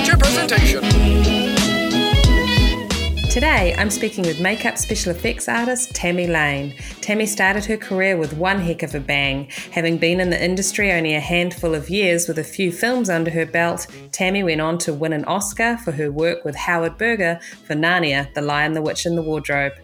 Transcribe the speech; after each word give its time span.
Feature 0.00 0.16
presentation. 0.16 1.39
Today, 3.30 3.76
I'm 3.78 3.90
speaking 3.90 4.24
with 4.24 4.40
makeup 4.40 4.76
special 4.76 5.12
effects 5.12 5.48
artist 5.48 5.92
Tami 5.92 6.28
Lane. 6.28 6.72
Tami 7.00 7.28
started 7.28 7.64
her 7.66 7.76
career 7.76 8.16
with 8.16 8.32
one 8.32 8.58
heck 8.58 8.82
of 8.82 8.92
a 8.96 8.98
bang. 8.98 9.48
Having 9.70 9.98
been 9.98 10.18
in 10.18 10.30
the 10.30 10.44
industry 10.44 10.90
only 10.90 11.14
a 11.14 11.20
handful 11.20 11.76
of 11.76 11.88
years 11.88 12.26
with 12.26 12.40
a 12.40 12.44
few 12.44 12.72
films 12.72 13.08
under 13.08 13.30
her 13.30 13.46
belt, 13.46 13.86
Tami 14.10 14.44
went 14.44 14.60
on 14.60 14.78
to 14.78 14.92
win 14.92 15.12
an 15.12 15.24
Oscar 15.26 15.76
for 15.76 15.92
her 15.92 16.10
work 16.10 16.44
with 16.44 16.56
Howard 16.56 16.98
Berger 16.98 17.38
for 17.64 17.74
Narnia, 17.76 18.34
The 18.34 18.42
Lion, 18.42 18.72
the 18.72 18.82
Witch, 18.82 19.06
and 19.06 19.16
the 19.16 19.22
Wardrobe. 19.22 19.74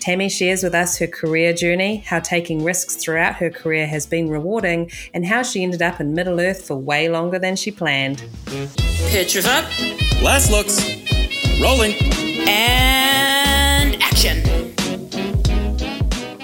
Tami 0.00 0.30
shares 0.30 0.62
with 0.62 0.74
us 0.74 0.96
her 0.96 1.06
career 1.06 1.52
journey, 1.52 1.96
how 1.96 2.20
taking 2.20 2.64
risks 2.64 2.96
throughout 2.96 3.34
her 3.34 3.50
career 3.50 3.86
has 3.86 4.06
been 4.06 4.30
rewarding, 4.30 4.90
and 5.12 5.26
how 5.26 5.42
she 5.42 5.62
ended 5.62 5.82
up 5.82 6.00
in 6.00 6.14
Middle 6.14 6.40
Earth 6.40 6.66
for 6.66 6.76
way 6.76 7.10
longer 7.10 7.38
than 7.38 7.54
she 7.54 7.70
planned. 7.70 8.24
Pictures 9.10 9.44
up 9.44 9.66
Last 10.22 10.50
looks. 10.50 11.03
Rolling. 11.60 11.94
and 12.48 13.96
action. 14.02 14.42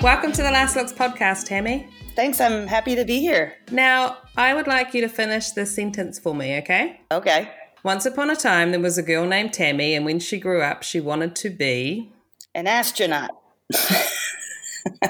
Welcome 0.03 0.33
to 0.33 0.43
the 0.43 0.51
Last 0.51 0.77
Looks 0.77 0.93
podcast, 0.93 1.49
Tami. 1.49 1.89
Thanks, 2.17 2.41
I'm 2.41 2.67
happy 2.67 2.95
to 2.97 3.05
be 3.05 3.19
here. 3.21 3.55
Now, 3.71 4.19
I 4.37 4.55
would 4.55 4.67
like 4.67 4.95
you 4.95 5.01
to 5.03 5.09
finish 5.09 5.51
this 5.51 5.75
sentence 5.75 6.19
for 6.19 6.35
me, 6.35 6.59
okay? 6.59 7.01
Okay. 7.11 7.51
Once 7.83 8.07
upon 8.07 8.31
a 8.31 8.37
time, 8.37 8.71
there 8.71 8.81
was 8.81 8.99
a 8.99 9.03
girl 9.03 9.27
named 9.27 9.51
Tami, 9.53 9.97
and 9.97 10.05
when 10.05 10.21
she 10.21 10.39
grew 10.39 10.63
up, 10.63 10.83
she 10.83 11.01
wanted 11.01 11.35
to 11.37 11.51
be. 11.51 12.13
An 12.55 12.67
astronaut. 12.67 13.31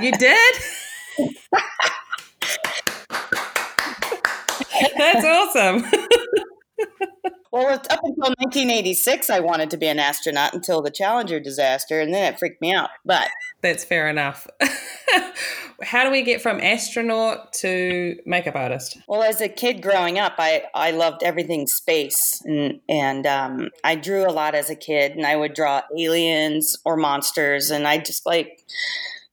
You 0.00 0.12
did? 0.12 0.54
That's 4.96 5.24
awesome. 5.24 5.84
Well, 7.52 7.74
it's 7.74 7.88
up 7.88 8.00
until 8.04 8.30
1986, 8.38 9.28
I 9.28 9.40
wanted 9.40 9.70
to 9.70 9.76
be 9.76 9.88
an 9.88 9.98
astronaut 9.98 10.54
until 10.54 10.82
the 10.82 10.90
Challenger 10.90 11.40
disaster, 11.40 12.00
and 12.00 12.14
then 12.14 12.32
it 12.32 12.38
freaked 12.38 12.60
me 12.60 12.72
out. 12.72 12.90
But 13.04 13.28
That's 13.60 13.82
fair 13.82 14.08
enough. 14.08 14.46
How 15.82 16.04
do 16.04 16.10
we 16.10 16.22
get 16.22 16.40
from 16.40 16.60
astronaut 16.60 17.52
to 17.54 18.16
makeup 18.24 18.54
artist? 18.54 18.98
well, 19.08 19.22
as 19.22 19.40
a 19.40 19.48
kid 19.48 19.82
growing 19.82 20.18
up, 20.18 20.34
I, 20.38 20.64
I 20.74 20.92
loved 20.92 21.24
everything 21.24 21.66
space, 21.66 22.40
and 22.44 22.80
and 22.88 23.26
um, 23.26 23.70
I 23.82 23.96
drew 23.96 24.28
a 24.28 24.30
lot 24.30 24.54
as 24.54 24.70
a 24.70 24.76
kid, 24.76 25.12
and 25.12 25.26
I 25.26 25.34
would 25.34 25.54
draw 25.54 25.82
aliens 25.98 26.76
or 26.84 26.96
monsters, 26.96 27.70
and 27.70 27.88
I 27.88 27.98
just 27.98 28.26
like 28.26 28.64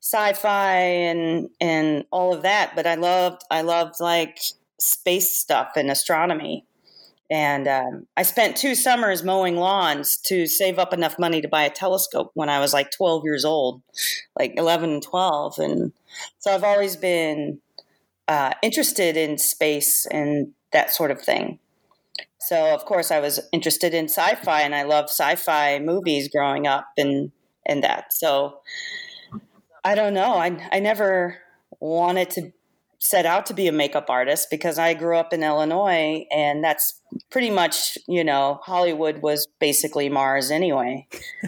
sci-fi 0.01 0.79
and 0.79 1.49
and 1.59 2.05
all 2.11 2.33
of 2.33 2.41
that. 2.43 2.75
But 2.75 2.87
I 2.87 2.95
loved 2.95 3.43
I 3.51 3.61
loved 3.61 3.99
like 3.99 4.39
space 4.79 5.37
stuff 5.37 5.73
and 5.75 5.91
astronomy. 5.91 6.66
And 7.29 7.67
um, 7.67 8.07
I 8.15 8.23
spent 8.23 8.55
two 8.55 8.73
summers 8.73 9.23
mowing 9.23 9.57
lawns 9.57 10.17
to 10.27 10.47
save 10.47 10.79
up 10.79 10.93
enough 10.93 11.19
money 11.19 11.41
to 11.41 11.47
buy 11.47 11.63
a 11.63 11.69
telescope 11.69 12.31
when 12.35 12.49
I 12.49 12.59
was 12.59 12.73
like 12.73 12.91
12 12.91 13.23
years 13.25 13.43
old, 13.43 13.81
like 14.39 14.53
11 14.55 14.89
and 14.89 15.03
12. 15.03 15.59
And 15.59 15.91
so 16.39 16.53
I've 16.53 16.63
always 16.63 16.95
been 16.95 17.59
uh, 18.29 18.53
interested 18.61 19.17
in 19.17 19.37
space 19.37 20.05
and 20.05 20.53
that 20.71 20.91
sort 20.91 21.11
of 21.11 21.21
thing. 21.21 21.59
So, 22.39 22.73
of 22.73 22.85
course, 22.85 23.11
I 23.11 23.19
was 23.19 23.41
interested 23.51 23.93
in 23.93 24.05
sci 24.05 24.35
fi 24.35 24.61
and 24.61 24.73
I 24.73 24.83
loved 24.83 25.09
sci 25.09 25.35
fi 25.35 25.79
movies 25.79 26.29
growing 26.29 26.65
up 26.65 26.87
and, 26.97 27.31
and 27.65 27.83
that. 27.83 28.13
So, 28.13 28.59
I 29.83 29.95
don't 29.95 30.13
know. 30.13 30.35
I, 30.35 30.69
I 30.71 30.79
never 30.79 31.37
wanted 31.79 32.29
to 32.31 32.51
set 32.99 33.25
out 33.25 33.45
to 33.47 33.53
be 33.53 33.67
a 33.67 33.71
makeup 33.71 34.09
artist 34.09 34.47
because 34.49 34.79
I 34.79 34.93
grew 34.93 35.17
up 35.17 35.33
in 35.33 35.43
Illinois 35.43 36.25
and 36.31 36.63
that's 36.63 36.99
pretty 37.29 37.51
much, 37.51 37.97
you 38.07 38.23
know, 38.23 38.59
Hollywood 38.63 39.21
was 39.21 39.47
basically 39.59 40.09
Mars 40.09 40.49
anyway. 40.49 41.07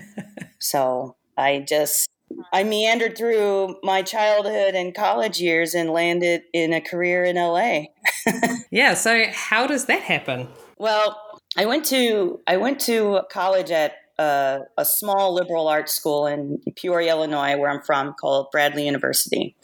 so 0.60 1.16
I 1.38 1.66
just, 1.68 2.08
I 2.54 2.64
meandered 2.64 3.18
through 3.18 3.78
my 3.84 4.04
childhood 4.04 4.76
and 4.76 4.94
college 4.94 5.42
years 5.42 5.74
and 5.74 5.90
landed 5.90 6.44
in 6.54 6.74
a 6.74 6.82
career 6.82 7.24
in 7.24 7.36
LA. 7.36 7.86
Yeah, 8.72 8.94
so 8.94 9.26
how 9.32 9.66
does 9.66 9.86
that 9.86 10.04
happen? 10.04 10.48
Well, 10.78 11.20
I 11.58 11.66
went 11.66 11.86
to 11.86 12.40
I 12.46 12.58
went 12.58 12.80
to 12.82 13.22
college 13.32 13.72
at 13.72 13.94
uh, 14.20 14.60
a 14.78 14.86
small 14.86 15.34
liberal 15.34 15.68
arts 15.68 15.94
school 15.94 16.28
in 16.28 16.62
Peoria, 16.76 17.12
Illinois, 17.12 17.58
where 17.58 17.70
I'm 17.70 17.82
from, 17.82 18.14
called 18.14 18.52
Bradley 18.52 18.86
University, 18.86 19.56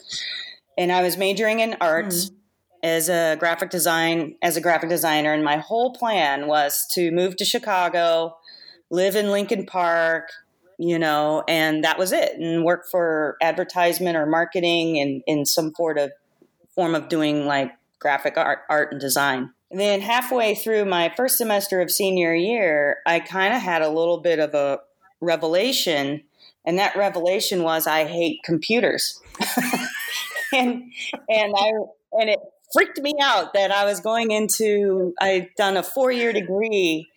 and 0.76 0.92
I 0.92 1.02
was 1.02 1.16
majoring 1.16 1.60
in 1.60 1.76
art 1.80 2.06
mm-hmm. 2.06 2.34
as 2.82 3.08
a 3.08 3.36
graphic 3.38 3.70
design 3.70 4.36
as 4.42 4.56
a 4.56 4.60
graphic 4.60 4.88
designer. 4.88 5.32
And 5.32 5.44
my 5.44 5.58
whole 5.58 5.92
plan 5.92 6.46
was 6.46 6.86
to 6.92 7.10
move 7.10 7.36
to 7.36 7.44
Chicago, 7.44 8.36
live 8.90 9.16
in 9.16 9.30
Lincoln 9.30 9.66
Park, 9.66 10.30
you 10.78 10.98
know, 10.98 11.42
and 11.48 11.84
that 11.84 11.98
was 11.98 12.12
it, 12.12 12.38
and 12.38 12.64
work 12.64 12.86
for 12.90 13.36
advertisement 13.40 14.16
or 14.16 14.26
marketing 14.26 14.98
and 14.98 15.22
in 15.26 15.46
some 15.46 15.72
sort 15.74 15.98
of 15.98 16.12
form 16.74 16.94
of 16.94 17.08
doing 17.08 17.46
like 17.46 17.72
graphic 17.98 18.36
art, 18.36 18.60
art 18.68 18.92
and 18.92 19.00
design. 19.00 19.50
And 19.70 19.80
then 19.80 20.00
halfway 20.00 20.54
through 20.54 20.84
my 20.84 21.12
first 21.16 21.38
semester 21.38 21.80
of 21.80 21.90
senior 21.90 22.34
year, 22.34 22.98
I 23.06 23.20
kind 23.20 23.54
of 23.54 23.60
had 23.60 23.82
a 23.82 23.88
little 23.88 24.18
bit 24.18 24.38
of 24.38 24.54
a 24.54 24.80
revelation, 25.20 26.22
and 26.64 26.78
that 26.78 26.94
revelation 26.94 27.62
was 27.62 27.86
I 27.86 28.04
hate 28.04 28.42
computers. 28.44 29.20
and 30.52 30.92
and 31.28 31.54
I 31.56 31.70
and 32.12 32.30
it 32.30 32.38
freaked 32.72 32.98
me 32.98 33.14
out 33.20 33.54
that 33.54 33.70
I 33.70 33.84
was 33.84 34.00
going 34.00 34.30
into 34.30 35.14
I'd 35.20 35.48
done 35.56 35.76
a 35.76 35.82
4-year 35.82 36.32
degree 36.32 37.08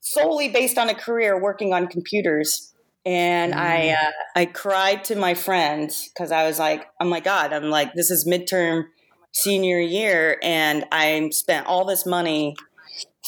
solely 0.00 0.48
based 0.48 0.78
on 0.78 0.88
a 0.88 0.94
career 0.94 1.40
working 1.40 1.72
on 1.72 1.86
computers. 1.86 2.72
And 3.04 3.54
I 3.54 3.90
uh, 3.90 4.10
I 4.36 4.46
cried 4.46 5.04
to 5.04 5.16
my 5.16 5.34
friends 5.34 6.08
because 6.08 6.30
I 6.30 6.46
was 6.46 6.58
like, 6.58 6.86
oh 7.00 7.06
my 7.06 7.20
god, 7.20 7.52
I'm 7.52 7.70
like 7.70 7.94
this 7.94 8.10
is 8.10 8.26
midterm 8.26 8.84
senior 9.32 9.78
year 9.78 10.38
and 10.42 10.84
I 10.90 11.28
spent 11.30 11.66
all 11.66 11.84
this 11.84 12.04
money 12.04 12.56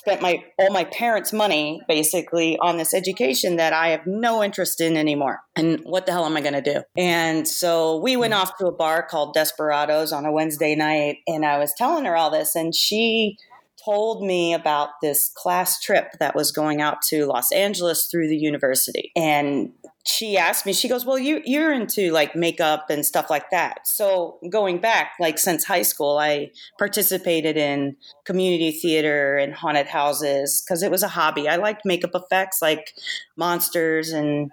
spent 0.00 0.22
my 0.22 0.42
all 0.58 0.72
my 0.72 0.84
parents 0.84 1.30
money 1.30 1.82
basically 1.86 2.56
on 2.58 2.78
this 2.78 2.94
education 2.94 3.56
that 3.56 3.74
I 3.74 3.88
have 3.88 4.06
no 4.06 4.42
interest 4.42 4.80
in 4.80 4.96
anymore. 4.96 5.40
And 5.54 5.80
what 5.84 6.06
the 6.06 6.12
hell 6.12 6.24
am 6.24 6.38
I 6.38 6.40
going 6.40 6.54
to 6.54 6.62
do? 6.62 6.82
And 6.96 7.46
so 7.46 8.00
we 8.00 8.16
went 8.16 8.32
off 8.32 8.56
to 8.58 8.66
a 8.66 8.72
bar 8.72 9.06
called 9.06 9.34
Desperados 9.34 10.10
on 10.10 10.24
a 10.24 10.32
Wednesday 10.32 10.74
night 10.74 11.18
and 11.26 11.44
I 11.44 11.58
was 11.58 11.74
telling 11.76 12.06
her 12.06 12.16
all 12.16 12.30
this 12.30 12.54
and 12.54 12.74
she 12.74 13.36
told 13.84 14.24
me 14.24 14.54
about 14.54 14.88
this 15.02 15.30
class 15.36 15.80
trip 15.80 16.12
that 16.18 16.34
was 16.34 16.50
going 16.50 16.80
out 16.80 17.02
to 17.08 17.26
Los 17.26 17.52
Angeles 17.52 18.08
through 18.10 18.28
the 18.28 18.36
university. 18.36 19.12
And 19.16 19.72
she 20.06 20.38
asked 20.38 20.64
me 20.64 20.72
she 20.72 20.88
goes 20.88 21.04
well 21.04 21.18
you 21.18 21.42
you're 21.44 21.72
into 21.72 22.10
like 22.10 22.34
makeup 22.34 22.88
and 22.88 23.04
stuff 23.04 23.28
like 23.28 23.50
that. 23.50 23.86
So 23.86 24.38
going 24.50 24.78
back 24.80 25.12
like 25.20 25.38
since 25.38 25.64
high 25.64 25.82
school 25.82 26.18
i 26.18 26.50
participated 26.78 27.56
in 27.56 27.96
community 28.24 28.72
theater 28.72 29.36
and 29.36 29.54
haunted 29.54 29.86
houses 29.86 30.62
because 30.64 30.82
it 30.82 30.90
was 30.90 31.02
a 31.02 31.08
hobby. 31.08 31.48
I 31.48 31.56
liked 31.56 31.84
makeup 31.84 32.12
effects 32.14 32.62
like 32.62 32.94
monsters 33.36 34.10
and 34.12 34.50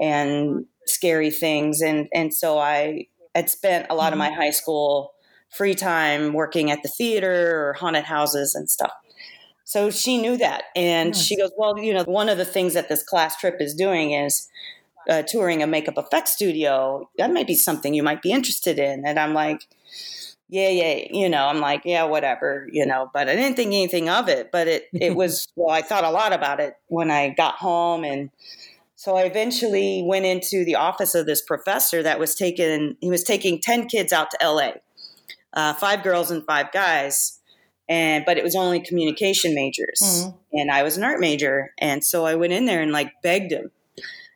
and 0.00 0.66
scary 0.86 1.30
things 1.30 1.80
and 1.80 2.08
and 2.12 2.34
so 2.34 2.58
i 2.58 3.06
had 3.34 3.48
spent 3.48 3.86
a 3.88 3.94
lot 3.94 4.12
of 4.12 4.18
my 4.18 4.28
mm-hmm. 4.28 4.40
high 4.40 4.50
school 4.50 5.12
free 5.48 5.74
time 5.74 6.32
working 6.32 6.70
at 6.70 6.82
the 6.82 6.88
theater 6.88 7.68
or 7.68 7.72
haunted 7.74 8.04
houses 8.04 8.54
and 8.54 8.70
stuff. 8.70 8.92
So 9.64 9.90
she 9.90 10.20
knew 10.20 10.36
that 10.38 10.64
and 10.74 11.16
she 11.16 11.36
goes 11.36 11.50
well 11.56 11.78
you 11.78 11.94
know 11.94 12.04
one 12.04 12.28
of 12.28 12.36
the 12.36 12.44
things 12.44 12.74
that 12.74 12.88
this 12.88 13.02
class 13.02 13.36
trip 13.36 13.56
is 13.60 13.74
doing 13.74 14.12
is 14.12 14.48
uh, 15.08 15.22
touring 15.22 15.62
a 15.62 15.66
makeup 15.66 15.98
effects 15.98 16.32
studio, 16.32 17.08
that 17.18 17.32
might 17.32 17.46
be 17.46 17.54
something 17.54 17.94
you 17.94 18.02
might 18.02 18.22
be 18.22 18.32
interested 18.32 18.78
in. 18.78 19.04
And 19.06 19.18
I'm 19.18 19.34
like, 19.34 19.66
yeah, 20.48 20.68
yeah, 20.68 21.06
you 21.10 21.28
know, 21.28 21.46
I'm 21.46 21.60
like, 21.60 21.82
yeah, 21.84 22.04
whatever, 22.04 22.68
you 22.70 22.84
know, 22.84 23.10
but 23.14 23.28
I 23.28 23.34
didn't 23.36 23.56
think 23.56 23.68
anything 23.68 24.08
of 24.08 24.28
it. 24.28 24.50
But 24.52 24.68
it, 24.68 24.88
it 24.92 25.14
was, 25.16 25.48
well, 25.56 25.74
I 25.74 25.82
thought 25.82 26.04
a 26.04 26.10
lot 26.10 26.32
about 26.32 26.60
it 26.60 26.74
when 26.88 27.10
I 27.10 27.30
got 27.30 27.54
home. 27.56 28.04
And 28.04 28.30
so 28.96 29.16
I 29.16 29.22
eventually 29.22 30.02
went 30.04 30.26
into 30.26 30.64
the 30.64 30.74
office 30.76 31.14
of 31.14 31.26
this 31.26 31.42
professor 31.42 32.02
that 32.02 32.18
was 32.18 32.34
taking, 32.34 32.96
he 33.00 33.08
was 33.10 33.24
taking 33.24 33.60
10 33.60 33.88
kids 33.88 34.12
out 34.12 34.30
to 34.30 34.38
LA, 34.46 34.72
uh, 35.54 35.74
five 35.74 36.02
girls 36.02 36.30
and 36.30 36.44
five 36.46 36.70
guys. 36.72 37.38
and 37.88 38.24
but 38.24 38.38
it 38.38 38.44
was 38.44 38.54
only 38.54 38.80
communication 38.80 39.54
majors, 39.56 40.00
Mhm. 40.00 40.34
and 40.52 40.70
I 40.70 40.84
was 40.84 40.96
an 40.96 41.02
art 41.04 41.18
major, 41.18 41.74
and 41.78 42.02
so 42.02 42.24
I 42.24 42.36
went 42.36 42.52
in 42.52 42.64
there 42.64 42.80
and 42.80 42.92
like 42.92 43.10
begged 43.22 43.50
him 43.50 43.72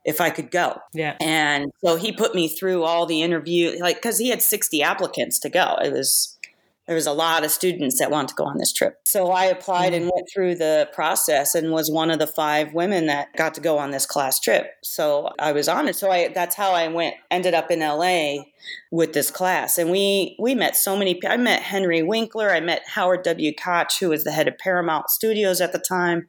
if 0.06 0.20
I 0.20 0.31
could 0.31 0.50
go. 0.50 0.79
Yeah. 0.94 1.17
And 1.20 1.73
so 1.85 1.97
he 1.97 2.12
put 2.12 2.35
me 2.35 2.49
through 2.49 2.85
all 2.85 3.05
the 3.05 3.23
interview, 3.23 3.76
like 3.81 3.97
because 3.97 4.19
he 4.19 4.31
had 4.31 4.41
sixty 4.41 4.82
applicants 4.82 5.38
to 5.41 5.50
go. 5.50 5.76
It 5.82 5.93
was 5.93 6.38
there 6.87 6.94
was 6.94 7.06
a 7.06 7.12
lot 7.12 7.44
of 7.44 7.50
students 7.50 7.99
that 7.99 8.12
wanted 8.12 8.29
to 8.29 8.35
go 8.37 8.44
on 8.44 8.58
this 8.58 8.73
trip. 8.73 9.00
So 9.05 9.32
I 9.32 9.47
applied 9.47 9.93
and 9.93 10.05
went 10.05 10.29
through 10.32 10.55
the 10.55 10.88
process 10.93 11.56
and 11.56 11.73
was 11.73 11.91
one 11.91 12.12
of 12.12 12.20
the 12.20 12.29
five 12.29 12.73
women 12.75 13.06
that 13.06 13.35
got 13.37 13.55
to 13.55 13.61
go 13.61 13.76
on 13.76 13.91
this 13.91 14.06
class 14.06 14.38
trip. 14.38 14.70
So 14.85 15.31
I 15.41 15.50
was 15.50 15.69
on 15.69 15.88
it. 15.88 15.97
So 15.97 16.12
I 16.12 16.29
that's 16.29 16.55
how 16.55 16.70
I 16.70 16.87
went 16.87 17.17
ended 17.31 17.55
up 17.55 17.73
in 17.73 17.81
LA 17.81 18.44
with 18.93 19.12
this 19.12 19.32
class. 19.32 19.76
And 19.76 19.91
we 19.91 20.37
we 20.38 20.55
met 20.55 20.76
so 20.76 20.97
many 20.97 21.20
I 21.26 21.37
met 21.37 21.62
Henry 21.62 22.05
Winkler, 22.05 22.50
I 22.50 22.61
met 22.61 22.82
Howard 22.87 23.25
W. 23.25 23.52
Koch, 23.52 23.99
who 23.99 24.11
was 24.11 24.23
the 24.23 24.32
head 24.32 24.47
of 24.47 24.56
Paramount 24.56 25.11
Studios 25.11 25.61
at 25.61 25.73
the 25.73 25.81
time. 25.81 26.29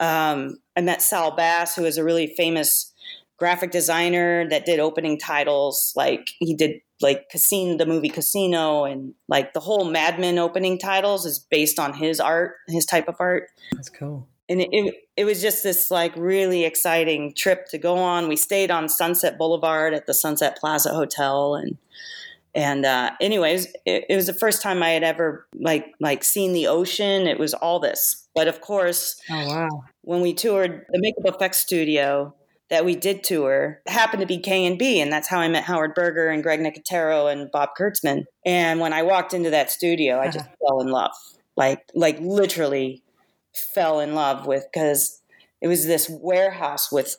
Um, 0.00 0.56
I 0.76 0.80
met 0.80 1.02
Saul 1.02 1.36
Bass, 1.36 1.76
who 1.76 1.82
was 1.82 1.98
a 1.98 2.04
really 2.04 2.28
famous 2.34 2.91
graphic 3.42 3.72
designer 3.72 4.48
that 4.50 4.64
did 4.64 4.78
opening 4.78 5.18
titles. 5.18 5.92
Like 5.96 6.28
he 6.38 6.54
did 6.54 6.80
like 7.00 7.28
Casino, 7.28 7.76
the 7.76 7.86
movie 7.86 8.08
Casino, 8.08 8.84
and 8.84 9.14
like 9.28 9.52
the 9.52 9.58
whole 9.58 9.84
Mad 9.84 10.20
Men 10.20 10.38
opening 10.38 10.78
titles 10.78 11.26
is 11.26 11.40
based 11.40 11.80
on 11.80 11.92
his 11.92 12.20
art, 12.20 12.54
his 12.68 12.86
type 12.86 13.08
of 13.08 13.16
art. 13.18 13.48
That's 13.72 13.88
cool. 13.88 14.28
And 14.48 14.60
it, 14.60 14.68
it, 14.70 14.94
it 15.16 15.24
was 15.24 15.42
just 15.42 15.64
this 15.64 15.90
like 15.90 16.14
really 16.16 16.64
exciting 16.64 17.34
trip 17.34 17.66
to 17.70 17.78
go 17.78 17.96
on. 17.96 18.28
We 18.28 18.36
stayed 18.36 18.70
on 18.70 18.88
Sunset 18.88 19.38
Boulevard 19.38 19.92
at 19.92 20.06
the 20.06 20.14
Sunset 20.14 20.56
Plaza 20.56 20.90
Hotel, 20.94 21.56
and 21.56 21.76
and 22.54 22.86
uh, 22.86 23.10
anyways, 23.20 23.66
it, 23.84 24.04
it 24.08 24.14
was 24.14 24.26
the 24.28 24.34
first 24.34 24.62
time 24.62 24.84
I 24.84 24.90
had 24.90 25.02
ever 25.02 25.48
like 25.58 25.86
like 25.98 26.22
seen 26.22 26.52
the 26.52 26.68
ocean. 26.68 27.26
It 27.26 27.40
was 27.40 27.54
all 27.54 27.80
this, 27.80 28.28
but 28.36 28.46
of 28.46 28.60
course, 28.60 29.20
Oh, 29.28 29.48
wow. 29.48 29.84
when 30.02 30.20
we 30.20 30.32
toured 30.32 30.86
the 30.92 31.00
makeup 31.00 31.34
effects 31.34 31.58
studio 31.58 32.32
that 32.72 32.86
we 32.86 32.96
did 32.96 33.22
tour 33.22 33.82
happened 33.86 34.22
to 34.22 34.26
be 34.26 34.38
K 34.38 34.64
and 34.64 34.78
B, 34.78 34.98
and 34.98 35.12
that's 35.12 35.28
how 35.28 35.38
I 35.38 35.46
met 35.46 35.64
Howard 35.64 35.94
Berger 35.94 36.28
and 36.28 36.42
Greg 36.42 36.58
Nicotero 36.58 37.30
and 37.30 37.50
Bob 37.52 37.68
Kurtzman. 37.78 38.24
And 38.46 38.80
when 38.80 38.94
I 38.94 39.02
walked 39.02 39.34
into 39.34 39.50
that 39.50 39.70
studio, 39.70 40.18
I 40.18 40.30
just 40.30 40.46
fell 40.58 40.80
in 40.80 40.88
love, 40.88 41.12
like 41.54 41.82
like 41.94 42.18
literally 42.18 43.02
fell 43.74 44.00
in 44.00 44.14
love 44.14 44.46
with 44.46 44.64
because 44.72 45.20
it 45.60 45.68
was 45.68 45.86
this 45.86 46.08
warehouse 46.08 46.90
with 46.90 47.16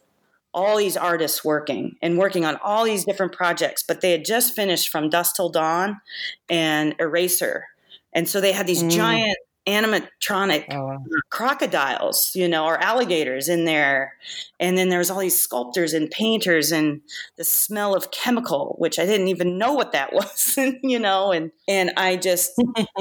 all 0.55 0.75
these 0.75 0.97
artists 0.97 1.45
working 1.45 1.97
and 2.01 2.17
working 2.17 2.45
on 2.45 2.55
all 2.63 2.83
these 2.83 3.05
different 3.05 3.31
projects, 3.33 3.83
but 3.87 4.01
they 4.01 4.11
had 4.11 4.25
just 4.25 4.55
finished 4.55 4.89
from 4.89 5.07
Dusk 5.07 5.35
Till 5.35 5.49
Dawn 5.49 6.01
and 6.49 6.95
Eraser. 6.99 7.65
And 8.11 8.27
so 8.27 8.41
they 8.41 8.53
had 8.53 8.65
these 8.65 8.81
Mm. 8.81 8.89
giant 8.89 9.37
animatronic 9.67 10.65
Oh, 10.71 10.97
crocodiles, 11.29 12.31
you 12.35 12.47
know, 12.47 12.65
or 12.65 12.77
alligators 12.81 13.49
in 13.49 13.65
there. 13.65 14.15
And 14.59 14.77
then 14.77 14.89
there's 14.89 15.09
all 15.09 15.19
these 15.19 15.39
sculptors 15.39 15.93
and 15.93 16.11
painters 16.11 16.71
and 16.71 17.01
the 17.37 17.43
smell 17.43 17.95
of 17.95 18.11
chemical, 18.11 18.75
which 18.77 18.99
I 18.99 19.05
didn't 19.05 19.29
even 19.29 19.57
know 19.57 19.73
what 19.73 19.93
that 19.93 20.13
was, 20.13 20.57
you 20.83 20.99
know, 20.99 21.31
and 21.31 21.51
and 21.67 21.91
I 21.97 22.17
just 22.17 22.51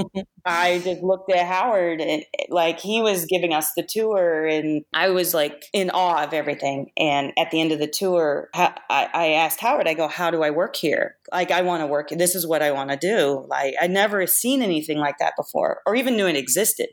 I 0.44 0.80
just 0.80 1.02
looked 1.02 1.30
at 1.30 1.46
Howard 1.46 2.00
and 2.00 2.24
like 2.48 2.80
he 2.80 3.00
was 3.00 3.26
giving 3.26 3.52
us 3.52 3.70
the 3.76 3.82
tour 3.88 4.44
and 4.46 4.84
I 4.92 5.10
was 5.10 5.34
like 5.34 5.66
in 5.72 5.90
awe 5.90 6.24
of 6.24 6.32
everything. 6.32 6.90
And 6.96 7.32
at 7.38 7.50
the 7.52 7.60
end 7.60 7.70
of 7.70 7.78
the 7.78 7.86
tour, 7.86 8.48
I, 8.54 8.72
I 8.90 9.26
asked 9.34 9.60
Howard, 9.60 9.86
I 9.86 9.94
go, 9.94 10.08
how 10.08 10.30
do 10.30 10.42
I 10.42 10.50
work 10.50 10.74
here? 10.74 11.16
Like, 11.30 11.50
I 11.52 11.62
want 11.62 11.82
to 11.82 11.86
work. 11.86 12.08
This 12.10 12.34
is 12.34 12.46
what 12.46 12.60
I 12.62 12.72
want 12.72 12.90
to 12.90 12.96
do. 12.96 13.46
Like, 13.48 13.74
I'd 13.80 13.90
never 13.92 14.26
seen 14.26 14.62
anything 14.62 14.98
like 14.98 15.18
that 15.18 15.34
before 15.36 15.80
or 15.86 15.94
even 15.94 16.16
knew 16.16 16.26
it 16.26 16.36
existed. 16.36 16.88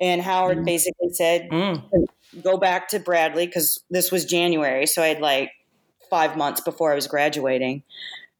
And 0.00 0.20
Howard 0.20 0.58
Mm. 0.58 0.64
basically 0.66 1.10
said, 1.12 1.48
Mm. 1.50 1.82
go 2.42 2.58
back 2.58 2.88
to 2.88 2.98
Bradley 2.98 3.46
because 3.46 3.82
this 3.90 4.10
was 4.12 4.24
January. 4.24 4.86
So 4.86 5.02
I 5.02 5.06
had 5.08 5.20
like 5.20 5.50
five 6.10 6.36
months 6.36 6.60
before 6.60 6.92
I 6.92 6.94
was 6.94 7.06
graduating. 7.06 7.82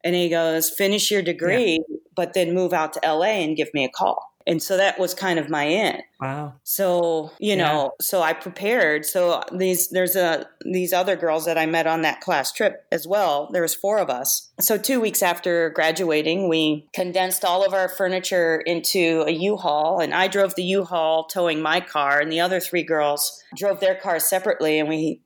And 0.04 0.14
he 0.14 0.28
goes, 0.28 0.70
finish 0.70 1.10
your 1.10 1.22
degree, 1.22 1.82
but 2.14 2.34
then 2.34 2.54
move 2.54 2.72
out 2.72 2.92
to 2.94 3.00
LA 3.04 3.42
and 3.42 3.56
give 3.56 3.72
me 3.72 3.84
a 3.84 3.88
call. 3.88 4.32
And 4.46 4.62
so 4.62 4.76
that 4.76 4.98
was 4.98 5.14
kind 5.14 5.38
of 5.38 5.48
my 5.48 5.64
in. 5.64 6.00
Wow. 6.20 6.54
So, 6.64 7.30
you 7.38 7.56
know, 7.56 7.92
so 8.00 8.22
I 8.22 8.32
prepared. 8.32 9.04
So 9.04 9.42
these 9.52 9.88
there's 9.90 10.16
a 10.16 10.48
these 10.64 10.92
other 10.92 11.16
girls 11.16 11.44
that 11.44 11.58
I 11.58 11.66
met 11.66 11.86
on 11.86 12.02
that 12.02 12.20
class 12.20 12.52
trip 12.52 12.84
as 12.90 13.06
well. 13.06 13.48
There 13.52 13.62
was 13.62 13.74
four 13.74 13.98
of 13.98 14.10
us. 14.10 14.50
So 14.60 14.76
2 14.76 15.00
weeks 15.00 15.22
after 15.22 15.70
graduating, 15.70 16.48
we 16.48 16.88
condensed 16.92 17.44
all 17.44 17.64
of 17.64 17.72
our 17.72 17.88
furniture 17.88 18.62
into 18.66 19.24
a 19.26 19.30
U-Haul 19.30 20.00
and 20.00 20.14
I 20.14 20.28
drove 20.28 20.54
the 20.54 20.64
U-Haul 20.64 21.24
towing 21.24 21.62
my 21.62 21.80
car 21.80 22.20
and 22.20 22.30
the 22.30 22.40
other 22.40 22.60
three 22.60 22.82
girls 22.82 23.42
drove 23.56 23.80
their 23.80 23.94
cars 23.94 24.24
separately 24.24 24.78
and 24.78 24.88
we 24.88 25.20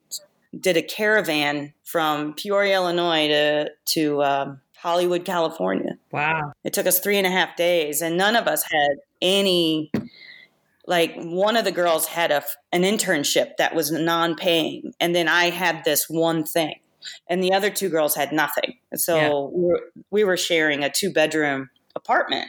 did 0.59 0.77
a 0.77 0.83
caravan 0.83 1.73
from 1.85 2.35
Peoria, 2.35 2.77
Illinois 2.77 3.29
to 3.29 3.71
to 3.87 4.23
um, 4.23 4.61
Hollywood, 4.87 5.25
California. 5.25 5.99
Wow. 6.13 6.53
It 6.63 6.73
took 6.73 6.87
us 6.87 7.01
three 7.01 7.19
and 7.19 7.27
a 7.27 7.31
half 7.31 7.57
days, 7.57 8.01
and 8.03 8.17
none 8.17 8.37
of 8.37 8.47
us 8.47 8.63
had 8.63 8.97
any. 9.21 9.91
Like 10.89 11.17
one 11.17 11.57
of 11.57 11.65
the 11.65 11.73
girls 11.73 12.07
had 12.07 12.31
a 12.31 12.45
an 12.71 12.83
internship 12.83 13.57
that 13.59 13.75
was 13.75 13.91
non-paying, 13.91 14.93
and 15.01 15.13
then 15.17 15.27
I 15.27 15.51
had 15.51 15.83
this 15.85 16.09
one 16.09 16.45
thing, 16.45 16.77
and 17.29 17.43
the 17.43 17.53
other 17.53 17.71
two 17.71 17.89
girls 17.89 18.15
had 18.15 18.31
nothing. 18.33 18.75
So 18.95 19.17
Yeah. 19.17 19.31
we, 19.59 19.65
were, 19.65 19.81
we 20.13 20.25
were 20.25 20.37
sharing 20.37 20.85
a 20.85 20.89
two-bedroom 20.91 21.71
apartment, 21.97 22.47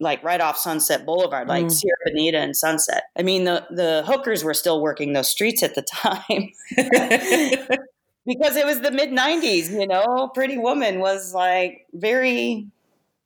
like 0.00 0.24
right 0.24 0.40
off 0.40 0.58
Sunset 0.58 1.06
Boulevard, 1.06 1.46
like 1.46 1.66
Mm. 1.66 1.70
Sierra 1.70 1.96
Bonita 2.06 2.38
and 2.38 2.56
Sunset. 2.56 3.04
I 3.16 3.22
mean, 3.22 3.44
the 3.44 3.64
the 3.70 4.02
hookers 4.04 4.42
were 4.42 4.54
still 4.54 4.80
working 4.82 5.12
those 5.12 5.28
streets 5.28 5.62
at 5.62 5.76
the 5.76 5.82
time 5.82 6.50
because 8.26 8.56
it 8.56 8.66
was 8.66 8.80
the 8.80 8.90
mid 8.90 9.10
90s 9.10 9.70
you 9.70 9.86
know 9.86 10.30
pretty 10.34 10.58
woman 10.58 10.98
was 11.00 11.32
like 11.34 11.86
very 11.92 12.66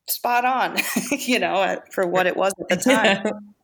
spot 0.09 0.45
on 0.45 0.77
you 1.11 1.39
know 1.39 1.81
for 1.93 2.07
what 2.07 2.27
it 2.27 2.37
was 2.37 2.53
at 2.61 2.69
the 2.69 2.77
time. 2.77 3.25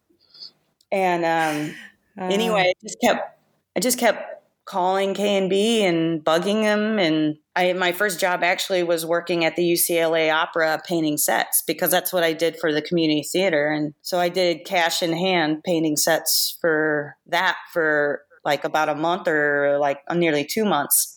And 0.93 1.25
um 1.25 1.75
Uh, 2.19 2.25
anyway 2.25 2.63
i 2.71 2.73
just 2.83 2.97
kept 3.03 3.39
i 3.77 3.81
just 3.81 3.99
kept 3.99 4.43
calling 4.65 5.13
k 5.15 5.37
and 5.37 5.51
b 5.51 5.85
and 5.85 6.25
bugging 6.25 6.63
them 6.63 6.99
and 6.99 7.37
i 7.55 7.73
my 7.75 7.93
first 7.93 8.19
job 8.19 8.43
actually 8.43 8.83
was 8.83 9.05
working 9.05 9.45
at 9.45 9.55
the 9.57 9.63
ucla 9.73 10.33
opera 10.33 10.81
painting 10.87 11.19
sets 11.19 11.63
because 11.67 11.91
that's 11.91 12.13
what 12.13 12.25
i 12.25 12.33
did 12.33 12.57
for 12.59 12.73
the 12.73 12.81
community 12.81 13.23
theater 13.23 13.69
and 13.69 13.93
so 14.01 14.19
i 14.19 14.29
did 14.31 14.65
cash 14.65 15.03
in 15.03 15.13
hand 15.13 15.63
painting 15.63 15.97
sets 15.97 16.57
for 16.61 17.17
that 17.27 17.57
for 17.73 18.23
like 18.45 18.65
about 18.65 18.89
a 18.89 18.95
month 18.95 19.29
or 19.29 19.77
like 19.79 19.99
nearly 20.15 20.45
two 20.45 20.65
months 20.65 21.16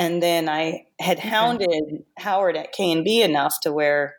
and 0.00 0.22
then 0.22 0.48
i 0.48 0.86
had 0.98 1.18
hounded 1.18 2.04
howard 2.18 2.56
at 2.56 2.72
k&b 2.72 3.22
enough 3.22 3.60
to 3.60 3.72
where 3.72 4.16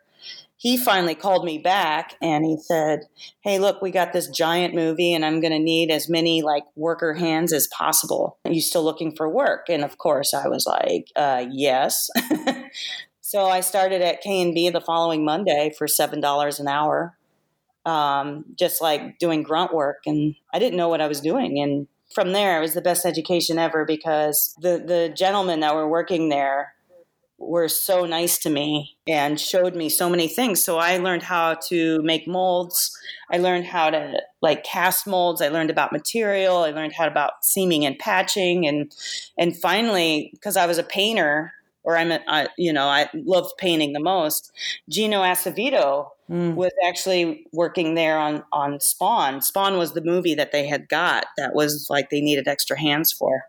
he 0.56 0.78
finally 0.78 1.16
called 1.16 1.44
me 1.44 1.58
back 1.58 2.14
and 2.22 2.46
he 2.46 2.56
said 2.56 3.02
hey 3.42 3.58
look 3.58 3.82
we 3.82 3.90
got 3.90 4.14
this 4.14 4.30
giant 4.30 4.76
movie 4.76 5.12
and 5.12 5.26
i'm 5.26 5.42
going 5.42 5.52
to 5.52 5.60
need 5.60 5.90
as 5.90 6.08
many 6.08 6.44
like 6.44 6.64
worker 6.76 7.16
hands 7.16 7.52
as 7.52 7.68
possible. 7.68 8.38
Are 8.46 8.52
you 8.52 8.62
still 8.62 8.84
looking 8.84 9.16
for 9.16 9.28
work? 9.28 9.70
And 9.70 9.84
of 9.84 9.98
course 9.98 10.34
i 10.34 10.48
was 10.48 10.66
like 10.66 11.08
uh, 11.16 11.46
yes. 11.50 12.10
So 13.24 13.46
i 13.46 13.62
started 13.62 14.02
at 14.02 14.22
k&b 14.22 14.70
the 14.70 14.82
following 14.82 15.24
monday 15.26 15.74
for 15.78 15.88
$7 15.88 16.60
an 16.60 16.68
hour 16.68 17.18
um, 17.86 18.46
just 18.60 18.82
like 18.82 19.18
doing 19.18 19.42
grunt 19.42 19.74
work 19.74 20.02
and 20.06 20.36
i 20.54 20.60
didn't 20.60 20.78
know 20.78 20.90
what 20.90 21.02
i 21.02 21.08
was 21.08 21.22
doing 21.22 21.60
and 21.60 21.88
from 22.14 22.32
there 22.32 22.58
it 22.58 22.62
was 22.62 22.74
the 22.74 22.82
best 22.82 23.06
education 23.06 23.58
ever 23.58 23.86
because 23.86 24.56
the, 24.62 24.84
the 24.86 25.14
gentlemen 25.16 25.60
that 25.62 25.76
were 25.76 25.88
working 25.88 26.30
there 26.30 26.74
were 27.42 27.68
so 27.68 28.06
nice 28.06 28.38
to 28.38 28.50
me 28.50 28.98
and 29.08 29.40
showed 29.40 29.76
me 29.76 29.90
so 29.90 30.10
many 30.10 30.28
things. 30.28 30.64
So 30.64 30.78
I 30.78 30.98
learned 30.98 31.24
how 31.24 31.56
to 31.70 32.02
make 32.04 32.28
molds. 32.28 32.96
I 33.32 33.40
learned 33.40 33.66
how 33.66 33.90
to 33.90 34.22
like 34.42 34.64
cast 34.64 35.08
molds. 35.08 35.42
I 35.42 35.48
learned 35.48 35.70
about 35.70 35.92
material. 35.92 36.58
I 36.58 36.72
learned 36.72 36.94
how 36.94 37.08
about 37.08 37.44
seaming 37.44 37.86
and 37.86 37.98
patching 37.98 38.68
and 38.68 38.92
and 39.38 39.58
finally 39.58 40.30
because 40.34 40.56
I 40.56 40.68
was 40.68 40.78
a 40.78 40.84
painter 40.84 41.54
or 41.84 41.98
I'm 41.98 42.12
a, 42.12 42.20
I, 42.28 42.48
you 42.58 42.74
know 42.74 42.88
I 42.88 43.10
loved 43.14 43.54
painting 43.58 43.94
the 43.94 44.00
most. 44.00 44.52
Gino 44.90 45.22
Acevedo 45.22 46.08
Mm. 46.32 46.56
was 46.56 46.72
actually 46.88 47.46
working 47.52 47.96
there 47.96 48.18
on 48.18 48.44
on 48.54 48.80
Spawn. 48.80 49.42
Spawn 49.42 49.78
was 49.78 49.92
the 49.92 50.02
movie 50.02 50.34
that 50.36 50.54
they 50.54 50.66
had 50.66 50.88
got 50.88 51.26
that 51.36 51.54
was 51.54 51.88
like 51.90 52.10
they 52.10 52.22
needed 52.22 52.48
extra 52.48 52.80
hands 52.80 53.12
for. 53.12 53.44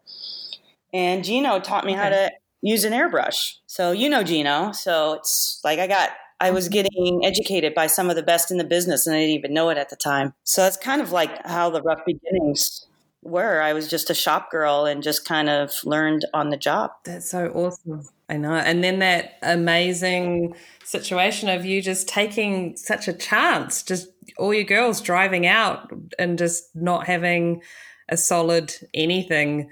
And 0.93 1.25
Gino 1.25 1.61
taught 1.61 1.87
me 1.87 1.93
how 1.93 2.09
to 2.09 2.33
use 2.61 2.85
an 2.85 2.93
airbrush. 2.93 3.55
So 3.67 3.93
you 3.93 4.09
know 4.09 4.25
Gino. 4.25 4.73
So 4.73 5.13
it's 5.13 5.61
like 5.63 5.79
I 5.79 5.87
got 5.87 6.11
I 6.41 6.51
was 6.51 6.69
getting 6.69 7.21
educated 7.25 7.73
by 7.73 7.87
some 7.87 8.11
of 8.11 8.17
the 8.17 8.23
best 8.23 8.51
in 8.51 8.57
the 8.57 8.65
business 8.65 9.07
and 9.07 9.15
I 9.15 9.21
didn't 9.21 9.37
even 9.37 9.55
know 9.55 9.71
it 9.71 9.79
at 9.79 9.89
the 9.91 9.97
time. 9.97 10.35
So 10.43 10.63
that's 10.63 10.77
kind 10.77 11.01
of 11.01 11.13
like 11.13 11.47
how 11.47 11.71
the 11.71 11.83
rough 11.83 12.01
beginnings 12.05 12.89
were. 13.23 13.61
I 13.61 13.73
was 13.73 13.89
just 13.89 14.11
a 14.11 14.15
shop 14.15 14.51
girl 14.51 14.85
and 14.85 15.03
just 15.03 15.25
kind 15.25 15.49
of 15.49 15.73
learned 15.85 16.25
on 16.35 16.51
the 16.51 16.57
job. 16.57 16.91
That's 17.05 17.31
so 17.31 17.49
awesome. 17.49 18.09
I 18.29 18.37
know. 18.37 18.55
And 18.55 18.83
then 18.83 18.99
that 19.01 19.39
amazing 19.43 20.55
situation 20.85 21.49
of 21.49 21.65
you 21.65 21.83
just 21.83 22.09
taking 22.09 22.77
such 22.77 23.09
a 23.09 23.13
chance, 23.13 23.83
just 23.83 24.09
all 24.39 24.53
your 24.53 24.65
girls 24.65 25.01
driving 25.01 25.47
out 25.47 25.93
and 26.19 26.39
just 26.39 26.75
not 26.75 27.07
having 27.07 27.63
a 28.09 28.17
solid 28.17 28.75
anything 28.95 29.71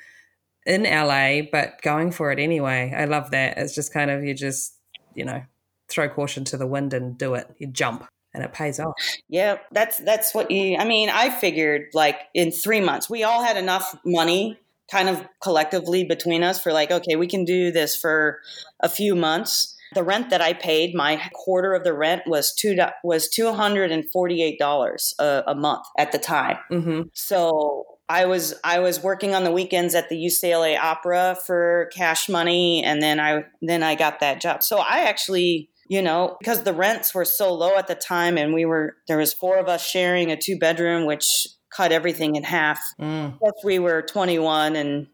in 0.67 0.83
LA, 0.85 1.43
but 1.51 1.81
going 1.83 2.13
for 2.13 2.31
it 2.31 2.39
anyway. 2.39 2.93
I 2.97 3.07
love 3.07 3.31
that. 3.33 3.59
It's 3.59 3.75
just 3.75 3.93
kind 3.93 4.11
of 4.11 4.23
you 4.25 4.35
just, 4.35 4.77
you 5.15 5.25
know, 5.25 5.43
throw 5.89 6.09
caution 6.09 6.45
to 6.45 6.57
the 6.57 6.67
wind 6.67 6.95
and 6.95 7.19
do 7.19 7.35
it. 7.35 7.49
You 7.59 7.67
jump 7.67 8.07
and 8.35 8.45
it 8.45 8.53
pays 8.53 8.79
off. 8.79 8.95
Yeah, 9.29 9.59
that's 9.73 9.99
that's 9.99 10.35
what 10.35 10.51
you 10.51 10.77
I 10.77 10.85
mean, 10.85 11.11
I 11.11 11.31
figured 11.31 11.89
like 11.95 12.17
in 12.35 12.51
3 12.53 12.81
months 12.81 13.11
we 13.11 13.25
all 13.25 13.43
had 13.43 13.57
enough 13.57 13.97
money 14.05 14.59
kind 14.91 15.09
of 15.09 15.25
collectively 15.43 16.05
between 16.05 16.43
us 16.43 16.61
for 16.63 16.73
like 16.73 16.91
okay, 16.91 17.17
we 17.17 17.27
can 17.27 17.45
do 17.45 17.71
this 17.71 17.97
for 17.97 18.41
a 18.81 18.89
few 18.89 19.15
months. 19.15 19.77
The 19.93 20.05
rent 20.05 20.31
that 20.31 20.41
I 20.41 20.53
paid, 20.53 20.95
my 20.95 21.21
quarter 21.33 21.75
of 21.75 21.83
the 21.83 21.93
rent 21.93 22.23
was 22.27 22.55
two 22.55 22.77
was 23.03 23.29
two 23.29 23.53
hundred 23.53 23.91
and 23.91 24.09
forty 24.13 24.43
eight 24.43 24.59
dollars 24.59 25.15
a 25.19 25.55
month 25.57 25.85
at 25.99 26.13
the 26.13 26.19
time. 26.19 26.59
Mm-hmm. 26.71 27.03
So 27.13 27.87
I 28.11 28.25
was 28.25 28.55
I 28.65 28.81
was 28.81 29.01
working 29.01 29.37
on 29.37 29.45
the 29.45 29.53
weekends 29.53 29.95
at 29.95 30.09
the 30.09 30.17
UCLA 30.17 30.77
Opera 30.77 31.39
for 31.47 31.89
cash 31.95 32.29
money, 32.29 32.83
and 32.83 33.01
then 33.01 33.21
I 33.21 33.45
then 33.63 33.85
I 33.85 33.95
got 33.95 34.19
that 34.19 34.41
job. 34.41 34.65
So 34.65 34.79
I 34.79 35.05
actually 35.09 35.70
you 35.91 36.01
know 36.01 36.37
because 36.39 36.63
the 36.63 36.73
rents 36.73 37.13
were 37.15 37.25
so 37.27 37.53
low 37.53 37.77
at 37.77 37.89
the 37.89 37.95
time 37.95 38.39
and 38.39 38.55
we 38.55 38.65
were 38.65 38.97
there 39.09 39.19
was 39.19 39.35
four 39.35 39.59
of 39.59 39.69
us 39.69 39.85
sharing 39.85 40.31
a 40.31 40.37
two 40.37 40.57
bedroom 40.59 41.05
which 41.05 41.49
cut 41.69 41.93
everything 41.93 42.37
in 42.37 42.45
half 42.45 42.81
Mm. 42.99 43.39
plus 43.39 43.53
we 43.63 43.79
were 43.79 44.01
21 44.01 44.77
and 44.77 45.09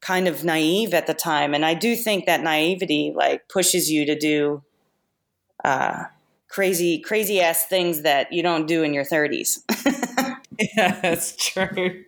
kind 0.00 0.28
of 0.28 0.44
naive 0.44 0.94
at 0.94 1.06
the 1.06 1.14
time 1.14 1.54
and 1.54 1.64
i 1.64 1.74
do 1.74 1.96
think 1.96 2.26
that 2.26 2.42
naivety 2.42 3.12
like 3.16 3.48
pushes 3.48 3.90
you 3.90 4.04
to 4.06 4.16
do 4.16 4.62
uh 5.64 6.04
crazy 6.48 6.98
crazy 7.00 7.40
ass 7.40 7.64
things 7.66 8.02
that 8.02 8.32
you 8.32 8.42
don't 8.42 8.66
do 8.66 8.82
in 8.82 8.92
your 8.94 9.04
30s 9.04 9.58
Yeah, 10.76 11.00
that's 11.00 11.36
true. 11.36 12.04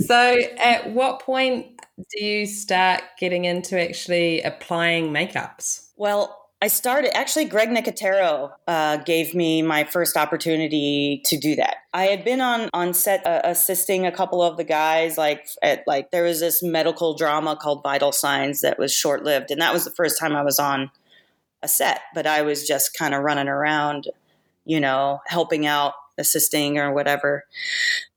So, 0.00 0.36
at 0.58 0.90
what 0.90 1.20
point 1.22 1.80
do 2.10 2.24
you 2.24 2.44
start 2.44 3.02
getting 3.20 3.44
into 3.44 3.80
actually 3.80 4.42
applying 4.42 5.10
makeups? 5.12 5.90
Well, 5.96 6.45
I 6.62 6.68
started 6.68 7.14
actually. 7.14 7.44
Greg 7.44 7.68
Nicotero 7.68 8.52
uh, 8.66 8.96
gave 8.98 9.34
me 9.34 9.60
my 9.60 9.84
first 9.84 10.16
opportunity 10.16 11.20
to 11.26 11.36
do 11.38 11.54
that. 11.56 11.76
I 11.92 12.04
had 12.06 12.24
been 12.24 12.40
on 12.40 12.70
on 12.72 12.94
set 12.94 13.26
uh, 13.26 13.42
assisting 13.44 14.06
a 14.06 14.12
couple 14.12 14.42
of 14.42 14.56
the 14.56 14.64
guys. 14.64 15.18
Like 15.18 15.46
at 15.62 15.84
like 15.86 16.12
there 16.12 16.24
was 16.24 16.40
this 16.40 16.62
medical 16.62 17.14
drama 17.14 17.56
called 17.56 17.82
Vital 17.82 18.10
Signs 18.10 18.62
that 18.62 18.78
was 18.78 18.90
short 18.90 19.22
lived, 19.22 19.50
and 19.50 19.60
that 19.60 19.74
was 19.74 19.84
the 19.84 19.90
first 19.90 20.18
time 20.18 20.34
I 20.34 20.42
was 20.42 20.58
on 20.58 20.90
a 21.62 21.68
set. 21.68 22.00
But 22.14 22.26
I 22.26 22.40
was 22.40 22.66
just 22.66 22.96
kind 22.96 23.14
of 23.14 23.22
running 23.22 23.48
around, 23.48 24.08
you 24.64 24.80
know, 24.80 25.20
helping 25.26 25.66
out, 25.66 25.92
assisting 26.16 26.78
or 26.78 26.90
whatever. 26.90 27.44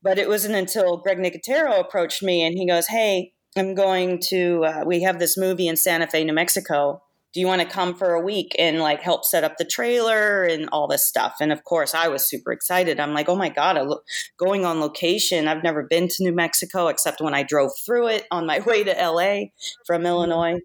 But 0.01 0.17
it 0.17 0.29
wasn't 0.29 0.55
until 0.55 0.95
Greg 0.95 1.17
Nicotero 1.17 1.77
approached 1.77 2.23
me 2.23 2.43
and 2.43 2.57
he 2.57 2.65
goes, 2.65 2.87
"Hey, 2.87 3.33
I'm 3.57 3.75
going 3.75 4.19
to. 4.29 4.63
Uh, 4.63 4.83
we 4.85 5.01
have 5.01 5.19
this 5.19 5.37
movie 5.37 5.67
in 5.67 5.75
Santa 5.75 6.07
Fe, 6.07 6.23
New 6.23 6.31
Mexico." 6.31 7.01
Do 7.33 7.39
you 7.39 7.47
want 7.47 7.61
to 7.61 7.67
come 7.67 7.93
for 7.93 8.13
a 8.13 8.21
week 8.21 8.55
and 8.57 8.79
like 8.79 9.01
help 9.01 9.23
set 9.23 9.43
up 9.43 9.57
the 9.57 9.65
trailer 9.65 10.43
and 10.43 10.67
all 10.71 10.87
this 10.87 11.05
stuff? 11.05 11.35
And 11.39 11.51
of 11.51 11.63
course 11.63 11.93
i 11.93 12.07
was 12.07 12.25
super 12.25 12.51
excited. 12.51 12.99
I'm 12.99 13.13
like 13.13 13.29
oh 13.29 13.35
my 13.35 13.49
god 13.49 13.77
lo- 13.77 14.01
going 14.37 14.65
on 14.65 14.79
location. 14.79 15.47
I've 15.47 15.63
never 15.63 15.83
been 15.83 16.07
to 16.07 16.23
new 16.23 16.33
mexico 16.33 16.87
except 16.87 17.21
when 17.21 17.33
i 17.33 17.43
drove 17.43 17.71
through 17.85 18.07
it 18.07 18.25
on 18.31 18.45
my 18.45 18.59
way 18.65 18.83
to 18.83 19.09
la 19.09 19.45
from 19.85 20.05
illinois. 20.05 20.59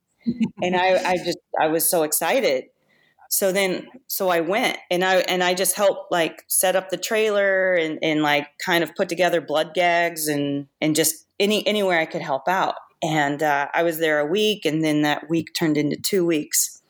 And 0.62 0.76
i 0.76 0.96
i 1.04 1.16
just 1.16 1.38
i 1.60 1.68
was 1.68 1.88
so 1.88 2.02
excited. 2.02 2.64
So 3.30 3.50
then 3.50 3.88
so 4.06 4.28
i 4.28 4.40
went 4.40 4.78
and 4.90 5.04
i 5.04 5.16
and 5.16 5.42
i 5.42 5.54
just 5.54 5.74
helped 5.74 6.12
like 6.12 6.44
set 6.48 6.76
up 6.76 6.90
the 6.90 6.96
trailer 6.96 7.74
and 7.74 7.98
and 8.02 8.22
like 8.22 8.46
kind 8.64 8.84
of 8.84 8.94
put 8.94 9.08
together 9.08 9.40
blood 9.40 9.74
gags 9.74 10.28
and 10.28 10.66
and 10.80 10.94
just 10.94 11.26
any 11.40 11.66
anywhere 11.66 11.98
i 11.98 12.06
could 12.06 12.22
help 12.22 12.46
out 12.46 12.76
and 13.04 13.42
uh, 13.42 13.68
I 13.74 13.82
was 13.82 13.98
there 13.98 14.18
a 14.18 14.26
week, 14.26 14.64
and 14.64 14.82
then 14.82 15.02
that 15.02 15.28
week 15.28 15.52
turned 15.54 15.76
into 15.76 15.96
two 15.96 16.24
weeks. 16.24 16.80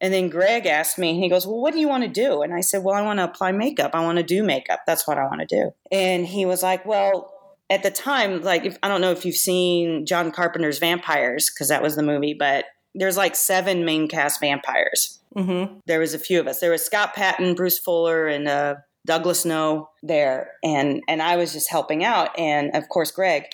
And 0.00 0.14
then 0.14 0.28
Greg 0.28 0.66
asked 0.66 0.96
me, 0.96 1.18
he 1.18 1.28
goes, 1.28 1.48
Well, 1.48 1.60
what 1.60 1.74
do 1.74 1.80
you 1.80 1.88
want 1.88 2.04
to 2.04 2.08
do? 2.08 2.42
And 2.42 2.54
I 2.54 2.60
said, 2.60 2.84
Well, 2.84 2.94
I 2.94 3.02
want 3.02 3.18
to 3.18 3.24
apply 3.24 3.50
makeup. 3.50 3.90
I 3.92 4.04
want 4.04 4.18
to 4.18 4.22
do 4.22 4.44
makeup. 4.44 4.80
That's 4.86 5.08
what 5.08 5.18
I 5.18 5.24
want 5.24 5.40
to 5.40 5.46
do. 5.46 5.72
And 5.90 6.24
he 6.24 6.46
was 6.46 6.62
like, 6.62 6.86
Well, 6.86 7.34
at 7.68 7.82
the 7.82 7.90
time, 7.90 8.40
like, 8.42 8.64
if, 8.64 8.78
I 8.84 8.88
don't 8.88 9.00
know 9.00 9.10
if 9.10 9.24
you've 9.24 9.34
seen 9.34 10.06
John 10.06 10.30
Carpenter's 10.30 10.78
Vampires, 10.78 11.50
because 11.50 11.68
that 11.68 11.82
was 11.82 11.96
the 11.96 12.04
movie, 12.04 12.34
but 12.34 12.66
there's 12.94 13.16
like 13.16 13.34
seven 13.34 13.84
main 13.84 14.06
cast 14.06 14.40
vampires. 14.40 15.18
Mm-hmm. 15.36 15.80
There 15.86 15.98
was 15.98 16.14
a 16.14 16.18
few 16.20 16.38
of 16.38 16.46
us. 16.46 16.60
There 16.60 16.70
was 16.70 16.84
Scott 16.84 17.14
Patton, 17.14 17.56
Bruce 17.56 17.80
Fuller, 17.80 18.28
and 18.28 18.46
uh, 18.46 18.76
Douglas 19.06 19.40
Snow 19.40 19.90
there. 20.04 20.52
And, 20.62 21.02
and 21.08 21.20
I 21.20 21.36
was 21.36 21.52
just 21.52 21.68
helping 21.68 22.04
out. 22.04 22.38
And 22.38 22.74
of 22.76 22.88
course, 22.88 23.10
Greg. 23.10 23.46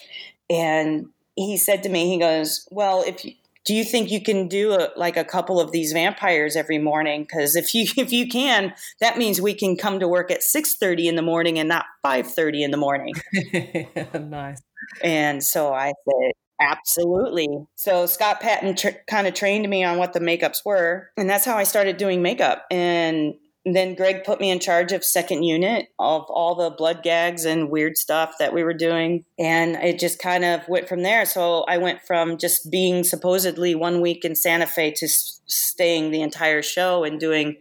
And 0.51 1.07
he 1.37 1.57
said 1.57 1.83
to 1.83 1.89
me, 1.89 2.09
he 2.09 2.19
goes, 2.19 2.67
"Well, 2.71 3.03
if 3.07 3.25
you, 3.25 3.33
do 3.65 3.75
you 3.75 3.85
think 3.85 4.11
you 4.11 4.23
can 4.23 4.47
do 4.47 4.73
a, 4.73 4.91
like 4.97 5.17
a 5.17 5.25
couple 5.25 5.61
of 5.61 5.73
these 5.73 5.93
vampires 5.93 6.55
every 6.55 6.79
morning? 6.79 7.23
Because 7.23 7.57
if 7.57 7.75
you 7.75 7.87
if 7.97 8.13
you 8.13 8.29
can, 8.29 8.75
that 9.01 9.19
means 9.19 9.41
we 9.41 9.55
can 9.55 9.77
come 9.77 10.01
to 10.01 10.09
work 10.09 10.31
at 10.31 10.43
six 10.43 10.75
thirty 10.77 11.09
in 11.09 11.17
the 11.17 11.23
morning 11.23 11.59
and 11.59 11.69
not 11.69 11.87
five 12.03 12.27
thirty 12.27 12.63
in 12.63 12.71
the 12.71 12.77
morning." 12.77 13.15
nice. 14.15 14.63
And 15.03 15.43
so 15.43 15.73
I 15.73 15.93
said, 16.09 16.33
"Absolutely." 16.61 17.49
So 17.75 18.07
Scott 18.07 18.41
Patton 18.41 18.77
tr- 18.77 19.01
kind 19.09 19.27
of 19.27 19.35
trained 19.35 19.69
me 19.69 19.83
on 19.85 19.99
what 19.99 20.13
the 20.13 20.21
makeups 20.21 20.65
were, 20.65 21.11
and 21.17 21.29
that's 21.29 21.45
how 21.45 21.57
I 21.57 21.65
started 21.65 21.97
doing 21.97 22.23
makeup. 22.23 22.67
And 22.71 23.35
then 23.65 23.95
Greg 23.95 24.25
put 24.25 24.41
me 24.41 24.51
in 24.51 24.61
charge 24.61 24.93
of 24.93 25.05
second 25.05 25.43
unit 25.43 25.89
of 25.99 26.25
all 26.29 26.55
the 26.55 26.71
blood 26.71 27.03
gags 27.03 27.45
and 27.45 27.71
weird 27.71 27.97
stuff 27.97 28.35
that 28.39 28.53
we 28.53 28.63
were 28.63 28.75
doing. 28.75 29.25
And 29.39 29.77
it 29.77 29.99
just 29.99 30.19
kind 30.19 30.45
of 30.45 30.69
went 30.69 30.89
from 30.89 31.03
there. 31.03 31.25
So 31.25 31.65
I 31.67 31.79
went 31.79 32.03
from 32.03 32.37
just 32.37 32.71
being 32.71 33.05
supposedly 33.05 33.75
one 33.75 34.01
week 34.01 34.25
in 34.25 34.37
Santa 34.37 34.67
Fe 34.67 34.91
to 34.93 35.09
staying 35.09 36.11
the 36.11 36.21
entire 36.21 36.63
show 36.63 37.05
and 37.05 37.19
doing 37.19 37.57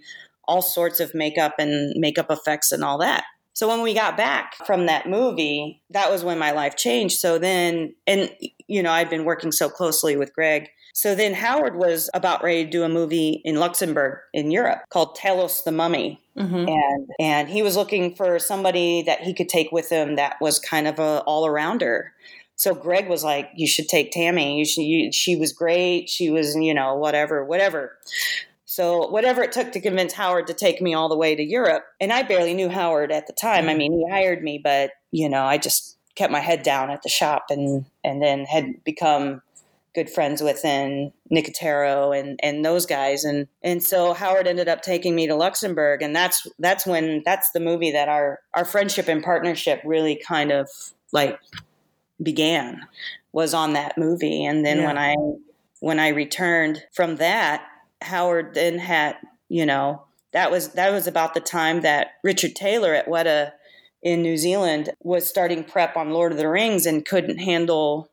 all 0.46 0.62
sorts 0.62 1.00
of 1.00 1.16
makeup 1.16 1.54
and 1.58 1.94
makeup 1.98 2.30
effects 2.30 2.74
and 2.74 2.84
all 2.84 2.98
that. 2.98 3.24
So 3.54 3.68
when 3.68 3.82
we 3.82 3.94
got 3.94 4.18
back 4.18 4.56
from 4.66 4.88
that 4.88 5.08
movie, 5.08 5.82
that 5.92 6.12
was 6.12 6.24
when 6.24 6.40
my 6.40 6.52
life 6.52 6.76
changed. 6.76 7.20
So 7.20 7.38
then, 7.38 7.96
and 8.08 8.30
you 8.68 8.82
know, 8.84 8.92
I'd 8.92 9.10
been 9.10 9.26
working 9.26 9.52
so 9.52 9.70
closely 9.70 10.18
with 10.18 10.34
Greg. 10.34 10.70
So 10.94 11.16
then 11.16 11.34
Howard 11.34 11.76
was 11.76 12.10
about 12.14 12.44
ready 12.44 12.64
to 12.66 12.70
do 12.70 12.84
a 12.84 12.90
movie 12.90 13.42
in 13.44 13.56
Luxembourg 13.56 14.20
in 14.32 14.52
Europe 14.52 14.84
called 14.90 15.16
Tale 15.16 15.44
of 15.44 15.52
the 15.66 15.72
Mummy. 15.72 16.22
Mm-hmm. 16.38 16.70
And 16.70 17.10
and 17.20 17.50
he 17.50 17.64
was 17.64 17.76
looking 17.76 18.16
for 18.16 18.40
somebody 18.40 19.02
that 19.04 19.22
he 19.22 19.34
could 19.34 19.50
take 19.50 19.72
with 19.72 19.90
him 19.90 20.16
that 20.16 20.38
was 20.40 20.60
kind 20.60 20.88
of 20.88 21.00
a 21.00 21.22
all 21.26 21.48
arounder. 21.48 22.10
So 22.56 22.76
Greg 22.76 23.10
was 23.10 23.24
like, 23.24 23.50
"You 23.56 23.68
should 23.68 23.88
take 23.88 24.12
Tami. 24.12 24.58
You 24.58 24.66
should. 24.66 24.84
You, 24.84 25.12
she 25.12 25.36
was 25.36 25.52
great. 25.52 26.10
She 26.10 26.30
was, 26.30 26.56
you 26.56 26.74
know, 26.74 26.96
whatever, 26.96 27.44
whatever." 27.44 27.98
So 28.66 29.08
whatever 29.08 29.44
it 29.44 29.52
took 29.52 29.72
to 29.74 29.80
convince 29.80 30.14
Howard 30.14 30.48
to 30.48 30.54
take 30.54 30.82
me 30.82 30.96
all 30.96 31.10
the 31.10 31.18
way 31.18 31.36
to 31.36 31.44
Europe, 31.44 31.84
and 32.00 32.12
I 32.12 32.24
barely 32.24 32.54
knew 32.54 32.70
Howard 32.70 33.12
at 33.12 33.28
the 33.28 33.34
time. 33.34 33.70
I 33.70 33.76
mean, 33.76 33.94
he 33.94 34.10
hired 34.10 34.44
me, 34.44 34.60
but 34.64 34.92
you 35.12 35.30
know, 35.30 35.44
I 35.44 35.58
just 35.58 35.98
kept 36.16 36.32
my 36.32 36.40
head 36.40 36.64
down 36.64 36.90
at 36.90 37.04
the 37.04 37.10
shop, 37.10 37.46
and 37.50 37.86
and 38.04 38.22
then 38.22 38.46
had 38.46 38.84
become 38.84 39.42
good 39.96 40.10
friends 40.10 40.42
with 40.42 40.64
and 40.66 41.12
Nicotero 41.32 42.18
and 42.18 42.40
and 42.42 42.66
those 42.66 42.86
guys 42.86 43.24
and 43.24 43.48
and 43.62 43.84
so 43.84 44.14
Howard 44.14 44.48
ended 44.48 44.68
up 44.68 44.82
taking 44.82 45.16
me 45.16 45.28
to 45.28 45.36
Luxembourg 45.36 46.02
and 46.02 46.16
that's 46.16 46.48
that's 46.60 46.86
when 46.86 47.22
that's 47.26 47.52
the 47.52 47.60
movie 47.60 47.92
that 47.92 48.10
our 48.10 48.40
our 48.54 48.66
friendship 48.66 49.08
and 49.08 49.24
partnership 49.24 49.82
really 49.86 50.16
kind 50.16 50.52
of 50.52 50.70
like 51.12 51.40
began 52.22 52.82
was 53.32 53.54
on 53.54 53.74
that 53.74 53.98
movie 53.98 54.44
and 54.46 54.66
then 54.66 54.80
Yeah. 54.80 54.88
when 54.88 54.98
I 54.98 55.16
when 55.80 56.00
I 56.00 56.10
returned 56.10 56.84
from 56.94 57.18
that 57.18 57.64
Howard 58.02 58.54
then 58.54 58.80
had 58.80 59.16
you 59.50 59.66
know 59.66 60.04
that 60.32 60.50
was 60.50 60.70
that 60.70 60.92
was 60.92 61.08
about 61.08 61.34
the 61.34 61.40
time 61.40 61.82
that 61.82 62.08
Richard 62.24 62.56
Taylor 62.56 62.94
at 62.94 63.08
Weta 63.08 63.52
in 64.02 64.22
New 64.22 64.38
Zealand 64.38 64.90
was 65.02 65.26
starting 65.28 65.64
prep 65.64 65.96
on 65.96 66.10
Lord 66.10 66.32
of 66.32 66.38
the 66.38 66.50
Rings 66.50 66.86
and 66.86 67.06
couldn't 67.06 67.38
handle 67.38 68.10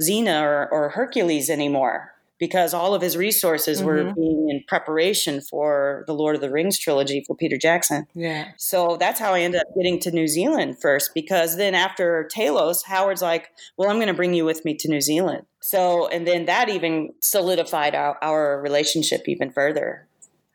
Xena 0.00 0.42
or, 0.42 0.68
or 0.70 0.88
Hercules 0.90 1.50
anymore 1.50 2.12
because 2.38 2.72
all 2.72 2.94
of 2.94 3.02
his 3.02 3.16
resources 3.16 3.82
were 3.82 4.04
Mhm. 4.04 4.14
being 4.14 4.48
in 4.48 4.62
preparation 4.68 5.40
for 5.40 6.04
the 6.06 6.14
Lord 6.14 6.36
of 6.36 6.40
the 6.40 6.50
Rings 6.50 6.78
trilogy 6.78 7.24
for 7.26 7.34
Peter 7.34 7.56
Jackson. 7.56 8.06
Yeah. 8.14 8.52
So 8.56 8.96
that's 8.98 9.18
how 9.18 9.34
I 9.34 9.40
ended 9.40 9.60
up 9.60 9.66
getting 9.76 9.98
to 10.00 10.12
New 10.12 10.28
Zealand 10.28 10.80
first 10.80 11.10
because 11.14 11.56
then 11.56 11.74
after 11.74 12.28
Talos, 12.32 12.84
Howard's 12.84 13.22
like, 13.22 13.50
well, 13.76 13.90
I'm 13.90 13.96
going 13.96 14.06
to 14.06 14.14
bring 14.14 14.34
you 14.34 14.44
with 14.44 14.64
me 14.64 14.74
to 14.76 14.88
New 14.88 15.00
Zealand. 15.00 15.46
So, 15.60 16.06
and 16.08 16.28
then 16.28 16.44
that 16.44 16.68
even 16.68 17.12
solidified 17.20 17.96
our, 17.96 18.16
our 18.22 18.60
relationship 18.60 19.22
even 19.28 19.50
further. 19.50 20.06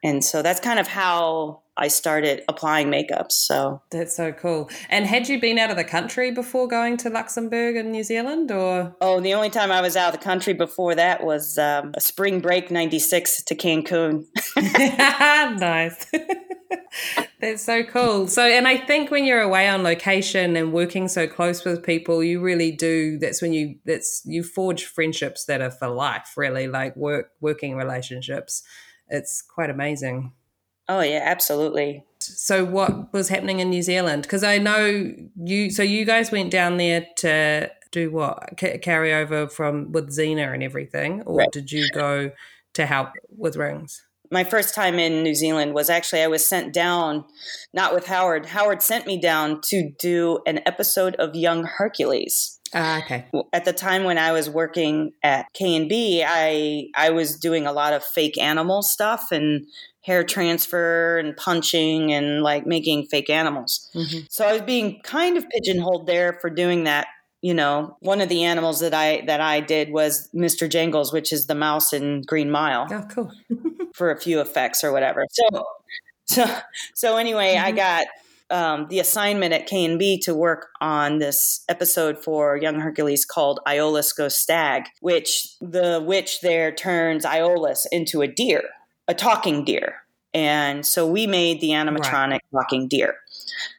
And 0.04 0.24
so 0.24 0.42
that's 0.42 0.60
kind 0.60 0.80
of 0.80 0.88
how 0.88 1.64
I 1.76 1.88
started 1.88 2.44
applying 2.48 2.90
makeup. 2.90 3.32
So, 3.32 3.82
That's 3.90 4.16
so 4.16 4.32
cool. 4.32 4.70
And 4.90 5.08
had 5.08 5.28
you 5.28 5.42
been 5.42 5.58
out 5.58 5.72
of 5.72 5.78
the 5.78 5.84
country 5.84 6.30
before 6.30 6.68
going 6.68 6.98
to 6.98 7.10
Luxembourg 7.10 7.76
and 7.76 7.92
New 7.92 8.04
Zealand 8.04 8.52
or? 8.52 8.96
oh, 9.02 9.20
the 9.20 9.34
only 9.34 9.50
time 9.50 9.72
I 9.72 9.82
was 9.82 9.96
out 9.96 10.14
of 10.14 10.20
the 10.20 10.24
country 10.24 10.54
before 10.54 10.94
that 10.94 11.24
was 11.24 11.58
um, 11.58 11.92
a 11.96 12.02
spring 12.02 12.42
break 12.42 12.70
96 12.70 13.44
to 13.44 13.56
Cancun. 13.56 14.26
nice. 15.60 16.06
That's 17.42 17.64
so 17.64 17.84
cool. 17.84 18.28
So, 18.28 18.44
and 18.44 18.68
I 18.68 18.78
think 18.78 19.10
when 19.10 19.26
you're 19.26 19.42
away 19.42 19.68
on 19.68 19.84
location 19.84 20.56
and 20.56 20.72
working 20.72 21.08
so 21.08 21.28
close 21.28 21.66
with 21.66 21.84
people, 21.84 22.24
you 22.24 22.40
really 22.40 22.72
do. 22.72 23.18
That's 23.18 23.42
when 23.42 23.54
you 23.54 23.76
that's 23.86 24.22
you 24.26 24.44
forge 24.44 24.86
friendships 24.86 25.46
that 25.46 25.62
are 25.62 25.72
for 25.72 25.88
life. 25.88 26.34
Really, 26.38 26.68
like 26.68 26.96
work 26.96 27.32
working 27.42 27.76
relationships. 27.76 28.64
It's 29.10 29.42
quite 29.42 29.70
amazing. 29.70 30.34
Oh 30.90 31.02
yeah, 31.02 31.22
absolutely. 31.24 32.04
So, 32.20 32.64
what 32.66 33.12
was 33.14 33.30
happening 33.30 33.60
in 33.60 33.70
New 33.70 33.82
Zealand? 33.82 34.24
Because 34.24 34.44
I 34.44 34.58
know 34.58 35.14
you. 35.36 35.70
So, 35.72 35.84
you 35.84 36.06
guys 36.06 36.32
went 36.32 36.52
down 36.52 36.78
there 36.78 37.06
to 37.18 37.70
do 37.92 38.12
what? 38.12 38.60
C- 38.60 38.78
carry 38.80 39.14
over 39.14 39.48
from 39.48 39.92
with 39.92 40.10
Xena 40.10 40.54
and 40.54 40.64
everything, 40.64 41.22
or 41.24 41.38
Right. 41.38 41.52
did 41.52 41.72
you 41.72 41.88
go 41.94 42.32
to 42.74 42.86
help 42.86 43.10
with 43.38 43.56
rings? 43.56 44.04
my 44.32 44.44
first 44.44 44.74
time 44.74 44.98
in 44.98 45.22
New 45.22 45.36
Zealand 45.36 45.76
was 45.76 45.92
actually 45.92 46.24
I 46.24 46.28
was 46.28 46.44
sent 46.44 46.74
down, 46.74 47.24
not 47.72 47.94
with 47.94 48.08
Howard. 48.08 48.48
Howard 48.48 48.82
sent 48.82 49.06
me 49.06 49.22
down 49.22 49.62
to 49.66 49.92
do 50.00 50.40
an 50.48 50.60
episode 50.66 51.14
of 51.18 51.36
Young 51.36 51.66
Hercules. 51.66 52.60
Ah, 52.74 53.04
okay. 53.04 53.26
At 53.52 53.66
the 53.66 53.74
time 53.74 54.04
when 54.04 54.18
I 54.18 54.32
was 54.32 54.50
working 54.50 55.14
at 55.22 55.46
K 55.54 55.76
and 55.76 55.88
B, 55.88 56.24
I 56.26 56.88
I 56.96 57.10
was 57.12 57.38
doing 57.38 57.66
a 57.68 57.72
lot 57.72 57.94
of 57.94 58.04
fake 58.04 58.38
animal 58.38 58.82
stuff 58.82 59.32
and 59.32 59.66
hair 60.02 60.24
transfer 60.24 61.18
and 61.18 61.36
punching 61.38 62.12
and 62.12 62.42
like 62.44 62.66
making 62.66 63.06
fake 63.08 63.30
animals. 63.30 63.90
Mhm. 63.96 64.26
So 64.30 64.46
I 64.46 64.54
was 64.54 64.62
being 64.62 65.00
kind 65.04 65.38
of 65.38 65.48
pigeonholed 65.50 66.08
there 66.08 66.34
for 66.42 66.50
doing 66.50 66.84
that. 66.86 67.08
You 67.42 67.54
know, 67.54 67.98
one 68.00 68.22
of 68.22 68.30
the 68.30 68.44
animals 68.44 68.80
that 68.80 68.94
I 68.94 69.22
that 69.28 69.42
I 69.42 69.60
did 69.60 69.92
was 69.92 70.30
Mr. 70.34 70.68
Jangles, 70.70 71.12
which 71.14 71.32
is 71.34 71.48
the 71.48 71.56
mouse 71.56 71.92
in 71.94 72.22
Green 72.22 72.50
Mile 72.50 72.88
Oh, 72.90 73.04
cool. 73.14 73.32
for 73.94 74.12
a 74.12 74.20
few 74.20 74.40
effects 74.42 74.84
or 74.84 74.92
whatever. 74.92 75.26
So, 75.32 75.66
so, 76.26 76.46
so 76.96 77.18
anyway, 77.18 77.58
I 77.58 77.72
Mhm. 77.72 77.76
got 77.76 78.08
um, 78.50 78.88
the 78.90 79.00
assignment 79.00 79.54
at 79.54 79.68
K 79.68 79.86
and 79.86 79.98
B 79.98 80.20
to 80.20 80.36
work 80.36 80.70
on 80.82 81.20
this 81.20 81.64
episode 81.70 82.24
for 82.24 82.58
Young 82.58 82.80
Hercules 82.80 83.26
called 83.26 83.60
Iolaus 83.68 84.16
Goes 84.16 84.38
Stag, 84.38 84.84
which 85.02 85.56
the 85.60 86.04
witch 86.06 86.42
there 86.42 86.72
turns 86.72 87.26
Iolaus 87.26 87.86
into 87.92 88.22
a 88.22 88.28
deer, 88.28 88.64
a 89.08 89.14
talking 89.14 89.64
deer, 89.66 90.04
and 90.34 90.86
so 90.86 91.08
we 91.08 91.28
made 91.28 91.62
the 91.62 91.70
animatronic 91.70 92.40
talking 92.52 92.88
deer. 92.88 93.16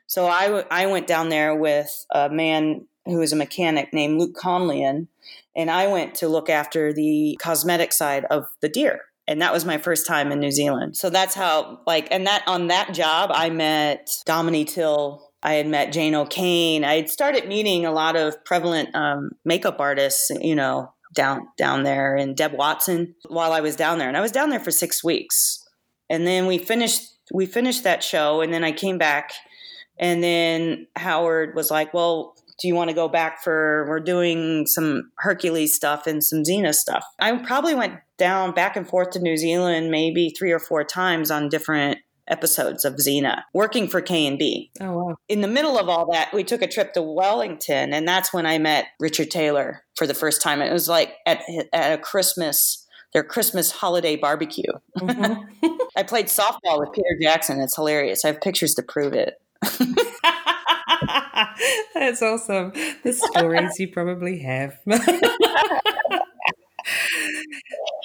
So 0.06 0.26
I, 0.26 0.44
w- 0.47 0.66
I 0.71 0.87
went 0.87 1.06
down 1.06 1.28
there 1.28 1.54
with 1.56 2.06
a 2.11 2.30
man 2.30 2.87
who 3.04 3.18
was 3.18 3.33
a 3.33 3.37
mechanic 3.37 3.92
named 3.92 4.18
Luke 4.21 4.37
Conlian, 4.37 5.09
and 5.56 5.71
I 5.71 5.88
went 5.88 6.14
to 6.16 6.28
look 6.28 6.49
after 6.49 6.92
the 6.92 7.38
cosmetic 7.40 7.92
side 7.92 8.25
of 8.26 8.47
the 8.61 8.68
deer. 8.68 9.00
And 9.26 9.40
that 9.40 9.52
was 9.52 9.64
my 9.64 9.78
first 9.78 10.07
time 10.07 10.31
in 10.33 10.38
New 10.38 10.50
Zealand. 10.50 10.97
So 10.97 11.09
that's 11.09 11.35
how, 11.35 11.81
like, 11.87 12.09
and 12.11 12.26
that 12.26 12.45
on 12.47 12.66
that 12.69 12.93
job, 12.93 13.31
I 13.33 13.50
met 13.50 14.11
Dominique 14.26 14.69
Till. 14.69 15.31
I 15.43 15.54
had 15.54 15.66
met 15.66 15.93
Jane 15.93 16.14
O'Kane. 16.14 16.85
I 16.85 16.97
had 16.97 17.11
started 17.11 17.47
meeting 17.47 17.85
a 17.85 17.93
lot 17.93 18.16
of 18.16 18.43
prevalent 18.45 18.95
um, 18.95 19.31
makeup 19.45 19.78
artists, 19.78 20.31
you 20.40 20.54
know, 20.54 20.93
down 21.14 21.49
down 21.59 21.83
there, 21.83 22.16
and 22.16 22.37
Deb 22.37 22.52
Watson 22.54 23.14
while 23.28 23.52
I 23.52 23.61
was 23.61 23.76
down 23.76 23.99
there. 23.99 24.09
And 24.09 24.16
I 24.16 24.23
was 24.23 24.33
down 24.33 24.50
there 24.50 24.61
for 24.61 24.71
six 24.71 25.04
weeks. 25.04 25.62
And 26.09 26.26
then 26.26 26.47
we 26.47 26.59
finished 26.59 27.14
we 27.33 27.47
finished 27.47 27.85
that 27.85 28.02
show, 28.02 28.40
and 28.40 28.52
then 28.52 28.64
I 28.64 28.73
came 28.73 28.99
back, 28.99 29.33
and 29.99 30.23
then 30.23 30.87
Howard 30.97 31.54
was 31.54 31.71
like, 31.71 31.95
"Well, 31.95 32.35
do 32.64 32.68
you 32.68 32.75
want 32.75 32.88
to 32.88 32.94
go 32.94 33.09
back 33.09 33.42
for 33.44 33.85
we're 33.90 34.00
doing 34.00 34.66
some 34.66 35.11
hercules 35.18 35.75
stuff 35.75 36.06
and 36.06 36.25
some 36.25 36.38
xena 36.44 36.73
stuff? 36.75 37.04
I 37.21 37.37
probably 37.44 37.75
went 37.75 37.92
down 38.16 38.52
back 38.54 38.75
and 38.75 38.88
forth 38.88 39.11
to 39.11 39.18
new 39.18 39.37
zealand 39.37 39.90
maybe 39.90 40.30
three 40.30 40.50
or 40.50 40.59
four 40.59 40.83
times 40.83 41.30
on 41.30 41.50
different 41.50 41.99
episodes 42.26 42.87
of 42.87 42.94
xena 42.94 43.42
working 43.52 43.87
for 43.87 44.00
k&b 44.00 44.71
Oh, 44.80 44.92
wow. 44.97 45.16
in 45.28 45.42
the 45.42 45.49
middle 45.49 45.78
of 45.78 45.90
all 45.90 46.11
that 46.12 46.33
we 46.33 46.42
took 46.42 46.62
a 46.62 46.66
trip 46.66 46.94
to 46.94 47.02
wellington 47.02 47.92
and 47.92 48.09
that's 48.09 48.33
when 48.33 48.47
i 48.47 48.56
met 48.56 48.87
richard 48.99 49.30
taylor 49.30 49.82
for 49.99 50.06
the 50.06 50.15
first 50.15 50.41
time. 50.41 50.62
It 50.62 50.73
was 50.73 50.89
like 50.89 51.12
at, 51.26 51.43
at 51.75 51.93
a 51.93 51.99
christmas 51.99 52.86
their 53.12 53.25
christmas 53.25 53.71
holiday 53.73 54.17
barbecue. 54.17 54.73
Mhm. 54.99 55.45
i 55.99 56.02
played 56.02 56.28
softball 56.28 56.78
with 56.80 56.93
peter 56.95 57.19
jackson. 57.21 57.60
It's 57.60 57.76
hilarious. 57.76 58.25
I 58.25 58.28
have 58.28 58.41
pictures 58.41 58.75
to 58.76 58.82
prove 58.82 59.12
it 59.12 59.34
That's 61.94 62.23
awesome. 62.23 62.73
The 63.02 63.12
stories 63.12 63.78
you 63.78 63.88
probably 63.88 64.38
have. 64.40 64.78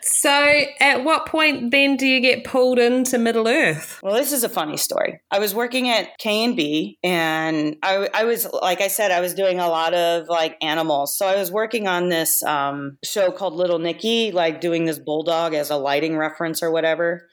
so, 0.03 0.63
at 0.79 1.03
what 1.03 1.25
point 1.25 1.71
then 1.71 1.95
do 1.97 2.07
you 2.07 2.19
get 2.21 2.43
pulled 2.43 2.79
into 2.79 3.17
Middle 3.17 3.47
Earth? 3.47 3.99
Well, 4.01 4.15
this 4.15 4.31
is 4.31 4.43
a 4.43 4.49
funny 4.49 4.77
story. 4.77 5.19
I 5.31 5.39
was 5.39 5.53
working 5.53 5.89
at 5.89 6.17
K 6.17 6.43
and 6.43 6.55
B, 6.55 6.97
and 7.03 7.77
I, 7.83 8.09
I 8.13 8.23
was 8.23 8.47
like 8.61 8.81
I 8.81 8.87
said, 8.87 9.11
I 9.11 9.19
was 9.21 9.33
doing 9.33 9.59
a 9.59 9.67
lot 9.67 9.93
of 9.93 10.27
like 10.27 10.57
animals. 10.61 11.15
So 11.15 11.27
I 11.27 11.35
was 11.35 11.51
working 11.51 11.87
on 11.87 12.09
this 12.09 12.41
um, 12.43 12.97
show 13.03 13.31
called 13.31 13.53
Little 13.53 13.79
Nicky, 13.79 14.31
like 14.31 14.61
doing 14.61 14.85
this 14.85 14.99
bulldog 14.99 15.53
as 15.53 15.69
a 15.69 15.77
lighting 15.77 16.17
reference 16.17 16.63
or 16.63 16.71
whatever. 16.71 17.27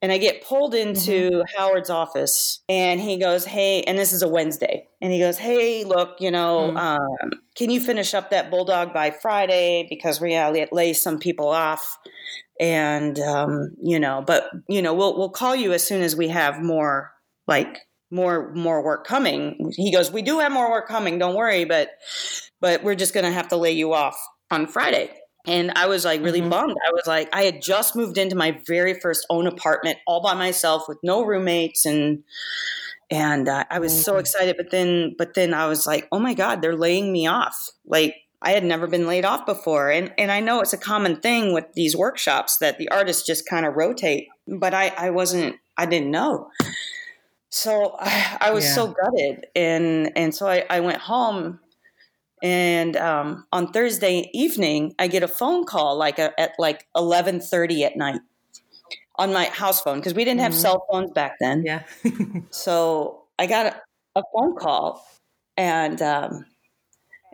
And 0.00 0.12
I 0.12 0.18
get 0.18 0.44
pulled 0.44 0.74
into 0.74 1.44
Howard's 1.56 1.90
office, 1.90 2.62
and 2.68 3.00
he 3.00 3.18
goes, 3.18 3.44
"Hey," 3.44 3.82
and 3.82 3.98
this 3.98 4.12
is 4.12 4.22
a 4.22 4.28
Wednesday, 4.28 4.88
and 5.02 5.12
he 5.12 5.18
goes, 5.18 5.36
"Hey, 5.36 5.84
look, 5.84 6.16
you 6.20 6.30
know, 6.30 6.72
Mm. 6.74 6.78
um, 6.78 7.32
can 7.56 7.68
you 7.70 7.80
finish 7.80 8.14
up 8.14 8.30
that 8.30 8.50
bulldog 8.50 8.94
by 8.94 9.10
Friday 9.10 9.86
because 9.90 10.20
we 10.20 10.30
gotta 10.30 10.68
lay 10.72 10.94
some 10.94 11.18
people 11.18 11.48
off." 11.48 11.98
and 12.60 13.18
um, 13.20 13.70
you 13.82 13.98
know, 13.98 14.22
but 14.26 14.50
you 14.68 14.80
know, 14.82 14.94
we'll 14.94 15.18
we'll 15.18 15.30
call 15.30 15.56
you 15.56 15.72
as 15.72 15.82
soon 15.82 16.02
as 16.02 16.14
we 16.14 16.28
have 16.28 16.62
more 16.62 17.12
like 17.48 17.80
more 18.10 18.52
more 18.54 18.84
work 18.84 19.06
coming. 19.06 19.72
He 19.76 19.90
goes, 19.92 20.12
we 20.12 20.22
do 20.22 20.38
have 20.38 20.52
more 20.52 20.70
work 20.70 20.86
coming. 20.86 21.18
Don't 21.18 21.34
worry, 21.34 21.64
but 21.64 21.90
but 22.60 22.84
we're 22.84 22.94
just 22.94 23.14
gonna 23.14 23.32
have 23.32 23.48
to 23.48 23.56
lay 23.56 23.72
you 23.72 23.94
off 23.94 24.16
on 24.50 24.66
Friday. 24.66 25.10
And 25.46 25.72
I 25.74 25.86
was 25.88 26.04
like 26.04 26.22
really 26.22 26.42
Mhm. 26.42 26.50
bummed. 26.50 26.76
I 26.86 26.92
was 26.92 27.06
like, 27.06 27.28
I 27.34 27.42
had 27.44 27.62
just 27.62 27.96
moved 27.96 28.16
into 28.18 28.36
my 28.36 28.60
very 28.66 28.94
first 29.00 29.26
own 29.30 29.46
apartment 29.48 29.98
all 30.06 30.22
by 30.22 30.34
myself 30.34 30.84
with 30.88 30.98
no 31.02 31.24
roommates 31.24 31.84
and 31.86 32.22
and 33.10 33.48
uh, 33.48 33.64
I 33.70 33.78
was 33.78 33.92
so 34.04 34.16
Mhm. 34.16 34.20
excited. 34.20 34.56
But 34.56 34.70
then 34.70 35.14
but 35.18 35.34
then 35.34 35.54
I 35.54 35.66
was 35.66 35.86
like, 35.86 36.08
oh 36.12 36.18
my 36.18 36.34
god, 36.34 36.62
they're 36.62 36.76
laying 36.76 37.12
me 37.12 37.26
off. 37.26 37.68
Like 37.86 38.16
I 38.40 38.52
had 38.52 38.64
never 38.64 38.86
been 38.86 39.06
laid 39.06 39.24
off 39.24 39.46
before. 39.46 39.90
And 39.90 40.12
and 40.18 40.30
I 40.30 40.40
know 40.40 40.60
it's 40.60 40.72
a 40.72 40.78
common 40.78 41.16
thing 41.20 41.52
with 41.52 41.66
these 41.74 41.96
workshops 41.96 42.58
that 42.58 42.78
the 42.78 42.88
artists 42.90 43.26
just 43.26 43.48
kind 43.48 43.66
of 43.66 43.74
rotate, 43.76 44.28
but 44.46 44.74
I, 44.74 44.88
I 44.96 45.10
wasn't 45.10 45.56
I 45.76 45.86
didn't 45.86 46.10
know. 46.10 46.50
So 47.50 47.96
I, 47.98 48.38
I 48.40 48.50
was 48.52 48.64
Yeah. 48.64 48.74
so 48.74 48.86
gutted 48.88 49.46
and 49.54 50.12
and 50.16 50.34
so 50.34 50.46
I, 50.48 50.64
I 50.70 50.80
went 50.80 50.98
home 50.98 51.60
and 52.42 52.96
um, 52.96 53.46
on 53.52 53.72
Thursday 53.72 54.30
evening 54.34 54.94
I 54.98 55.08
get 55.08 55.22
a 55.22 55.28
phone 55.28 55.64
call 55.64 55.96
like 55.96 56.18
a, 56.18 56.38
at 56.40 56.52
like 56.58 56.86
eleven 56.96 57.40
thirty 57.40 57.84
at 57.84 57.96
night 57.96 58.20
on 59.16 59.32
my 59.32 59.44
house 59.46 59.80
phone 59.80 59.98
because 59.98 60.14
we 60.14 60.24
didn't 60.24 60.40
have 60.40 60.52
Mhm. 60.52 60.56
cell 60.62 60.84
phones 60.90 61.10
back 61.12 61.36
then. 61.40 61.62
Yeah. 61.64 61.82
So 62.50 63.24
I 63.38 63.46
got 63.46 63.66
a, 63.66 64.20
a 64.20 64.22
phone 64.34 64.56
call 64.56 65.06
and 65.56 66.00
um, 66.02 66.46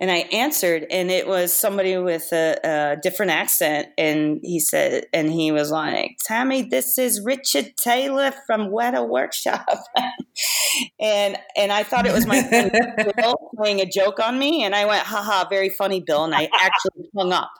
and 0.01 0.13
I 0.13 0.19
answered, 0.33 0.87
and 0.93 1.11
it 1.11 1.27
was 1.27 1.53
somebody 1.53 1.97
with 1.99 2.33
a, 2.33 2.57
a 2.63 2.97
different 3.03 3.33
accent, 3.33 3.89
and 3.99 4.39
he 4.45 4.61
said, 4.61 5.07
and 5.13 5.29
he 5.29 5.51
was 5.51 5.73
like, 5.73 6.17
"Tami, 6.29 6.71
this 6.71 6.99
is 6.99 7.21
Richard 7.25 7.77
Taylor 7.77 8.33
from 8.47 8.69
Weta 8.69 9.07
Workshop," 9.09 9.67
and 11.01 11.37
and 11.57 11.73
I 11.73 11.83
thought 11.83 12.07
it 12.07 12.13
was 12.13 12.27
my 12.27 12.41
friend 12.43 12.71
Bill 13.17 13.51
playing 13.57 13.81
a 13.81 13.87
joke 13.87 14.21
on 14.21 14.39
me, 14.39 14.63
and 14.63 14.73
I 14.75 14.85
went, 14.85 15.05
"Haha, 15.05 15.49
very 15.49 15.69
funny, 15.69 16.01
Bill," 16.01 16.25
and 16.25 16.35
I 16.35 16.49
actually 16.55 17.11
hung 17.17 17.33
up. 17.33 17.51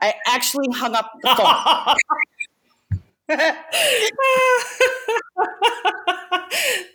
I 0.00 0.14
actually 0.26 0.68
hung 0.72 0.94
up 0.94 1.10
the 1.22 1.28
phone. 1.30 1.96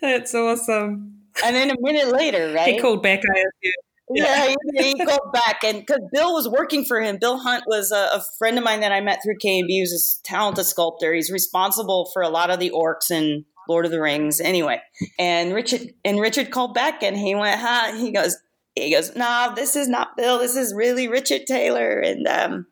That's 0.01 0.33
awesome. 0.33 1.17
and 1.43 1.55
then 1.55 1.71
a 1.71 1.75
minute 1.79 2.07
later, 2.07 2.53
right? 2.53 2.73
He 2.73 2.79
called 2.79 3.03
back. 3.03 3.21
I 3.35 3.39
assume. 3.39 3.73
Yeah, 4.13 4.53
he, 4.73 4.93
he 4.93 5.05
called 5.05 5.31
back, 5.31 5.63
and 5.63 5.79
because 5.79 6.01
Bill 6.11 6.33
was 6.33 6.47
working 6.47 6.83
for 6.83 7.01
him, 7.01 7.17
Bill 7.19 7.37
Hunt 7.37 7.63
was 7.67 7.91
a, 7.91 8.09
a 8.13 8.23
friend 8.37 8.57
of 8.57 8.63
mine 8.63 8.81
that 8.81 8.91
I 8.91 8.99
met 8.99 9.21
through 9.23 9.35
KMB. 9.35 9.59
and 9.59 9.67
B. 9.67 9.73
He 9.75 9.81
was 9.81 10.19
a 10.19 10.23
talented 10.27 10.65
sculptor. 10.65 11.13
He's 11.13 11.31
responsible 11.31 12.09
for 12.13 12.21
a 12.21 12.29
lot 12.29 12.49
of 12.49 12.59
the 12.59 12.71
orcs 12.71 13.09
in 13.09 13.45
Lord 13.69 13.85
of 13.85 13.91
the 13.91 14.01
Rings. 14.01 14.41
Anyway, 14.41 14.81
and 15.17 15.53
Richard 15.53 15.93
and 16.03 16.19
Richard 16.19 16.51
called 16.51 16.73
back, 16.73 17.03
and 17.03 17.17
he 17.17 17.35
went, 17.35 17.59
"Huh?" 17.61 17.95
He 17.95 18.11
goes, 18.11 18.37
"He 18.75 18.93
goes, 18.93 19.15
no, 19.15 19.53
this 19.55 19.75
is 19.75 19.87
not 19.87 20.17
Bill. 20.17 20.39
This 20.39 20.55
is 20.55 20.73
really 20.73 21.07
Richard 21.07 21.45
Taylor." 21.47 21.99
And 21.99 22.27
um, 22.27 22.67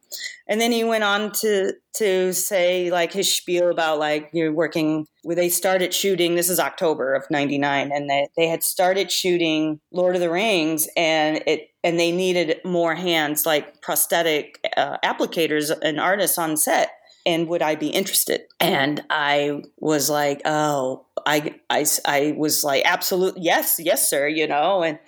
and 0.48 0.60
then 0.60 0.72
he 0.72 0.84
went 0.84 1.04
on 1.04 1.32
to 1.32 1.74
to 1.94 2.34
say 2.34 2.90
like 2.92 3.14
his 3.14 3.34
spiel 3.34 3.70
about 3.70 4.00
like 4.00 4.30
you're 4.34 4.52
working 4.52 5.06
where 5.24 5.36
they 5.36 5.50
started 5.50 5.94
shooting 5.94 6.36
this 6.36 6.50
is 6.50 6.60
october 6.60 7.14
of 7.14 7.24
99 7.30 7.92
and 7.92 8.10
they, 8.10 8.28
they 8.36 8.48
had 8.48 8.64
started 8.64 9.12
shooting 9.12 9.80
lord 9.92 10.16
of 10.16 10.22
the 10.22 10.30
rings 10.30 10.88
and 10.98 11.42
it 11.46 11.70
and 11.84 12.00
they 12.00 12.12
needed 12.12 12.60
more 12.66 12.96
hands 12.96 13.46
like 13.46 13.82
prosthetic 13.82 14.60
uh, 14.76 14.98
applicators 15.04 15.72
and 15.82 16.00
artists 16.00 16.38
on 16.38 16.58
set 16.58 16.90
and 17.26 17.48
would 17.48 17.62
i 17.62 17.76
be 17.76 17.90
interested 17.90 18.42
and 18.60 19.04
i 19.10 19.62
was 19.78 20.10
like 20.10 20.42
oh 20.46 21.06
I, 21.26 21.60
I, 21.70 21.86
I 22.06 22.34
was 22.38 22.64
like, 22.64 22.84
absolutely, 22.86 23.42
yes, 23.42 23.76
yes, 23.78 24.10
sir, 24.10 24.30
you 24.30 24.48
know, 24.48 24.84
and, 24.84 25.00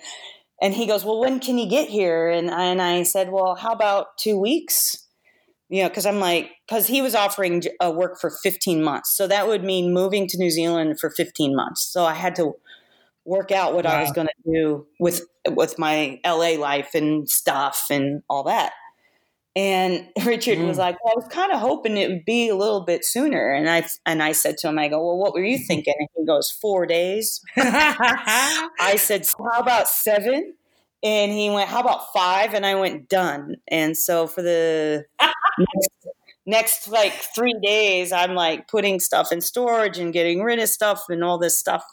and 0.62 0.72
he 0.72 0.86
goes, 0.86 1.04
well, 1.04 1.18
when 1.18 1.40
can 1.40 1.58
you 1.58 1.68
get 1.68 1.88
here? 1.88 2.30
And, 2.30 2.48
I, 2.48 2.66
and 2.66 2.80
I 2.80 3.02
said, 3.02 3.32
well, 3.32 3.56
how 3.56 3.72
about 3.72 4.16
two 4.16 4.38
weeks? 4.38 5.08
You 5.68 5.82
know, 5.82 5.88
because 5.88 6.06
I'm 6.06 6.20
like, 6.20 6.52
because 6.68 6.86
he 6.86 7.02
was 7.02 7.16
offering 7.16 7.64
a 7.80 7.86
uh, 7.86 7.90
work 7.90 8.20
for 8.20 8.30
15 8.30 8.82
months. 8.82 9.16
So 9.16 9.26
that 9.26 9.48
would 9.48 9.64
mean 9.64 9.92
moving 9.92 10.28
to 10.28 10.38
New 10.38 10.50
Zealand 10.50 11.00
for 11.00 11.10
15 11.10 11.56
months. 11.56 11.82
So 11.92 12.04
I 12.04 12.14
had 12.14 12.36
to 12.36 12.52
work 13.24 13.50
out 13.50 13.74
what 13.74 13.86
wow. 13.86 13.96
I 13.96 14.02
was 14.02 14.12
going 14.12 14.28
to 14.28 14.52
do 14.52 14.86
with 15.00 15.26
with 15.48 15.78
my 15.78 16.20
LA 16.24 16.52
life 16.58 16.94
and 16.94 17.28
stuff 17.28 17.86
and 17.90 18.22
all 18.28 18.44
that. 18.44 18.72
And 19.54 20.08
Richard 20.24 20.58
mm. 20.58 20.66
was 20.66 20.78
like, 20.78 21.02
"Well, 21.04 21.14
I 21.14 21.20
was 21.20 21.28
kind 21.28 21.52
of 21.52 21.60
hoping 21.60 21.96
it 21.96 22.08
would 22.08 22.24
be 22.24 22.48
a 22.48 22.56
little 22.56 22.84
bit 22.84 23.04
sooner." 23.04 23.52
And 23.52 23.68
I 23.68 23.86
and 24.06 24.22
I 24.22 24.32
said 24.32 24.58
to 24.58 24.68
him, 24.68 24.78
"I 24.78 24.88
go, 24.88 25.04
well, 25.04 25.18
what 25.18 25.34
were 25.34 25.44
you 25.44 25.58
thinking?" 25.58 25.94
And 25.98 26.08
he 26.16 26.26
goes, 26.26 26.50
four 26.50 26.86
days." 26.86 27.40
I 27.56 28.96
said, 28.96 29.26
so 29.26 29.36
"How 29.52 29.60
about 29.60 29.88
seven? 29.88 30.54
And 31.02 31.32
he 31.32 31.50
went, 31.50 31.68
"How 31.68 31.80
about 31.80 32.12
five? 32.12 32.54
And 32.54 32.64
I 32.64 32.74
went, 32.76 33.08
"Done." 33.08 33.56
And 33.68 33.96
so 33.96 34.26
for 34.26 34.42
the 34.42 35.04
next, 35.58 36.06
next 36.46 36.88
like 36.88 37.12
three 37.12 37.54
days, 37.62 38.12
I'm 38.12 38.34
like 38.34 38.68
putting 38.68 39.00
stuff 39.00 39.32
in 39.32 39.40
storage 39.40 39.98
and 39.98 40.12
getting 40.12 40.42
rid 40.42 40.58
of 40.60 40.68
stuff 40.68 41.04
and 41.08 41.22
all 41.22 41.38
this 41.38 41.58
stuff 41.58 41.84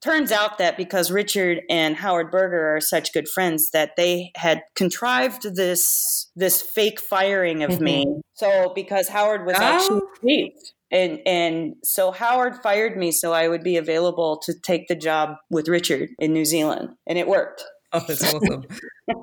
Turns 0.00 0.32
out 0.32 0.58
that 0.58 0.76
because 0.76 1.10
Richard 1.10 1.60
and 1.68 1.96
Howard 1.96 2.30
Berger 2.30 2.76
are 2.76 2.80
such 2.80 3.12
good 3.12 3.28
friends, 3.28 3.70
that 3.70 3.96
they 3.96 4.32
had 4.36 4.62
contrived 4.74 5.54
this 5.54 6.30
this 6.36 6.62
fake 6.62 7.00
firing 7.00 7.62
of 7.62 7.72
mm-hmm. 7.72 7.84
me. 7.84 8.20
So 8.34 8.72
because 8.74 9.08
Howard 9.08 9.46
was 9.46 9.56
oh. 9.58 9.62
actually 9.62 10.00
chief, 10.24 10.52
and 10.90 11.20
and 11.26 11.74
so 11.84 12.10
Howard 12.10 12.56
fired 12.62 12.96
me 12.96 13.12
so 13.12 13.32
I 13.32 13.48
would 13.48 13.62
be 13.62 13.76
available 13.76 14.40
to 14.44 14.54
take 14.62 14.88
the 14.88 14.96
job 14.96 15.36
with 15.50 15.68
Richard 15.68 16.10
in 16.18 16.32
New 16.32 16.44
Zealand, 16.44 16.90
and 17.06 17.18
it 17.18 17.28
worked. 17.28 17.64
Oh, 17.92 18.04
that's 18.06 18.22
awesome! 18.22 18.64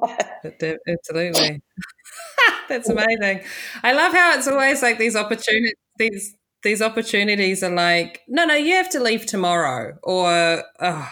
Absolutely, 0.46 1.62
that's 2.70 2.90
amazing. 2.90 3.42
I 3.84 3.94
love 3.94 4.14
how 4.14 4.38
it's 4.38 4.48
always 4.48 4.82
like 4.82 4.98
these 4.98 5.16
opportunities, 5.16 5.76
these 5.98 6.36
these 6.68 6.82
opportunities 6.82 7.64
are 7.64 7.74
like, 7.74 8.24
no, 8.28 8.44
no, 8.44 8.54
you 8.54 8.74
have 8.76 8.90
to 8.90 9.00
leave 9.00 9.26
tomorrow. 9.26 9.98
Or 10.04 10.64
uh, 10.82 11.08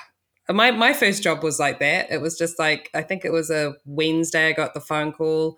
my 0.50 0.72
my 0.72 0.92
first 0.92 1.24
job 1.24 1.44
was 1.44 1.60
like 1.60 1.80
that. 1.80 2.12
It 2.12 2.20
was 2.20 2.38
just 2.38 2.60
like 2.60 2.90
I 2.94 3.02
think 3.02 3.24
it 3.24 3.32
was 3.32 3.50
a 3.50 3.76
Wednesday. 3.86 4.50
I 4.50 4.52
got 4.52 4.74
the 4.74 4.82
phone 4.82 5.14
call. 5.14 5.58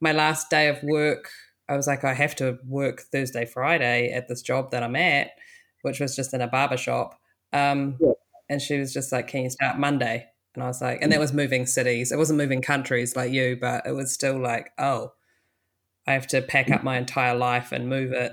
My 0.00 0.12
last 0.12 0.50
day 0.50 0.68
of 0.68 0.82
work, 0.82 1.30
I 1.70 1.76
was 1.76 1.86
like, 1.86 2.04
I 2.04 2.12
have 2.12 2.36
to 2.36 2.58
work 2.66 3.00
Thursday, 3.10 3.46
Friday 3.46 4.12
at 4.12 4.28
this 4.28 4.42
job 4.42 4.72
that 4.72 4.82
I'm 4.82 4.94
at, 4.94 5.30
which 5.82 6.00
was 6.00 6.14
just 6.14 6.34
in 6.34 6.42
a 6.42 6.46
barber 6.46 6.76
shop. 6.76 7.18
Um, 7.54 7.96
yeah. 8.00 8.12
And 8.50 8.60
she 8.60 8.78
was 8.78 8.92
just 8.92 9.10
like, 9.10 9.26
"Can 9.26 9.44
you 9.44 9.50
start 9.50 9.78
Monday?" 9.78 10.26
And 10.54 10.62
I 10.62 10.66
was 10.66 10.82
like, 10.82 10.98
and 11.00 11.10
that 11.12 11.20
was 11.20 11.32
moving 11.32 11.64
cities. 11.64 12.12
It 12.12 12.18
wasn't 12.18 12.38
moving 12.38 12.60
countries 12.60 13.16
like 13.16 13.32
you, 13.32 13.56
but 13.58 13.86
it 13.86 13.92
was 13.92 14.12
still 14.12 14.38
like, 14.38 14.70
oh, 14.78 15.12
I 16.06 16.12
have 16.12 16.26
to 16.28 16.42
pack 16.42 16.70
up 16.70 16.82
my 16.82 16.98
entire 16.98 17.34
life 17.34 17.72
and 17.72 17.88
move 17.88 18.12
it 18.12 18.32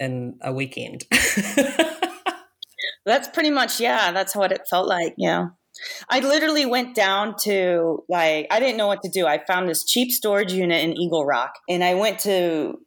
in 0.00 0.38
a 0.42 0.52
weekend. 0.52 1.04
that's 3.06 3.28
pretty 3.28 3.50
much 3.50 3.80
yeah. 3.80 4.12
That's 4.12 4.34
what 4.34 4.52
it 4.52 4.62
felt 4.68 4.88
like. 4.88 5.14
Yeah. 5.16 5.48
I 6.08 6.20
literally 6.20 6.66
went 6.66 6.94
down 6.94 7.34
to 7.42 8.04
like 8.08 8.46
I 8.50 8.60
didn't 8.60 8.76
know 8.76 8.86
what 8.86 9.02
to 9.02 9.08
do. 9.08 9.26
I 9.26 9.44
found 9.44 9.68
this 9.68 9.84
cheap 9.84 10.12
storage 10.12 10.52
unit 10.52 10.84
in 10.84 10.96
Eagle 10.96 11.26
Rock, 11.26 11.54
and 11.68 11.82
I 11.82 11.94
went 11.94 12.20
to 12.20 12.78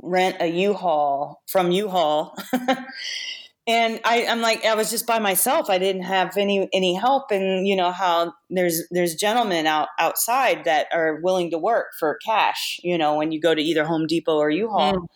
rent 0.00 0.36
a 0.40 0.46
U-Haul 0.46 1.42
from 1.48 1.72
U-Haul. 1.72 2.36
and 3.66 4.00
I, 4.04 4.26
I'm 4.26 4.40
like, 4.40 4.64
I 4.64 4.76
was 4.76 4.90
just 4.90 5.06
by 5.06 5.18
myself. 5.18 5.68
I 5.68 5.78
didn't 5.78 6.04
have 6.04 6.36
any 6.36 6.68
any 6.72 6.94
help. 6.94 7.30
And 7.30 7.66
you 7.66 7.74
know 7.76 7.90
how 7.90 8.34
there's 8.48 8.82
there's 8.90 9.14
gentlemen 9.14 9.66
out 9.66 9.88
outside 9.98 10.64
that 10.64 10.86
are 10.92 11.20
willing 11.22 11.50
to 11.50 11.58
work 11.58 11.88
for 11.98 12.18
cash. 12.24 12.80
You 12.82 12.98
know 12.98 13.16
when 13.16 13.32
you 13.32 13.40
go 13.40 13.54
to 13.54 13.60
either 13.60 13.84
Home 13.84 14.06
Depot 14.06 14.36
or 14.36 14.50
U-Haul. 14.50 14.94
Mm. 14.94 15.06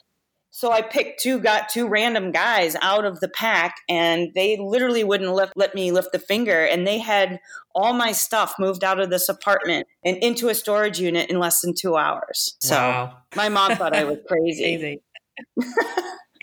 So 0.55 0.71
I 0.71 0.83
picked 0.83 1.23
two, 1.23 1.41
got 1.41 1.71
two 1.71 1.89
random 1.89 2.31
guys 2.31 2.77
out 2.83 3.07
of 3.07 3.21
the 3.21 3.29
pack, 3.29 3.77
and 3.89 4.29
they 4.35 4.59
literally 4.59 5.03
wouldn't 5.03 5.33
lift, 5.33 5.55
let 5.57 5.75
me 5.75 5.93
lift 5.93 6.13
the 6.13 6.19
finger. 6.19 6.67
And 6.67 6.87
they 6.87 6.99
had 6.99 7.41
all 7.75 7.95
my 7.95 8.13
stuff 8.13 8.57
moved 8.59 8.85
out 8.85 9.01
of 9.01 9.09
this 9.09 9.31
apartment 9.31 9.87
and 10.05 10.19
into 10.19 10.51
a 10.51 10.55
storage 10.55 11.01
unit 11.01 11.31
in 11.31 11.39
less 11.39 11.63
than 11.63 11.73
two 11.75 11.97
hours. 11.97 12.55
So 12.61 12.77
wow. 12.77 13.17
my 13.35 13.49
mom 13.49 13.77
thought 13.77 13.97
I 13.97 14.05
was 14.05 14.19
crazy. 14.29 15.01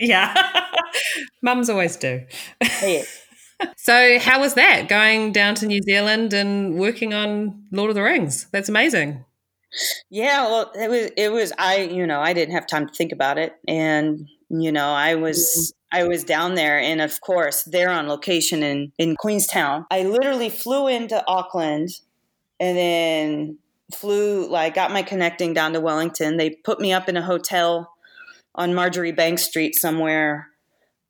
yeah, 0.00 0.34
mums 1.42 1.70
always 1.70 1.96
do. 1.96 2.26
so 3.76 4.18
how 4.18 4.40
was 4.40 4.54
that 4.54 4.88
going 4.88 5.30
down 5.30 5.54
to 5.54 5.66
New 5.66 5.82
Zealand 5.82 6.32
and 6.32 6.74
working 6.74 7.14
on 7.14 7.62
Lord 7.70 7.90
of 7.90 7.94
the 7.94 8.02
Rings? 8.02 8.48
That's 8.50 8.68
amazing. 8.68 9.24
Yeah, 10.10 10.44
well, 10.44 10.72
it 10.74 10.90
was 10.90 11.10
it 11.16 11.32
was 11.32 11.52
I 11.58 11.82
you 11.82 12.06
know 12.06 12.20
I 12.20 12.32
didn't 12.32 12.54
have 12.54 12.66
time 12.66 12.86
to 12.86 12.92
think 12.94 13.12
about 13.12 13.38
it, 13.38 13.54
and 13.68 14.28
you 14.48 14.72
know 14.72 14.88
I 14.88 15.14
was 15.14 15.72
I 15.92 16.04
was 16.04 16.24
down 16.24 16.54
there, 16.54 16.78
and 16.78 17.00
of 17.00 17.20
course 17.20 17.62
they're 17.64 17.90
on 17.90 18.08
location 18.08 18.62
in 18.62 18.92
in 18.98 19.16
Queenstown. 19.16 19.86
I 19.90 20.02
literally 20.02 20.50
flew 20.50 20.88
into 20.88 21.22
Auckland, 21.26 21.90
and 22.58 22.76
then 22.76 23.58
flew 23.94 24.48
like 24.48 24.74
got 24.74 24.92
my 24.92 25.02
connecting 25.02 25.54
down 25.54 25.72
to 25.74 25.80
Wellington. 25.80 26.36
They 26.36 26.50
put 26.50 26.80
me 26.80 26.92
up 26.92 27.08
in 27.08 27.16
a 27.16 27.22
hotel 27.22 27.92
on 28.54 28.72
Majoribanks 28.72 29.40
Street 29.40 29.76
somewhere 29.76 30.48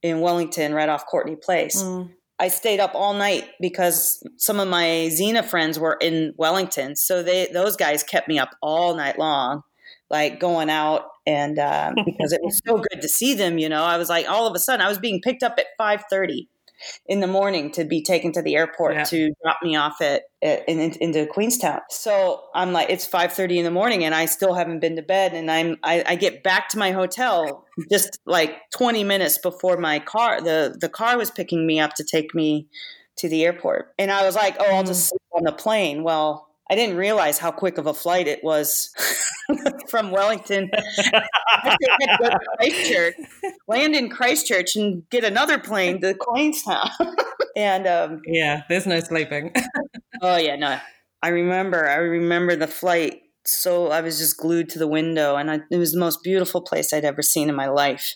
in 0.03 0.21
Wellington, 0.21 0.75
right 0.75 0.89
off 0.89 1.07
Courtenay 1.07 1.37
Place. 1.37 1.83
Mm. 1.83 2.11
I 2.41 2.49
stayed 2.49 2.81
up 2.81 2.93
all 2.95 3.13
night 3.13 3.51
because 3.61 4.27
some 4.39 4.59
of 4.61 4.67
my 4.67 5.11
Xena 5.13 5.45
friends 5.45 5.79
were 5.79 5.99
in 6.01 6.33
Wellington, 6.39 6.97
so 6.97 7.23
they 7.23 7.49
those 7.53 7.77
guys 7.77 8.03
kept 8.03 8.29
me 8.29 8.39
up 8.39 8.51
all 8.63 8.97
night 8.97 9.19
long, 9.19 9.63
like 10.09 10.41
going 10.41 10.71
out 10.71 11.03
and 11.27 11.59
uh, 11.59 11.93
because 12.07 12.33
it 12.33 12.41
was 12.43 12.59
so 12.67 12.79
good 12.79 13.03
to 13.03 13.09
see 13.09 13.35
them. 13.35 13.59
You 13.59 13.69
know, 13.69 13.85
I 13.85 13.99
was 13.99 14.09
like 14.09 14.29
all 14.29 14.47
of 14.47 14.55
a 14.55 14.59
sudden 14.59 14.85
I 14.85 14.89
was 14.89 14.99
being 14.99 15.21
picked 15.23 15.43
up 15.43 15.55
at 15.59 15.67
five 15.77 16.05
thirty 16.11 16.49
in 17.07 17.21
the 17.21 17.27
morning 17.27 17.71
to 17.73 17.85
be 17.85 18.03
taken 18.03 18.33
to 18.33 18.43
the 18.43 18.57
airport 18.57 18.95
yeah. 18.95 19.05
to 19.05 19.33
drop 19.43 19.59
me 19.63 19.77
off 19.77 20.01
at, 20.01 20.23
at 20.43 20.69
in, 20.69 20.81
in, 20.81 20.93
into 21.01 21.27
Queenstown. 21.27 21.81
So 21.91 22.43
I'm 22.55 22.73
like, 22.73 22.91
it's 22.91 23.07
5:30 23.07 23.59
in 23.59 23.65
the 23.65 23.71
morning, 23.71 24.05
and 24.05 24.15
I 24.15 24.27
still 24.27 24.55
haven't 24.55 24.81
been 24.81 24.97
to 24.97 25.03
bed. 25.03 25.35
And 25.35 25.51
I'm 25.51 25.77
I, 25.83 26.05
I, 26.07 26.15
get 26.17 26.43
back 26.43 26.69
to 26.71 26.79
my 26.79 26.93
hotel 26.93 27.67
just 27.91 28.19
like 28.27 28.57
20 28.75 29.05
minutes 29.05 29.39
before 29.39 29.77
my 29.77 29.99
car 29.99 30.41
the 30.41 30.77
the 30.81 30.89
car 30.89 31.17
was 31.17 31.31
picking 31.31 31.67
me 31.67 31.81
up 31.81 31.95
to 31.95 32.05
take 32.05 32.35
me 32.35 32.69
to 33.19 33.29
the 33.29 33.45
airport. 33.45 33.93
And 33.99 34.11
I 34.11 34.25
was 34.25 34.35
like, 34.35 34.57
oh, 34.59 34.75
I'll 34.75 34.85
just 34.85 35.07
mm. 35.07 35.09
sleep 35.11 35.23
on 35.33 35.45
the 35.45 35.53
plane. 35.53 36.03
Well, 36.03 36.50
I 36.71 36.77
didn't 36.77 36.97
realize 36.97 37.39
how 37.39 37.51
quick 37.51 37.79
of 37.79 37.87
a 37.89 37.95
flight 37.95 38.29
it 38.29 38.45
was 38.45 38.95
from 39.89 40.13
Wellington. 40.13 40.71
Christchurch, 42.61 43.17
land 43.67 43.97
in 43.97 44.09
Christchurch, 44.09 44.77
and 44.77 45.03
get 45.11 45.25
another 45.25 45.59
plane 45.59 46.01
to 46.03 46.15
Queenstown. 46.15 46.89
and 47.57 47.89
um, 47.89 48.23
yeah, 48.25 48.63
there's 48.69 48.87
no 48.87 49.01
sleeping. 49.01 49.53
oh 50.23 50.37
yeah, 50.37 50.55
no. 50.55 50.79
I 51.25 51.29
remember. 51.31 51.89
I 51.89 51.97
remember 51.97 52.55
the 52.55 52.69
flight. 52.69 53.23
So 53.45 53.89
I 53.89 54.01
was 54.01 54.19
just 54.19 54.37
glued 54.37 54.69
to 54.71 54.79
the 54.79 54.87
window, 54.87 55.35
and 55.35 55.51
I, 55.51 55.61
it 55.73 55.77
was 55.77 55.91
the 55.93 55.99
most 55.99 56.23
beautiful 56.23 56.61
place 56.61 56.93
I'd 56.93 57.05
ever 57.05 57.23
seen 57.23 57.49
in 57.49 57.57
my 57.57 57.67
life. 57.67 58.15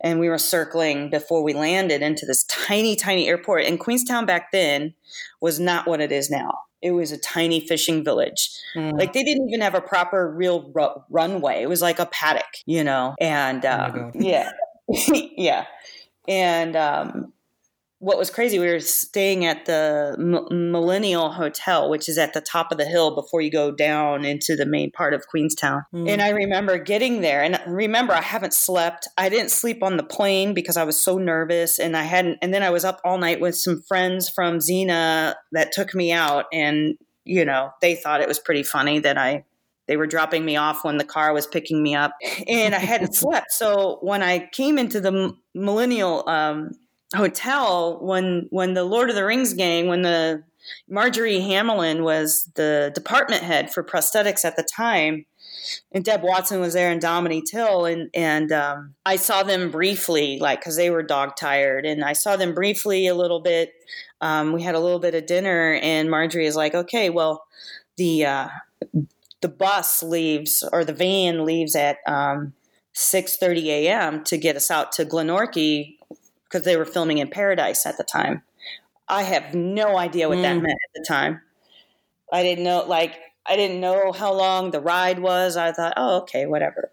And 0.00 0.20
we 0.20 0.28
were 0.28 0.38
circling 0.38 1.10
before 1.10 1.42
we 1.42 1.54
landed 1.54 2.02
into 2.02 2.24
this 2.24 2.44
tiny, 2.44 2.94
tiny 2.94 3.26
airport. 3.26 3.64
And 3.64 3.80
Queenstown 3.80 4.26
back 4.26 4.52
then 4.52 4.94
was 5.40 5.58
not 5.58 5.88
what 5.88 6.00
it 6.00 6.12
is 6.12 6.30
now 6.30 6.52
it 6.84 6.90
was 6.90 7.10
a 7.10 7.18
tiny 7.18 7.60
fishing 7.60 8.04
village. 8.04 8.50
Mm. 8.76 8.98
Like 8.98 9.14
they 9.14 9.24
didn't 9.24 9.48
even 9.48 9.62
have 9.62 9.74
a 9.74 9.80
proper 9.80 10.30
real 10.30 10.70
ru- 10.74 11.02
runway. 11.08 11.62
It 11.62 11.68
was 11.68 11.80
like 11.80 11.98
a 11.98 12.04
paddock, 12.04 12.44
you 12.66 12.84
know. 12.84 13.14
And 13.18 13.64
oh 13.64 13.72
um, 13.72 13.96
oh 13.96 14.10
yeah, 14.14 14.52
yeah. 15.36 15.64
And 16.28 16.76
um, 16.76 17.32
what 18.04 18.18
was 18.18 18.28
crazy, 18.28 18.58
we 18.58 18.66
were 18.66 18.80
staying 18.80 19.46
at 19.46 19.64
the 19.64 20.14
M- 20.18 20.70
Millennial 20.70 21.30
Hotel, 21.30 21.88
which 21.88 22.06
is 22.06 22.18
at 22.18 22.34
the 22.34 22.42
top 22.42 22.70
of 22.70 22.76
the 22.76 22.84
hill 22.84 23.14
before 23.14 23.40
you 23.40 23.50
go 23.50 23.70
down 23.70 24.26
into 24.26 24.56
the 24.56 24.66
main 24.66 24.90
part 24.90 25.14
of 25.14 25.26
Queenstown. 25.26 25.86
Mm. 25.94 26.10
And 26.10 26.20
I 26.20 26.28
remember 26.28 26.76
getting 26.76 27.22
there, 27.22 27.42
and 27.42 27.58
remember, 27.66 28.12
I 28.12 28.20
haven't 28.20 28.52
slept. 28.52 29.08
I 29.16 29.30
didn't 29.30 29.50
sleep 29.50 29.82
on 29.82 29.96
the 29.96 30.02
plane 30.02 30.52
because 30.52 30.76
I 30.76 30.84
was 30.84 31.00
so 31.00 31.16
nervous, 31.16 31.78
and 31.78 31.96
I 31.96 32.02
hadn't. 32.02 32.38
And 32.42 32.52
then 32.52 32.62
I 32.62 32.68
was 32.68 32.84
up 32.84 33.00
all 33.06 33.16
night 33.16 33.40
with 33.40 33.56
some 33.56 33.80
friends 33.80 34.28
from 34.28 34.58
Xena 34.58 35.34
that 35.52 35.72
took 35.72 35.94
me 35.94 36.12
out, 36.12 36.44
and 36.52 36.98
you 37.24 37.46
know, 37.46 37.70
they 37.80 37.94
thought 37.94 38.20
it 38.20 38.28
was 38.28 38.38
pretty 38.38 38.64
funny 38.64 38.98
that 38.98 39.16
I 39.16 39.44
they 39.86 39.96
were 39.96 40.06
dropping 40.06 40.44
me 40.44 40.56
off 40.56 40.84
when 40.84 40.98
the 40.98 41.04
car 41.04 41.32
was 41.32 41.46
picking 41.46 41.82
me 41.82 41.94
up 41.94 42.12
and 42.48 42.74
i 42.74 42.78
hadn't 42.78 43.14
slept 43.14 43.52
so 43.52 43.98
when 44.00 44.22
i 44.22 44.48
came 44.52 44.78
into 44.78 44.98
the 44.98 45.30
millennial 45.54 46.26
um, 46.26 46.70
hotel 47.14 47.98
when 48.00 48.48
when 48.50 48.74
the 48.74 48.84
Lord 48.84 49.10
of 49.10 49.16
the 49.16 49.24
Rings 49.24 49.54
gang 49.54 49.88
when 49.88 50.02
the 50.02 50.44
Marjorie 50.88 51.40
Hamlin 51.40 52.04
was 52.04 52.50
the 52.54 52.92
department 52.94 53.42
head 53.42 53.72
for 53.72 53.82
prosthetics 53.82 54.44
at 54.44 54.56
the 54.56 54.62
time. 54.62 55.26
And 55.92 56.04
Deb 56.04 56.22
Watson 56.22 56.60
was 56.60 56.74
there 56.74 56.90
and 56.90 57.00
Dominique 57.00 57.44
Till. 57.50 57.86
And, 57.86 58.10
and 58.14 58.52
um, 58.52 58.94
I 59.06 59.16
saw 59.16 59.42
them 59.42 59.70
briefly, 59.70 60.38
like, 60.38 60.60
because 60.60 60.76
they 60.76 60.90
were 60.90 61.02
dog 61.02 61.36
tired. 61.36 61.86
And 61.86 62.04
I 62.04 62.12
saw 62.12 62.36
them 62.36 62.54
briefly 62.54 63.06
a 63.06 63.14
little 63.14 63.40
bit. 63.40 63.72
Um, 64.20 64.52
we 64.52 64.62
had 64.62 64.74
a 64.74 64.80
little 64.80 64.98
bit 64.98 65.14
of 65.14 65.26
dinner, 65.26 65.78
and 65.82 66.10
Marjorie 66.10 66.46
is 66.46 66.56
like, 66.56 66.74
okay, 66.74 67.10
well, 67.10 67.44
the, 67.96 68.24
uh, 68.24 68.48
the 69.40 69.48
bus 69.48 70.02
leaves 70.02 70.66
or 70.72 70.84
the 70.84 70.94
van 70.94 71.44
leaves 71.44 71.76
at 71.76 71.98
um, 72.06 72.54
6.30 72.94 73.64
a.m. 73.66 74.24
to 74.24 74.38
get 74.38 74.56
us 74.56 74.70
out 74.70 74.92
to 74.92 75.04
Glenorchy 75.04 75.93
because 76.54 76.64
they 76.64 76.76
were 76.76 76.84
filming 76.84 77.18
in 77.18 77.28
Paradise 77.28 77.84
at 77.84 77.96
the 77.96 78.04
time. 78.04 78.42
I 79.08 79.24
have 79.24 79.54
no 79.54 79.98
idea 79.98 80.28
what 80.28 80.38
mm. 80.38 80.42
that 80.42 80.54
meant 80.54 80.66
at 80.68 80.94
the 80.94 81.04
time. 81.04 81.40
I 82.32 82.44
didn't 82.44 82.62
know, 82.62 82.84
like, 82.86 83.18
I 83.44 83.56
didn't 83.56 83.80
know 83.80 84.12
how 84.12 84.32
long 84.32 84.70
the 84.70 84.80
ride 84.80 85.18
was. 85.18 85.56
I 85.56 85.72
thought, 85.72 85.94
oh, 85.96 86.18
okay, 86.18 86.46
whatever. 86.46 86.92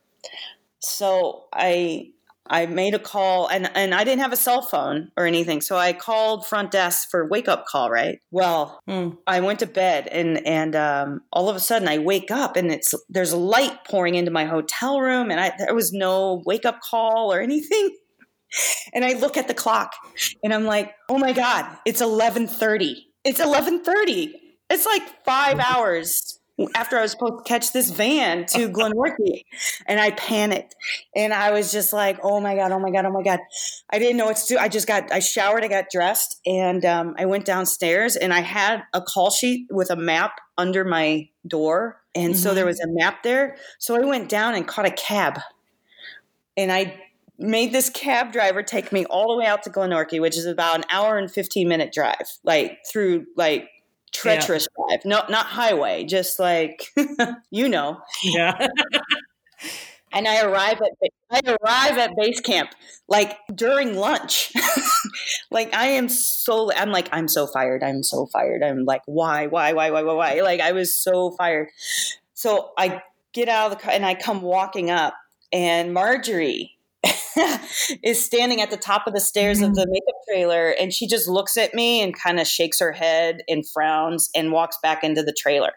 So 0.80 1.46
I 1.54 2.14
I 2.48 2.66
made 2.66 2.94
a 2.94 3.00
call 3.00 3.48
and, 3.48 3.72
and 3.76 3.96
I 3.96 4.04
didn't 4.04 4.22
have 4.22 4.34
a 4.34 4.38
cell 4.38 4.62
phone 4.62 5.12
or 5.16 5.26
anything. 5.26 5.62
So 5.62 5.78
I 5.78 5.94
called 5.94 6.46
front 6.46 6.72
desk 6.72 7.10
for 7.10 7.26
wake 7.26 7.48
up 7.48 7.66
call, 7.66 7.90
right? 7.90 8.20
Well, 8.30 8.82
mm. 8.90 9.16
I 9.26 9.40
went 9.40 9.60
to 9.60 9.68
bed 9.68 10.08
and 10.08 10.46
and 10.46 10.76
um, 10.76 11.22
all 11.32 11.50
of 11.50 11.56
a 11.56 11.62
sudden 11.62 11.88
I 11.88 12.00
wake 12.00 12.30
up 12.30 12.58
and 12.58 12.72
it's 12.72 12.94
there's 13.08 13.32
a 13.32 13.38
light 13.38 13.86
pouring 13.86 14.16
into 14.16 14.32
my 14.32 14.46
hotel 14.46 15.00
room 15.00 15.32
and 15.32 15.40
I 15.40 15.54
there 15.58 15.74
was 15.74 15.94
no 15.94 16.42
wake 16.46 16.66
up 16.66 16.82
call 16.82 17.32
or 17.32 17.40
anything. 17.40 17.96
And 18.94 19.06
I 19.06 19.14
look 19.14 19.38
at 19.38 19.48
the 19.48 19.54
clock 19.54 19.94
and 20.44 20.54
I'm 20.54 20.66
like, 20.66 20.94
"Oh 21.08 21.18
my 21.18 21.32
god, 21.32 21.66
it's 21.86 22.02
11:30. 22.02 22.96
It's 23.24 23.40
11:30. 23.40 24.34
It's 24.70 24.86
like 24.86 25.24
5 25.24 25.60
hours 25.60 26.42
after 26.76 26.98
I 26.98 27.02
was 27.02 27.12
supposed 27.12 27.44
to 27.44 27.44
catch 27.44 27.72
this 27.72 27.90
van 27.90 28.46
to 28.48 28.70
Glenorchy. 28.70 29.44
and 29.86 30.00
I 30.00 30.12
panicked. 30.12 30.76
And 31.16 31.34
I 31.34 31.52
was 31.52 31.72
just 31.72 31.94
like, 31.94 32.20
oh 32.24 32.40
my 32.40 32.56
God, 32.56 32.72
oh 32.72 32.80
my 32.80 32.92
God, 32.92 33.06
oh 33.06 33.12
my 33.12 33.24
God. 33.24 33.40
I 33.90 34.00
didn't 34.00 34.18
know 34.18 34.26
what 34.26 34.38
to 34.38 34.48
do. 34.48 34.58
I 34.58 34.68
just 34.68 34.88
got, 34.88 35.12
I 35.12 35.20
showered, 35.20 35.64
I 35.64 35.68
got 35.68 35.86
dressed, 35.92 36.40
and 36.46 36.84
um, 36.86 37.16
I 37.18 37.26
went 37.26 37.46
downstairs 37.46 38.16
and 38.16 38.34
I 38.34 38.42
had 38.42 38.84
a 38.94 39.02
call 39.02 39.32
sheet 39.32 39.68
with 39.70 39.90
a 39.90 39.96
map 39.96 40.40
under 40.58 40.84
my 40.84 41.30
door. 41.48 42.02
And 42.14 42.34
mm-hmm. 42.34 42.42
so 42.42 42.54
there 42.54 42.64
mm-hmm. 42.64 42.70
was 42.70 42.80
a 42.82 42.88
map 42.88 43.24
there. 43.24 43.58
So 43.80 43.96
I 43.96 44.06
went 44.06 44.30
down 44.30 44.56
and 44.56 44.68
caught 44.68 44.86
a 44.86 44.92
cab. 44.92 45.40
And 46.58 46.72
I 46.72 47.00
made 47.42 47.72
this 47.72 47.90
cab 47.90 48.32
driver 48.32 48.64
take 48.64 48.92
me 48.92 49.06
all 49.06 49.32
the 49.32 49.38
way 49.38 49.46
out 49.46 49.64
to 49.64 49.70
Glenorchy, 49.70 50.22
which 50.22 50.38
is 50.38 50.46
about 50.46 50.78
an 50.78 50.86
hour 50.90 51.18
and 51.18 51.30
15 51.32 51.68
minute 51.68 51.92
drive, 51.92 52.38
like 52.44 52.80
through 52.90 53.26
like 53.36 53.70
treacherous 54.12 54.68
yeah. 54.78 54.96
drive. 54.98 55.06
No, 55.06 55.24
not 55.30 55.48
highway, 55.48 56.04
just 56.04 56.40
like 56.40 56.94
you 57.52 57.68
know. 57.68 58.00
Yeah. 58.24 58.68
and 60.14 60.28
I 60.28 60.42
arrive 60.42 60.82
at 60.82 61.10
I 61.32 61.58
arrive 61.62 61.98
at 61.98 62.16
base 62.16 62.40
camp 62.40 62.72
like 63.08 63.38
during 63.54 63.96
lunch. 63.96 64.54
like 65.52 65.74
I 65.74 65.88
am 65.88 66.10
so 66.10 66.72
I'm 66.74 66.92
like 66.92 67.10
I'm 67.12 67.28
so 67.28 67.48
fired. 67.48 67.84
I'm 67.84 68.04
so 68.04 68.28
fired. 68.28 68.64
I'm 68.64 68.86
like 68.86 69.02
why 69.06 69.48
why 69.48 69.74
why 69.74 69.92
why 69.92 70.04
why 70.04 70.14
why 70.14 70.42
like 70.42 70.60
I 70.60 70.74
was 70.74 70.96
so 70.96 71.32
fired. 71.32 71.70
So 72.34 72.72
I 72.78 73.02
get 73.34 73.50
out 73.50 73.72
of 73.72 73.78
the 73.78 73.84
car 73.84 73.94
and 73.94 74.06
I 74.06 74.16
come 74.16 74.42
walking 74.42 74.90
up 74.90 75.14
and 75.52 75.94
Marjorie 75.94 76.78
is 78.04 78.24
standing 78.24 78.62
at 78.62 78.70
the 78.70 78.78
top 78.78 79.08
of 79.08 79.14
the 79.14 79.20
stairs 79.20 79.60
mm-hmm. 79.60 79.70
of 79.70 79.76
the 79.76 79.86
makeup 79.88 80.22
trailer 80.30 80.70
and 80.80 80.94
she 80.94 81.08
just 81.08 81.28
looks 81.28 81.58
at 81.58 81.74
me 81.74 82.02
and 82.02 82.18
kind 82.18 82.40
of 82.40 82.48
shakes 82.48 82.80
her 82.80 82.92
head 82.92 83.42
and 83.48 83.68
frowns 83.68 84.30
and 84.36 84.52
walks 84.52 84.78
back 84.82 85.04
into 85.04 85.24
the 85.24 85.34
trailer. 85.34 85.72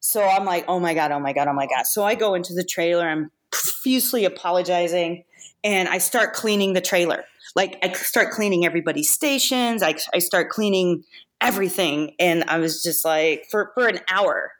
So 0.00 0.22
I'm 0.22 0.44
like, 0.44 0.64
oh 0.68 0.80
my 0.80 0.94
God, 0.94 1.12
oh 1.12 1.20
my 1.20 1.32
God, 1.32 1.48
oh 1.48 1.52
my 1.52 1.66
God. 1.66 1.86
So 1.86 2.02
I 2.02 2.14
go 2.14 2.34
into 2.34 2.54
the 2.54 2.64
trailer, 2.64 3.06
I'm 3.06 3.30
profusely 3.50 4.24
apologizing, 4.24 5.24
and 5.62 5.88
I 5.88 5.98
start 5.98 6.32
cleaning 6.32 6.72
the 6.72 6.80
trailer. 6.80 7.24
Like 7.54 7.78
I 7.82 7.92
start 7.92 8.30
cleaning 8.30 8.64
everybody's 8.64 9.10
stations, 9.10 9.82
I, 9.82 9.96
I 10.14 10.18
start 10.18 10.50
cleaning 10.50 11.04
everything. 11.40 12.14
And 12.18 12.44
I 12.44 12.58
was 12.58 12.82
just 12.82 13.04
like, 13.04 13.46
for, 13.50 13.72
for 13.74 13.88
an 13.88 14.00
hour 14.10 14.52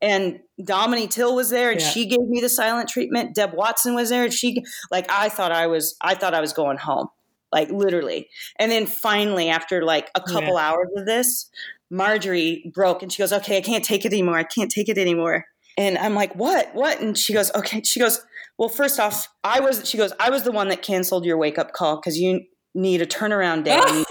and 0.00 0.40
Dominique 0.62 1.10
Till 1.10 1.34
was 1.34 1.50
there 1.50 1.70
and 1.70 1.80
yeah. 1.80 1.88
she 1.88 2.06
gave 2.06 2.20
me 2.20 2.40
the 2.40 2.48
silent 2.48 2.88
treatment. 2.88 3.34
Deb 3.34 3.52
Watson 3.52 3.94
was 3.94 4.10
there 4.10 4.24
and 4.24 4.32
she 4.32 4.64
like 4.90 5.06
I 5.10 5.28
thought 5.28 5.52
I 5.52 5.66
was 5.66 5.96
I 6.00 6.14
thought 6.14 6.34
I 6.34 6.40
was 6.40 6.52
going 6.52 6.78
home. 6.78 7.08
Like 7.50 7.70
literally. 7.70 8.28
And 8.58 8.70
then 8.70 8.86
finally 8.86 9.48
after 9.48 9.82
like 9.82 10.10
a 10.14 10.20
couple 10.20 10.54
yeah. 10.54 10.70
hours 10.70 10.88
of 10.96 11.06
this, 11.06 11.50
Marjorie 11.90 12.70
broke 12.74 13.02
and 13.02 13.10
she 13.10 13.22
goes, 13.22 13.32
"Okay, 13.32 13.56
I 13.56 13.60
can't 13.60 13.84
take 13.84 14.04
it 14.04 14.12
anymore. 14.12 14.36
I 14.36 14.42
can't 14.42 14.70
take 14.70 14.88
it 14.88 14.98
anymore." 14.98 15.46
And 15.76 15.96
I'm 15.96 16.14
like, 16.14 16.34
"What? 16.34 16.74
What?" 16.74 17.00
And 17.00 17.16
she 17.16 17.32
goes, 17.32 17.50
"Okay." 17.54 17.82
She 17.82 17.98
goes, 17.98 18.22
"Well, 18.58 18.68
first 18.68 19.00
off, 19.00 19.28
I 19.42 19.60
was 19.60 19.88
she 19.88 19.96
goes, 19.96 20.12
"I 20.20 20.28
was 20.28 20.42
the 20.42 20.52
one 20.52 20.68
that 20.68 20.82
canceled 20.82 21.24
your 21.24 21.38
wake-up 21.38 21.72
call 21.72 22.00
cuz 22.00 22.18
you 22.18 22.42
need 22.74 23.00
a 23.00 23.06
turnaround 23.06 23.64
day." 23.64 24.04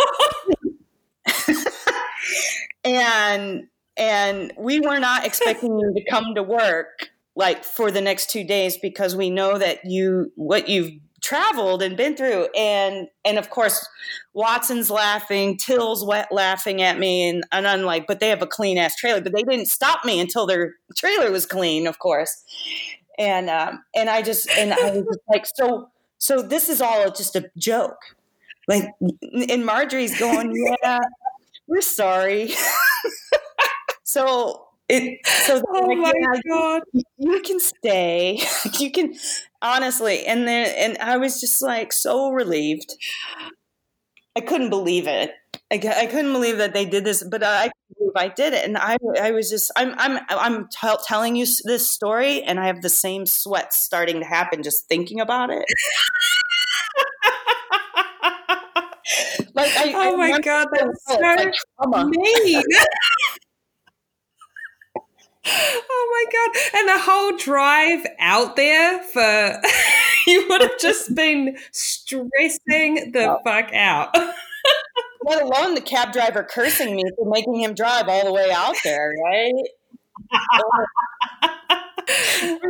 and 2.84 3.68
and 3.98 4.54
we 4.58 4.80
were 4.80 5.00
not 5.00 5.26
expecting 5.30 5.78
you 5.78 5.94
to 5.94 6.04
come 6.10 6.36
to 6.36 6.44
work 6.44 7.10
like 7.36 7.64
for 7.64 7.92
the 7.92 8.02
next 8.02 8.32
two 8.32 8.44
days 8.44 8.78
because 8.78 9.16
we 9.16 9.30
know 9.30 9.58
that 9.58 9.86
you 9.86 10.32
what 10.36 10.68
you've 10.68 10.92
traveled 11.22 11.82
and 11.82 11.98
been 11.98 12.16
through. 12.16 12.48
And 12.56 13.08
and 13.26 13.38
of 13.38 13.50
course 13.50 13.88
watson's 14.34 14.90
laughing 14.90 15.58
till's 15.58 16.06
wet 16.06 16.28
laughing 16.32 16.82
at 16.82 17.00
me 17.00 17.28
and, 17.28 17.44
and 17.52 17.68
i'm 17.68 17.82
like 17.82 18.06
but 18.06 18.20
they 18.20 18.30
have 18.30 18.42
a 18.42 18.48
clean 18.48 18.78
ass 18.78 18.96
trailer. 18.96 19.22
But 19.22 19.34
they 19.34 19.44
didn't 19.44 19.68
stop 19.68 20.06
me 20.06 20.20
until 20.20 20.46
their 20.46 20.76
trailer 20.96 21.32
was 21.32 21.46
clean 21.46 21.88
of 21.88 22.00
course. 22.00 22.44
And 23.20 23.50
um 23.50 23.84
and 23.96 24.10
i 24.10 24.22
just 24.22 24.50
and 24.52 24.74
i 24.74 24.92
was 24.92 25.06
just 25.06 25.20
like 25.30 25.46
so 25.46 25.90
so 26.20 26.42
this 26.42 26.70
is 26.70 26.82
all 26.82 27.12
just 27.12 27.36
a 27.36 27.50
joke. 27.58 28.00
Like 28.68 28.90
and 29.50 29.66
marjorie's 29.66 30.20
going 30.20 30.54
yeah 30.84 31.00
we're 31.68 31.82
sorry 31.82 32.54
So 34.08 34.68
it 34.88 35.20
so 35.28 35.62
oh 35.68 35.82
like, 35.82 35.98
my 35.98 36.14
yeah, 36.16 36.42
god. 36.50 36.82
you, 36.94 37.04
you, 37.18 37.42
can 37.42 37.60
stay. 37.60 38.40
You 38.80 38.90
can 38.90 39.16
honestly 39.62 40.26
and 40.26 40.48
then 40.48 40.74
and 40.78 40.98
i 41.00 41.18
was 41.18 41.42
just 41.42 41.62
like 41.62 41.92
so 41.92 42.32
relieved. 42.32 42.96
I 44.34 44.40
couldn't 44.42 44.70
believe 44.70 45.08
it. 45.08 45.32
I, 45.72 45.76
I 45.76 46.06
couldn't 46.06 46.32
believe 46.32 46.58
that 46.60 46.74
they 46.74 46.86
did 46.86 47.04
this 47.04 47.22
but 47.22 47.44
i 47.44 47.70
believe 47.98 48.14
i 48.16 48.30
did 48.30 48.54
it 48.54 48.64
and 48.64 48.78
i 48.78 48.96
i 49.20 49.32
was 49.32 49.50
just 49.50 49.70
i'm 49.76 49.94
i'm 49.98 50.20
i'm 50.30 50.70
t- 50.70 51.04
telling 51.06 51.36
you 51.36 51.46
this 51.66 51.92
story 51.92 52.42
and 52.44 52.58
i 52.58 52.68
have 52.68 52.82
the 52.82 52.90
same 52.90 53.26
sweat 53.26 53.74
starting 53.74 54.20
to 54.22 54.26
happen 54.26 54.64
just 54.64 54.88
thinking 54.88 55.20
about 55.20 55.50
it. 55.50 55.66
Like 59.58 59.76
I, 59.76 59.94
oh 59.96 60.22
I 60.22 60.30
my 60.30 60.40
god 60.40 60.68
that's 60.72 61.06
so 61.08 61.20
like, 61.20 61.52
mean 62.10 62.64
Oh 65.50 66.08
my 66.12 66.26
god! 66.32 66.80
And 66.80 66.90
the 66.90 67.04
whole 67.04 67.38
drive 67.38 68.06
out 68.20 68.56
there 68.56 69.02
for 69.04 69.62
you 70.28 70.46
would 70.50 70.62
have 70.62 70.78
just 70.80 71.14
been 71.16 71.58
stressing 71.72 73.12
the 73.14 73.40
fuck 73.44 73.74
out. 73.74 74.16
Let 75.24 75.42
alone 75.42 75.76
the 75.76 75.82
cab 75.82 76.14
driver 76.14 76.44
cursing 76.44 76.96
me 76.96 77.04
for 77.18 77.30
making 77.30 77.60
him 77.62 77.74
drive 77.74 78.08
all 78.08 78.24
the 78.26 78.32
way 78.34 78.50
out 78.52 78.76
there, 78.84 79.14
right? 79.26 79.54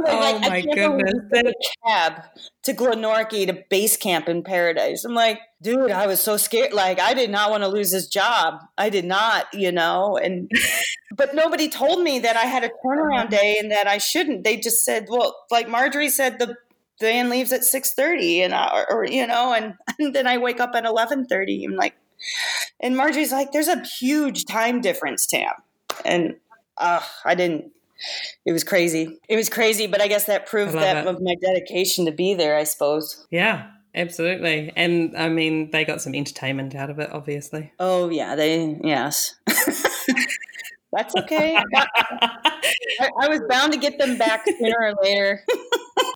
Oh 0.08 0.40
my 0.40 0.62
goodness! 0.62 1.14
The 1.30 1.54
cab 1.86 2.24
to 2.64 2.74
Glenorchy 2.74 3.48
to 3.48 3.64
base 3.70 3.98
camp 3.98 4.28
in 4.28 4.44
Paradise. 4.44 5.06
I'm 5.06 5.14
like, 5.14 5.40
dude, 5.62 5.92
I 5.92 6.08
was 6.08 6.20
so 6.20 6.38
scared. 6.38 6.74
Like, 6.74 7.00
I 7.00 7.14
did 7.14 7.30
not 7.30 7.50
want 7.50 7.64
to 7.64 7.70
lose 7.70 7.92
this 7.92 8.08
job. 8.08 8.62
I 8.78 8.90
did 8.90 9.06
not, 9.06 9.46
you 9.54 9.72
know. 9.72 10.18
And 10.18 10.52
but 11.16 11.36
nobody 11.36 11.70
told 11.70 12.02
me 12.02 12.20
that 12.20 12.36
I 12.36 12.46
had 12.46 12.64
a 12.64 12.72
turnaround 12.86 13.30
day 13.30 13.58
and 13.60 13.72
that 13.72 13.88
I 13.88 13.98
shouldn't. 13.98 14.44
They 14.44 14.58
just 14.58 14.84
said, 14.84 15.08
well, 15.10 15.36
like 15.50 15.70
Marjorie 15.70 16.10
said, 16.10 16.40
the 16.40 16.56
van 17.00 17.30
leaves 17.30 17.52
at 17.52 17.64
six 17.64 17.94
thirty, 17.94 18.42
and 18.42 18.54
or, 18.54 18.92
or 18.92 19.06
you 19.06 19.28
know, 19.28 19.54
and, 19.54 19.76
and 20.00 20.14
then 20.14 20.28
I 20.28 20.38
wake 20.38 20.60
up 20.60 20.72
at 20.76 20.86
eleven 20.86 21.26
thirty. 21.26 21.64
I'm 21.66 21.76
like, 21.76 21.96
and 22.80 22.98
Marjorie's 22.98 23.32
like, 23.32 23.52
there's 23.52 23.68
a 23.68 23.84
huge 23.84 24.46
time 24.46 24.82
difference, 24.82 25.26
Tam, 25.26 25.54
and 26.06 26.36
uh, 26.78 27.02
I 27.26 27.36
didn't 27.36 27.72
it 28.46 28.52
was 28.52 28.64
crazy. 28.64 29.18
It 29.30 29.36
was 29.36 29.50
crazy, 29.50 29.88
but 29.88 30.02
I 30.02 30.08
guess 30.08 30.26
that 30.26 30.46
proved 30.46 30.74
that 30.74 30.98
it. 30.98 31.08
of 31.08 31.22
my 31.22 31.36
dedication 31.42 32.06
to 32.06 32.12
be 32.12 32.34
there, 32.34 32.58
I 32.58 32.64
suppose. 32.64 33.26
Yeah, 33.32 33.70
absolutely. 33.96 34.72
And 34.76 35.16
I 35.18 35.30
mean, 35.30 35.72
they 35.72 35.86
got 35.86 36.02
some 36.02 36.16
entertainment 36.16 36.76
out 36.76 36.90
of 36.90 37.00
it, 37.00 37.10
obviously. 37.12 37.72
Oh, 37.80 38.10
yeah, 38.10 38.36
they, 38.36 38.80
yes. 38.84 39.36
That's 40.94 41.16
okay. 41.16 41.58
I, 41.76 43.10
I, 43.20 43.28
was 43.28 43.42
bound 43.50 43.74
to 43.74 43.80
get 43.80 44.00
them 44.00 44.18
back 44.18 44.46
sooner 44.48 44.76
or 44.80 44.94
later. 45.04 45.44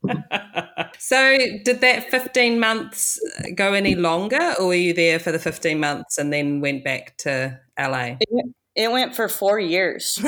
so, 0.97 1.37
did 1.63 1.81
that 1.81 2.09
15 2.09 2.59
months 2.59 3.19
go 3.55 3.73
any 3.73 3.95
longer, 3.95 4.55
or 4.57 4.67
were 4.67 4.73
you 4.73 4.93
there 4.93 5.19
for 5.19 5.31
the 5.31 5.39
15 5.39 5.79
months 5.79 6.17
and 6.17 6.31
then 6.31 6.61
went 6.61 6.85
back 6.85 7.17
to 7.17 7.59
LA? 7.77 8.15
It, 8.21 8.45
It 8.75 8.91
went 8.91 9.13
for 9.13 9.27
four 9.27 9.59
years. 9.59 10.19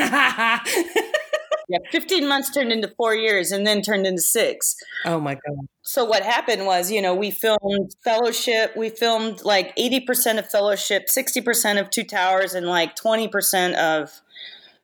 Yeah, 1.73 1.89
15 1.91 2.27
months 2.27 2.51
turned 2.51 2.71
into 2.71 2.87
four 2.87 3.15
years 3.15 3.51
and 3.51 3.65
then 3.67 3.81
turned 3.81 4.05
into 4.05 4.21
six. 4.21 4.75
oh 5.05 5.19
my 5.19 5.33
god. 5.33 5.67
So 5.81 6.05
what 6.05 6.23
happened 6.23 6.65
was, 6.65 6.91
you 6.91 7.01
know, 7.01 7.13
we 7.13 7.29
filmed 7.31 7.95
Fellowship, 8.03 8.75
we 8.77 8.89
filmed 8.89 9.43
like 9.43 9.75
80% 9.75 10.39
of 10.39 10.49
Fellowship, 10.49 11.07
60% 11.07 11.79
of 11.81 11.89
Two 11.89 12.03
Towers, 12.05 12.53
and 12.53 12.65
like 12.67 12.95
20% 12.95 13.75
of 13.75 14.21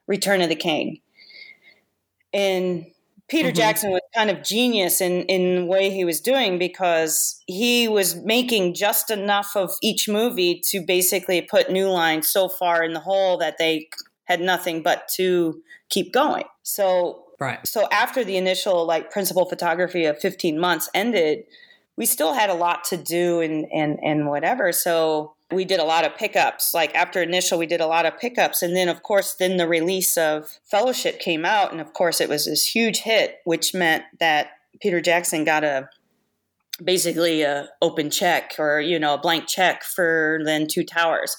Return 0.08 0.42
of 0.42 0.50
the 0.50 0.56
King. 0.56 1.00
And 2.34 2.88
Peter 3.28 3.52
Mhm. 3.52 3.56
Jackson 3.56 3.92
was 3.92 4.02
kind 4.16 4.30
of 4.32 4.44
genius 4.44 5.02
in 5.02 5.24
in 5.26 5.56
the 5.56 5.66
way 5.66 5.90
he 5.92 6.04
was 6.04 6.20
doing 6.20 6.58
because 6.58 7.42
he 7.46 7.88
was 7.88 8.16
making 8.16 8.74
just 8.74 9.12
enough 9.12 9.56
of 9.56 9.72
each 9.84 10.10
movie 10.10 10.60
to 10.72 10.82
basically 10.82 11.42
put 11.42 11.72
New 11.72 11.90
Line 11.90 12.24
so 12.24 12.50
far 12.50 12.84
in 12.84 12.94
the 12.94 13.00
hole 13.02 13.38
that 13.38 13.58
they 13.60 13.88
had 14.30 14.40
nothing 14.40 14.82
but 14.82 15.08
to 15.16 15.62
keep 15.90 16.14
going. 16.14 16.46
So 16.64 17.26
Right. 17.40 17.66
so 17.66 17.88
after 17.90 18.24
the 18.24 18.36
initial 18.36 18.86
like 18.86 19.12
principal 19.12 19.46
photography 19.46 20.04
of 20.06 20.20
15 20.20 20.60
months 20.60 20.90
ended 20.94 21.46
we 21.96 22.06
still 22.06 22.34
had 22.34 22.50
a 22.50 22.54
lot 22.54 22.84
to 22.86 22.98
do 22.98 23.42
and 23.42 23.66
and 23.74 24.00
and 24.02 24.28
whatever. 24.28 24.72
So 24.72 25.34
we 25.52 25.66
did 25.66 25.80
a 25.80 25.84
lot 25.84 26.06
of 26.06 26.16
pickups. 26.16 26.74
Like 26.74 26.94
after 26.96 27.22
initial 27.22 27.58
we 27.58 27.66
did 27.66 27.82
a 27.82 27.88
lot 27.88 28.06
of 28.06 28.18
pickups. 28.18 28.62
And 28.62 28.76
then 28.76 28.88
of 28.88 29.04
course 29.04 29.34
then 29.34 29.58
the 29.58 29.68
release 29.68 30.16
of 30.18 30.60
fellowship 30.64 31.20
came 31.20 31.44
out. 31.44 31.72
And 31.72 31.82
of 31.82 31.94
course 31.94 32.22
it 32.22 32.30
was 32.30 32.46
this 32.46 32.66
huge 32.66 33.00
hit 33.00 33.40
which 33.46 33.74
meant 33.74 34.04
that 34.20 34.52
peter 34.82 35.02
jackson 35.02 35.44
got 35.44 35.64
a 35.64 35.90
basically 36.84 37.42
a 37.42 37.68
open 37.82 38.10
check 38.10 38.54
or 38.58 38.80
you 38.80 38.98
know 39.00 39.16
a 39.16 39.18
blank 39.18 39.48
check 39.48 39.84
for 39.84 40.40
then 40.46 40.68
two 40.68 40.84
towers 40.84 41.36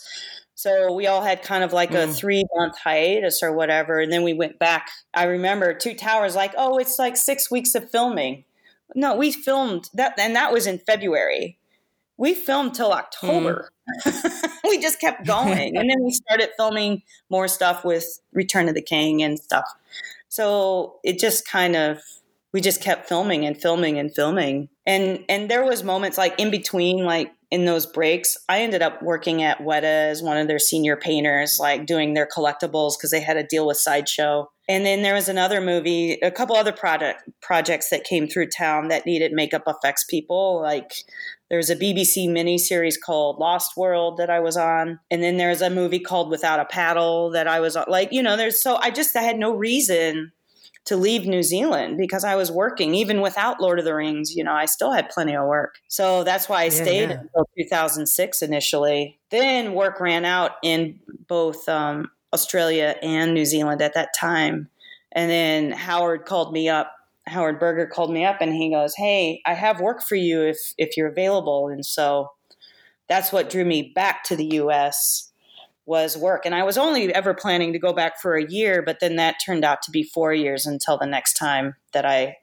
so 0.61 0.93
we 0.93 1.07
all 1.07 1.23
had 1.23 1.43
kind 1.43 1.65
of 1.65 1.73
like 1.73 1.93
a 1.93 2.07
Mm. 2.07 2.15
three 2.15 2.45
month 2.55 2.77
hiatus 2.79 3.43
or 3.43 3.51
whatever. 3.53 3.99
And 3.99 4.13
then 4.13 4.23
we 4.23 4.35
went 4.35 4.59
back. 4.59 4.91
I 5.15 5.25
remember 5.25 5.73
Two 5.73 5.95
Towers, 5.95 6.37
like, 6.37 6.53
oh, 6.59 6.77
it's 6.77 6.99
like 6.99 7.17
six 7.17 7.51
weeks 7.51 7.75
of 7.75 7.91
filming. 7.91 8.45
No, 8.95 9.15
we 9.17 9.31
filmed 9.33 9.89
that, 9.95 10.19
and 10.19 10.37
that 10.37 10.53
was 10.53 10.67
in 10.67 10.79
February. 10.79 11.57
We 12.19 12.35
filmed 12.35 12.75
till 12.75 12.93
October. 12.93 13.71
we 14.69 14.79
just 14.79 15.01
kept 15.01 15.27
going. 15.37 15.79
and 15.79 15.89
then 15.89 16.05
we 16.05 16.11
started 16.11 16.51
filming 16.59 17.03
more 17.31 17.49
stuff 17.49 17.83
with 17.83 18.21
Return 18.35 18.69
of 18.69 18.75
the 18.75 18.83
King 18.83 19.23
and 19.23 19.39
stuff. 19.39 19.65
So 20.29 20.97
it 21.03 21.19
just 21.19 21.49
kind 21.49 21.75
of 21.75 22.03
we 22.53 22.61
just 22.61 22.83
kept 22.83 23.09
filming 23.09 23.47
and 23.47 23.57
filming 23.57 23.99
and 23.99 24.15
filming. 24.15 24.69
And 24.85 25.25
and 25.29 25.49
there 25.51 25.65
was 25.65 25.83
moments 25.83 26.19
like 26.19 26.39
in 26.39 26.51
between 26.51 27.05
like 27.05 27.33
in 27.51 27.65
those 27.65 27.85
breaks, 27.85 28.37
I 28.49 28.61
ended 28.61 28.81
up 28.81 29.03
working 29.03 29.43
at 29.43 29.59
Weta 29.59 30.11
as 30.11 30.23
one 30.23 30.37
of 30.37 30.47
their 30.47 30.61
senior 30.61 30.97
painters, 30.97 31.59
like 31.59 31.85
doing 31.85 32.15
their 32.15 32.29
collectibles 32.29 32.93
because 32.97 33.11
they 33.11 33.21
had 33.21 33.37
a 33.37 33.43
deal 33.43 33.67
with 33.67 33.77
Sideshow. 33.77 34.49
And 34.69 34.87
then 34.87 35.03
there 35.03 35.15
was 35.15 35.29
another 35.29 35.61
movie, 35.61 36.13
a 36.23 36.31
couple 36.31 36.55
other 36.55 36.73
product 36.73 37.29
projects 37.43 37.91
that 37.91 38.05
came 38.05 38.29
through 38.29 38.51
town 38.57 38.87
that 38.89 39.05
needed 39.05 39.33
makeup 39.33 39.65
effects 39.67 40.05
people. 40.05 40.63
Like 40.63 40.93
there 41.49 41.59
was 41.59 41.71
a 41.71 41.77
BBC 41.77 42.29
miniseries 42.29 42.95
called 43.05 43.41
Lost 43.41 43.77
World 43.77 44.19
that 44.19 44.31
I 44.31 44.39
was 44.39 44.57
on, 44.57 45.01
and 45.11 45.21
then 45.21 45.37
there's 45.37 45.61
a 45.61 45.71
movie 45.71 45.99
called 45.99 46.31
Without 46.31 46.61
a 46.61 46.65
Paddle 46.65 47.31
that 47.31 47.49
I 47.49 47.59
was 47.59 47.75
on. 47.75 47.87
Like 47.89 48.13
you 48.13 48.23
know, 48.23 48.37
there's 48.37 48.63
so 48.63 48.77
I 48.77 48.91
just 48.91 49.17
I 49.17 49.23
had 49.23 49.39
no 49.39 49.53
reason 49.53 50.31
to 50.87 50.97
leave 50.97 51.27
New 51.27 51.43
Zealand 51.43 51.97
because 51.99 52.25
I 52.25 52.35
was 52.37 52.51
working 52.51 52.95
even 52.95 53.21
without 53.21 53.61
Lord 53.61 53.79
of 53.79 53.85
the 53.85 53.95
Rings. 53.95 54.35
You 54.35 54.45
know, 54.45 54.53
I 54.53 54.67
still 54.67 54.93
had 54.93 55.09
plenty 55.11 55.37
of 55.37 55.47
work, 55.47 55.77
so 55.89 56.25
that's 56.25 56.49
why 56.49 56.63
I 56.63 56.69
Yeah, 56.69 56.75
stayed 56.77 57.11
yeah. 57.11 57.23
until 57.23 57.49
2006 57.59 58.43
initially. 58.43 59.19
Then 59.31 59.75
work 59.75 60.01
ran 60.01 60.25
out 60.25 60.53
in 60.63 60.99
both 61.29 61.69
um, 61.69 62.11
Australia 62.33 62.97
and 63.03 63.35
New 63.35 63.45
Zealand 63.45 63.83
at 63.83 63.95
that 63.95 64.11
time, 64.19 64.69
and 65.13 65.31
then 65.31 65.73
Howard 65.73 66.25
called 66.25 66.53
me 66.53 66.69
up. 66.69 66.93
Howard 67.27 67.61
Berger 67.61 67.87
called 67.87 68.11
me 68.13 68.25
up 68.25 68.41
and 68.41 68.53
he 68.55 68.71
goes, 68.71 68.95
"Hey, 68.97 69.41
I 69.47 69.55
have 69.55 69.81
work 69.81 70.03
for 70.03 70.17
you 70.17 70.43
if 70.43 70.59
if 70.79 70.97
you're 70.97 71.09
available." 71.09 71.69
And 71.69 71.85
so 71.85 72.29
that's 73.09 73.33
what 73.33 73.51
drew 73.51 73.65
me 73.65 73.93
back 73.95 74.25
to 74.25 74.37
the 74.37 74.47
U.S. 74.57 75.30
was 75.91 76.17
work. 76.17 76.47
And 76.47 76.55
I 76.55 76.63
was 76.63 76.79
only 76.79 77.13
ever 77.13 77.35
planning 77.35 77.73
to 77.73 77.79
go 77.81 77.93
back 77.93 78.21
for 78.21 78.37
a 78.37 78.47
year, 78.49 78.81
but 78.81 79.01
then 79.01 79.17
that 79.17 79.37
turned 79.45 79.65
out 79.65 79.83
to 79.83 79.91
be 79.91 80.05
four 80.05 80.33
years 80.33 80.65
until 80.65 80.97
the 80.97 81.05
next 81.07 81.35
time 81.35 81.75
that 81.93 82.07
I 82.07 82.37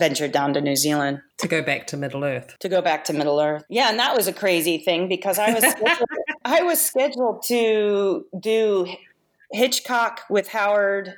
ventured 0.00 0.32
down 0.32 0.52
to 0.54 0.60
New 0.60 0.74
Zealand 0.76 1.20
To 1.38 1.46
go 1.48 1.62
back 1.62 1.86
to 1.88 1.96
Middle 1.96 2.24
Earth. 2.24 2.56
to 2.58 2.68
go 2.68 2.82
back 2.82 3.04
to 3.04 3.12
Middle 3.12 3.38
Earth. 3.40 3.62
Yeah, 3.70 3.88
and 3.88 3.98
that 4.00 4.16
was 4.16 4.26
a 4.26 4.32
crazy 4.32 4.78
thing 4.78 5.08
because 5.08 5.38
I 5.38 5.52
was 5.54 5.62
scheduled, 5.70 6.08
I 6.44 6.62
was 6.62 6.80
scheduled 6.80 7.42
to 7.46 8.24
do 8.40 8.86
Hitchcock 9.52 10.22
with 10.28 10.48
Howard 10.48 11.14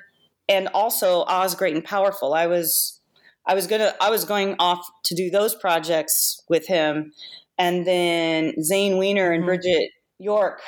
and 0.48 0.68
also 0.68 1.24
Oz 1.24 1.54
Great 1.54 1.74
and 1.74 1.84
Powerful. 1.84 2.34
I 2.34 2.46
was 2.46 3.00
I 3.46 3.54
was 3.54 3.66
gonna 3.66 3.94
I 4.00 4.10
was 4.10 4.24
going 4.26 4.54
off 4.58 4.86
to 5.04 5.14
do 5.14 5.30
those 5.30 5.54
projects 5.54 6.42
with 6.48 6.66
him, 6.66 7.12
and 7.58 7.86
then 7.86 8.62
Zane 8.62 8.98
Weiner 8.98 9.30
and 9.32 9.42
Mhm. 9.42 9.46
Bridget 9.46 9.90
York 10.18 10.60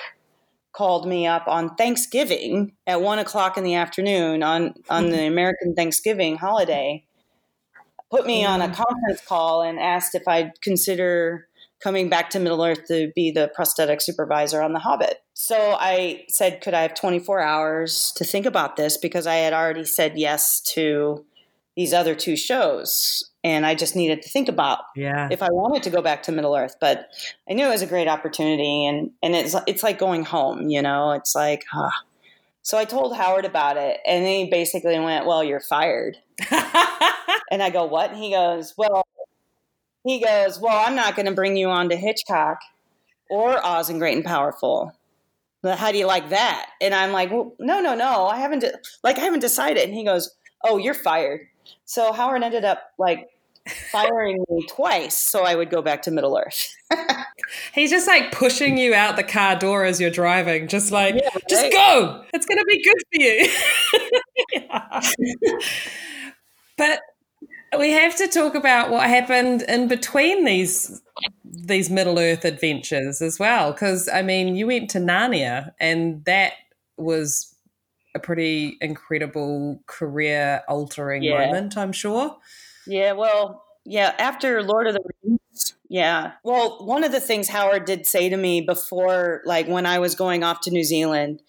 called 0.72 1.06
me 1.06 1.26
up 1.26 1.46
on 1.46 1.74
Thanksgiving 1.76 2.72
at 2.86 3.00
one 3.00 3.18
o'clock 3.18 3.56
in 3.56 3.64
the 3.64 3.74
afternoon 3.74 4.42
on 4.42 4.74
on 4.88 5.10
the 5.10 5.26
American 5.26 5.74
Thanksgiving 5.74 6.36
holiday. 6.36 7.04
Put 8.10 8.26
me 8.26 8.44
on 8.44 8.60
a 8.60 8.66
conference 8.66 9.22
call 9.26 9.62
and 9.62 9.78
asked 9.78 10.14
if 10.14 10.28
I'd 10.28 10.60
consider 10.60 11.48
coming 11.82 12.08
back 12.08 12.30
to 12.30 12.38
Middle 12.38 12.64
Earth 12.64 12.86
to 12.88 13.10
be 13.14 13.30
the 13.30 13.50
prosthetic 13.54 14.00
supervisor 14.00 14.62
on 14.62 14.72
The 14.72 14.78
Hobbit. 14.78 15.18
So 15.34 15.76
I 15.80 16.24
said, 16.28 16.60
could 16.60 16.74
I 16.74 16.82
have 16.82 16.94
24 16.94 17.40
hours 17.40 18.12
to 18.16 18.24
think 18.24 18.46
about 18.46 18.76
this 18.76 18.96
because 18.96 19.26
I 19.26 19.36
had 19.36 19.52
already 19.52 19.84
said 19.84 20.16
yes 20.16 20.60
to 20.74 21.24
these 21.74 21.92
other 21.92 22.14
two 22.14 22.36
shows 22.36 23.31
and 23.44 23.66
I 23.66 23.74
just 23.74 23.96
needed 23.96 24.22
to 24.22 24.28
think 24.28 24.48
about 24.48 24.80
Yeah. 24.94 25.28
if 25.30 25.42
I 25.42 25.48
wanted 25.50 25.82
to 25.84 25.90
go 25.90 26.00
back 26.02 26.22
to 26.24 26.32
Middle 26.32 26.54
Earth, 26.54 26.76
but 26.80 27.08
I 27.48 27.54
knew 27.54 27.66
it 27.66 27.70
was 27.70 27.82
a 27.82 27.86
great 27.86 28.08
opportunity, 28.08 28.86
and 28.86 29.10
and 29.22 29.34
it's 29.34 29.54
it's 29.66 29.82
like 29.82 29.98
going 29.98 30.24
home, 30.24 30.68
you 30.68 30.82
know. 30.82 31.12
It's 31.12 31.34
like, 31.34 31.64
huh. 31.70 31.90
so 32.62 32.78
I 32.78 32.84
told 32.84 33.16
Howard 33.16 33.44
about 33.44 33.76
it, 33.76 33.98
and 34.06 34.24
he 34.26 34.48
basically 34.50 34.98
went, 34.98 35.26
"Well, 35.26 35.42
you're 35.44 35.60
fired." 35.60 36.16
And 37.50 37.62
I 37.62 37.68
go, 37.70 37.84
"What?" 37.84 38.10
And 38.12 38.18
he 38.18 38.30
goes, 38.30 38.74
"Well, 38.78 39.06
he 40.04 40.20
goes, 40.24 40.58
well, 40.58 40.84
I'm 40.86 40.94
not 40.96 41.16
going 41.16 41.26
to 41.26 41.32
bring 41.32 41.56
you 41.56 41.68
on 41.68 41.90
to 41.90 41.96
Hitchcock 41.96 42.58
or 43.30 43.64
Oz 43.64 43.90
and 43.90 43.98
Great 44.00 44.16
and 44.16 44.24
Powerful." 44.24 44.92
But 45.62 45.78
how 45.78 45.92
do 45.92 45.98
you 45.98 46.06
like 46.06 46.30
that? 46.30 46.70
And 46.80 46.92
I'm 46.92 47.12
like, 47.12 47.30
well, 47.30 47.54
no, 47.60 47.80
no, 47.80 47.94
no. 47.94 48.26
I 48.26 48.38
haven't, 48.38 48.60
de- 48.60 48.72
like, 49.04 49.16
I 49.18 49.20
haven't 49.20 49.40
decided. 49.40 49.84
And 49.84 49.94
he 49.94 50.02
goes, 50.04 50.34
oh, 50.64 50.76
you're 50.76 50.92
fired. 50.92 51.42
So 51.84 52.12
Howard 52.12 52.42
ended 52.42 52.64
up 52.64 52.92
like 52.98 53.28
firing 53.90 54.44
me 54.50 54.66
twice 54.68 55.16
so 55.16 55.44
I 55.44 55.54
would 55.54 55.70
go 55.70 55.82
back 55.82 56.02
to 56.02 56.10
Middle 56.10 56.36
Earth. 56.36 56.74
He's 57.74 57.90
just 57.90 58.06
like 58.06 58.32
pushing 58.32 58.76
you 58.76 58.94
out 58.94 59.16
the 59.16 59.22
car 59.22 59.56
door 59.56 59.84
as 59.84 60.00
you're 60.00 60.10
driving, 60.10 60.68
just 60.68 60.90
like, 60.90 61.14
Yeah, 61.14 61.30
just 61.48 61.72
go. 61.72 62.24
It's 62.32 62.46
going 62.46 62.58
to 62.58 62.64
be 62.64 62.82
good 62.82 63.02
for 63.12 63.20
you. 63.20 63.48
but 66.76 67.00
we 67.78 67.90
have 67.90 68.16
to 68.16 68.28
talk 68.28 68.54
about 68.54 68.90
what 68.90 69.08
happened 69.08 69.62
in 69.62 69.88
between 69.88 70.44
these 70.44 71.00
these 71.44 71.90
Middle 71.90 72.18
Earth 72.18 72.44
adventures 72.44 73.22
as 73.22 73.38
well, 73.38 73.72
because 73.72 74.08
I 74.08 74.22
mean, 74.22 74.56
you 74.56 74.66
went 74.66 74.90
to 74.90 74.98
Narnia, 74.98 75.72
and 75.78 76.24
that 76.24 76.54
was 76.96 77.51
a 78.14 78.18
pretty 78.18 78.76
incredible 78.80 79.80
career 79.86 80.62
altering 80.68 81.22
Yeah. 81.22 81.46
moment, 81.46 81.76
I'm 81.76 81.92
sure. 81.92 82.36
Yeah, 82.86 83.12
well, 83.12 83.64
yeah, 83.84 84.14
after 84.18 84.62
Lord 84.62 84.86
of 84.86 84.94
the 84.94 85.02
Rings, 85.24 85.74
yeah. 85.88 86.32
Well, 86.44 86.84
one 86.84 87.04
of 87.04 87.12
the 87.12 87.20
things 87.20 87.48
Howard 87.48 87.84
did 87.84 88.06
say 88.06 88.28
to 88.28 88.36
me 88.36 88.60
before, 88.60 89.42
like 89.44 89.66
when 89.68 89.86
I 89.86 89.98
was 89.98 90.14
going 90.14 90.42
off 90.44 90.60
to 90.62 90.70
New 90.70 90.84
Zealand, 90.84 91.42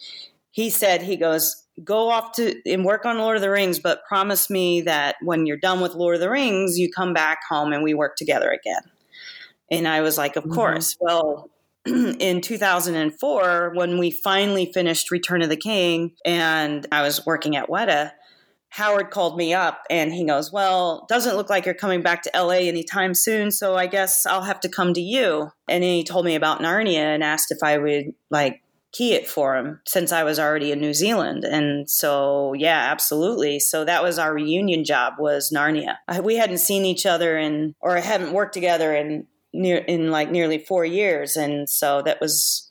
he 0.52 0.70
said, 0.70 1.02
he 1.02 1.16
goes, 1.16 1.64
go 1.84 2.10
off 2.10 2.34
to 2.34 2.56
and 2.72 2.86
work 2.86 3.06
on 3.06 3.18
Lord 3.18 3.36
of 3.36 3.42
the 3.42 3.50
Rings, 3.50 3.80
but 3.80 4.06
promise 4.08 4.50
me 4.50 4.82
that 4.82 5.16
when 5.22 5.46
you're 5.46 5.58
done 5.58 5.82
with 5.82 5.96
Lord 5.96 6.16
of 6.16 6.22
the 6.22 6.30
Rings, 6.30 6.78
you 6.78 6.92
come 6.92 7.14
back 7.14 7.40
home 7.50 7.74
and 7.74 7.84
we 7.84 7.94
work 7.94 8.16
together 8.16 8.52
again. 8.52 8.84
And 9.72 9.88
I 9.88 10.02
was 10.02 10.18
like, 10.18 10.36
of 10.36 10.44
Mhm. 10.44 10.54
course. 10.54 10.98
Well, 11.00 11.50
in 11.86 12.42
2004, 12.42 13.74
when 13.76 13.98
we 13.98 14.12
finally 14.12 14.72
finished 14.72 15.12
Return 15.12 15.42
of 15.42 15.50
the 15.50 15.58
King 15.58 16.14
and 16.26 16.88
I 16.92 17.02
was 17.02 17.26
working 17.26 17.56
at 17.56 17.70
Weta, 17.70 18.12
Howard 18.70 19.12
called 19.12 19.38
me 19.38 19.54
up 19.54 19.84
and 19.90 20.12
he 20.12 20.26
goes, 20.26 20.52
Well, 20.52 21.06
doesn't 21.08 21.36
look 21.36 21.50
like 21.50 21.66
you're 21.66 21.76
coming 21.76 22.02
back 22.02 22.24
to 22.24 22.32
LA 22.34 22.62
anytime 22.62 23.14
soon, 23.14 23.52
so 23.52 23.76
I 23.76 23.86
guess 23.86 24.26
I'll 24.26 24.42
have 24.42 24.60
to 24.62 24.70
come 24.70 24.94
to 24.94 25.02
you. 25.02 25.52
And 25.68 25.84
then 25.84 25.92
he 25.92 26.04
told 26.04 26.26
me 26.26 26.36
about 26.36 26.60
Narnia 26.60 27.14
and 27.14 27.24
asked 27.24 27.52
if 27.52 27.60
I 27.64 27.78
would 27.78 28.16
like 28.32 28.64
key 28.94 29.14
it 29.14 29.28
for 29.28 29.56
him 29.56 29.82
since 29.86 30.12
I 30.12 30.24
was 30.24 30.40
already 30.40 30.72
in 30.72 30.80
New 30.80 30.94
Zealand. 30.94 31.44
And 31.44 31.90
so, 31.90 32.54
yeah, 32.54 32.88
absolutely. 32.92 33.60
So 33.60 33.84
that 33.86 34.04
was 34.04 34.18
our 34.18 34.34
reunion 34.34 34.86
job 34.86 35.16
was 35.20 35.52
Narnia. 35.54 35.98
We 36.24 36.36
hadn't 36.36 36.60
seen 36.60 36.86
each 36.86 37.06
other 37.06 37.38
in, 37.38 37.76
or 37.80 37.98
hadn't 37.98 38.34
worked 38.34 38.54
together 38.54 38.96
in 38.96 39.28
near 39.54 39.78
in 39.78 40.12
like 40.12 40.32
nearly 40.32 40.58
four 40.58 40.86
years, 40.86 41.36
and 41.36 41.70
so 41.70 42.02
that 42.04 42.20
was 42.20 42.70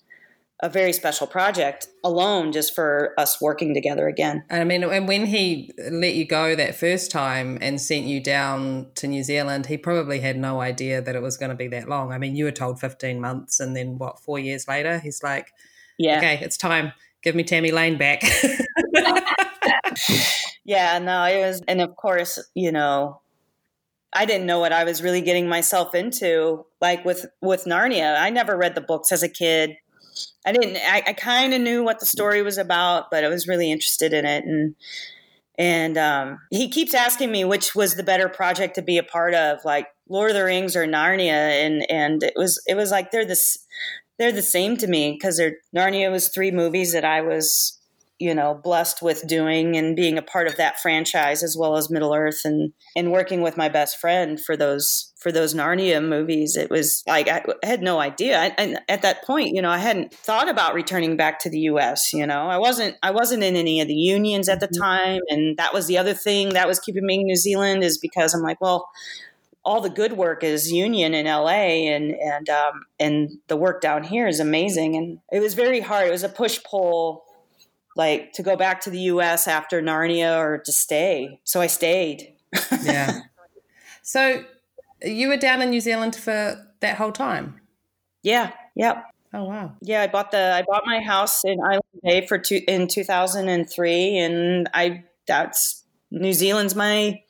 a 0.62 0.68
very 0.68 0.92
special 0.92 1.26
project 1.26 1.88
alone 2.04 2.52
just 2.52 2.72
for 2.72 3.14
us 3.18 3.40
working 3.40 3.74
together 3.74 4.06
again. 4.06 4.44
I 4.48 4.62
mean, 4.62 4.84
and 4.84 5.08
when 5.08 5.26
he 5.26 5.72
let 5.90 6.14
you 6.14 6.24
go 6.24 6.54
that 6.54 6.76
first 6.76 7.10
time 7.10 7.58
and 7.60 7.80
sent 7.80 8.04
you 8.04 8.22
down 8.22 8.86
to 8.94 9.08
New 9.08 9.24
Zealand, 9.24 9.66
he 9.66 9.76
probably 9.76 10.20
had 10.20 10.36
no 10.36 10.60
idea 10.60 11.02
that 11.02 11.16
it 11.16 11.22
was 11.22 11.36
going 11.36 11.50
to 11.50 11.56
be 11.56 11.66
that 11.68 11.88
long. 11.88 12.12
I 12.12 12.18
mean, 12.18 12.36
you 12.36 12.44
were 12.44 12.52
told 12.52 12.78
15 12.78 13.20
months, 13.20 13.58
and 13.58 13.74
then 13.74 13.98
what, 13.98 14.20
four 14.20 14.38
years 14.38 14.68
later, 14.68 15.00
he's 15.00 15.20
like, 15.22 15.48
Yeah. 15.98 16.18
okay, 16.18 16.38
it's 16.40 16.56
time. 16.56 16.92
Give 17.24 17.34
me 17.34 17.42
Tami 17.42 17.72
Lane 17.72 17.98
back. 17.98 18.22
Yeah, 20.64 20.98
no, 20.98 21.24
it 21.24 21.38
was, 21.44 21.62
and 21.66 21.80
of 21.80 21.96
course, 21.96 22.38
you 22.54 22.70
know, 22.70 23.20
I 24.12 24.24
didn't 24.26 24.46
know 24.46 24.60
what 24.60 24.72
I 24.72 24.84
was 24.84 25.02
really 25.02 25.20
getting 25.20 25.48
myself 25.48 25.94
into. 25.94 26.66
Like 26.80 27.04
with 27.04 27.26
with 27.40 27.64
Narnia, 27.64 28.20
I 28.20 28.30
never 28.30 28.56
read 28.56 28.74
the 28.74 28.80
books 28.80 29.10
as 29.12 29.22
a 29.22 29.28
kid. 29.28 29.76
I 30.46 30.52
didn't. 30.52 30.76
I, 30.76 31.02
I 31.06 31.12
kind 31.14 31.54
of 31.54 31.60
knew 31.60 31.82
what 31.82 32.00
the 32.00 32.06
story 32.06 32.42
was 32.42 32.58
about, 32.58 33.10
but 33.10 33.24
I 33.24 33.28
was 33.28 33.48
really 33.48 33.70
interested 33.70 34.12
in 34.12 34.26
it. 34.26 34.44
And 34.44 34.74
and 35.58 35.96
um, 35.96 36.38
he 36.50 36.68
keeps 36.68 36.94
asking 36.94 37.30
me 37.30 37.44
which 37.44 37.74
was 37.74 37.94
the 37.94 38.02
better 38.02 38.28
project 38.28 38.74
to 38.74 38.82
be 38.82 38.98
a 38.98 39.02
part 39.02 39.34
of, 39.34 39.58
like 39.64 39.86
Lord 40.08 40.30
of 40.30 40.36
the 40.36 40.44
Rings 40.44 40.76
or 40.76 40.86
Narnia. 40.86 41.30
And 41.30 41.90
and 41.90 42.22
it 42.22 42.34
was 42.36 42.62
it 42.66 42.74
was 42.74 42.90
like 42.90 43.10
they're 43.10 43.26
this 43.26 43.58
they're 44.18 44.32
the 44.32 44.42
same 44.42 44.76
to 44.78 44.86
me 44.86 45.12
because 45.12 45.38
they're 45.38 45.56
Narnia 45.74 46.10
was 46.10 46.28
three 46.28 46.50
movies 46.50 46.92
that 46.92 47.04
I 47.04 47.22
was 47.22 47.78
you 48.22 48.34
know 48.34 48.54
blessed 48.54 49.02
with 49.02 49.26
doing 49.26 49.76
and 49.76 49.96
being 49.96 50.16
a 50.16 50.22
part 50.22 50.46
of 50.46 50.56
that 50.56 50.80
franchise 50.80 51.42
as 51.42 51.56
well 51.56 51.76
as 51.76 51.90
Middle 51.90 52.14
Earth 52.14 52.42
and 52.44 52.72
and 52.94 53.10
working 53.10 53.42
with 53.42 53.56
my 53.56 53.68
best 53.68 53.98
friend 53.98 54.40
for 54.40 54.56
those 54.56 55.12
for 55.18 55.32
those 55.32 55.54
Narnia 55.54 56.06
movies. 56.06 56.56
It 56.56 56.70
was 56.70 57.02
like 57.06 57.28
I 57.28 57.42
had 57.64 57.82
no 57.82 57.98
idea. 57.98 58.40
I, 58.40 58.46
and 58.58 58.80
at 58.88 59.02
that 59.02 59.24
point, 59.24 59.54
you 59.54 59.60
know, 59.60 59.70
I 59.70 59.78
hadn't 59.78 60.14
thought 60.14 60.48
about 60.48 60.74
returning 60.74 61.16
back 61.16 61.40
to 61.40 61.50
the 61.50 61.58
U.S. 61.72 62.12
You 62.12 62.26
know, 62.26 62.46
I 62.46 62.58
wasn't 62.58 62.96
I 63.02 63.10
wasn't 63.10 63.42
in 63.42 63.56
any 63.56 63.80
of 63.80 63.88
the 63.88 63.94
unions 63.94 64.48
at 64.48 64.60
the 64.60 64.68
time, 64.68 65.20
and 65.28 65.56
that 65.56 65.74
was 65.74 65.88
the 65.88 65.98
other 65.98 66.14
thing 66.14 66.50
that 66.50 66.68
was 66.68 66.78
keeping 66.78 67.04
me 67.04 67.20
in 67.20 67.26
New 67.26 67.36
Zealand 67.36 67.82
is 67.82 67.98
because 67.98 68.34
I'm 68.34 68.42
like, 68.42 68.60
well. 68.60 68.88
All 69.64 69.80
the 69.80 69.90
good 69.90 70.14
work 70.14 70.42
is 70.42 70.72
union 70.72 71.14
in 71.14 71.26
LA, 71.26 71.86
and 71.94 72.12
and 72.16 72.48
um, 72.48 72.82
and 72.98 73.30
the 73.46 73.56
work 73.56 73.80
down 73.80 74.02
here 74.02 74.26
is 74.26 74.40
amazing. 74.40 74.96
And 74.96 75.20
it 75.30 75.38
was 75.38 75.54
very 75.54 75.78
hard. 75.78 76.08
It 76.08 76.10
was 76.10 76.24
a 76.24 76.28
push 76.28 76.58
pull 76.64 77.22
like 77.96 78.32
to 78.34 78.42
go 78.42 78.56
back 78.56 78.80
to 78.82 78.90
the 78.90 78.98
US 79.00 79.46
after 79.46 79.82
Narnia 79.82 80.38
or 80.38 80.58
to 80.58 80.72
stay. 80.72 81.40
So 81.44 81.60
I 81.60 81.66
stayed. 81.66 82.34
yeah. 82.82 83.20
So 84.02 84.44
you 85.02 85.28
were 85.28 85.36
down 85.36 85.62
in 85.62 85.70
New 85.70 85.80
Zealand 85.80 86.16
for 86.16 86.56
that 86.80 86.96
whole 86.96 87.12
time? 87.12 87.60
Yeah. 88.22 88.52
Yep. 88.76 89.04
Oh 89.34 89.44
wow. 89.44 89.72
Yeah, 89.80 90.02
I 90.02 90.08
bought 90.08 90.30
the 90.30 90.52
I 90.54 90.62
bought 90.62 90.82
my 90.84 91.00
house 91.00 91.44
in 91.44 91.60
Island 91.60 91.82
Bay 92.02 92.26
for 92.26 92.38
two 92.38 92.60
in 92.68 92.86
2003 92.88 94.18
and 94.18 94.68
I 94.74 95.04
that's 95.26 95.84
New 96.10 96.32
Zealand's 96.32 96.74
my 96.74 97.22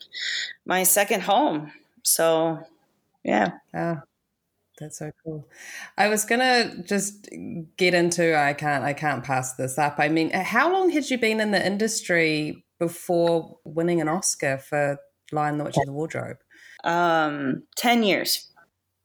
my 0.66 0.82
second 0.82 1.22
home. 1.22 1.72
So, 2.02 2.58
yeah. 3.24 3.52
Oh, 3.74 4.00
that's 4.78 4.98
so 4.98 5.10
cool. 5.24 5.48
I 5.98 6.08
was 6.08 6.24
gonna 6.24 6.82
just 6.82 7.28
get 7.76 7.94
into 7.94 8.36
I 8.38 8.52
can't 8.54 8.84
I 8.84 8.92
can't 8.92 9.22
pass 9.22 9.54
this 9.54 9.78
up. 9.78 9.96
I 9.98 10.08
mean, 10.08 10.30
how 10.30 10.72
long 10.72 10.90
had 10.90 11.08
you 11.10 11.18
been 11.18 11.40
in 11.40 11.50
the 11.50 11.64
industry 11.64 12.64
before 12.78 13.58
winning 13.64 14.00
an 14.00 14.08
Oscar 14.08 14.58
for 14.58 14.98
Lion 15.30 15.58
the 15.58 15.64
Witch 15.64 15.76
and 15.76 15.88
the 15.88 15.92
Wardrobe? 15.92 16.38
Um 16.84 17.64
10 17.76 18.02
years. 18.02 18.50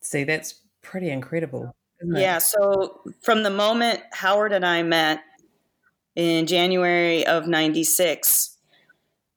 See, 0.01 0.23
that's 0.23 0.61
pretty 0.81 1.09
incredible. 1.09 1.75
Yeah, 2.03 2.37
so 2.37 3.01
from 3.21 3.43
the 3.43 3.49
moment 3.49 4.01
Howard 4.13 4.53
and 4.53 4.65
I 4.65 4.83
met 4.83 5.21
in 6.15 6.47
January 6.47 7.25
of 7.25 7.47
96, 7.47 8.57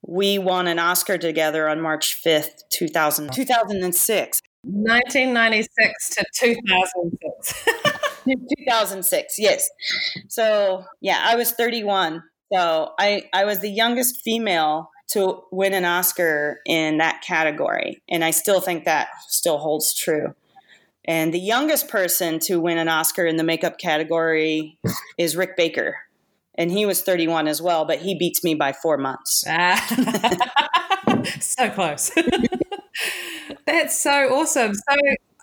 we 0.07 0.39
won 0.39 0.66
an 0.66 0.78
Oscar 0.78 1.18
together 1.18 1.68
on 1.68 1.81
March 1.81 2.22
5th, 2.22 2.62
2000, 2.70 3.33
2006. 3.33 4.41
1996 4.62 6.11
to 6.11 6.24
2006. 6.34 7.68
2006, 8.58 9.38
yes. 9.38 9.68
So, 10.28 10.84
yeah, 11.00 11.20
I 11.24 11.36
was 11.36 11.52
31. 11.52 12.22
So, 12.52 12.92
I, 12.98 13.24
I 13.32 13.44
was 13.44 13.61
the 13.61 13.70
youngest 13.70 14.20
female 14.22 14.90
to 15.12 15.40
win 15.50 15.74
an 15.74 15.84
Oscar 15.84 16.61
in 16.66 16.98
that 16.98 17.22
category. 17.22 18.02
And 18.08 18.24
I 18.24 18.30
still 18.30 18.61
think 18.61 18.84
that 18.84 19.08
still 19.28 19.58
holds 19.58 19.94
true. 19.94 20.34
And 21.04 21.34
the 21.34 21.40
youngest 21.40 21.88
person 21.88 22.38
to 22.40 22.61
win 22.61 22.78
an 22.78 22.88
Oscar 22.88 23.26
in 23.26 23.36
the 23.36 23.44
makeup 23.44 23.78
category 23.78 24.78
is 25.18 25.36
Rick 25.36 25.56
Baker. 25.56 25.96
And 26.54 26.70
he 26.70 26.84
was 26.86 27.02
31 27.02 27.48
as 27.48 27.61
well, 27.62 27.84
but 27.84 28.00
he 28.00 28.16
beats 28.16 28.44
me 28.44 28.54
by 28.54 28.72
four 28.72 28.98
months. 28.98 29.44
Ah. 29.48 31.24
so 31.40 31.70
close. 31.70 32.12
That's 33.66 34.01
so 34.01 34.34
awesome. 34.34 34.74
So 34.74 34.96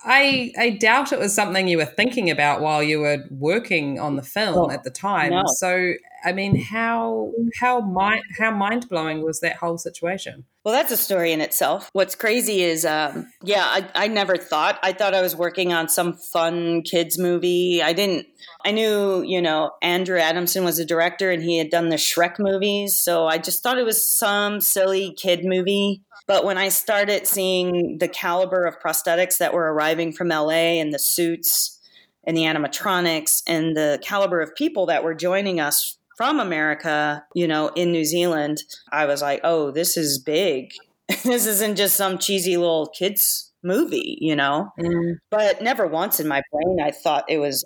I 0.06 0.52
I 0.58 0.70
doubt 0.72 1.12
it 1.12 1.20
was 1.20 1.34
something 1.34 1.68
you 1.68 1.78
were 1.78 1.86
thinking 1.86 2.30
about 2.30 2.62
while 2.62 2.82
you 2.84 3.00
were 3.00 3.24
working 3.32 4.00
on 4.00 4.16
the 4.16 4.24
film 4.24 4.58
Oh, 4.58 4.72
at 4.72 4.84
the 4.84 4.92
time. 4.92 5.32
no. 5.32 5.44
So 5.58 5.94
I 6.24 6.34
mean, 6.34 6.56
how 6.62 7.32
how 7.60 7.80
mind 7.82 8.22
how 8.40 8.52
mind 8.52 8.88
blowing 8.90 9.24
was 9.24 9.40
that 9.42 9.58
whole 9.58 9.78
situation? 9.78 10.46
Well, 10.64 10.74
that's 10.74 10.92
a 10.92 10.98
story 10.98 11.32
in 11.32 11.40
itself. 11.40 11.90
What's 11.94 12.14
crazy 12.16 12.62
is, 12.62 12.84
um, 12.84 13.28
yeah, 13.42 13.64
I, 13.64 13.90
I 13.96 14.08
never 14.10 14.36
thought. 14.36 14.78
I 14.84 14.92
thought 14.92 15.14
I 15.14 15.22
was 15.22 15.34
working 15.34 15.72
on 15.72 15.88
some 15.88 16.12
fun 16.34 16.82
kids 16.82 17.18
movie. 17.18 17.82
I 17.82 17.94
didn't. 17.94 18.28
I 18.66 18.72
knew, 18.72 19.22
you 19.24 19.42
know, 19.42 19.72
Andrew 19.82 20.18
Adamson 20.20 20.66
was 20.66 20.78
a 20.78 20.84
director, 20.86 21.32
and 21.32 21.42
he 21.42 21.58
had 21.58 21.70
done 21.70 21.88
the 21.88 21.96
Shrek 21.96 22.36
movies. 22.38 22.98
So 22.98 23.28
I 23.28 23.38
just 23.38 23.64
thought 23.64 23.78
it 23.78 23.86
was 23.86 24.06
some 24.06 24.60
silly 24.60 25.14
kid 25.14 25.46
movie. 25.46 26.02
But 26.26 26.44
when 26.44 26.58
I 26.58 26.70
started 26.70 27.28
seeing 27.28 27.98
the 28.00 28.08
caliber 28.08 28.66
of 28.66 28.80
prosthetics 28.80 29.38
that 29.38 29.54
were 29.54 29.74
arriving 29.74 30.12
from 30.12 30.30
LA 30.30 30.80
and 30.80 30.94
the 30.94 31.00
suits 31.00 31.80
and 32.26 32.36
the 32.36 32.44
animatronics 32.44 33.44
and 33.48 33.76
the 33.76 34.00
caliber 34.04 34.42
of 34.42 34.56
people 34.56 34.86
that 34.88 35.04
were 35.04 35.14
joining 35.14 35.60
us 35.60 35.98
from 36.18 36.40
America, 36.40 37.24
you 37.36 37.48
know, 37.48 37.70
in 37.70 37.92
New 37.92 38.04
Zealand, 38.04 38.64
I 38.92 39.06
was 39.06 39.22
like, 39.22 39.42
oh, 39.44 39.72
this 39.72 39.96
is 39.98 40.20
big. 40.20 40.72
this 41.24 41.46
isn't 41.46 41.76
just 41.76 41.96
some 41.96 42.18
cheesy 42.18 42.58
little 42.58 42.88
kids 42.88 43.54
movie, 43.64 44.18
you 44.20 44.36
know? 44.36 44.72
Mm. 44.80 45.18
But 45.30 45.62
never 45.62 45.88
once 45.88 46.20
in 46.20 46.28
my 46.28 46.42
brain 46.52 46.80
I 46.84 46.92
thought 46.92 47.26
it 47.30 47.38
was 47.38 47.64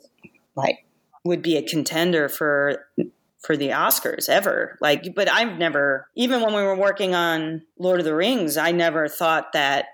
like 0.56 0.86
would 1.24 1.42
be 1.42 1.58
a 1.58 1.62
contender 1.62 2.28
for 2.30 2.86
for 3.42 3.58
the 3.58 3.70
Oscars 3.70 4.30
ever. 4.30 4.78
Like 4.82 5.14
but 5.16 5.30
I've 5.32 5.58
never 5.58 6.08
even 6.16 6.42
when 6.42 6.54
we 6.54 6.62
were 6.62 6.78
working 6.78 7.16
on 7.16 7.64
Lord 7.78 8.00
of 8.00 8.06
the 8.06 8.16
Rings, 8.16 8.58
I 8.58 8.72
never 8.72 9.08
thought 9.08 9.54
that 9.54 9.86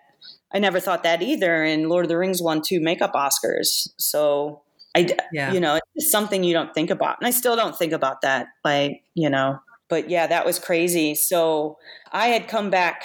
I 0.54 0.60
never 0.60 0.80
thought 0.80 1.04
that 1.04 1.22
either 1.22 1.64
and 1.64 1.90
Lord 1.90 2.06
of 2.06 2.10
the 2.10 2.18
Rings 2.18 2.42
won 2.42 2.62
two 2.62 2.80
makeup 2.80 3.14
Oscars. 3.14 3.90
So 3.98 4.62
I 4.96 5.16
Yeah. 5.32 5.52
you 5.54 5.60
know, 5.60 5.80
it's 5.96 6.12
something 6.12 6.44
you 6.44 6.54
don't 6.54 6.74
think 6.74 6.90
about. 6.90 7.18
And 7.20 7.28
I 7.28 7.32
still 7.32 7.56
don't 7.56 7.78
think 7.78 7.94
about 7.94 8.22
that. 8.22 8.48
Like, 8.64 9.04
you 9.14 9.30
know, 9.30 9.60
but 9.90 10.10
yeah, 10.10 10.28
that 10.28 10.46
was 10.46 10.60
crazy. 10.60 11.16
So 11.16 11.78
I 12.12 12.28
had 12.28 12.48
come 12.48 12.70
back, 12.70 13.04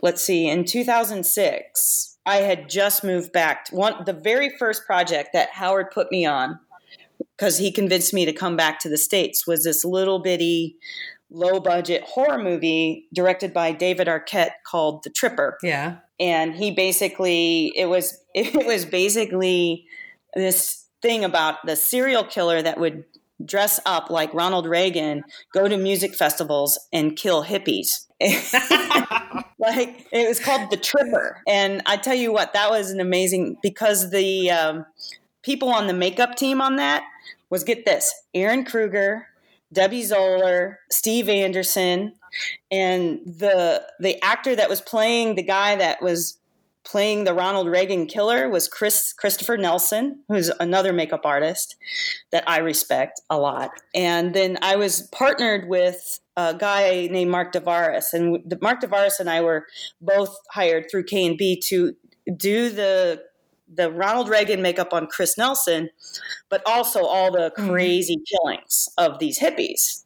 let's 0.00 0.22
see, 0.22 0.48
in 0.48 0.64
2006, 0.64 2.18
I 2.26 2.36
had 2.36 2.70
just 2.70 3.04
moved 3.04 3.32
back. 3.32 3.66
One, 3.70 4.04
the 4.06 4.12
very 4.14 4.50
first 4.58 4.86
project 4.86 5.30
that 5.34 5.50
Howard 5.50 5.90
put 5.90 6.10
me 6.10 6.24
on, 6.24 6.58
because 7.36 7.58
he 7.58 7.72
convinced 7.72 8.14
me 8.14 8.24
to 8.24 8.32
come 8.32 8.56
back 8.56 8.78
to 8.80 8.88
the 8.88 8.98
States, 8.98 9.46
was 9.46 9.64
this 9.64 9.84
little 9.84 10.18
bitty, 10.20 10.76
low 11.30 11.58
budget 11.60 12.02
horror 12.04 12.38
movie 12.42 13.08
directed 13.12 13.52
by 13.52 13.72
David 13.72 14.06
Arquette 14.06 14.52
called 14.66 15.02
The 15.02 15.10
Tripper 15.10 15.58
Yeah. 15.62 15.96
and 16.20 16.54
he 16.54 16.70
basically 16.70 17.72
it 17.74 17.86
was 17.86 18.18
it 18.34 18.66
was 18.66 18.84
basically 18.84 19.86
this 20.36 20.84
thing 21.02 21.24
about 21.24 21.64
the 21.66 21.76
serial 21.76 22.24
killer 22.24 22.62
that 22.62 22.78
would 22.78 23.04
dress 23.44 23.80
up 23.84 24.10
like 24.10 24.32
Ronald 24.32 24.64
Reagan, 24.66 25.24
go 25.52 25.66
to 25.66 25.76
music 25.76 26.14
festivals 26.14 26.78
and 26.92 27.16
kill 27.16 27.44
hippies. 27.44 28.06
like 29.58 30.06
it 30.12 30.28
was 30.28 30.38
called 30.40 30.70
the 30.70 30.76
Tripper, 30.76 31.42
and 31.46 31.82
I 31.84 31.96
tell 31.96 32.14
you 32.14 32.32
what, 32.32 32.52
that 32.52 32.70
was 32.70 32.90
an 32.90 33.00
amazing 33.00 33.56
because 33.62 34.10
the 34.10 34.50
um, 34.50 34.86
people 35.44 35.68
on 35.68 35.86
the 35.86 35.94
makeup 35.94 36.34
team 36.34 36.60
on 36.60 36.76
that 36.76 37.04
was 37.50 37.64
get 37.64 37.84
this: 37.84 38.12
Aaron 38.34 38.64
Kruger, 38.64 39.28
Debbie 39.72 40.02
Zoller, 40.02 40.80
Steve 40.90 41.28
Anderson, 41.28 42.14
and 42.70 43.20
the 43.24 43.86
the 44.00 44.22
actor 44.22 44.56
that 44.56 44.68
was 44.68 44.80
playing 44.80 45.36
the 45.36 45.42
guy 45.42 45.76
that 45.76 46.02
was 46.02 46.38
playing 46.84 47.24
the 47.24 47.32
Ronald 47.32 47.66
Reagan 47.66 48.06
killer 48.06 48.48
was 48.48 48.68
Chris 48.68 49.12
Christopher 49.12 49.56
Nelson, 49.56 50.20
who's 50.28 50.50
another 50.60 50.92
makeup 50.92 51.24
artist 51.24 51.76
that 52.30 52.44
I 52.46 52.58
respect 52.58 53.20
a 53.30 53.38
lot. 53.38 53.70
And 53.94 54.34
then 54.34 54.58
I 54.60 54.76
was 54.76 55.08
partnered 55.10 55.68
with 55.68 56.20
a 56.36 56.54
guy 56.54 57.08
named 57.10 57.30
Mark 57.30 57.52
Davaris, 57.52 58.12
and 58.12 58.42
Mark 58.60 58.80
Davaris 58.80 59.18
and 59.18 59.30
I 59.30 59.40
were 59.40 59.66
both 60.00 60.36
hired 60.50 60.90
through 60.90 61.04
K 61.04 61.26
and 61.26 61.38
B 61.38 61.60
to 61.68 61.94
do 62.36 62.68
the 62.70 63.22
the 63.76 63.90
Ronald 63.90 64.28
Reagan 64.28 64.62
makeup 64.62 64.92
on 64.92 65.06
Chris 65.06 65.36
Nelson, 65.38 65.90
but 66.48 66.62
also 66.66 67.04
all 67.04 67.30
the 67.32 67.52
Mhm. 67.56 67.70
crazy 67.70 68.16
killings 68.26 68.88
of 68.98 69.18
these 69.18 69.38
hippies. 69.40 70.02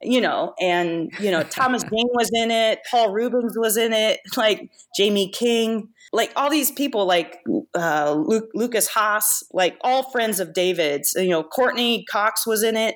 You 0.00 0.20
know, 0.20 0.54
and 0.60 1.10
you 1.18 1.32
know, 1.32 1.42
Thomas 1.42 1.82
Jane 1.92 2.08
was 2.12 2.30
in 2.32 2.52
it, 2.52 2.80
Paul 2.88 3.10
Reubens 3.10 3.58
was 3.58 3.76
in 3.76 3.92
it, 3.92 4.20
like 4.36 4.70
Jaime 4.96 5.28
King, 5.30 5.88
like 6.12 6.30
all 6.36 6.48
these 6.50 6.70
people, 6.70 7.04
like 7.04 7.40
uh, 7.74 8.12
Luke, 8.12 8.48
Lukas 8.54 8.86
Haas, 8.88 9.42
like 9.52 9.76
all 9.80 10.04
friends 10.10 10.38
of 10.38 10.52
David's. 10.52 11.14
You 11.14 11.30
know, 11.30 11.42
Courteney 11.42 12.04
Cox 12.04 12.46
was 12.46 12.62
in 12.62 12.76
it. 12.76 12.94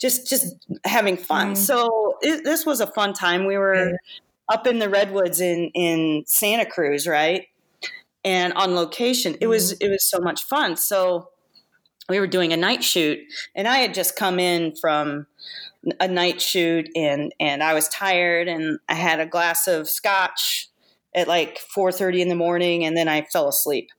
Just, 0.00 0.28
just 0.28 0.54
having 0.84 1.16
fun. 1.18 1.52
Mhm. 1.52 1.56
So 1.58 2.16
it, 2.22 2.42
this 2.42 2.64
was 2.66 2.80
a 2.80 2.86
fun 2.86 3.12
time. 3.12 3.44
We 3.46 3.56
were 3.58 3.90
Yeah. 3.90 3.96
up 4.48 4.66
in 4.66 4.78
the 4.78 4.88
redwoods 4.88 5.40
in 5.40 5.70
in 5.74 6.24
Santa 6.26 6.64
Cruz, 6.66 7.06
right? 7.06 7.46
And 8.24 8.52
on 8.54 8.74
location, 8.74 9.36
it 9.40 9.46
was 9.46 9.72
it 9.72 9.88
was 9.88 10.04
so 10.04 10.18
much 10.18 10.44
fun. 10.44 10.76
So 10.76 11.28
we 12.08 12.20
were 12.20 12.26
doing 12.26 12.52
a 12.52 12.56
night 12.56 12.82
shoot, 12.82 13.18
and 13.54 13.68
I 13.68 13.78
had 13.78 13.94
just 13.94 14.16
come 14.16 14.38
in 14.38 14.74
from 14.76 15.26
a 16.00 16.08
night 16.08 16.40
shoot, 16.40 16.88
and 16.96 17.32
and 17.38 17.62
I 17.62 17.74
was 17.74 17.88
tired, 17.88 18.48
and 18.48 18.78
I 18.88 18.94
had 18.94 19.20
a 19.20 19.26
glass 19.26 19.66
of 19.66 19.88
scotch 19.88 20.68
at 21.14 21.28
like 21.28 21.58
four 21.58 21.92
thirty 21.92 22.22
in 22.22 22.28
the 22.28 22.34
morning, 22.34 22.84
and 22.84 22.96
then 22.96 23.08
I 23.08 23.22
fell 23.22 23.48
asleep. 23.48 23.90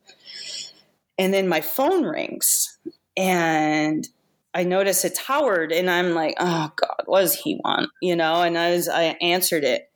And 1.17 1.33
then 1.33 1.47
my 1.47 1.61
phone 1.61 2.03
rings, 2.03 2.77
and 3.15 4.07
I 4.53 4.63
notice 4.63 5.05
it's 5.05 5.19
Howard, 5.19 5.71
and 5.71 5.89
I'm 5.89 6.13
like, 6.13 6.35
oh 6.39 6.71
God, 6.75 7.03
what 7.05 7.21
does 7.21 7.35
he 7.35 7.59
want? 7.63 7.89
You 8.01 8.15
know, 8.15 8.41
and 8.41 8.57
I 8.57 8.71
was 8.71 8.89
I 8.89 9.17
answered 9.21 9.63
it, 9.63 9.89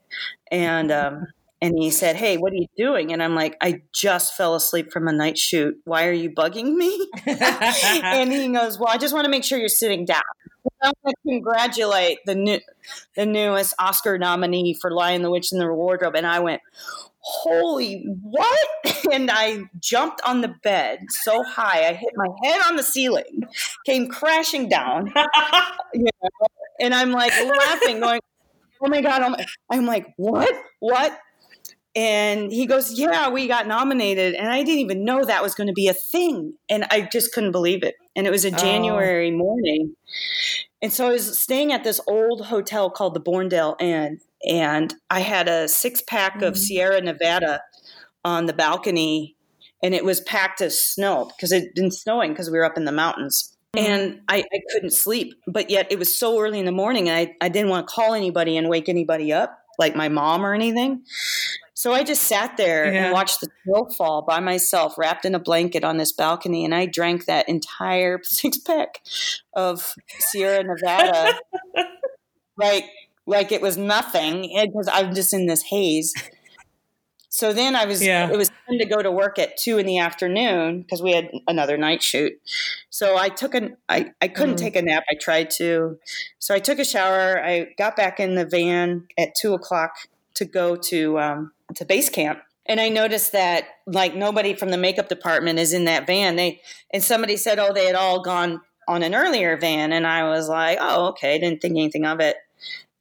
and 0.52 0.92
um, 0.92 1.28
and 1.62 1.78
he 1.78 1.90
said, 1.90 2.16
hey, 2.16 2.38
what 2.38 2.54
are 2.54 2.58
you 2.58 2.68
doing? 2.78 3.12
And 3.12 3.22
I'm 3.22 3.36
like, 3.36 3.58
I 3.62 3.82
just 3.94 4.36
fell 4.36 4.56
asleep 4.56 4.92
from 4.92 5.08
a 5.08 5.12
night 5.12 5.38
shoot. 5.38 5.78
Why 5.84 6.08
are 6.08 6.14
you 6.14 6.30
bugging 6.30 6.76
me? 6.76 7.10
and 7.26 8.32
he 8.32 8.48
goes, 8.50 8.80
well, 8.80 8.88
I 8.90 8.98
just 8.98 9.14
want 9.14 9.26
to 9.26 9.32
make 9.32 9.44
sure 9.44 9.60
you're 9.60 9.68
sitting 9.68 10.06
down. 10.06 10.22
I 10.82 10.92
want 11.04 11.16
to 11.18 11.30
congratulate 11.30 12.20
the 12.26 12.36
new, 12.36 12.60
the 13.16 13.26
newest 13.26 13.74
Oscar 13.78 14.18
nominee 14.18 14.74
for 14.74 14.92
*Lion, 14.92 15.22
the 15.22 15.30
Witch, 15.30 15.52
and 15.52 15.60
the 15.60 15.72
Wardrobe. 15.74 16.16
And 16.16 16.26
I 16.26 16.40
went, 16.40 16.62
holy 17.20 18.06
what? 18.22 18.68
And 19.12 19.32
I 19.32 19.64
jumped 19.80 20.22
on 20.24 20.42
the 20.42 20.54
bed 20.62 21.00
so 21.10 21.42
high, 21.42 21.88
I 21.88 21.94
hit 21.94 22.12
my 22.16 22.28
head 22.44 22.60
on 22.68 22.76
the 22.76 22.84
ceiling, 22.84 23.44
came 23.84 24.08
crashing 24.08 24.70
down. 24.70 25.08
you 25.96 26.04
know, 26.04 26.48
and 26.80 26.94
I'm 26.94 27.12
like 27.12 27.32
laughing, 27.32 28.02
going, 28.02 28.20
oh 28.82 28.88
my 28.88 29.02
God. 29.02 29.22
Oh. 29.24 29.44
I'm 29.72 29.88
like, 29.88 30.14
what? 30.18 30.54
What? 30.80 31.18
And 31.96 32.52
he 32.52 32.66
goes, 32.66 32.98
Yeah, 32.98 33.30
we 33.30 33.48
got 33.48 33.68
nominated. 33.68 34.36
And 34.36 34.50
I 34.50 34.64
didn't 34.64 34.80
even 34.80 35.04
know 35.04 35.24
that 35.24 35.42
was 35.42 35.56
going 35.56 35.68
to 35.68 35.74
be 35.74 35.88
a 35.88 35.94
thing. 35.94 36.54
And 36.70 36.86
I 36.92 37.02
just 37.02 37.34
couldn't 37.34 37.52
believe 37.52 37.84
it. 37.84 37.96
And 38.16 38.28
it 38.28 38.30
was 38.30 38.46
a 38.46 38.54
Oh. 38.54 38.58
January 38.58 39.32
morning. 39.32 39.96
And 40.82 40.94
so 40.94 41.08
I 41.08 41.12
was 41.12 41.40
staying 41.40 41.74
at 41.74 41.84
this 41.84 42.00
old 42.08 42.46
hotel 42.46 42.90
called 42.90 43.14
the 43.16 43.20
Borndale 43.22 43.76
Inn. 43.82 44.20
And 44.48 44.94
I 45.10 45.22
had 45.22 45.50
a 45.50 45.68
six 45.68 46.02
pack 46.02 46.42
of 46.42 46.54
Mhm. 46.54 46.58
Sierra 46.58 47.02
Nevada 47.02 47.62
on 48.24 48.46
the 48.46 48.54
balcony. 48.54 49.36
And 49.82 49.96
it 49.96 50.06
was 50.06 50.22
packed 50.22 50.62
as 50.62 50.80
snow 50.80 51.26
because 51.36 51.52
it 51.52 51.64
had 51.64 51.74
been 51.74 51.92
snowing 51.92 52.32
because 52.34 52.50
we 52.52 52.58
were 52.58 52.66
up 52.66 52.78
in 52.78 52.86
the 52.86 52.92
mountains. 52.92 53.56
And 53.78 54.22
I, 54.28 54.40
I 54.54 54.60
couldn't 54.72 54.92
sleep. 54.92 55.34
But 55.48 55.70
yet 55.70 55.88
it 55.92 55.98
was 56.00 56.16
so 56.16 56.40
early 56.40 56.60
in 56.60 56.66
the 56.66 56.72
morning. 56.72 57.10
And 57.10 57.18
I, 57.18 57.36
I 57.46 57.50
didn't 57.50 57.70
want 57.70 57.88
to 57.88 57.94
call 57.94 58.14
anybody 58.14 58.58
and 58.58 58.68
wake 58.70 58.90
anybody 58.90 59.32
up, 59.34 59.58
like 59.78 59.96
my 59.96 60.10
mom 60.10 60.46
or 60.46 60.54
anything. 60.54 61.04
So 61.80 61.94
I 61.94 62.04
just 62.04 62.24
sat 62.24 62.58
there 62.58 62.94
Yeah. 62.94 63.06
and 63.06 63.14
watched 63.14 63.40
the 63.40 63.48
snow 63.64 63.86
fall 63.98 64.22
by 64.22 64.42
myself, 64.42 64.98
wrapped 64.98 65.24
in 65.24 65.34
a 65.34 65.40
blanket 65.40 65.86
on 65.86 65.96
this 65.96 66.12
balcony, 66.12 66.66
and 66.66 66.76
I 66.76 66.86
drank 66.86 67.24
that 67.24 67.48
entire 67.48 68.20
six 68.24 68.58
pack 68.58 69.00
of 69.54 69.96
Sierra 70.20 70.62
Nevada, 70.62 71.40
like 72.58 72.84
like 73.26 73.54
it 73.54 73.62
was 73.62 73.78
nothing, 73.78 74.42
because 74.62 74.90
I'm 74.92 75.16
just 75.16 75.34
in 75.34 75.46
this 75.46 75.62
haze. 75.64 76.14
So 77.30 77.54
then 77.54 77.78
I 77.78 77.86
was. 77.86 78.04
Yeah. 78.06 78.30
It 78.30 78.36
was 78.38 78.50
time 78.50 78.78
to 78.78 78.86
go 78.86 79.02
to 79.02 79.10
work 79.10 79.40
at 79.40 79.56
two 79.56 79.78
in 79.78 79.86
the 79.86 80.00
afternoon 80.00 80.82
because 80.82 81.02
we 81.02 81.14
had 81.14 81.30
another 81.48 81.78
night 81.78 82.04
shoot. 82.04 82.34
So 82.90 83.16
I 83.18 83.30
took 83.30 83.56
an. 83.56 83.78
I 83.88 84.12
I 84.22 84.28
couldn't 84.28 84.56
Mhm. 84.56 84.64
take 84.66 84.76
a 84.76 84.82
nap. 84.82 85.06
I 85.10 85.16
tried 85.16 85.50
to. 85.52 85.98
So 86.40 86.54
I 86.54 86.60
took 86.60 86.78
a 86.80 86.84
shower. 86.84 87.42
I 87.42 87.70
got 87.78 87.96
back 87.96 88.20
in 88.20 88.36
the 88.36 88.44
van 88.46 89.08
at 89.18 89.30
two 89.40 89.54
o'clock 89.54 89.92
to 90.34 90.44
go 90.44 90.76
to 90.76 91.18
um, 91.20 91.52
to 91.76 91.86
base 91.86 92.10
camp. 92.10 92.40
And 92.66 92.80
I 92.80 92.90
noticed 92.90 93.32
that 93.32 93.66
like 93.88 94.16
nobody 94.16 94.54
from 94.54 94.70
the 94.70 94.78
makeup 94.78 95.10
department 95.10 95.60
is 95.60 95.74
in 95.74 95.86
that 95.86 96.06
van. 96.06 96.36
They 96.36 96.62
and 96.94 97.04
somebody 97.04 97.36
said, 97.36 97.58
oh, 97.58 97.74
they 97.74 97.86
had 97.86 97.96
all 97.96 98.22
gone 98.22 98.62
on 98.88 99.04
an 99.04 99.16
earlier 99.16 99.58
van, 99.58 99.94
and 99.94 100.06
I 100.06 100.30
was 100.30 100.50
like, 100.50 100.78
oh, 100.82 101.10
okay, 101.10 101.38
didn't 101.40 101.62
think 101.62 101.74
anything 101.74 102.06
of 102.06 102.20
it. 102.20 102.38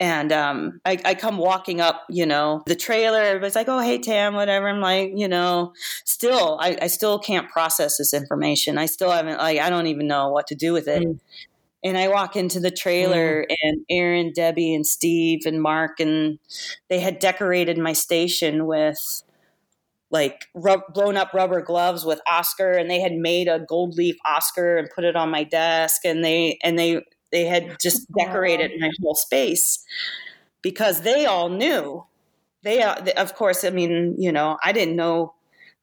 And 0.00 0.30
um, 0.30 0.80
I, 0.84 0.98
I 1.04 1.14
come 1.14 1.38
walking 1.38 1.80
up, 1.80 2.04
you 2.08 2.24
know, 2.24 2.62
the 2.66 2.76
trailer. 2.76 3.20
Everybody's 3.20 3.56
like, 3.56 3.68
"Oh, 3.68 3.80
hey, 3.80 3.98
Tam, 3.98 4.34
whatever." 4.34 4.68
I'm 4.68 4.80
like, 4.80 5.10
you 5.16 5.26
know, 5.26 5.72
still, 6.04 6.56
I, 6.60 6.78
I 6.82 6.86
still 6.86 7.18
can't 7.18 7.50
process 7.50 7.98
this 7.98 8.14
information. 8.14 8.78
I 8.78 8.86
still 8.86 9.10
haven't, 9.10 9.38
like, 9.38 9.58
I 9.58 9.68
don't 9.70 9.88
even 9.88 10.06
know 10.06 10.28
what 10.28 10.46
to 10.48 10.54
do 10.54 10.72
with 10.72 10.86
it. 10.86 11.02
Mm. 11.02 11.18
And 11.84 11.96
I 11.96 12.08
walk 12.08 12.34
into 12.34 12.58
the 12.58 12.72
trailer, 12.72 13.46
and 13.62 13.84
Aaron, 13.88 14.32
Debbie, 14.34 14.74
and 14.74 14.84
Steve, 14.86 15.40
and 15.46 15.62
Mark, 15.62 16.00
and 16.00 16.40
they 16.88 16.98
had 16.98 17.20
decorated 17.20 17.78
my 17.78 17.92
station 17.92 18.66
with 18.66 19.22
like 20.10 20.46
rub- 20.54 20.92
blown 20.92 21.16
up 21.16 21.32
rubber 21.34 21.60
gloves 21.60 22.04
with 22.04 22.20
Oscar, 22.30 22.72
and 22.72 22.90
they 22.90 23.00
had 23.00 23.12
made 23.12 23.48
a 23.48 23.60
gold 23.60 23.94
leaf 23.94 24.16
Oscar 24.24 24.78
and 24.78 24.88
put 24.94 25.04
it 25.04 25.16
on 25.16 25.30
my 25.30 25.44
desk, 25.44 26.04
and 26.04 26.24
they 26.24 26.58
and 26.62 26.78
they 26.78 27.02
they 27.30 27.44
had 27.44 27.76
just 27.80 28.06
decorated 28.18 28.72
my 28.80 28.90
whole 29.02 29.14
space 29.14 29.84
because 30.62 31.02
they 31.02 31.26
all 31.26 31.48
knew. 31.48 32.04
They, 32.62 32.82
uh, 32.82 33.04
of 33.16 33.34
course, 33.34 33.64
I 33.64 33.70
mean, 33.70 34.16
you 34.18 34.32
know, 34.32 34.58
I 34.64 34.72
didn't 34.72 34.96
know. 34.96 35.34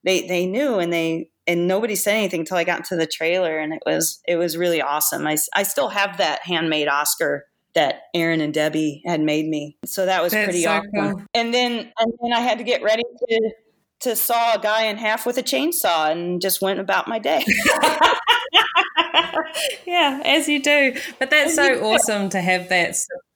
They 0.03 0.27
they 0.27 0.45
knew, 0.45 0.79
and 0.79 0.91
they 0.91 1.29
and 1.47 1.67
nobody 1.67 1.95
said 1.95 2.15
anything 2.15 2.41
until 2.41 2.57
I 2.57 2.63
got 2.63 2.79
into 2.79 2.95
the 2.95 3.07
trailer, 3.07 3.59
and 3.59 3.73
it 3.73 3.83
was 3.85 4.19
it 4.27 4.35
was 4.37 4.57
really 4.57 4.81
awesome. 4.81 5.27
I 5.27 5.37
I 5.53 5.63
still 5.63 5.89
have 5.89 6.17
that 6.17 6.41
handmade 6.43 6.87
Oscar 6.87 7.45
that 7.73 8.03
Aaron 8.13 8.41
and 8.41 8.53
Debbie 8.53 9.03
had 9.05 9.21
made 9.21 9.47
me, 9.47 9.77
so 9.85 10.05
that 10.05 10.23
was 10.23 10.31
That's 10.31 10.45
pretty 10.45 10.63
so 10.63 10.71
awesome. 10.71 10.91
cool. 10.95 11.21
And 11.33 11.53
then 11.53 11.91
and 11.99 12.13
then 12.21 12.33
I 12.33 12.39
had 12.39 12.57
to 12.57 12.63
get 12.63 12.81
ready 12.83 13.03
to 13.29 13.51
to 14.01 14.15
saw 14.15 14.55
a 14.55 14.59
guy 14.59 14.85
in 14.85 14.97
half 14.97 15.25
with 15.25 15.37
a 15.37 15.43
chainsaw, 15.43 16.11
and 16.11 16.41
just 16.41 16.61
went 16.61 16.79
about 16.79 17.07
my 17.07 17.19
day. 17.19 17.43
yeah, 19.85 20.21
as 20.25 20.47
you 20.47 20.61
do. 20.61 20.95
But 21.19 21.29
that's 21.29 21.55
so 21.55 21.81
awesome 21.83 22.29
to 22.29 22.41
have 22.41 22.69
that 22.69 22.95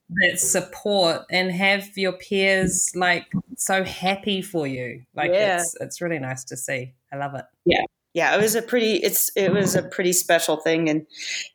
that 0.10 0.40
support 0.40 1.22
and 1.30 1.52
have 1.52 1.88
your 1.96 2.14
peers 2.14 2.92
like 2.96 3.28
so 3.58 3.84
happy 3.84 4.42
for 4.42 4.66
you. 4.66 5.04
Like 5.16 5.32
Yeah. 5.32 5.60
it's 5.60 5.76
it's 5.80 6.02
really 6.02 6.20
nice 6.20 6.44
to 6.46 6.58
see. 6.58 6.94
I 7.14 7.18
love 7.18 7.36
it. 7.36 7.46
yeah 7.66 7.84
it 8.14 8.42
was 8.42 8.56
a 8.56 8.62
pretty 8.62 8.96
it's 8.96 9.30
it 9.36 9.52
was 9.52 9.76
a 9.76 9.84
pretty 9.84 10.14
special 10.14 10.58
thing. 10.58 10.90
And 10.90 11.06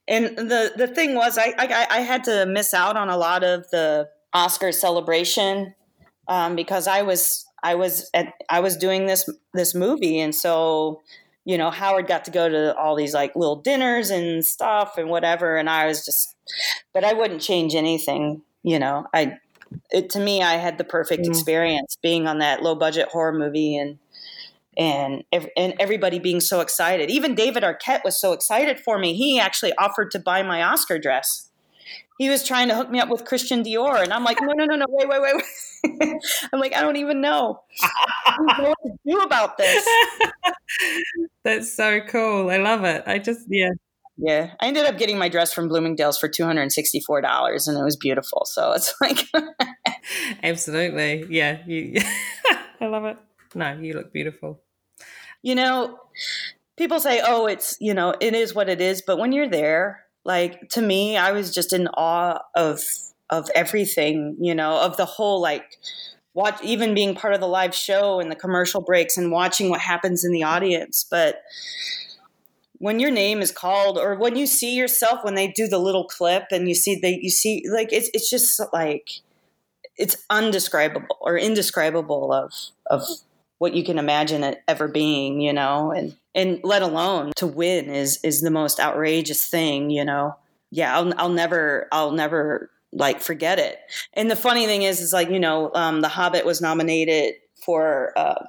and 0.07 0.37
the 0.39 0.73
the 0.77 0.87
thing 0.87 1.15
was 1.15 1.37
i 1.39 1.53
i, 1.59 1.87
I 1.91 2.01
had 2.01 2.25
to 2.25 2.47
miss 2.47 2.73
out 2.75 2.97
on 2.97 3.09
a 3.09 3.17
lot 3.17 3.43
of 3.45 3.69
the 3.71 4.09
oscar 4.33 4.73
celebration 4.73 5.75
um, 6.29 6.57
because 6.57 6.87
i 6.89 7.03
was 7.03 7.45
i 7.63 7.75
was 7.75 8.09
at 8.15 8.35
i 8.51 8.61
was 8.61 8.77
doing 8.77 9.07
this 9.07 9.29
this 9.53 9.75
movie. 9.75 10.21
And 10.21 10.35
so 10.35 11.03
you 11.45 11.59
know 11.59 11.71
howard 11.71 12.07
got 12.07 12.25
to 12.25 12.31
go 12.31 12.49
to 12.49 12.75
all 12.77 12.95
these 12.97 13.15
like 13.15 13.35
little 13.37 13.57
dinners 13.57 14.11
and 14.11 14.45
stuff 14.45 14.97
and 14.97 15.09
whatever. 15.11 15.57
And 15.57 15.69
i 15.69 15.87
was 15.87 16.05
just 16.05 16.37
but 16.93 17.05
i 17.05 17.13
wouldn't 17.13 17.41
change 17.43 17.75
anything 17.75 18.43
you 18.63 18.79
know. 18.79 19.07
I 19.13 19.39
it, 19.91 20.09
to 20.11 20.21
me 20.21 20.41
i 20.43 20.55
had 20.55 20.79
the 20.79 20.85
perfect 20.85 21.25
Mm. 21.25 21.31
experience 21.31 21.97
being 22.01 22.27
on 22.29 22.39
that 22.39 22.63
low 22.63 22.75
budget 22.77 23.09
horror 23.09 23.33
movie 23.33 23.77
and 23.77 23.99
and 24.77 25.25
and 25.33 25.75
everybody 25.79 26.19
being 26.19 26.41
so 26.41 26.61
excited. 26.61 27.11
Even 27.11 27.35
David 27.35 27.63
Arquette 27.63 28.05
was 28.05 28.21
so 28.21 28.33
excited 28.33 28.79
for 28.79 28.99
me. 28.99 29.15
He 29.15 29.39
actually 29.39 29.73
offered 29.75 30.11
to 30.13 30.19
buy 30.19 30.43
my 30.43 30.63
Oscar 30.63 30.99
dress. 30.99 31.51
He 32.19 32.29
was 32.29 32.45
trying 32.45 32.69
to 32.69 32.77
hook 32.77 32.91
me 32.91 33.01
up 33.01 33.09
with 33.09 33.25
Christian 33.25 33.65
Dior, 33.65 34.03
and 34.03 34.13
I'm 34.13 34.23
like, 34.23 34.39
no, 34.41 34.53
no, 34.53 34.65
no, 34.65 34.77
no, 34.77 34.87
wait, 34.89 35.09
wait, 35.09 35.21
wait. 35.21 35.35
wait. 35.35 36.17
I'm 36.53 36.61
like, 36.61 36.75
I 36.75 36.81
don't 36.81 36.97
even 36.97 37.21
know. 37.21 37.61
I 37.83 38.37
don't 38.37 38.47
know 38.47 38.69
what 38.69 38.79
to 38.85 38.99
do 39.05 39.19
about 39.19 39.59
this. 39.59 39.87
That's 41.45 41.73
so 41.73 42.01
cool. 42.03 42.51
I 42.51 42.59
love 42.59 42.85
it. 42.85 43.03
I 43.07 43.19
just 43.19 43.47
yeah. 43.49 43.71
Yeah, 44.17 44.53
I 44.61 44.69
ended 44.69 44.87
up 44.87 44.97
getting 44.97 45.19
my 45.19 45.29
dress 45.29 45.53
from 45.53 45.67
Bloomingdale's 45.67 46.19
for 46.19 46.29
two 46.29 46.45
hundred 46.45 46.63
and 46.63 46.73
sixty-four 46.73 47.21
dollars, 47.21 47.67
and 47.67 47.77
it 47.77 47.83
was 47.83 47.97
beautiful. 47.97 48.45
So 48.45 48.71
it's 48.71 48.95
like, 49.01 49.27
Absolutely. 50.43 51.27
Yeah. 51.31 51.59
You 51.67 52.01
I 52.81 52.87
love 52.87 53.05
it. 53.05 53.17
No, 53.55 53.73
you 53.73 53.95
look 53.95 54.13
beautiful. 54.13 54.61
you 55.43 55.55
know, 55.55 55.99
people 56.77 57.01
say, 57.01 57.21
oh, 57.25 57.47
it's, 57.47 57.77
you 57.81 57.95
know, 57.95 58.15
it 58.21 58.35
is 58.35 58.55
what 58.55 58.69
it 58.69 58.81
is. 58.81 59.03
But 59.03 59.19
when 59.19 59.33
you're 59.33 59.49
there, 59.49 60.05
like 60.25 60.69
to 60.71 60.83
me, 60.83 61.17
I 61.17 61.33
was 61.33 61.55
just 61.55 61.73
in 61.73 61.89
awe 61.89 62.41
of, 62.57 62.81
of 63.31 63.51
everything, 63.55 64.37
you 64.41 64.55
know, 64.55 64.81
of 64.81 64.97
the 64.97 65.05
whole 65.05 65.41
like 65.41 65.79
watch 66.35 66.61
even 66.63 66.95
being 66.95 67.15
part 67.15 67.35
of 67.35 67.41
the 67.41 67.47
live 67.47 67.75
show 67.75 68.21
and 68.21 68.31
the 68.31 68.37
commercial 68.37 68.81
breaks 68.81 69.17
and 69.17 69.31
watching 69.31 69.71
what 69.71 69.81
happens 69.81 70.25
in 70.25 70.33
the 70.33 70.43
audience. 70.43 71.07
But 71.09 71.43
when 72.79 73.01
your 73.01 73.11
name 73.11 73.41
is 73.41 73.53
called 73.53 73.99
or 73.99 74.17
when 74.17 74.37
you 74.37 74.47
see 74.47 74.75
yourself 74.75 75.25
when 75.25 75.35
they 75.35 75.49
do 75.49 75.69
the 75.69 75.79
little 75.79 76.05
clip 76.05 76.45
and 76.51 76.69
you 76.69 76.75
see 76.75 76.97
they 76.97 77.19
you 77.23 77.31
see 77.31 77.65
like 77.71 77.93
it's 77.93 78.11
it's 78.13 78.29
just 78.29 78.61
like 78.73 79.09
it's 79.97 80.17
undescribable 80.29 81.17
or 81.21 81.39
indescribable 81.39 82.33
of 82.33 82.53
of 82.91 83.03
what 83.65 83.73
you 83.73 83.83
can 83.83 83.99
imagine 83.99 84.45
it 84.45 84.63
ever 84.69 84.87
being, 84.87 85.41
you 85.41 85.51
know, 85.51 85.91
and 85.91 86.15
and 86.35 86.61
let 86.65 86.83
alone 86.83 87.33
to 87.37 87.47
win 87.47 87.89
is 87.89 88.21
is 88.23 88.43
the 88.43 88.51
most 88.51 88.79
outrageous 88.79 89.47
thing, 89.47 89.89
you 89.89 90.05
know. 90.05 90.37
Yeah, 90.71 90.95
I'll 90.95 91.15
I'll 91.19 91.31
never 91.31 91.89
I'll 91.91 92.13
never 92.13 92.71
like 92.93 93.23
forget 93.23 93.59
it. 93.59 93.79
And 94.13 94.31
the 94.31 94.37
funny 94.37 94.67
thing 94.67 94.83
is, 94.83 95.01
is 95.01 95.15
like 95.15 95.31
you 95.31 95.41
know, 95.41 95.71
um, 95.73 96.03
The 96.03 96.09
Hobbit 96.09 96.45
was 96.45 96.61
nominated 96.61 97.37
for 97.65 98.13
uh, 98.19 98.45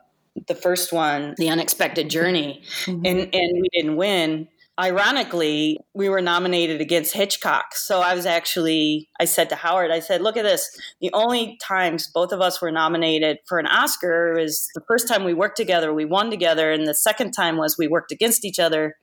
the 0.47 0.55
first 0.55 0.91
one, 0.91 1.34
The 1.38 1.47
Unexpected 1.47 2.09
Journey, 2.09 2.61
mm-hmm. 2.84 3.05
and 3.05 3.20
and 3.34 3.61
we 3.61 3.70
didn't 3.72 3.95
win. 3.95 4.49
Ironically, 4.78 5.80
we 5.94 6.10
were 6.10 6.22
nominated 6.22 6.82
against 6.82 7.14
Hitchcock. 7.14 7.76
So 7.76 8.02
I 8.02 8.14
was 8.14 8.26
actually, 8.26 9.10
I 9.20 9.26
said 9.26 9.48
to 9.50 9.56
Howard, 9.56 9.90
I 9.90 10.00
said, 10.00 10.22
look 10.22 10.36
at 10.36 10.44
this. 10.44 10.70
The 11.00 11.12
only 11.14 11.58
times 11.64 12.10
both 12.14 12.34
of 12.34 12.42
us 12.42 12.62
were 12.62 12.72
nominated 12.72 13.38
for 13.48 13.58
an 13.58 13.68
Oscar 13.68 14.34
was 14.34 14.68
the 14.76 14.84
first 14.86 15.08
time 15.08 15.24
we 15.24 15.34
worked 15.34 15.56
together, 15.56 15.94
we 15.94 16.04
won 16.04 16.30
together. 16.30 16.72
And 16.72 16.86
the 16.86 16.94
second 16.94 17.32
time 17.32 17.56
was 17.56 17.78
we 17.78 17.88
worked 17.88 18.12
against 18.12 18.44
each 18.44 18.60
other 18.60 18.98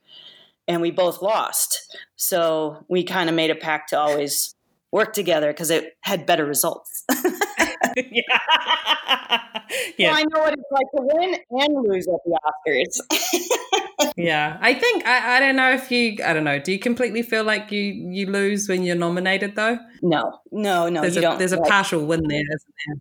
and 0.67 0.79
we 0.79 0.91
both 0.91 1.21
lost. 1.21 1.97
So 2.15 2.85
we 2.87 3.03
kind 3.03 3.27
of 3.27 3.35
made 3.35 3.49
a 3.49 3.55
pact 3.55 3.89
to 3.89 3.99
always 3.99 4.55
work 4.91 5.13
together 5.13 5.51
because 5.51 5.71
it 5.71 5.93
had 6.01 6.27
better 6.27 6.45
results. 6.45 7.03
yeah. 8.11 8.21
yeah. 9.97 10.11
Well, 10.11 10.15
I 10.15 10.23
know 10.23 10.39
what 10.39 10.53
it's 10.53 10.71
like 10.71 10.85
to 10.95 11.01
win 11.01 11.35
and 11.51 11.87
lose 11.87 12.07
at 12.07 12.19
the 12.25 12.39
Oscars. 12.67 14.13
yeah. 14.17 14.57
I 14.61 14.73
think 14.73 15.05
I, 15.05 15.37
I 15.37 15.39
don't 15.39 15.55
know 15.55 15.71
if 15.71 15.91
you 15.91 16.17
I 16.25 16.33
don't 16.33 16.43
know, 16.43 16.59
do 16.59 16.71
you 16.71 16.79
completely 16.79 17.21
feel 17.21 17.43
like 17.43 17.71
you 17.71 17.81
you 17.81 18.27
lose 18.27 18.67
when 18.67 18.83
you're 18.83 18.95
nominated 18.95 19.55
though? 19.55 19.77
No. 20.01 20.39
No, 20.51 20.89
no. 20.89 21.01
There's 21.01 21.17
a, 21.17 21.35
there's 21.37 21.53
a 21.53 21.61
partial 21.61 22.05
win 22.05 22.27
there, 22.27 22.39
isn't 22.41 22.73
there? 22.87 22.95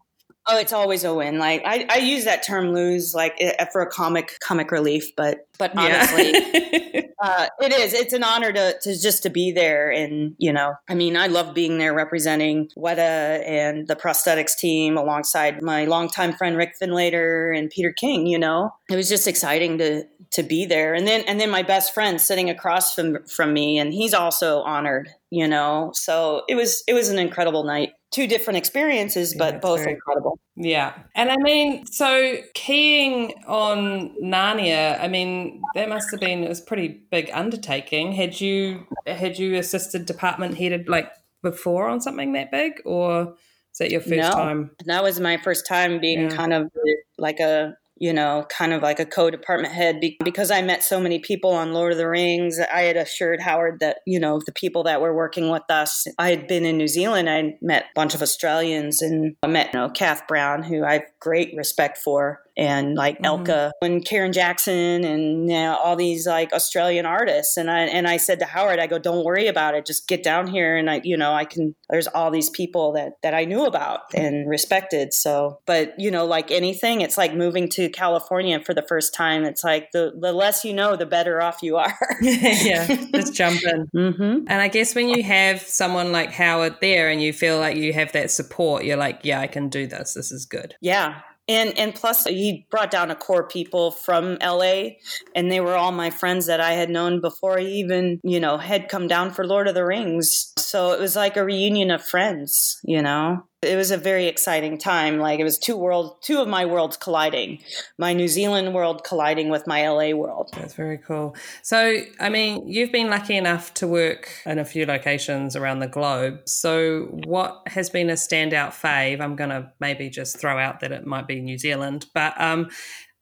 Oh, 0.48 0.58
it's 0.58 0.72
always 0.72 1.04
a 1.04 1.14
win. 1.14 1.38
Like 1.38 1.62
I, 1.64 1.86
I 1.88 1.98
use 1.98 2.24
that 2.24 2.42
term 2.42 2.72
"lose" 2.72 3.14
like 3.14 3.40
for 3.72 3.80
a 3.80 3.86
comic 3.86 4.38
comic 4.40 4.72
relief, 4.72 5.14
but 5.16 5.46
but 5.56 5.76
honestly, 5.76 6.32
yeah. 6.32 7.02
uh, 7.22 7.46
it 7.60 7.72
is. 7.72 7.94
It's 7.94 8.12
an 8.12 8.24
honor 8.24 8.52
to 8.52 8.76
to 8.80 9.00
just 9.00 9.22
to 9.22 9.30
be 9.30 9.52
there, 9.52 9.90
and 9.90 10.34
you 10.38 10.52
know, 10.52 10.74
I 10.88 10.96
mean, 10.96 11.16
I 11.16 11.28
love 11.28 11.54
being 11.54 11.78
there 11.78 11.94
representing 11.94 12.70
Weta 12.76 13.48
and 13.48 13.86
the 13.86 13.94
prosthetics 13.94 14.56
team 14.56 14.96
alongside 14.96 15.62
my 15.62 15.84
longtime 15.84 16.32
friend 16.32 16.56
Rick 16.56 16.74
Findlater 16.82 17.56
and 17.56 17.70
Peter 17.70 17.92
King. 17.92 18.26
You 18.26 18.40
know, 18.40 18.74
it 18.90 18.96
was 18.96 19.08
just 19.08 19.28
exciting 19.28 19.78
to 19.78 20.04
to 20.32 20.42
be 20.42 20.66
there, 20.66 20.92
and 20.92 21.06
then 21.06 21.22
and 21.28 21.40
then 21.40 21.50
my 21.50 21.62
best 21.62 21.94
friend 21.94 22.20
sitting 22.20 22.50
across 22.50 22.96
from 22.96 23.24
from 23.26 23.52
me, 23.52 23.78
and 23.78 23.92
he's 23.92 24.12
also 24.12 24.62
honored. 24.62 25.08
You 25.34 25.48
know, 25.48 25.92
so 25.94 26.42
it 26.46 26.56
was 26.56 26.84
it 26.86 26.92
was 26.92 27.08
an 27.08 27.18
incredible 27.18 27.64
night 27.64 27.92
two 28.12 28.26
different 28.26 28.58
experiences, 28.58 29.34
but 29.36 29.54
yeah, 29.54 29.60
both 29.60 29.80
very, 29.80 29.94
incredible. 29.94 30.38
Yeah. 30.54 30.92
And 31.16 31.30
I 31.30 31.36
mean, 31.38 31.86
so 31.86 32.36
keying 32.52 33.32
on 33.46 34.14
Narnia, 34.22 35.00
I 35.00 35.08
mean, 35.08 35.62
that 35.74 35.88
must 35.88 36.10
have 36.10 36.20
been 36.20 36.44
it 36.44 36.48
was 36.48 36.60
pretty 36.60 37.00
big 37.10 37.30
undertaking. 37.32 38.12
Had 38.12 38.40
you 38.40 38.86
had 39.06 39.38
you 39.38 39.56
assisted 39.56 40.04
department 40.04 40.58
headed 40.58 40.88
like 40.88 41.10
before 41.42 41.88
on 41.88 42.00
something 42.00 42.34
that 42.34 42.50
big 42.52 42.82
or 42.84 43.34
is 43.72 43.78
that 43.78 43.90
your 43.90 44.02
first 44.02 44.16
no, 44.16 44.30
time? 44.30 44.70
That 44.84 45.02
was 45.02 45.18
my 45.18 45.38
first 45.38 45.66
time 45.66 45.98
being 45.98 46.30
yeah. 46.30 46.36
kind 46.36 46.52
of 46.52 46.70
like 47.16 47.40
a 47.40 47.74
you 48.02 48.12
know, 48.12 48.44
kind 48.48 48.72
of 48.72 48.82
like 48.82 48.98
a 48.98 49.06
co-department 49.06 49.72
head 49.72 50.00
because 50.24 50.50
I 50.50 50.60
met 50.60 50.82
so 50.82 50.98
many 50.98 51.20
people 51.20 51.52
on 51.52 51.72
Lord 51.72 51.92
of 51.92 51.98
the 51.98 52.08
Rings. 52.08 52.58
I 52.58 52.80
had 52.80 52.96
assured 52.96 53.40
Howard 53.40 53.78
that, 53.78 53.98
you 54.08 54.18
know, 54.18 54.40
the 54.44 54.50
people 54.50 54.82
that 54.82 55.00
were 55.00 55.14
working 55.14 55.50
with 55.50 55.62
us, 55.70 56.04
I 56.18 56.30
had 56.30 56.48
been 56.48 56.64
in 56.64 56.76
New 56.76 56.88
Zealand. 56.88 57.30
I 57.30 57.54
met 57.62 57.84
a 57.84 57.94
bunch 57.94 58.16
of 58.16 58.20
Australians 58.20 59.02
and 59.02 59.36
I 59.44 59.46
met, 59.46 59.72
you 59.72 59.78
know, 59.78 59.88
Kath 59.88 60.26
Brown, 60.26 60.64
who 60.64 60.84
I 60.84 60.94
have 60.94 61.04
great 61.20 61.54
respect 61.56 61.96
for 61.96 62.41
and 62.56 62.94
like 62.94 63.18
mm-hmm. 63.20 63.44
Elka 63.44 63.72
and 63.80 64.04
Karen 64.04 64.32
Jackson 64.32 65.04
and 65.04 65.48
you 65.48 65.54
know, 65.54 65.76
all 65.82 65.96
these 65.96 66.26
like 66.26 66.52
Australian 66.52 67.06
artists. 67.06 67.56
And 67.56 67.70
I 67.70 67.80
and 67.80 68.06
I 68.06 68.16
said 68.16 68.38
to 68.40 68.44
Howard, 68.44 68.78
I 68.78 68.86
go, 68.86 68.98
don't 68.98 69.24
worry 69.24 69.46
about 69.46 69.74
it. 69.74 69.86
Just 69.86 70.08
get 70.08 70.22
down 70.22 70.46
here 70.46 70.76
and 70.76 70.90
I, 70.90 71.00
you 71.04 71.16
know, 71.16 71.32
I 71.32 71.44
can. 71.44 71.74
There's 71.90 72.06
all 72.08 72.30
these 72.30 72.50
people 72.50 72.92
that 72.92 73.14
that 73.22 73.34
I 73.34 73.44
knew 73.44 73.64
about 73.64 74.00
and 74.14 74.48
respected. 74.48 75.12
So, 75.14 75.60
but 75.66 75.94
you 75.98 76.10
know, 76.10 76.26
like 76.26 76.50
anything, 76.50 77.00
it's 77.00 77.18
like 77.18 77.34
moving 77.34 77.68
to 77.70 77.88
California 77.88 78.60
for 78.60 78.74
the 78.74 78.82
first 78.82 79.14
time. 79.14 79.44
It's 79.44 79.64
like 79.64 79.92
the 79.92 80.12
the 80.18 80.32
less 80.32 80.64
you 80.64 80.74
know, 80.74 80.96
the 80.96 81.06
better 81.06 81.40
off 81.40 81.62
you 81.62 81.76
are. 81.76 81.98
yeah, 82.22 82.86
just 83.14 83.34
jump 83.34 83.62
in. 83.62 83.88
Mm-hmm. 84.02 84.46
And 84.48 84.62
I 84.62 84.68
guess 84.68 84.94
when 84.94 85.08
you 85.08 85.22
have 85.22 85.60
someone 85.60 86.12
like 86.12 86.32
Howard 86.32 86.76
there 86.80 87.08
and 87.08 87.22
you 87.22 87.32
feel 87.32 87.58
like 87.58 87.76
you 87.76 87.92
have 87.92 88.12
that 88.12 88.30
support, 88.30 88.84
you're 88.84 88.96
like, 88.96 89.20
yeah, 89.22 89.40
I 89.40 89.46
can 89.46 89.68
do 89.68 89.86
this. 89.86 90.14
This 90.14 90.32
is 90.32 90.44
good. 90.44 90.74
Yeah, 90.80 91.20
and 91.48 91.76
and 91.78 91.94
plus 91.94 92.24
he 92.24 92.66
brought 92.70 92.90
down 92.90 93.10
a 93.10 93.16
core 93.16 93.46
people 93.46 93.90
from 93.90 94.38
LA 94.42 94.90
and 95.34 95.50
they 95.50 95.60
were 95.60 95.74
all 95.74 95.92
my 95.92 96.10
friends 96.10 96.46
that 96.46 96.60
I 96.60 96.72
had 96.72 96.90
known 96.90 97.20
before 97.20 97.58
he 97.58 97.80
even, 97.80 98.20
you 98.22 98.40
know, 98.40 98.58
had 98.58 98.88
come 98.88 99.08
down 99.08 99.32
for 99.32 99.46
Lord 99.46 99.68
of 99.68 99.74
the 99.74 99.84
Rings. 99.84 100.52
So 100.58 100.92
it 100.92 101.00
was 101.00 101.16
like 101.16 101.36
a 101.36 101.44
reunion 101.44 101.90
of 101.90 102.02
friends, 102.04 102.80
you 102.84 103.02
know 103.02 103.44
it 103.62 103.76
was 103.76 103.92
a 103.92 103.96
very 103.96 104.26
exciting 104.26 104.76
time. 104.76 105.18
Like 105.18 105.38
it 105.38 105.44
was 105.44 105.56
two 105.56 105.76
world, 105.76 106.16
two 106.20 106.40
of 106.40 106.48
my 106.48 106.64
worlds 106.64 106.96
colliding. 106.96 107.62
My 107.96 108.12
New 108.12 108.26
Zealand 108.26 108.74
world 108.74 109.04
colliding 109.04 109.50
with 109.50 109.66
my 109.66 109.88
LA 109.88 110.10
world. 110.10 110.50
That's 110.56 110.74
very 110.74 110.98
cool. 110.98 111.36
So, 111.62 111.98
I 112.18 112.28
mean, 112.28 112.66
you've 112.66 112.90
been 112.90 113.08
lucky 113.08 113.36
enough 113.36 113.72
to 113.74 113.86
work 113.86 114.30
in 114.44 114.58
a 114.58 114.64
few 114.64 114.84
locations 114.84 115.54
around 115.54 115.78
the 115.78 115.86
globe. 115.86 116.40
So, 116.46 117.08
what 117.24 117.62
has 117.68 117.88
been 117.88 118.10
a 118.10 118.14
standout 118.14 118.70
fave? 118.70 119.20
I'm 119.20 119.36
going 119.36 119.50
to 119.50 119.70
maybe 119.78 120.10
just 120.10 120.40
throw 120.40 120.58
out 120.58 120.80
that 120.80 120.90
it 120.90 121.06
might 121.06 121.28
be 121.28 121.40
New 121.40 121.58
Zealand, 121.58 122.06
but 122.14 122.38
um, 122.40 122.68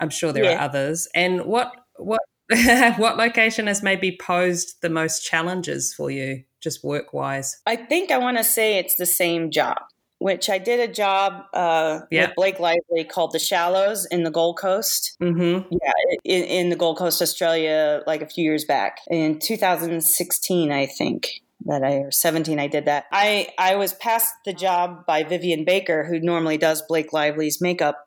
I'm 0.01 0.11
sure 0.11 0.32
there 0.32 0.45
yeah. 0.45 0.57
are 0.57 0.62
others. 0.62 1.07
And 1.14 1.45
what 1.45 1.72
what 1.97 2.22
what 2.97 3.18
location 3.18 3.66
has 3.66 3.82
maybe 3.82 4.16
posed 4.18 4.80
the 4.80 4.91
most 4.91 5.22
challenges 5.22 5.93
for 5.93 6.11
you, 6.11 6.45
just 6.62 6.82
work 6.82 7.12
wise? 7.12 7.61
I 7.66 7.76
think 7.76 8.11
I 8.11 8.16
want 8.16 8.38
to 8.38 8.45
say 8.45 8.78
it's 8.78 8.97
the 8.97 9.07
same 9.07 9.51
job 9.51 9.76
which 10.21 10.51
I 10.51 10.59
did 10.59 10.81
a 10.81 10.93
job 10.93 11.47
uh, 11.55 12.01
yeah. 12.11 12.27
with 12.27 12.37
Blake 12.37 12.61
Lively 12.61 13.05
called 13.05 13.33
The 13.33 13.39
Shallows 13.39 14.05
in 14.05 14.23
the 14.23 14.31
Gold 14.31 14.59
Coast. 14.59 15.16
Mm-hmm. 15.18 15.73
Yeah, 15.73 15.93
in, 16.25 16.45
in, 16.45 16.68
the 16.68 16.77
Gold 16.77 16.99
Coast, 16.99 17.23
Australia, 17.23 18.03
like 18.07 18.21
a 18.21 18.27
few 18.27 18.45
years 18.45 18.66
back 18.66 18.99
in 19.11 19.39
2016, 19.39 20.71
I 20.71 20.85
think 20.85 21.41
that 21.64 21.83
I 21.83 21.95
or 21.95 22.11
17 22.11 22.59
I 22.59 22.66
did 22.66 22.85
that. 22.85 23.07
I 23.11 23.49
I 23.59 23.77
was 23.77 23.95
passed 23.95 24.35
the 24.45 24.53
job 24.53 25.07
by 25.07 25.23
Vivian 25.23 25.64
Baker, 25.64 26.05
who 26.05 26.21
normally 26.21 26.59
does 26.59 26.83
Blake 26.83 27.14
Lively's 27.14 27.61
makeup, 27.61 28.07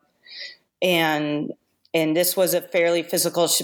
and 0.83 1.51
and 1.95 2.15
this 2.15 2.37
was 2.37 2.53
a 2.53 2.61
fairly 2.61 3.01
physical 3.01 3.47
sh- 3.47 3.63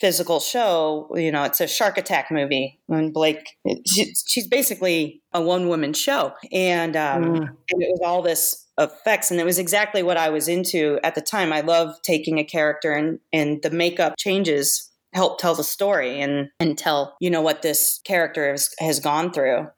physical 0.00 0.40
show, 0.40 1.10
you 1.14 1.30
know, 1.30 1.44
it's 1.44 1.60
a 1.60 1.66
shark 1.66 1.98
attack 1.98 2.30
movie. 2.30 2.78
And 2.88 3.12
Blake, 3.12 3.56
she, 3.86 4.14
she's 4.26 4.46
basically 4.46 5.22
a 5.32 5.42
one 5.42 5.68
woman 5.68 5.92
show, 5.92 6.32
and 6.52 6.96
um, 6.96 7.24
mm. 7.24 7.38
and 7.38 7.82
it 7.82 7.88
was 7.90 8.00
all 8.04 8.22
this 8.22 8.66
effects, 8.78 9.30
and 9.30 9.40
it 9.40 9.44
was 9.44 9.58
exactly 9.58 10.02
what 10.02 10.16
I 10.16 10.30
was 10.30 10.48
into 10.48 10.98
at 11.02 11.14
the 11.14 11.20
time. 11.20 11.52
I 11.52 11.60
love 11.60 11.94
taking 12.02 12.38
a 12.38 12.44
character 12.44 12.92
and 12.92 13.18
and 13.32 13.62
the 13.62 13.70
makeup 13.70 14.14
changes 14.18 14.90
help 15.12 15.38
tell 15.38 15.54
the 15.54 15.64
story 15.64 16.20
and 16.20 16.48
and 16.58 16.76
tell 16.76 17.16
you 17.20 17.30
know 17.30 17.42
what 17.42 17.62
this 17.62 18.00
character 18.04 18.50
has, 18.50 18.74
has 18.78 19.00
gone 19.00 19.32
through. 19.32 19.68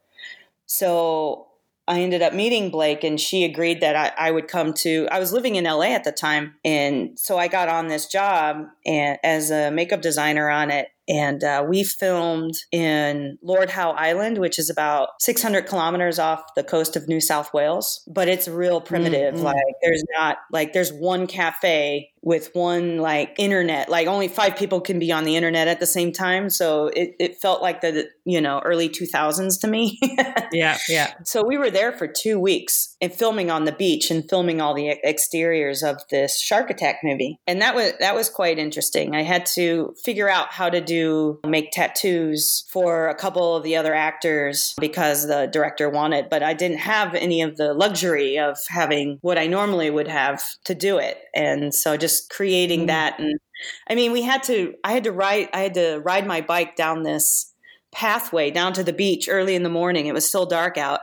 So 0.67 1.46
I 1.89 2.01
ended 2.01 2.22
up 2.22 2.34
meeting 2.34 2.70
Blake 2.70 3.05
and 3.05 3.20
she 3.20 3.45
agreed 3.45 3.80
that 3.80 3.95
I, 3.95 4.28
I, 4.28 4.30
would 4.32 4.49
come 4.49 4.72
to, 4.74 5.07
I 5.11 5.20
was 5.20 5.32
living 5.32 5.55
in 5.55 5.64
LA 5.64 5.93
at 5.93 6.03
the 6.03 6.12
time. 6.12 6.55
And 6.64 7.18
so 7.18 7.39
I 7.39 7.47
got 7.47 7.68
on 7.68 7.87
this 7.87 8.07
job 8.07 8.66
and, 8.84 9.18
as 9.22 9.51
a 9.51 9.70
makeup 9.70 10.03
designer 10.03 10.51
on 10.51 10.70
it 10.70 10.89
and 11.09 11.43
uh, 11.45 11.65
we 11.69 11.85
filmed 11.85 12.55
in 12.73 13.39
Lord 13.43 13.71
Howe 13.71 13.93
Island, 13.93 14.39
which 14.39 14.59
is 14.59 14.71
about 14.71 15.11
600 15.21 15.67
kilometers 15.67 16.19
off 16.19 16.55
the 16.55 16.65
coast 16.65 16.97
of 16.97 17.09
New 17.09 17.21
South 17.21 17.55
Wales. 17.55 18.03
But 18.07 18.29
it's 18.29 18.49
real 18.49 18.81
primitive. 18.81 19.35
Mm-hmm. 19.35 19.45
Like 19.45 19.57
there's 19.83 20.05
not 20.17 20.39
like 20.51 20.73
there's 20.73 20.93
one 20.93 21.27
cafe 21.27 22.11
with 22.23 22.51
one 22.55 22.99
like 22.99 23.35
internet. 23.39 23.89
Like 23.89 24.09
only 24.09 24.27
five 24.27 24.57
people 24.57 24.81
can 24.81 24.99
be 24.99 25.13
on 25.13 25.23
the 25.23 25.37
internet 25.37 25.69
at 25.69 25.79
the 25.79 25.87
same 25.87 26.13
time. 26.13 26.51
So 26.51 26.89
it, 26.89 27.15
it 27.21 27.37
felt 27.37 27.63
like 27.63 27.83
the 27.83 28.09
you 28.25 28.41
know 28.41 28.61
early 28.65 28.89
2000s 28.89 29.61
to 29.61 29.69
me. 29.69 30.01
yeah, 30.53 30.79
yeah. 30.89 31.15
So 31.25 31.45
we 31.47 31.57
were 31.57 31.71
there 31.71 31.93
for 31.93 32.09
two 32.09 32.41
weeks 32.41 32.97
and 33.01 33.13
filming 33.13 33.51
on 33.51 33.65
the 33.65 33.73
beach 33.73 34.11
and 34.11 34.29
filming 34.29 34.61
all 34.61 34.75
the 34.75 34.91
exteriors 35.05 35.85
of 35.85 36.01
this 36.11 36.41
shark 36.41 36.69
attack 36.71 36.97
movie, 37.05 37.39
and 37.47 37.63
that 37.63 37.77
was 37.77 37.93
that 38.01 38.17
was 38.17 38.29
quite 38.29 38.59
interesting. 38.59 39.15
I 39.15 39.23
had 39.23 39.47
to 39.55 39.95
figure 40.05 40.29
out 40.29 40.53
how 40.53 40.69
to 40.69 40.81
do 40.81 40.96
do 40.97 41.41
make 41.47 41.71
tattoos 41.73 42.65
for 42.69 43.09
a 43.09 43.15
couple 43.15 43.57
of 43.57 43.63
the 43.63 43.77
other 43.77 43.95
actors 43.95 44.75
because 44.81 45.27
the 45.27 45.49
director 45.53 45.89
wanted, 45.91 46.29
but 46.29 46.43
I 46.43 46.55
didn't 46.55 46.79
have 46.79 47.15
any 47.15 47.43
of 47.43 47.57
the 47.57 47.75
luxury 47.75 48.39
of 48.39 48.59
having 48.69 49.19
what 49.21 49.39
I 49.39 49.47
normally 49.47 49.91
would 49.91 50.09
have 50.09 50.43
to 50.65 50.75
do 50.75 50.99
it. 50.99 51.19
And 51.35 51.75
so 51.75 51.97
just 51.97 52.31
creating 52.31 52.85
mm. 52.85 52.87
that 52.89 53.19
and 53.19 53.39
I 53.89 53.95
mean, 53.95 54.13
we 54.13 54.23
had 54.23 54.43
to 54.45 54.75
I 54.85 54.93
had 54.93 55.05
to 55.05 55.13
ride 55.13 55.49
I 55.55 55.61
had 55.61 55.75
to 55.75 56.01
ride 56.05 56.27
my 56.27 56.41
bike 56.41 56.77
down 56.77 57.03
this 57.03 57.53
pathway 57.93 58.51
down 58.51 58.75
to 58.75 58.85
the 58.85 58.93
beach 58.93 59.29
early 59.31 59.55
in 59.55 59.63
the 59.63 59.71
morning. 59.71 60.07
It 60.07 60.15
was 60.15 60.29
still 60.29 60.47
dark 60.47 60.77
out 60.77 61.01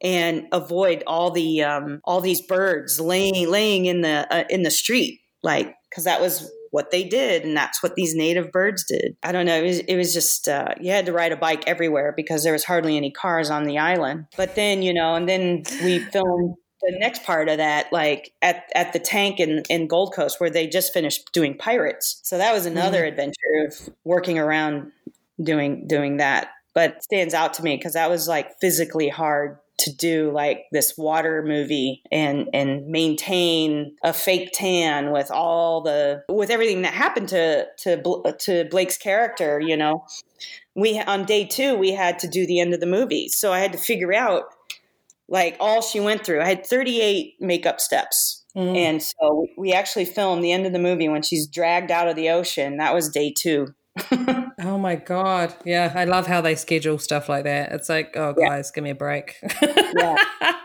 and 0.00 0.46
avoid 0.52 1.02
all 1.06 1.30
the 1.30 1.62
um, 1.62 2.00
all 2.04 2.20
these 2.20 2.40
birds 2.40 3.00
laying 3.00 3.50
laying 3.50 3.86
in 3.86 4.00
the 4.00 4.26
uh, 4.34 4.44
in 4.48 4.62
the 4.62 4.70
street 4.70 5.20
like 5.42 5.74
because 5.88 6.04
that 6.04 6.20
was 6.20 6.50
what 6.70 6.90
they 6.90 7.04
did 7.04 7.44
and 7.44 7.56
that's 7.56 7.82
what 7.82 7.94
these 7.94 8.14
native 8.14 8.52
birds 8.52 8.84
did. 8.86 9.16
I 9.22 9.32
don't 9.32 9.46
know 9.46 9.56
it 9.56 9.66
was, 9.66 9.78
it 9.80 9.96
was 9.96 10.14
just 10.14 10.48
uh, 10.48 10.74
you 10.80 10.90
had 10.90 11.06
to 11.06 11.12
ride 11.12 11.32
a 11.32 11.36
bike 11.36 11.64
everywhere 11.66 12.12
because 12.16 12.44
there 12.44 12.52
was 12.52 12.64
hardly 12.64 12.96
any 12.96 13.10
cars 13.10 13.50
on 13.50 13.64
the 13.64 13.78
island. 13.78 14.26
But 14.36 14.54
then 14.54 14.82
you 14.82 14.94
know 14.94 15.14
and 15.14 15.28
then 15.28 15.62
we 15.82 15.98
filmed 15.98 16.54
the 16.82 16.96
next 16.98 17.24
part 17.24 17.48
of 17.48 17.58
that 17.58 17.92
like 17.92 18.32
at, 18.40 18.64
at 18.74 18.92
the 18.92 18.98
tank 18.98 19.38
in, 19.38 19.62
in 19.68 19.86
gold 19.86 20.14
coast 20.14 20.40
where 20.40 20.50
they 20.50 20.66
just 20.66 20.92
finished 20.92 21.30
doing 21.32 21.56
pirates. 21.56 22.20
So 22.24 22.38
that 22.38 22.52
was 22.52 22.66
another 22.66 23.02
mm. 23.02 23.08
adventure 23.08 23.66
of 23.66 23.94
working 24.04 24.38
around 24.38 24.92
doing 25.42 25.86
doing 25.86 26.18
that. 26.18 26.48
But 26.72 27.02
stands 27.02 27.34
out 27.34 27.54
to 27.54 27.62
me 27.62 27.76
because 27.76 27.94
that 27.94 28.08
was 28.08 28.28
like 28.28 28.58
physically 28.60 29.08
hard 29.08 29.58
to 29.80 29.92
do 29.94 30.30
like 30.32 30.66
this 30.72 30.96
water 30.96 31.42
movie 31.46 32.02
and 32.10 32.48
and 32.52 32.86
maintain 32.86 33.96
a 34.02 34.12
fake 34.12 34.50
tan 34.52 35.12
with 35.12 35.30
all 35.30 35.82
the 35.82 36.22
with 36.28 36.50
everything 36.50 36.82
that 36.82 36.94
happened 36.94 37.28
to 37.28 37.66
to 37.78 38.34
to 38.38 38.64
Blake's 38.70 38.96
character, 38.96 39.60
you 39.60 39.76
know. 39.76 40.04
We 40.74 41.00
on 41.00 41.24
day 41.24 41.44
2 41.44 41.76
we 41.76 41.92
had 41.92 42.18
to 42.20 42.28
do 42.28 42.46
the 42.46 42.60
end 42.60 42.74
of 42.74 42.80
the 42.80 42.86
movie. 42.86 43.28
So 43.28 43.52
I 43.52 43.60
had 43.60 43.72
to 43.72 43.78
figure 43.78 44.14
out 44.14 44.44
like 45.28 45.56
all 45.60 45.82
she 45.82 46.00
went 46.00 46.24
through. 46.24 46.40
I 46.40 46.46
had 46.46 46.66
38 46.66 47.36
makeup 47.40 47.80
steps. 47.80 48.44
Mm. 48.56 48.76
And 48.76 49.02
so 49.02 49.46
we 49.56 49.72
actually 49.72 50.04
filmed 50.04 50.42
the 50.42 50.52
end 50.52 50.66
of 50.66 50.72
the 50.72 50.78
movie 50.78 51.08
when 51.08 51.22
she's 51.22 51.46
dragged 51.46 51.90
out 51.90 52.08
of 52.08 52.16
the 52.16 52.30
ocean. 52.30 52.78
That 52.78 52.94
was 52.94 53.08
day 53.08 53.32
2 53.32 53.68
oh 54.12 54.49
my 54.80 54.96
god 54.96 55.54
yeah 55.64 55.92
i 55.94 56.04
love 56.04 56.26
how 56.26 56.40
they 56.40 56.54
schedule 56.54 56.98
stuff 56.98 57.28
like 57.28 57.44
that 57.44 57.72
it's 57.72 57.88
like 57.88 58.16
oh 58.16 58.32
guys 58.32 58.70
yeah. 58.70 58.74
give 58.74 58.84
me 58.84 58.90
a 58.90 58.94
break 58.94 59.36
yeah 59.62 60.16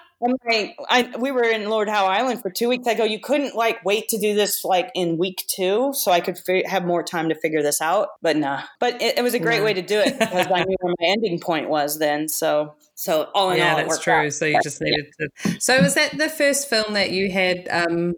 I, 0.49 0.75
I, 0.89 1.17
we 1.19 1.31
were 1.31 1.43
in 1.43 1.69
Lord 1.69 1.89
Howe 1.89 2.05
Island 2.05 2.41
for 2.41 2.49
two 2.49 2.69
weeks. 2.69 2.87
I 2.87 2.93
go, 2.93 3.03
you 3.03 3.19
couldn't 3.19 3.55
like 3.55 3.83
wait 3.83 4.09
to 4.09 4.17
do 4.17 4.33
this 4.33 4.63
like 4.63 4.91
in 4.95 5.17
week 5.17 5.43
two, 5.47 5.91
so 5.93 6.11
I 6.11 6.19
could 6.19 6.37
fi- 6.37 6.63
have 6.67 6.85
more 6.85 7.03
time 7.03 7.29
to 7.29 7.35
figure 7.35 7.61
this 7.61 7.81
out. 7.81 8.09
But 8.21 8.37
nah, 8.37 8.63
but 8.79 9.01
it, 9.01 9.17
it 9.17 9.21
was 9.21 9.33
a 9.33 9.39
great 9.39 9.63
way 9.63 9.73
to 9.73 9.81
do 9.81 9.99
it 9.99 10.17
because 10.19 10.47
I 10.47 10.63
knew 10.63 10.75
where 10.79 10.93
my 10.99 11.07
ending 11.07 11.39
point 11.39 11.69
was 11.69 11.99
then. 11.99 12.27
So, 12.27 12.75
so 12.95 13.29
all 13.33 13.51
in 13.51 13.57
yeah, 13.57 13.71
all, 13.71 13.77
that's 13.77 13.99
true. 13.99 14.13
Out. 14.13 14.33
So 14.33 14.45
you 14.45 14.59
just 14.63 14.81
needed 14.81 15.07
yeah. 15.19 15.51
to. 15.51 15.61
So 15.61 15.81
was 15.81 15.95
that 15.95 16.17
the 16.17 16.29
first 16.29 16.69
film 16.69 16.93
that 16.93 17.11
you 17.11 17.31
had 17.31 17.67
um, 17.69 18.13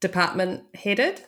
department 0.00 0.64
headed? 0.74 1.22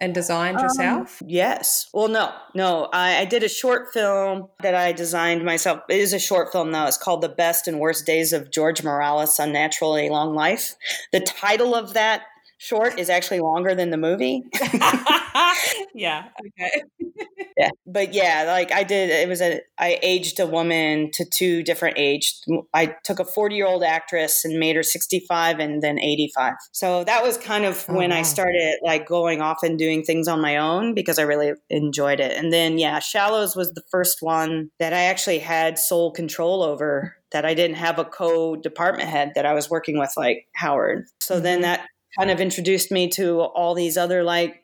And 0.00 0.14
designed 0.14 0.58
um, 0.58 0.64
yourself? 0.64 1.22
Um, 1.22 1.28
yes. 1.28 1.88
Well, 1.92 2.08
no, 2.08 2.32
no. 2.54 2.88
I, 2.92 3.18
I, 3.18 3.24
did 3.24 3.42
a 3.42 3.48
short 3.48 3.92
film 3.92 4.48
that 4.62 4.74
I 4.74 4.92
designed 4.92 5.44
myself. 5.44 5.80
It 5.88 6.00
is 6.00 6.12
a 6.12 6.18
short 6.18 6.52
film, 6.52 6.72
though. 6.72 6.86
It's 6.86 6.96
called 6.96 7.22
The 7.22 7.28
Best 7.28 7.68
and 7.68 7.78
Worst 7.78 8.06
Days 8.06 8.32
of 8.32 8.50
George 8.50 8.82
Morales' 8.82 9.38
Unnaturally 9.38 10.08
Long 10.08 10.34
Life. 10.34 10.74
The 11.12 11.20
title 11.20 11.74
of 11.74 11.94
that 11.94 12.22
short 12.62 12.96
is 12.96 13.10
actually 13.10 13.40
longer 13.40 13.74
than 13.74 13.90
the 13.90 13.96
movie. 13.96 14.44
yeah. 15.94 16.28
Okay. 16.46 16.82
yeah. 17.58 17.70
But 17.88 18.14
yeah, 18.14 18.44
like 18.46 18.70
I 18.70 18.84
did, 18.84 19.10
it 19.10 19.28
was 19.28 19.40
a, 19.40 19.60
I 19.78 19.98
aged 20.00 20.38
a 20.38 20.46
woman 20.46 21.10
to 21.14 21.24
two 21.24 21.64
different 21.64 21.98
age. 21.98 22.32
I 22.72 22.94
took 23.02 23.18
a 23.18 23.24
40 23.24 23.56
year 23.56 23.66
old 23.66 23.82
actress 23.82 24.44
and 24.44 24.60
made 24.60 24.76
her 24.76 24.84
65 24.84 25.58
and 25.58 25.82
then 25.82 25.98
85. 25.98 26.54
So 26.70 27.02
that 27.02 27.24
was 27.24 27.36
kind 27.36 27.64
of 27.64 27.84
oh, 27.88 27.96
when 27.96 28.10
wow. 28.10 28.18
I 28.18 28.22
started 28.22 28.78
like 28.84 29.08
going 29.08 29.40
off 29.40 29.64
and 29.64 29.76
doing 29.76 30.04
things 30.04 30.28
on 30.28 30.40
my 30.40 30.56
own 30.56 30.94
because 30.94 31.18
I 31.18 31.22
really 31.22 31.54
enjoyed 31.68 32.20
it. 32.20 32.30
And 32.36 32.52
then, 32.52 32.78
yeah, 32.78 33.00
Shallows 33.00 33.56
was 33.56 33.72
the 33.72 33.82
first 33.90 34.18
one 34.20 34.70
that 34.78 34.92
I 34.92 35.02
actually 35.02 35.40
had 35.40 35.80
sole 35.80 36.12
control 36.12 36.62
over 36.62 37.16
that 37.32 37.44
I 37.44 37.54
didn't 37.54 37.76
have 37.76 37.98
a 37.98 38.04
co 38.04 38.56
department 38.56 39.08
head 39.08 39.32
that 39.34 39.46
I 39.46 39.54
was 39.54 39.68
working 39.68 39.98
with, 39.98 40.12
like 40.16 40.46
Howard. 40.54 41.06
So 41.20 41.40
then 41.40 41.56
mm-hmm. 41.56 41.62
that 41.62 41.88
kind 42.18 42.30
of 42.30 42.40
introduced 42.40 42.90
me 42.90 43.08
to 43.08 43.40
all 43.40 43.74
these 43.74 43.96
other 43.96 44.22
like 44.22 44.62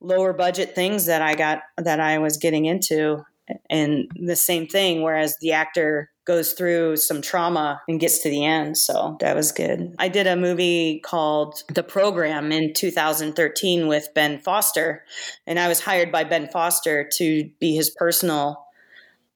lower 0.00 0.32
budget 0.32 0.74
things 0.74 1.06
that 1.06 1.22
I 1.22 1.34
got 1.34 1.62
that 1.76 2.00
I 2.00 2.18
was 2.18 2.36
getting 2.36 2.64
into 2.64 3.24
and 3.68 4.10
the 4.14 4.36
same 4.36 4.66
thing 4.66 5.02
whereas 5.02 5.36
the 5.40 5.52
actor 5.52 6.10
goes 6.24 6.52
through 6.52 6.96
some 6.96 7.20
trauma 7.20 7.80
and 7.88 7.98
gets 7.98 8.20
to 8.20 8.30
the 8.30 8.44
end 8.44 8.78
so 8.78 9.16
that 9.20 9.34
was 9.34 9.52
good. 9.52 9.94
I 9.98 10.08
did 10.08 10.26
a 10.26 10.36
movie 10.36 11.00
called 11.00 11.62
the 11.68 11.82
program 11.82 12.52
in 12.52 12.72
2013 12.72 13.88
with 13.88 14.08
ben 14.14 14.38
foster 14.38 15.04
and 15.46 15.58
i 15.58 15.68
was 15.68 15.80
hired 15.80 16.12
by 16.12 16.24
ben 16.24 16.48
foster 16.48 17.08
to 17.16 17.50
be 17.58 17.74
his 17.74 17.90
personal 17.90 18.64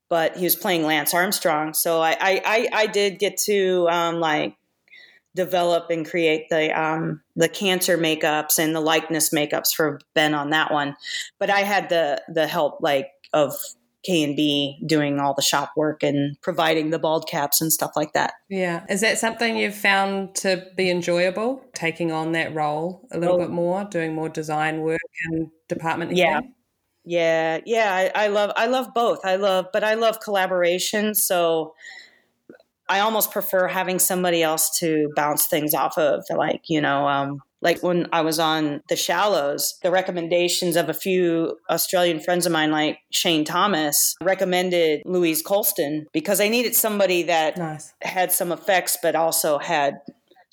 but 0.09 0.37
he 0.37 0.45
was 0.45 0.57
playing 0.57 0.85
lance 0.85 1.13
armstrong 1.13 1.75
so 1.75 2.01
i 2.01 2.17
i, 2.21 2.69
I 2.73 2.87
did 2.87 3.19
get 3.19 3.37
to 3.47 3.89
um, 3.91 4.21
like 4.21 4.57
develop 5.35 5.91
and 5.91 6.09
create 6.09 6.49
the 6.51 6.79
um, 6.81 7.21
the 7.37 7.49
cancer 7.49 7.99
makeups 7.99 8.59
and 8.59 8.75
the 8.75 8.81
likeness 8.81 9.31
makeups 9.31 9.75
for 9.75 10.01
Ben 10.15 10.35
on 10.35 10.51
that 10.51 10.73
one. 10.73 10.97
But 11.39 11.51
I 11.51 11.61
had 11.61 11.89
the 11.89 12.23
the 12.29 12.47
help 12.47 12.79
like 12.81 13.09
of 13.33 13.55
K 14.05 14.23
and 14.23 14.37
B 14.37 14.79
doing 14.87 15.19
all 15.19 15.35
the 15.35 15.43
shop 15.43 15.73
work 15.77 16.03
and 16.03 16.41
providing 16.41 16.91
the 16.91 16.99
bald 16.99 17.29
caps 17.29 17.61
and 17.61 17.73
stuff 17.73 17.93
like 17.97 18.13
that. 18.13 18.35
Yeah, 18.49 18.85
is 18.89 19.01
that 19.01 19.19
something 19.19 19.57
you've 19.57 19.75
found 19.75 20.35
to 20.37 20.67
be 20.77 20.91
enjoyable? 20.91 21.65
Taking 21.75 22.13
on 22.13 22.33
that 22.33 22.55
role 22.55 23.09
a 23.11 23.19
little 23.19 23.39
bit 23.39 23.51
more, 23.51 23.85
doing 23.85 24.15
more 24.15 24.29
design 24.29 24.81
work 24.81 25.01
and 25.27 25.49
department. 25.69 26.13
Yeah. 26.13 26.41
Yeah, 27.07 27.61
yeah, 27.67 28.11
I, 28.15 28.25
I 28.25 28.29
love 28.29 28.51
I 28.57 28.65
love 28.65 28.95
both. 28.95 29.27
I 29.27 29.37
love, 29.37 29.67
but 29.75 29.85
I 29.85 29.93
love 29.93 30.21
collaboration. 30.21 31.15
So 31.15 31.75
I 32.89 33.01
almost 33.01 33.31
prefer 33.31 33.69
having 33.69 33.99
somebody 33.99 34.43
else 34.43 34.79
to 34.79 35.11
bounce 35.17 35.47
things 35.47 35.75
off 35.75 35.97
of. 35.97 36.25
Like, 36.31 36.63
you 36.69 36.81
know, 36.81 37.09
um, 37.09 37.41
like 37.63 37.83
when 37.83 38.07
I 38.13 38.21
was 38.21 38.39
on 38.39 38.83
The 38.89 38.97
Shallows, 38.97 39.79
the 39.83 39.91
recommendations 39.91 40.77
of 40.77 40.91
a 40.91 40.95
few 40.95 41.57
Australian 41.71 42.21
friends 42.21 42.45
of 42.45 42.53
mine, 42.53 42.71
like 42.71 42.99
Shane 43.11 43.45
Thomas, 43.45 44.15
recommended 44.23 45.01
Louise 45.07 45.41
Colston 45.41 46.07
because 46.13 46.41
I 46.41 46.49
needed 46.49 46.75
somebody 46.75 47.23
that 47.25 47.57
nice. 47.57 47.95
had 48.03 48.31
some 48.31 48.53
effects, 48.53 48.99
but 49.03 49.17
also 49.17 49.59
had 49.59 49.95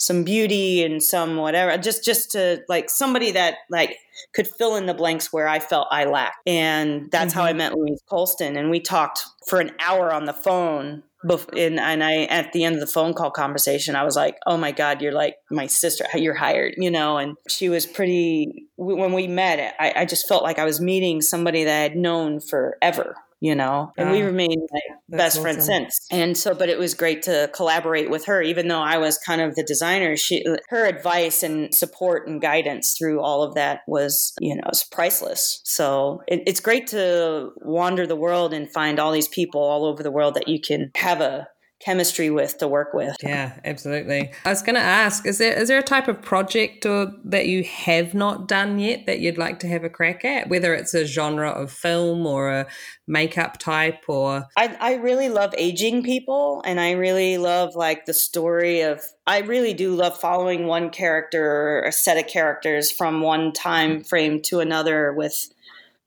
some 0.01 0.23
beauty 0.23 0.83
and 0.83 1.03
some 1.03 1.37
whatever 1.37 1.77
just 1.77 2.03
just 2.03 2.31
to 2.31 2.63
like 2.67 2.89
somebody 2.89 3.31
that 3.31 3.57
like 3.69 3.97
could 4.33 4.47
fill 4.47 4.75
in 4.75 4.87
the 4.87 4.93
blanks 4.95 5.31
where 5.31 5.47
i 5.47 5.59
felt 5.59 5.87
i 5.91 6.05
lacked 6.05 6.37
and 6.47 7.11
that's 7.11 7.31
mm-hmm. 7.31 7.39
how 7.39 7.45
i 7.45 7.49
mm-hmm. 7.49 7.59
met 7.59 7.77
louise 7.77 8.01
colston 8.09 8.57
and 8.57 8.71
we 8.71 8.79
talked 8.79 9.23
for 9.47 9.59
an 9.59 9.71
hour 9.79 10.11
on 10.11 10.25
the 10.25 10.33
phone 10.33 11.03
and, 11.23 11.79
and 11.79 12.03
I 12.03 12.23
at 12.23 12.51
the 12.51 12.63
end 12.63 12.73
of 12.73 12.81
the 12.81 12.87
phone 12.87 13.13
call 13.13 13.29
conversation, 13.29 13.95
I 13.95 14.03
was 14.03 14.15
like, 14.15 14.37
"Oh 14.47 14.57
my 14.57 14.71
God, 14.71 15.03
you're 15.03 15.11
like 15.11 15.35
my 15.51 15.67
sister. 15.67 16.03
You're 16.15 16.33
hired," 16.33 16.73
you 16.77 16.89
know. 16.89 17.17
And 17.17 17.37
she 17.47 17.69
was 17.69 17.85
pretty. 17.85 18.65
When 18.75 19.13
we 19.13 19.27
met, 19.27 19.75
I, 19.79 19.93
I 19.97 20.05
just 20.05 20.27
felt 20.27 20.41
like 20.41 20.57
I 20.57 20.65
was 20.65 20.81
meeting 20.81 21.21
somebody 21.21 21.63
that 21.63 21.77
I 21.77 21.83
had 21.83 21.95
known 21.95 22.39
forever, 22.39 23.15
you 23.41 23.55
know, 23.55 23.91
and 23.97 24.11
we 24.11 24.21
remained 24.21 24.69
like 24.71 24.83
best 25.09 25.35
awesome. 25.35 25.41
friends 25.41 25.65
since. 25.65 26.07
And 26.11 26.37
so, 26.37 26.53
but 26.53 26.69
it 26.69 26.77
was 26.77 26.93
great 26.93 27.23
to 27.23 27.49
collaborate 27.55 28.09
with 28.11 28.25
her, 28.25 28.39
even 28.43 28.67
though 28.67 28.79
I 28.79 28.99
was 28.99 29.17
kind 29.17 29.41
of 29.41 29.55
the 29.55 29.63
designer. 29.63 30.15
She, 30.15 30.45
her 30.69 30.85
advice 30.85 31.41
and 31.41 31.73
support 31.73 32.27
and 32.27 32.39
guidance 32.39 32.95
through 32.97 33.19
all 33.19 33.41
of 33.41 33.55
that 33.55 33.81
was, 33.87 34.33
you 34.39 34.55
know, 34.55 34.61
it's 34.67 34.83
priceless. 34.83 35.59
So 35.65 36.21
it, 36.27 36.43
it's 36.45 36.59
great 36.59 36.85
to 36.87 37.49
wander 37.57 38.05
the 38.05 38.15
world 38.15 38.53
and 38.53 38.71
find 38.71 38.99
all 38.99 39.11
these 39.11 39.27
people 39.27 39.59
all 39.59 39.85
over 39.85 40.03
the 40.03 40.11
world 40.11 40.35
that 40.35 40.47
you 40.47 40.61
can 40.61 40.91
have 40.95 41.19
a 41.19 41.47
chemistry 41.83 42.29
with 42.29 42.57
to 42.59 42.67
work 42.67 42.93
with. 42.93 43.15
Yeah, 43.21 43.53
absolutely. 43.65 44.31
I 44.45 44.49
was 44.49 44.61
going 44.61 44.75
to 44.75 44.81
ask 44.81 45.25
is 45.25 45.39
there 45.39 45.53
is 45.53 45.67
there 45.67 45.79
a 45.79 45.83
type 45.83 46.07
of 46.07 46.21
project 46.21 46.85
or 46.85 47.11
that 47.25 47.47
you 47.47 47.63
have 47.63 48.13
not 48.13 48.47
done 48.47 48.79
yet 48.79 49.05
that 49.07 49.19
you'd 49.19 49.37
like 49.37 49.59
to 49.59 49.67
have 49.67 49.83
a 49.83 49.89
crack 49.89 50.23
at 50.23 50.49
whether 50.49 50.73
it's 50.73 50.93
a 50.93 51.05
genre 51.05 51.49
of 51.49 51.71
film 51.71 52.25
or 52.25 52.51
a 52.51 52.67
makeup 53.07 53.57
type 53.57 54.03
or 54.07 54.45
I 54.57 54.77
I 54.79 54.93
really 54.95 55.29
love 55.29 55.53
aging 55.57 56.03
people 56.03 56.61
and 56.65 56.79
I 56.79 56.91
really 56.91 57.37
love 57.37 57.75
like 57.75 58.05
the 58.05 58.13
story 58.13 58.81
of 58.81 59.01
I 59.25 59.39
really 59.39 59.73
do 59.73 59.95
love 59.95 60.19
following 60.19 60.67
one 60.67 60.89
character 60.89 61.43
or 61.43 61.81
a 61.83 61.91
set 61.91 62.17
of 62.17 62.27
characters 62.27 62.91
from 62.91 63.21
one 63.21 63.53
time 63.53 64.03
frame 64.03 64.41
to 64.43 64.59
another 64.59 65.13
with 65.13 65.49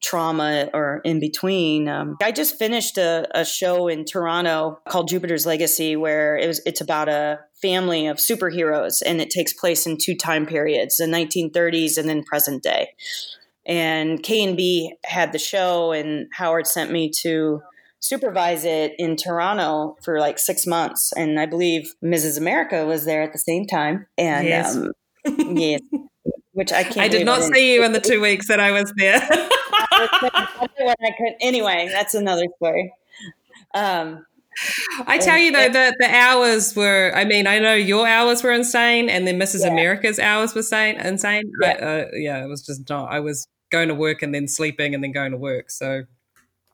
trauma 0.05 0.69
or 0.75 1.01
in 1.05 1.19
between. 1.19 1.89
Um, 1.89 2.17
I 2.23 2.31
just 2.31 2.59
finished 2.59 2.99
a, 2.99 3.27
a, 3.35 3.45
show 3.45 3.89
in 3.89 4.05
Toronto 4.05 4.79
called 4.89 5.09
Jupiter's 5.09 5.47
Legacy, 5.47 5.97
where 5.97 6.37
it 6.37 6.47
was 6.47 6.61
it's 6.67 6.81
about 6.81 7.09
a 7.09 7.41
family 7.61 8.07
of 8.07 8.19
superheroes, 8.19 9.03
and 9.05 9.21
it 9.21 9.31
takes 9.31 9.53
place 9.53 9.87
in 9.87 9.97
two 9.97 10.15
time 10.15 10.45
periods: 10.47 10.97
the 10.97 11.07
1930s 11.07 11.97
and 11.97 12.09
then 12.09 12.23
present 12.23 12.63
day. 12.63 12.91
and 13.67 14.23
K 14.23 14.45
and 14.45 14.57
B 14.57 14.95
had 15.05 15.33
the 15.33 15.39
show, 15.39 15.93
and 15.93 16.27
Howard 16.35 16.67
sent 16.67 16.93
me 16.93 17.11
to 17.23 17.63
supervise 18.01 18.67
it 18.67 18.93
in 18.99 19.17
Toronto 19.17 19.97
for 20.05 20.21
like 20.21 20.39
six 20.39 20.67
months, 20.67 21.13
and 21.17 21.41
I 21.41 21.47
believe 21.47 21.95
Mrs. 22.05 22.39
America 22.39 22.85
was 22.85 23.07
there 23.07 23.23
at 23.23 23.33
the 23.33 23.39
same 23.39 23.67
time, 23.67 24.07
and 24.19 24.47
Yes. 24.47 24.77
um, 24.77 24.93
yes, 25.57 25.81
which 26.53 26.73
I 26.73 26.83
can't. 26.93 26.99
I 26.99 27.09
did 27.09 27.25
not 27.25 27.43
see 27.43 27.75
you 27.75 27.83
in 27.83 27.93
the 27.93 28.01
two 28.01 28.21
weeks 28.21 28.49
that 28.49 28.61
I 28.61 28.71
was 28.71 28.93
there. 28.97 29.27
I 29.97 31.15
could- 31.17 31.37
anyway, 31.41 31.89
that's 31.93 32.15
another 32.15 32.47
story. 32.57 32.93
Um, 33.75 34.27
I 35.07 35.19
tell 35.19 35.39
you 35.39 35.51
though, 35.53 35.69
the 35.69 35.97
the 35.99 36.09
hours 36.09 36.77
were. 36.77 37.13
I 37.15 37.25
mean, 37.25 37.47
I 37.47 37.59
know 37.59 37.75
your 37.75 38.07
hours 38.07 38.43
were 38.43 38.53
insane, 38.53 39.09
and 39.09 39.27
then 39.27 39.39
Mrs. 39.39 39.61
Yeah. 39.63 39.73
America's 39.73 40.19
hours 40.19 40.55
were 40.55 40.61
insane. 40.61 40.97
Insane. 41.01 41.51
Yeah. 41.61 41.69
I, 41.69 41.73
uh, 41.75 42.07
yeah, 42.15 42.45
it 42.45 42.49
was 42.49 42.65
just 42.65 42.89
not. 42.89 43.11
I 43.13 43.21
was 43.21 43.49
going 43.71 43.89
to 43.89 43.95
work 43.95 44.23
and 44.23 44.35
then 44.35 44.47
sleeping 44.47 44.95
and 44.95 45.03
then 45.03 45.11
going 45.11 45.33
to 45.33 45.37
work. 45.39 45.71
So 45.71 46.05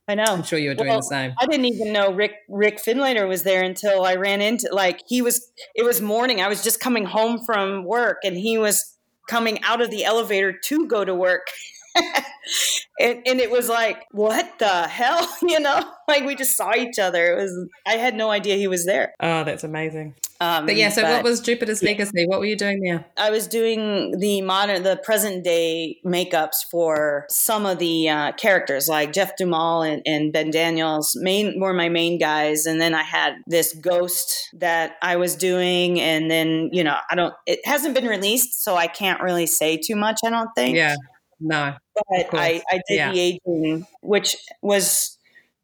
I 0.07 0.15
know. 0.15 0.25
I'm 0.25 0.43
sure 0.43 0.59
you 0.59 0.71
were 0.71 0.75
doing 0.75 0.89
Well, 0.89 0.99
the 0.99 1.05
same. 1.05 1.33
I 1.41 1.47
didn't 1.47 1.67
even 1.67 1.93
know 1.93 2.13
Rick 2.13 2.35
Rick 2.49 2.83
Findlater 2.85 3.27
was 3.27 3.45
there 3.45 3.63
until 3.63 4.05
I 4.05 4.17
ran 4.17 4.43
into 4.43 4.69
like 4.73 5.01
he 5.07 5.23
was. 5.23 5.51
It 5.75 5.85
was 5.85 6.03
morning. 6.03 6.41
I 6.43 6.49
was 6.49 6.63
just 6.63 6.81
coming 6.81 7.07
home 7.07 7.41
from 7.47 7.85
work, 7.85 8.19
and 8.25 8.37
he 8.37 8.59
was 8.59 8.97
coming 9.29 9.63
out 9.63 9.81
of 9.81 9.91
the 9.91 10.05
elevator 10.05 10.53
to 10.53 10.87
go 10.87 11.05
to 11.05 11.15
work. 11.15 11.47
and, 13.01 13.23
and 13.27 13.41
it 13.41 13.51
was 13.51 13.69
like, 13.69 14.07
what 14.13 14.59
the 14.59 14.89
hell? 14.89 15.27
You 15.43 15.59
know, 15.59 15.83
like 16.07 16.25
we 16.25 16.37
just 16.37 16.57
saw 16.57 16.75
each 16.77 16.99
other. 16.99 17.33
It 17.33 17.43
was. 17.43 17.69
I 17.87 17.95
had 17.95 18.15
no 18.15 18.31
idea 18.31 18.57
he 18.57 18.69
was 18.69 18.85
there. 18.85 19.15
Oh, 19.21 19.43
that's 19.43 19.65
amazing. 19.65 20.15
Um, 20.41 20.65
But 20.65 20.77
yeah, 20.77 20.89
so 20.89 21.03
what 21.03 21.23
was 21.23 21.41
Jupiter's 21.41 21.83
Legacy? 21.83 22.27
What 22.27 22.39
were 22.41 22.47
you 22.47 22.57
doing 22.57 22.81
there? 22.81 23.05
I 23.19 23.31
was 23.31 23.47
doing 23.47 24.19
the 24.19 24.41
modern, 24.41 24.83
the 24.85 24.97
present 24.97 25.45
day 25.45 25.99
makeups 26.05 26.65
for 26.71 27.27
some 27.29 27.67
of 27.67 27.79
the 27.79 28.09
uh, 28.09 28.33
characters, 28.33 28.89
like 28.89 29.13
Jeff 29.13 29.37
Duhamel 29.37 29.83
and, 29.83 30.03
and 30.07 30.33
Ben 30.33 30.51
Daniels. 30.51 31.15
Main 31.21 31.61
were 31.61 31.75
my 31.75 31.89
main 31.91 32.19
guys, 32.19 32.65
and 32.65 32.81
then 32.81 32.95
I 32.95 33.03
had 33.03 33.35
this 33.47 33.75
ghost 33.75 34.49
that 34.55 34.97
I 35.03 35.17
was 35.17 35.35
doing, 35.35 36.01
and 36.01 36.31
then 36.31 36.71
you 36.73 36.85
know, 36.85 36.97
I 37.11 37.15
don't. 37.17 37.35
It 37.47 37.61
hasn't 37.65 37.95
been 37.95 38.07
released, 38.07 38.63
so 38.63 38.77
I 38.77 38.87
can't 38.87 39.21
really 39.23 39.47
say 39.47 39.77
too 39.77 39.97
much. 39.97 40.21
I 40.25 40.31
don't 40.31 40.51
think. 40.55 40.77
Yeah, 40.77 40.97
no. 41.41 41.75
but. 41.95 42.27
I, 42.35 42.63
I 42.71 42.81
did 42.89 42.97
Yeah. 42.97 43.13
the 43.13 43.21
aging, 43.21 43.87
which 44.03 44.37
was 44.63 45.17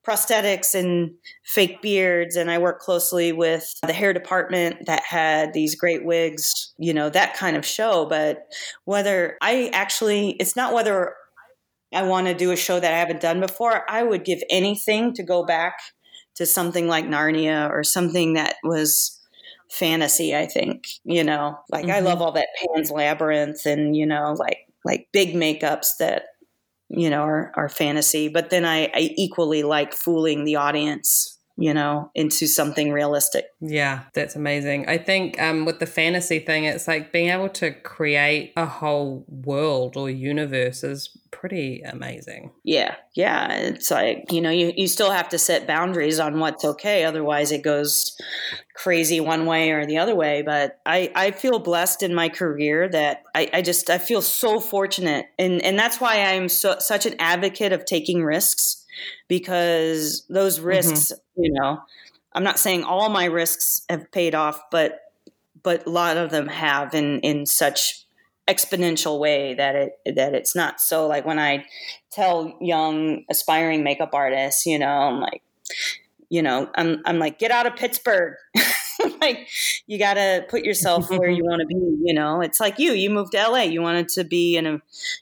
prosthetics 0.07 0.75
and 0.75 1.11
fake 1.45 1.83
beards 1.83 2.37
and 2.37 2.49
i 2.49 2.59
worked 2.59 2.81
closely 2.81 3.33
with 3.33 3.75
the 3.85 3.93
hair 3.93 4.13
department 4.13 4.87
that 4.87 5.03
had 5.03 5.53
these 5.53 5.75
great 5.75 6.05
wigs 6.05 6.73
you 6.79 6.95
know 6.95 7.11
that 7.11 7.35
kind 7.35 7.57
of 7.57 7.67
show 7.67 8.07
but 8.07 8.47
whether 8.85 9.37
i 9.43 9.69
actually 9.73 10.31
it's 10.39 10.55
not 10.55 10.73
whether 10.73 11.13
i 11.93 12.05
want 12.05 12.29
to 12.29 12.35
do 12.35 12.53
a 12.53 12.57
show 12.57 12.79
that 12.79 12.95
i 12.95 12.99
haven't 12.99 13.21
done 13.21 13.41
before 13.41 13.83
i 13.91 14.01
would 14.01 14.25
give 14.25 14.39
anything 14.49 15.13
to 15.13 15.25
go 15.25 15.45
back 15.45 15.75
to 16.37 16.47
something 16.47 16.87
like 16.87 17.05
narnia 17.07 17.69
or 17.71 17.83
something 17.83 18.35
that 18.35 18.55
was 18.63 19.21
fantasy 19.73 20.37
i 20.37 20.47
think 20.47 20.87
you 21.03 21.25
know 21.25 21.59
like 21.73 21.87
i 21.87 22.01
Mhm. 22.01 22.05
love 22.05 22.23
all 22.23 22.31
that 22.31 22.47
pan's 22.73 22.93
labyrinth 22.93 23.67
and 23.67 23.97
you 23.97 24.07
know 24.07 24.37
like 24.39 24.59
like 24.87 25.09
big 25.13 25.35
makeups 25.35 25.89
that 25.99 26.23
you 26.89 27.11
know 27.11 27.23
are, 27.23 27.53
are 27.57 27.69
fantasy 27.69 28.29
but 28.29 28.49
then 28.51 28.65
I, 28.65 28.85
I 28.95 29.11
equally 29.17 29.63
like 29.65 29.93
fooling 29.93 30.45
the 30.45 30.57
audience 30.57 31.37
you 31.59 31.75
know 31.75 32.11
into 32.15 32.47
something 32.47 32.93
realistic 32.93 33.47
Yeah, 33.61 34.03
that's 34.15 34.37
amazing. 34.37 34.89
I 34.89 34.99
think 34.99 35.41
um, 35.41 35.65
with 35.65 35.79
the 35.81 35.87
fantasy 35.87 36.39
thing, 36.39 36.65
it's 36.65 36.87
like 36.87 37.13
being 37.13 37.31
able 37.31 37.49
to 37.51 37.73
create 37.73 38.53
a 38.57 38.67
whole 38.67 39.25
world 39.29 39.97
or 39.97 40.11
universe 40.11 40.85
is 40.85 41.17
pretty 41.49 41.81
amazing. 41.83 42.51
yeah 42.65 42.97
yeah 43.15 43.53
it's 43.53 43.91
like 43.91 44.33
you 44.33 44.41
know 44.41 44.51
you, 44.51 44.73
you 44.77 44.89
still 44.89 45.13
have 45.13 45.29
to 45.29 45.39
set 45.39 45.67
boundaries 45.67 46.19
on 46.19 46.41
what's 46.41 46.65
okay 46.65 47.05
otherwise 47.05 47.53
it 47.53 47.63
goes 47.63 48.17
crazy 48.75 49.21
one 49.21 49.47
way 49.47 49.71
or 49.71 49.87
the 49.87 49.97
other 49.97 50.15
way 50.17 50.43
but 50.43 50.81
i, 50.87 51.11
I 51.15 51.31
feel 51.31 51.61
blessed 51.61 52.03
in 52.03 52.15
my 52.15 52.29
career 52.29 52.89
that 52.89 53.23
I, 53.35 53.49
I 53.53 53.63
just 53.63 53.89
i 53.91 53.99
feel 53.99 54.23
so 54.23 54.59
fortunate 54.59 55.27
and 55.39 55.63
and 55.63 55.79
that's 55.79 56.01
why 56.01 56.21
i'm 56.21 56.49
so, 56.49 56.77
such 56.81 57.07
an 57.07 57.15
advocate 57.21 57.73
of 57.73 57.85
taking 57.85 58.25
risks 58.25 58.85
because 59.29 60.27
those 60.29 60.59
mm-hmm. 60.59 60.69
risks 60.69 61.13
you 61.37 61.53
know 61.53 61.79
i'm 62.33 62.45
not 62.45 62.59
saying 62.59 62.83
all 62.83 63.09
my 63.09 63.27
risks 63.27 63.83
have 63.89 64.11
paid 64.11 64.35
off 64.35 64.61
but 64.73 65.01
but 65.63 65.87
a 65.87 65.91
lot 65.91 66.17
of 66.17 66.31
them 66.31 66.49
have 66.49 66.93
in 66.93 67.21
in 67.21 67.47
such 67.47 68.06
exponential 68.49 69.19
way 69.19 69.55
that 69.55 69.75
it 69.75 70.15
that 70.15 70.35
it's 70.35 70.55
not 70.55 70.81
so 70.81 71.07
like 71.07 71.27
when 71.27 71.39
i 71.39 71.65
tell 72.13 72.57
young 72.61 73.25
aspiring 73.29 73.83
makeup 73.83 74.11
artists 74.13 74.67
you 74.67 74.79
know 74.79 74.87
i'm 74.87 75.21
like 75.21 75.43
you 76.29 76.41
know 76.43 76.71
i'm 76.77 77.03
i'm 77.07 77.19
like 77.19 77.39
get 77.39 77.51
out 77.51 77.67
of 77.67 77.75
pittsburgh 77.75 78.35
like 79.21 79.49
you 79.87 79.99
got 79.99 80.15
to 80.15 80.45
put 80.49 80.65
yourself 80.65 81.11
where 81.19 81.29
you 81.29 81.45
want 81.45 81.61
to 81.61 81.67
be 81.67 81.75
you 82.05 82.15
know 82.15 82.41
it's 82.41 82.61
like 82.61 82.79
you 82.79 82.93
you 82.93 83.11
moved 83.11 83.33
to 83.33 83.49
la 83.49 83.59
you 83.59 83.83
wanted 83.83 84.09
to 84.09 84.23
be 84.23 84.57
in 84.57 84.67
a, 84.67 84.81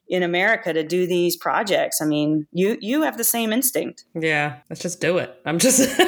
in 0.08 0.22
america 0.22 0.72
to 0.72 0.82
do 0.82 1.06
these 1.06 1.36
projects 1.36 2.02
i 2.02 2.04
mean 2.04 2.46
you 2.52 2.76
you 2.80 3.02
have 3.02 3.16
the 3.16 3.24
same 3.24 3.52
instinct 3.52 4.04
Yeah, 4.14 4.58
let's 4.70 4.80
just 4.80 5.00
do 5.00 5.18
it. 5.18 5.38
I'm 5.44 5.58
just. 5.58 5.80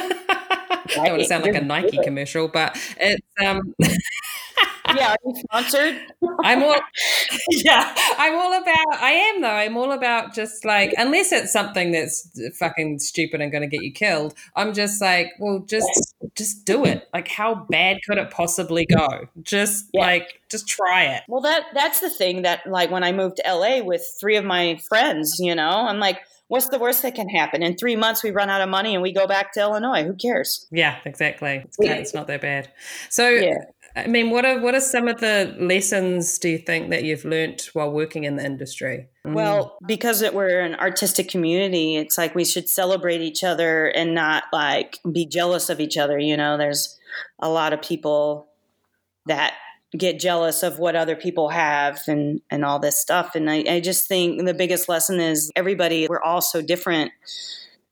I 0.89 0.91
don't 0.95 1.09
want 1.11 1.21
to 1.21 1.25
sound 1.25 1.43
like 1.43 1.55
a 1.55 1.61
Nike 1.61 1.99
commercial, 2.03 2.47
but 2.47 2.77
it's 2.99 3.21
um. 3.45 3.75
Yeah 4.95 5.11
are 5.11 5.17
you 5.25 5.33
sponsored 5.35 5.99
I'm 6.43 6.63
all 6.63 6.75
yeah, 7.49 7.93
I'm 8.17 8.35
all 8.35 8.53
about 8.61 9.01
I 9.01 9.11
am 9.11 9.41
though. 9.41 9.47
I'm 9.49 9.75
all 9.77 9.91
about 9.91 10.33
just 10.33 10.63
like 10.65 10.93
unless 10.97 11.31
it's 11.31 11.51
something 11.51 11.91
that's 11.91 12.29
fucking 12.59 12.99
stupid 12.99 13.41
and 13.41 13.51
going 13.51 13.61
to 13.61 13.67
get 13.67 13.83
you 13.83 13.91
killed, 13.91 14.33
I'm 14.55 14.73
just 14.73 15.01
like, 15.01 15.31
well 15.39 15.59
just 15.67 16.15
just 16.35 16.65
do 16.65 16.85
it. 16.85 17.07
Like 17.13 17.27
how 17.27 17.55
bad 17.69 17.97
could 18.07 18.17
it 18.17 18.29
possibly 18.31 18.85
go? 18.85 19.07
Just 19.41 19.89
Yeah. 19.93 20.01
like 20.01 20.41
just 20.49 20.67
try 20.67 21.03
it. 21.03 21.23
Well, 21.27 21.41
that 21.41 21.63
that's 21.73 21.99
the 21.99 22.09
thing 22.09 22.43
that 22.43 22.65
like 22.67 22.91
when 22.91 23.03
I 23.03 23.11
moved 23.11 23.37
to 23.37 23.43
LA 23.53 23.81
with 23.81 24.05
three 24.19 24.37
of 24.37 24.45
my 24.45 24.79
friends, 24.87 25.37
you 25.39 25.55
know, 25.55 25.69
I'm 25.69 25.99
like, 25.99 26.19
what's 26.47 26.69
the 26.69 26.79
worst 26.79 27.01
that 27.01 27.15
can 27.15 27.27
happen? 27.27 27.61
In 27.61 27.75
three 27.75 27.95
months, 27.97 28.23
we 28.23 28.31
run 28.31 28.49
out 28.49 28.61
of 28.61 28.69
money 28.69 28.93
and 28.93 29.03
we 29.03 29.11
go 29.11 29.27
back 29.27 29.51
to 29.53 29.59
Illinois. 29.61 30.03
Who 30.05 30.13
cares? 30.15 30.65
Yeah, 30.71 30.97
exactly. 31.05 31.63
It's, 31.65 31.77
Yeah. 31.79 31.93
it's 31.95 32.13
not 32.13 32.27
that 32.27 32.41
bad. 32.41 32.71
So 33.09 33.27
Yeah. 33.29 33.55
I 33.97 34.07
mean, 34.07 34.29
what 34.29 34.45
are 34.45 34.59
what 34.59 34.75
are 34.75 34.81
some 34.81 35.07
of 35.07 35.19
the 35.19 35.55
lessons 35.59 36.37
do 36.37 36.49
you 36.49 36.59
think 36.59 36.91
that 36.91 37.03
you've 37.03 37.25
learnt 37.25 37.69
while 37.73 37.91
working 37.91 38.25
in 38.25 38.35
the 38.35 38.45
industry? 38.45 39.07
Mm. 39.25 39.33
Well, 39.33 39.77
because 39.87 40.21
it, 40.21 40.33
we're 40.35 40.59
an 40.59 40.75
artistic 40.75 41.29
community, 41.29 41.95
it's 41.95 42.17
like 42.17 42.35
we 42.35 42.45
should 42.45 42.69
celebrate 42.69 43.21
each 43.21 43.43
other 43.43 43.87
and 43.87 44.13
not 44.13 44.43
like 44.53 44.99
be 45.11 45.25
jealous 45.25 45.69
of 45.69 45.79
each 45.79 45.97
other. 45.97 46.19
You 46.19 46.37
know, 46.37 46.57
there's 46.57 46.97
a 47.39 47.49
lot 47.49 47.73
of 47.73 47.81
people 47.81 48.47
that 49.25 49.55
get 49.97 50.19
jealous 50.19 50.63
of 50.63 50.79
what 50.79 50.95
other 50.95 51.15
people 51.15 51.49
have 51.49 51.99
and 52.07 52.41
and 52.51 52.63
all 52.63 52.77
this 52.79 52.99
stuff. 52.99 53.33
And 53.33 53.49
I, 53.49 53.63
I 53.67 53.79
just 53.79 54.07
think 54.07 54.45
the 54.45 54.53
biggest 54.53 54.87
lesson 54.87 55.19
is 55.19 55.51
everybody 55.55 56.07
we're 56.07 56.21
all 56.21 56.41
so 56.41 56.61
different, 56.61 57.11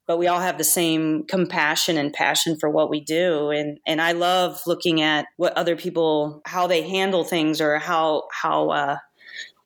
but 0.07 0.17
we 0.17 0.27
all 0.27 0.39
have 0.39 0.57
the 0.57 0.63
same 0.63 1.23
compassion 1.27 1.97
and 1.97 2.13
passion 2.13 2.57
for 2.59 2.69
what 2.69 2.89
we 2.89 3.01
do. 3.01 3.49
And 3.49 3.79
and 3.85 4.01
I 4.01 4.11
love 4.11 4.61
looking 4.67 5.01
at 5.01 5.25
what 5.37 5.53
other 5.57 5.75
people 5.75 6.41
how 6.45 6.67
they 6.67 6.81
handle 6.81 7.23
things 7.23 7.61
or 7.61 7.79
how 7.79 8.23
how 8.31 8.69
uh, 8.69 8.97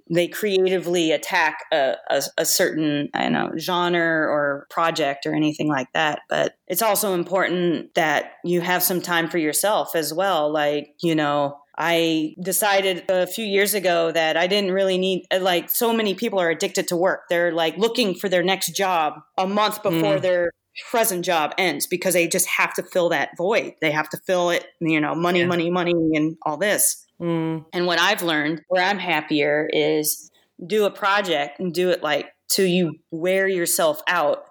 they 0.09 0.27
creatively 0.27 1.11
attack 1.11 1.59
a, 1.71 1.95
a, 2.09 2.23
a 2.37 2.45
certain 2.45 3.09
I 3.13 3.29
know 3.29 3.51
genre 3.57 4.27
or 4.27 4.67
project 4.69 5.25
or 5.25 5.33
anything 5.33 5.67
like 5.67 5.91
that. 5.93 6.21
But 6.29 6.55
it's 6.67 6.81
also 6.81 7.13
important 7.13 7.93
that 7.95 8.33
you 8.43 8.61
have 8.61 8.81
some 8.83 9.01
time 9.01 9.29
for 9.29 9.37
yourself 9.37 9.95
as 9.95 10.13
well. 10.13 10.51
Like 10.51 10.95
you 11.01 11.15
know. 11.15 11.59
I 11.79 12.35
decided 12.41 13.05
a 13.09 13.25
few 13.25 13.45
years 13.45 13.73
ago 13.73 14.11
that 14.11 14.35
I 14.35 14.47
didn't 14.47 14.71
really 14.71 14.97
need, 14.97 15.25
like, 15.39 15.69
so 15.69 15.93
many 15.93 16.13
people 16.13 16.37
are 16.39 16.49
addicted 16.49 16.89
to 16.89 16.97
work. 16.97 17.21
They're 17.29 17.53
like 17.53 17.77
looking 17.77 18.15
for 18.15 18.27
their 18.27 18.43
next 18.43 18.75
job 18.75 19.13
a 19.37 19.47
month 19.47 19.81
before 19.81 20.17
Mm. 20.17 20.21
their 20.21 20.51
present 20.91 21.25
job 21.25 21.53
ends 21.57 21.87
because 21.87 22.13
they 22.13 22.27
just 22.27 22.47
have 22.47 22.73
to 22.73 22.83
fill 22.83 23.09
that 23.09 23.29
void. 23.37 23.73
They 23.81 23.91
have 23.91 24.09
to 24.09 24.17
fill 24.27 24.49
it, 24.49 24.65
you 24.81 24.99
know, 24.99 25.15
money, 25.15 25.39
Yeah. 25.39 25.45
money, 25.47 25.69
money, 25.69 25.93
and 26.13 26.37
all 26.45 26.57
this. 26.57 27.05
Mm, 27.21 27.65
And 27.73 27.85
what 27.85 27.99
I've 27.99 28.23
learned 28.23 28.61
where 28.67 28.83
I'm 28.83 28.99
happier 28.99 29.69
is 29.73 30.29
do 30.65 30.85
a 30.85 30.91
project 30.91 31.59
and 31.59 31.73
do 31.73 31.89
it 31.89 32.01
like 32.03 32.27
till 32.49 32.65
you 32.65 32.95
wear 33.11 33.47
yourself 33.47 34.01
out 34.07 34.45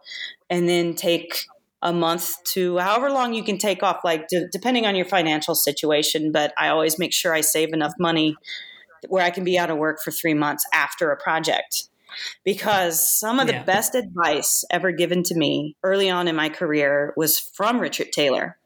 and 0.51 0.69
then 0.69 0.95
take 0.95 1.45
a 1.83 1.93
month 1.93 2.35
to 2.45 2.79
however 2.79 3.11
long 3.11 3.35
you 3.35 3.43
can 3.45 3.59
take 3.59 3.83
off, 3.83 4.01
like 4.05 4.29
d- 4.29 4.47
depending 4.51 4.87
on 4.87 4.97
your 4.97 5.05
financial 5.05 5.55
situation. 5.55 6.33
But 6.33 6.53
I 6.59 6.69
always 6.69 6.99
make 6.99 7.13
sure 7.13 7.33
I 7.33 7.41
save 7.41 7.73
enough 7.73 7.93
money 7.99 8.37
where 9.09 9.25
I 9.25 9.31
can 9.31 9.45
be 9.45 9.59
out 9.59 9.71
of 9.71 9.79
work 9.79 10.01
for 10.03 10.11
three 10.11 10.35
months 10.35 10.67
after 10.73 11.11
a 11.11 11.17
project. 11.17 11.85
Because 12.45 13.07
some 13.07 13.39
of 13.39 13.47
the 13.47 13.63
best 13.67 13.95
advice 13.95 14.65
ever 14.71 14.91
given 14.93 15.23
to 15.25 15.37
me 15.37 15.77
early 15.85 16.11
on 16.11 16.27
in 16.27 16.35
my 16.35 16.49
career 16.49 17.13
was 17.17 17.39
from 17.39 17.79
Richard 17.79 18.13
Taylor. 18.13 18.59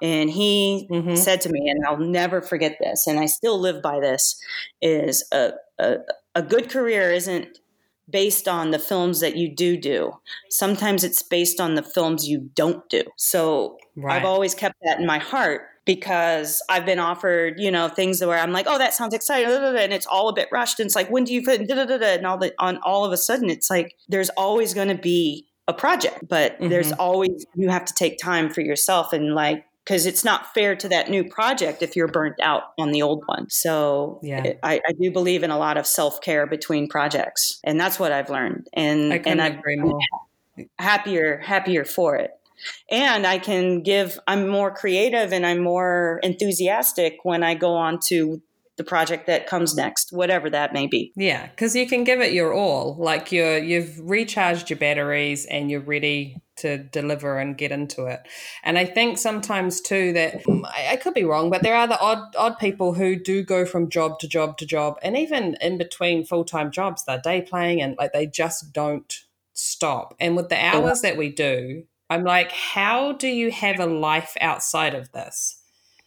And 0.00 0.30
he 0.30 0.88
mhm. 0.90 1.16
said 1.16 1.42
to 1.42 1.48
me, 1.50 1.68
and 1.68 1.84
I'll 1.86 1.98
never 1.98 2.40
forget 2.40 2.78
this, 2.80 3.06
and 3.06 3.20
I 3.20 3.26
still 3.26 3.60
live 3.60 3.82
by 3.82 4.00
this: 4.00 4.40
is 4.80 5.24
a, 5.30 5.52
a 5.78 5.98
a 6.34 6.42
good 6.42 6.70
career 6.70 7.12
isn't 7.12 7.58
based 8.12 8.46
on 8.46 8.70
the 8.70 8.78
films 8.78 9.20
that 9.20 9.36
you 9.36 9.52
do 9.54 9.76
do. 9.76 10.12
Sometimes 10.50 11.02
it's 11.02 11.22
based 11.22 11.60
on 11.60 11.74
the 11.74 11.82
films 11.82 12.28
you 12.28 12.50
don't 12.54 12.88
do. 12.88 13.02
So 13.16 13.78
Right. 13.96 14.16
I've 14.16 14.24
always 14.24 14.54
kept 14.54 14.76
that 14.84 15.00
in 15.00 15.06
my 15.06 15.18
heart 15.18 15.62
because 15.84 16.62
I've 16.68 16.86
been 16.86 16.98
offered, 16.98 17.58
you 17.58 17.70
know, 17.70 17.88
things 17.88 18.24
where 18.24 18.38
I'm 18.38 18.52
like, 18.52 18.66
oh, 18.68 18.78
that 18.78 18.94
sounds 18.94 19.12
exciting, 19.12 19.50
and 19.50 19.92
it's 19.92 20.06
all 20.06 20.28
a 20.28 20.32
bit 20.32 20.48
rushed. 20.52 20.80
And 20.80 20.86
it's 20.86 20.94
like, 20.94 21.10
when 21.10 21.24
do 21.24 21.34
you 21.34 21.42
fit? 21.42 21.68
And 21.68 22.26
all 22.26 22.38
the 22.38 22.54
on 22.58 22.78
all 22.78 23.04
of 23.04 23.12
a 23.12 23.16
sudden, 23.16 23.50
it's 23.50 23.68
like 23.68 23.96
there's 24.08 24.30
always 24.30 24.74
going 24.74 24.88
to 24.88 24.94
be 24.94 25.46
a 25.68 25.74
project, 25.74 26.26
but 26.28 26.54
mm-hmm. 26.54 26.68
there's 26.68 26.92
always 26.92 27.44
you 27.54 27.68
have 27.68 27.84
to 27.84 27.94
take 27.94 28.18
time 28.18 28.48
for 28.48 28.60
yourself 28.62 29.12
and 29.12 29.34
like 29.34 29.64
because 29.84 30.06
it's 30.06 30.24
not 30.24 30.52
fair 30.54 30.76
to 30.76 30.88
that 30.88 31.10
new 31.10 31.24
project 31.24 31.82
if 31.82 31.96
you're 31.96 32.08
burnt 32.08 32.36
out 32.40 32.62
on 32.78 32.92
the 32.92 33.02
old 33.02 33.22
one. 33.26 33.48
So 33.50 34.20
Yeah. 34.22 34.44
it- 34.44 34.58
I, 34.62 34.80
I 34.86 34.92
do 35.00 35.10
believe 35.10 35.42
in 35.42 35.50
a 35.50 35.58
lot 35.58 35.76
of 35.76 35.86
self 35.86 36.20
care 36.20 36.46
between 36.46 36.88
projects, 36.88 37.58
and 37.64 37.78
that's 37.80 37.98
what 37.98 38.12
I've 38.12 38.30
learned. 38.30 38.68
And 38.72 39.12
I 39.12 39.16
and 39.26 39.60
more. 39.80 39.98
happier 40.78 41.38
happier 41.38 41.84
for 41.84 42.14
it 42.16 42.30
and 42.90 43.26
i 43.26 43.38
can 43.38 43.82
give 43.82 44.18
i'm 44.28 44.46
more 44.46 44.70
creative 44.70 45.32
and 45.32 45.46
i'm 45.46 45.58
more 45.60 46.20
enthusiastic 46.22 47.18
when 47.24 47.42
i 47.42 47.54
go 47.54 47.74
on 47.74 47.98
to 47.98 48.40
the 48.82 48.88
project 48.88 49.26
that 49.26 49.46
comes 49.46 49.76
next 49.76 50.12
whatever 50.12 50.50
that 50.50 50.72
may 50.72 50.86
be 50.86 51.12
Yeah, 51.14 51.46
because 51.46 51.76
you 51.76 51.86
can 51.86 52.02
give 52.02 52.20
it 52.20 52.32
your 52.32 52.52
all. 52.52 52.96
Like 52.98 53.30
you're 53.30 53.58
you've 53.58 53.98
recharged 54.00 54.70
your 54.70 54.78
batteries 54.78 55.46
and 55.46 55.70
you're 55.70 55.80
ready 55.80 56.42
to 56.56 56.78
deliver 56.78 57.38
and 57.38 57.56
get 57.56 57.72
into 57.72 58.06
it. 58.06 58.20
And 58.62 58.76
I 58.76 58.84
think 58.84 59.18
sometimes 59.18 59.80
too 59.80 60.12
that 60.14 60.42
I, 60.66 60.88
I 60.92 60.96
could 60.96 61.14
be 61.14 61.24
wrong, 61.24 61.48
but 61.48 61.62
there 61.62 61.76
are 61.76 61.86
the 61.86 62.00
odd 62.00 62.34
odd 62.36 62.58
people 62.58 62.94
who 62.94 63.16
do 63.16 63.44
go 63.44 63.64
from 63.64 63.88
job 63.88 64.18
to 64.20 64.28
job 64.28 64.58
to 64.58 64.66
job, 64.66 64.98
and 65.02 65.16
even 65.16 65.56
in 65.60 65.78
between 65.78 66.24
full 66.24 66.44
time 66.44 66.70
jobs, 66.70 67.04
they're 67.04 67.20
day 67.20 67.42
playing 67.42 67.80
and 67.80 67.96
like 67.98 68.12
they 68.12 68.26
just 68.26 68.72
don't 68.72 69.24
stop. 69.52 70.14
And 70.18 70.34
with 70.34 70.48
the 70.48 70.62
hours 70.62 71.02
that 71.02 71.16
we 71.16 71.30
do, 71.30 71.84
I'm 72.10 72.24
like, 72.24 72.50
how 72.50 73.12
do 73.12 73.28
you 73.28 73.52
have 73.52 73.78
a 73.78 73.86
life 73.86 74.36
outside 74.40 74.94
of 74.94 75.12
this? 75.12 75.61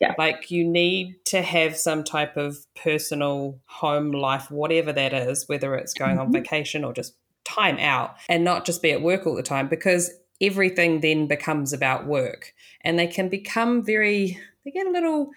Yeah. 0.05 0.15
Like 0.17 0.51
you 0.51 0.63
need 0.63 1.15
to 1.25 1.41
have 1.41 1.77
some 1.77 2.03
type 2.03 2.37
of 2.37 2.57
personal 2.75 3.59
home 3.65 4.11
life, 4.11 4.51
whatever 4.51 4.93
that 4.93 5.13
is, 5.13 5.47
whether 5.47 5.75
it's 5.75 5.93
going 5.93 6.19
on 6.19 6.27
mm-hmm. 6.27 6.35
vacation 6.35 6.83
or 6.83 6.93
just 6.93 7.15
time 7.43 7.77
out 7.79 8.15
and 8.29 8.43
not 8.43 8.65
just 8.65 8.81
be 8.81 8.91
at 8.91 9.01
work 9.01 9.25
all 9.25 9.35
the 9.35 9.43
time 9.43 9.67
because 9.67 10.11
everything 10.41 11.01
then 11.01 11.27
becomes 11.27 11.73
about 11.73 12.05
work. 12.05 12.53
And 12.81 12.99
they 12.99 13.07
can 13.07 13.29
become 13.29 13.83
very, 13.83 14.39
they 14.63 14.71
get 14.71 14.87
a 14.87 14.91
little 14.91 15.31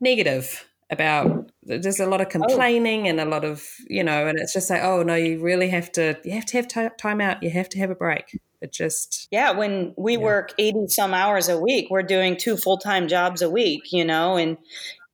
negative 0.00 0.68
about 0.90 1.50
there's 1.62 2.00
a 2.00 2.06
lot 2.06 2.20
of 2.20 2.28
oh. 2.28 2.30
complaining 2.30 3.08
and 3.08 3.20
a 3.20 3.24
lot 3.24 3.44
of 3.44 3.62
you 3.88 4.02
know 4.02 4.26
and 4.26 4.38
it's 4.38 4.54
just 4.54 4.70
like 4.70 4.82
oh 4.82 5.02
no 5.02 5.14
you 5.14 5.38
really 5.38 5.68
have 5.68 5.92
to 5.92 6.16
you 6.24 6.32
have 6.32 6.46
to 6.46 6.56
have 6.56 6.66
ti 6.66 6.88
time 6.98 7.20
out. 7.20 7.42
You 7.42 7.50
have 7.50 7.68
to 7.70 7.78
have 7.78 7.90
a 7.90 7.94
break 7.94 8.38
it 8.60 8.72
just 8.72 9.28
yeah 9.30 9.50
when 9.52 9.94
we 9.96 10.16
work 10.16 10.52
80 10.58 10.88
some 10.88 11.14
hours 11.14 11.48
a 11.48 11.58
week 11.58 11.88
we're 11.90 12.02
doing 12.02 12.36
two 12.36 12.56
full-time 12.56 13.08
jobs 13.08 13.42
a 13.42 13.50
week 13.50 13.92
you 13.92 14.04
know 14.04 14.36
and 14.36 14.56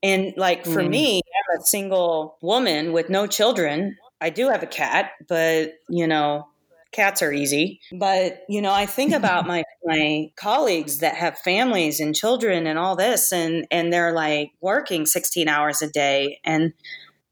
and 0.03 0.35
like 0.37 0.65
for 0.65 0.83
Mm. 0.83 0.91
me 0.91 1.17
i'm 1.51 1.61
a 1.61 1.65
single 1.65 2.37
woman 2.43 2.93
with 2.93 3.09
no 3.11 3.27
children. 3.27 3.97
I 4.21 4.31
do 4.31 4.49
have 4.49 4.63
a 4.63 4.67
cat 4.67 5.11
but 5.29 5.75
you 5.89 6.07
know 6.07 6.47
cats 6.93 7.23
are 7.23 7.33
easy. 7.33 7.81
But 7.93 8.45
you 8.49 8.63
know 8.63 8.73
i 8.73 8.87
think 8.87 9.13
about 9.13 9.47
my 9.53 9.65
my 9.85 10.31
colleagues 10.37 10.99
that 10.99 11.17
have 11.17 11.39
families 11.39 12.01
and 12.01 12.15
children 12.15 12.67
and 12.67 12.79
all 12.79 12.97
this 12.97 13.33
and 13.33 13.67
and 13.71 13.93
they're 13.93 14.13
like 14.13 14.53
working 14.61 15.05
16 15.05 15.49
hours 15.49 15.83
a 15.83 15.91
day 15.91 16.39
and 16.45 16.73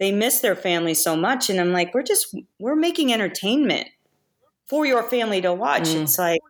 they 0.00 0.10
miss 0.10 0.40
their 0.40 0.56
family 0.56 0.94
so 0.94 1.14
much 1.16 1.48
and 1.48 1.60
i'm 1.60 1.72
like 1.72 1.94
we're 1.94 2.02
just 2.02 2.36
we're 2.58 2.74
making 2.76 3.12
entertainment 3.12 3.86
for 4.73 4.87
your 4.87 5.03
family 5.03 5.43
to 5.43 5.53
watch. 5.53 5.91
Mm. 5.91 6.05
it's 6.05 6.18
like 6.18 6.41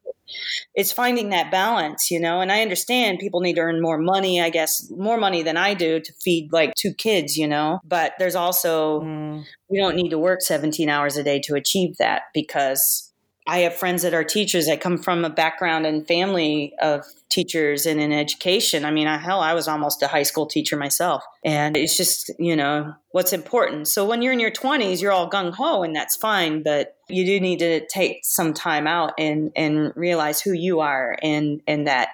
it's 0.77 0.93
finding 0.93 1.31
that 1.31 1.51
balance 1.51 2.09
you 2.09 2.21
know? 2.21 2.41
And 2.41 2.53
i 2.53 2.63
understand 2.63 3.19
people 3.19 3.41
need 3.41 3.55
to 3.55 3.61
earn 3.61 3.83
more 3.83 3.99
money 3.99 4.41
i 4.41 4.49
guess 4.49 4.89
more 4.91 5.19
money 5.19 5.43
than 5.43 5.57
i 5.57 5.75
do 5.75 5.99
to 5.99 6.13
feed 6.23 6.53
like 6.53 6.73
two 6.77 6.95
kids 6.95 7.37
you 7.37 7.49
know? 7.49 7.81
But 7.85 8.13
there's 8.21 8.37
also 8.37 9.01
mm, 9.01 9.45
we 9.69 9.79
don't 9.79 9.97
need 9.97 10.11
to 10.11 10.19
work 10.19 10.41
17 10.41 10.89
hours 10.89 11.17
a 11.17 11.25
day 11.25 11.41
to 11.41 11.57
achieve 11.57 11.97
that 11.99 12.23
because 12.33 13.12
I 13.47 13.61
have 13.61 13.75
friends 13.75 14.03
that 14.03 14.15
are 14.15 14.23
teachers 14.23 14.67
that 14.67 14.81
come 14.81 14.99
from 14.99 15.25
a 15.25 15.31
background 15.31 15.85
and 15.85 16.07
family 16.07 16.75
of 16.81 17.05
teachers 17.29 17.87
and 17.87 18.01
in 18.01 18.13
education. 18.13 18.85
I 18.85 18.93
mean, 18.93 19.09
I, 19.09 19.19
hell, 19.19 19.41
I 19.41 19.53
was 19.53 19.67
almost 19.67 20.01
a 20.03 20.07
high 20.07 20.23
school 20.23 20.47
teacher 20.47 20.77
myself. 20.77 21.25
And 21.45 21.77
it's 21.77 21.97
just, 21.97 22.31
you 22.39 22.55
know, 22.55 22.95
what's 23.11 23.33
important. 23.33 23.89
So 23.89 24.07
when 24.07 24.23
you're 24.23 24.33
in 24.33 24.39
your 24.39 24.53
20s, 24.53 25.03
you're 25.03 25.11
all 25.11 25.29
gung 25.29 25.53
ho 25.53 25.83
and 25.83 25.95
that's 25.95 26.15
fine. 26.15 26.63
But 26.63 26.97
you 27.09 27.25
do 27.25 27.41
need 27.41 27.59
to 27.59 27.85
take 27.87 28.21
some 28.25 28.55
time 28.55 28.87
out 28.87 29.15
and, 29.19 29.51
and 29.57 29.93
realize 29.97 30.41
who 30.41 30.53
you 30.53 30.79
are 30.81 31.17
and, 31.21 31.63
and 31.67 31.89
that 31.89 32.11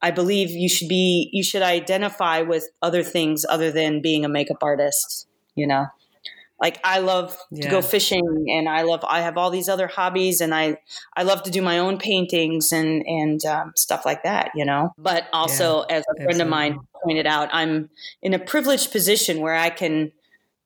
I 0.00 0.10
believe 0.10 0.50
you 0.50 0.70
should 0.70 0.88
be, 0.88 1.28
you 1.32 1.42
should 1.42 1.62
identify 1.62 2.40
with 2.40 2.68
other 2.80 3.02
things 3.02 3.44
other 3.46 3.70
than 3.70 4.00
being 4.00 4.24
a 4.24 4.28
makeup 4.28 4.62
artist, 4.62 5.28
you 5.54 5.66
know? 5.66 5.86
Like 6.62 6.78
i 6.84 7.00
love 7.00 7.36
to 7.54 7.68
go 7.68 7.82
fishing 7.82 8.46
and 8.48 8.68
i 8.68 8.82
love 8.82 9.04
i 9.06 9.20
have 9.20 9.36
all 9.36 9.50
these 9.50 9.68
other 9.68 9.88
hobbies 9.88 10.40
and 10.40 10.54
i 10.54 10.76
i 11.16 11.22
love 11.22 11.42
to 11.42 11.50
do 11.50 11.60
my 11.60 11.78
own 11.78 11.98
paintings 11.98 12.72
and 12.72 13.02
and 13.06 13.44
um, 13.44 13.72
stuff 13.76 14.06
like 14.06 14.22
that 14.22 14.52
you 14.54 14.64
know? 14.64 14.94
But 14.96 15.26
also 15.32 15.80
as 15.82 16.04
a 16.16 16.22
friend 16.22 16.40
of 16.40 16.48
mine 16.48 16.78
pointed 17.04 17.26
out 17.26 17.50
i'm 17.52 17.90
in 18.22 18.32
a 18.32 18.38
privileged 18.38 18.92
position 18.92 19.40
where 19.40 19.56
i 19.56 19.68
can 19.68 20.12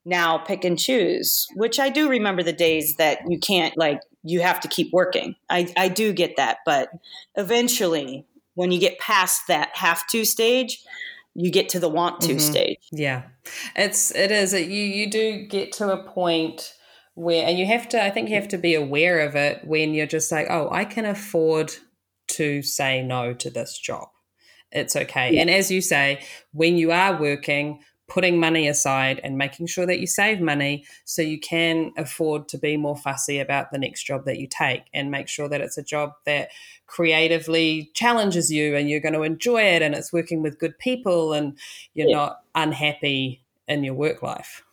now 0.05 0.37
pick 0.37 0.63
and 0.63 0.79
choose 0.79 1.47
which 1.55 1.79
i 1.79 1.89
do 1.89 2.07
remember 2.07 2.43
the 2.43 2.53
days 2.53 2.95
that 2.97 3.19
you 3.27 3.39
can't 3.39 3.75
like 3.75 3.99
you 4.23 4.41
have 4.41 4.59
to 4.59 4.67
keep 4.67 4.91
working. 4.93 5.35
I 5.49 5.73
i 5.75 5.89
do 5.89 6.13
get 6.13 6.37
that 6.37 6.59
but 6.65 6.89
eventually 7.35 8.25
when 8.53 8.71
you 8.71 8.79
get 8.79 8.99
past 8.99 9.43
that 9.47 9.69
have 9.75 10.05
to 10.07 10.25
stage 10.25 10.83
you 11.39 11.51
get 11.51 11.69
to 11.69 11.79
the 11.79 11.87
want 11.87 12.19
to 12.21 12.33
Mhm. 12.33 12.41
stage. 12.41 12.79
Yeah. 12.91 13.23
It's 13.75 14.13
it 14.15 14.31
is. 14.31 14.53
You 14.53 14.59
you 14.99 15.09
do 15.09 15.45
get 15.45 15.71
to 15.73 15.91
a 15.91 16.03
point 16.03 16.73
where 17.13 17.45
and 17.47 17.57
you 17.57 17.65
have 17.65 17.89
to 17.89 18.03
i 18.03 18.11
think 18.11 18.29
you 18.29 18.35
have 18.35 18.47
to 18.47 18.59
be 18.59 18.75
aware 18.75 19.21
of 19.21 19.35
it 19.35 19.65
when 19.65 19.95
you're 19.95 20.05
just 20.05 20.31
like 20.31 20.45
oh 20.51 20.69
i 20.71 20.85
can 20.85 21.03
afford 21.03 21.73
to 22.27 22.61
say 22.61 23.01
no 23.01 23.33
to 23.33 23.49
this 23.49 23.75
job. 23.77 24.07
It's 24.71 24.95
okay. 24.95 25.37
And 25.39 25.49
as 25.49 25.71
you 25.71 25.81
say 25.81 26.19
when 26.51 26.77
you 26.77 26.91
are 26.91 27.19
working 27.19 27.79
putting 28.07 28.39
money 28.39 28.67
aside 28.67 29.19
and 29.23 29.37
making 29.37 29.67
sure 29.67 29.85
that 29.85 29.99
you 29.99 30.07
save 30.07 30.39
money 30.39 30.85
so 31.05 31.21
you 31.21 31.39
can 31.39 31.91
afford 31.97 32.47
to 32.47 32.57
be 32.57 32.77
more 32.77 32.95
fussy 32.95 33.39
about 33.39 33.71
the 33.71 33.77
next 33.77 34.03
job 34.03 34.25
that 34.25 34.39
you 34.39 34.47
take 34.47 34.83
and 34.93 35.11
make 35.11 35.27
sure 35.27 35.49
that 35.49 35.61
it's 35.61 35.77
a 35.77 35.83
job 35.83 36.13
that 36.25 36.49
creatively 36.85 37.91
challenges 37.93 38.51
you 38.51 38.75
and 38.75 38.89
you're 38.89 38.99
going 39.01 39.13
to 39.13 39.23
enjoy 39.23 39.61
it 39.61 39.81
and 39.81 39.93
it's 39.93 40.13
working 40.13 40.41
with 40.41 40.57
good 40.59 40.77
people 40.79 41.33
and 41.33 41.57
you're 41.93 42.09
Yeah. 42.09 42.15
not 42.15 42.39
unhappy 42.55 43.43
in 43.67 43.83
your 43.83 43.93
work 43.93 44.21
life. 44.23 44.63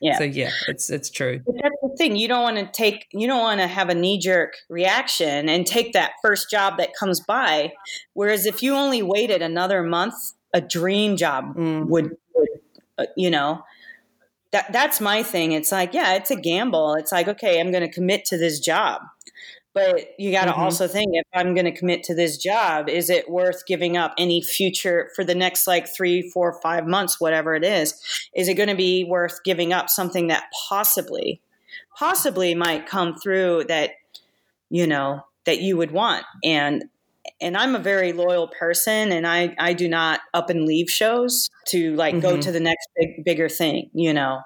yeah 0.00 0.18
So 0.18 0.24
yeah, 0.24 0.50
it's 0.68 0.90
it's 0.90 1.10
true. 1.10 1.40
But 1.46 1.54
that's 1.62 1.76
the 1.82 1.96
thing. 1.96 2.16
You 2.16 2.26
don't 2.28 2.42
want 2.42 2.56
to 2.58 2.66
take, 2.66 3.06
you 3.12 3.26
don't 3.28 3.40
want 3.40 3.60
to 3.60 3.66
have 3.66 3.88
a 3.88 3.94
knee 3.94 4.18
jerk 4.18 4.54
reaction 4.68 5.48
and 5.48 5.64
take 5.66 5.92
that 5.92 6.12
first 6.22 6.50
job 6.50 6.76
that 6.78 6.90
comes 6.98 7.20
by. 7.20 7.72
Whereas 8.14 8.44
if 8.46 8.62
you 8.62 8.74
only 8.74 9.02
waited 9.02 9.40
another 9.42 9.82
month, 9.82 10.14
a 10.52 10.60
dream 10.60 11.16
job 11.16 11.56
Mm. 11.56 11.86
would, 11.88 12.16
would 12.34 12.48
you 13.16 13.30
know, 13.30 13.62
that 14.52 14.72
that's 14.72 15.00
my 15.00 15.22
thing. 15.22 15.52
It's 15.52 15.72
like, 15.72 15.94
yeah, 15.94 16.14
it's 16.14 16.30
a 16.30 16.36
gamble. 16.36 16.94
It's 16.94 17.12
like, 17.12 17.28
okay, 17.28 17.60
I'm 17.60 17.70
going 17.72 17.82
to 17.82 17.92
commit 17.92 18.24
to 18.26 18.38
this 18.38 18.60
job. 18.60 19.02
But 19.72 20.10
you 20.20 20.30
got 20.30 20.44
to 20.44 20.52
Mhm. 20.52 20.58
also 20.58 20.86
think 20.86 21.08
if 21.14 21.26
I'm 21.34 21.52
going 21.54 21.64
to 21.64 21.76
commit 21.76 22.04
to 22.04 22.14
this 22.14 22.36
job, 22.36 22.88
is 22.88 23.10
it 23.10 23.28
worth 23.28 23.66
giving 23.66 23.96
up 23.96 24.14
any 24.16 24.40
future 24.40 25.10
for 25.16 25.24
the 25.24 25.34
next 25.34 25.66
like 25.66 25.88
three, 25.92 26.30
four, 26.30 26.60
five 26.62 26.86
months, 26.86 27.20
whatever 27.20 27.56
it 27.56 27.64
is? 27.64 28.00
Is 28.34 28.46
it 28.46 28.54
going 28.54 28.68
to 28.68 28.76
be 28.76 29.02
worth 29.02 29.42
giving 29.44 29.72
up 29.72 29.90
something 29.90 30.28
that 30.28 30.44
possibly, 30.68 31.40
possibly 31.98 32.54
might 32.54 32.86
come 32.86 33.16
through 33.16 33.64
that, 33.64 33.90
you 34.70 34.86
know, 34.86 35.22
that 35.44 35.60
you 35.60 35.76
would 35.76 35.90
want? 35.90 36.24
And 36.44 36.84
and 37.40 37.56
I'm 37.56 37.74
a 37.74 37.78
very 37.78 38.12
loyal 38.12 38.48
person, 38.48 39.12
and 39.12 39.26
I 39.26 39.54
I 39.58 39.72
do 39.72 39.88
not 39.88 40.20
up 40.34 40.50
and 40.50 40.64
leave 40.66 40.90
shows 40.90 41.48
to 41.68 41.94
like 41.96 42.20
go 42.20 42.36
Mhm. 42.36 42.42
to 42.42 42.52
the 42.52 42.60
next 42.60 42.88
big 42.98 43.24
bigger 43.24 43.48
thing, 43.48 43.90
you 43.94 44.12
know. 44.12 44.40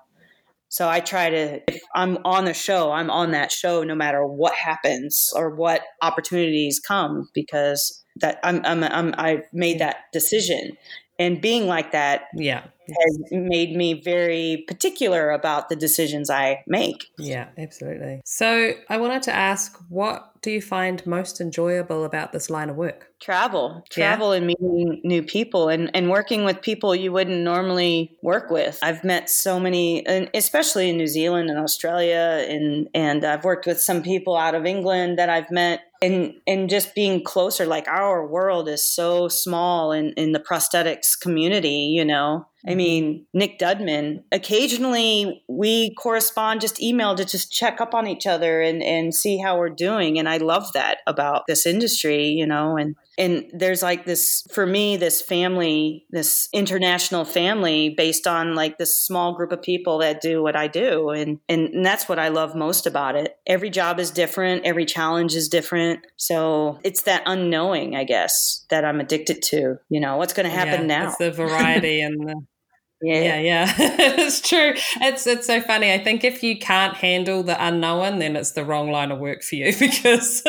So 0.70 0.88
I 0.88 1.00
try 1.00 1.30
to 1.30 1.60
if 1.68 1.80
I'm 1.94 2.18
on 2.24 2.44
the 2.44 2.54
show, 2.54 2.92
I'm 2.92 3.10
on 3.10 3.30
that 3.32 3.50
show 3.50 3.82
no 3.84 3.94
matter 3.94 4.24
what 4.26 4.54
happens 4.54 5.32
or 5.34 5.54
what 5.54 5.82
opportunities 6.02 6.78
come 6.80 7.28
because 7.34 8.04
that 8.20 8.38
I'm 8.42 8.60
I'm, 8.64 8.84
I'm 8.84 9.14
I've 9.18 9.44
made 9.52 9.78
that 9.78 9.96
decision. 10.12 10.76
And 11.20 11.40
being 11.40 11.66
like 11.66 11.90
that, 11.92 12.26
Yeah. 12.36 12.62
has 12.88 13.18
made 13.32 13.74
me 13.74 14.00
very 14.00 14.64
particular 14.68 15.30
about 15.30 15.68
the 15.68 15.74
decisions 15.74 16.30
I 16.30 16.62
make. 16.68 17.06
Yeah, 17.18 17.48
absolutely. 17.58 18.20
So 18.24 18.74
I 18.88 18.98
wanted 18.98 19.22
to 19.24 19.34
ask, 19.34 19.76
what 19.88 20.27
do 20.42 20.50
you 20.50 20.62
find 20.62 21.04
most 21.06 21.40
enjoyable 21.40 22.04
about 22.04 22.32
this 22.32 22.50
line 22.50 22.70
of 22.70 22.76
work? 22.76 23.12
Travel, 23.20 23.84
travel, 23.90 24.32
yeah. 24.32 24.38
and 24.38 24.46
meeting 24.46 25.00
new 25.04 25.22
people, 25.22 25.68
and 25.68 25.90
and 25.94 26.08
working 26.08 26.44
with 26.44 26.62
people 26.62 26.94
you 26.94 27.12
wouldn't 27.12 27.40
normally 27.40 28.16
work 28.22 28.50
with. 28.50 28.78
I've 28.82 29.02
met 29.02 29.28
so 29.28 29.58
many, 29.58 30.06
and 30.06 30.30
especially 30.34 30.88
in 30.88 30.96
New 30.96 31.08
Zealand 31.08 31.50
and 31.50 31.58
Australia, 31.58 32.46
and 32.48 32.88
and 32.94 33.24
I've 33.24 33.44
worked 33.44 33.66
with 33.66 33.80
some 33.80 34.02
people 34.02 34.36
out 34.36 34.54
of 34.54 34.66
England 34.66 35.18
that 35.18 35.28
I've 35.28 35.50
met 35.50 35.80
and 36.00 36.34
and 36.46 36.70
just 36.70 36.94
being 36.94 37.22
closer 37.22 37.66
like 37.66 37.88
our 37.88 38.26
world 38.26 38.68
is 38.68 38.82
so 38.82 39.28
small 39.28 39.92
in 39.92 40.12
in 40.12 40.32
the 40.32 40.38
prosthetics 40.38 41.18
community 41.18 41.92
you 41.92 42.04
know 42.04 42.46
I 42.68 42.74
mean, 42.74 43.26
Nick 43.32 43.58
Dudman, 43.58 44.22
occasionally 44.30 45.42
we 45.48 45.94
correspond 45.94 46.60
just 46.60 46.82
email 46.82 47.14
to 47.14 47.24
just 47.24 47.50
check 47.50 47.80
up 47.80 47.94
on 47.94 48.06
each 48.06 48.26
other 48.26 48.60
and, 48.60 48.82
and 48.82 49.14
see 49.14 49.38
how 49.38 49.58
we're 49.58 49.70
doing. 49.70 50.18
And 50.18 50.28
I 50.28 50.36
love 50.36 50.72
that 50.74 50.98
about 51.06 51.46
this 51.46 51.64
industry, 51.64 52.26
you 52.26 52.46
know, 52.46 52.76
and 52.76 52.94
and 53.16 53.50
there's 53.52 53.82
like 53.82 54.04
this 54.04 54.46
for 54.52 54.64
me 54.64 54.96
this 54.96 55.20
family 55.20 56.06
this 56.10 56.48
international 56.52 57.24
family 57.24 57.92
based 57.96 58.28
on 58.28 58.54
like 58.54 58.78
this 58.78 58.96
small 58.96 59.34
group 59.34 59.50
of 59.50 59.60
people 59.60 59.98
that 59.98 60.20
do 60.20 60.40
what 60.40 60.54
i 60.54 60.68
do. 60.68 61.10
And, 61.10 61.40
and 61.48 61.68
and 61.70 61.84
that's 61.84 62.08
what 62.08 62.18
i 62.18 62.28
love 62.28 62.54
most 62.54 62.86
about 62.86 63.16
it. 63.16 63.36
Every 63.46 63.70
job 63.70 63.98
is 63.98 64.10
different. 64.10 64.64
Every 64.64 64.84
challenge 64.84 65.34
is 65.34 65.48
different. 65.48 66.06
So 66.16 66.78
it's 66.84 67.02
that 67.02 67.22
unknowing 67.26 67.96
i 67.96 68.04
guess 68.04 68.64
that 68.70 68.84
i'm 68.84 69.00
addicted 69.00 69.42
to 69.42 69.76
you 69.88 70.00
know 70.00 70.16
what's 70.16 70.32
going 70.32 70.48
to 70.48 70.54
happen 70.54 70.88
yeah, 70.88 70.98
now? 70.98 71.08
it's 71.08 71.16
the 71.16 71.30
variety 71.30 72.00
and 72.00 72.20
the 72.20 72.42
yeah, 73.00 73.20
yeah, 73.20 73.38
yeah. 73.38 73.74
it's 73.78 74.40
true. 74.40 74.74
It's 75.00 75.26
it's 75.26 75.46
so 75.46 75.60
funny. 75.60 75.92
I 75.92 76.02
think 76.02 76.24
if 76.24 76.42
you 76.42 76.58
can't 76.58 76.94
handle 76.94 77.42
the 77.42 77.56
unknown, 77.64 78.18
then 78.18 78.34
it's 78.34 78.52
the 78.52 78.64
wrong 78.64 78.90
line 78.90 79.12
of 79.12 79.18
work 79.18 79.42
for 79.42 79.54
you 79.54 79.66
because 79.78 80.42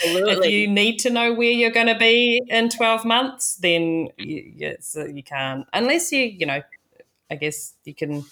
if 0.00 0.50
you 0.50 0.68
need 0.68 0.98
to 1.00 1.10
know 1.10 1.34
where 1.34 1.50
you're 1.50 1.70
going 1.70 1.88
to 1.88 1.98
be 1.98 2.40
in 2.48 2.70
12 2.70 3.04
months, 3.04 3.56
then 3.56 4.08
you, 4.16 4.76
uh, 4.96 5.04
you 5.06 5.22
can't 5.22 5.66
unless 5.72 6.10
you, 6.10 6.24
you 6.24 6.46
know, 6.46 6.62
I 7.30 7.34
guess 7.34 7.74
you 7.84 7.94
can 7.94 8.24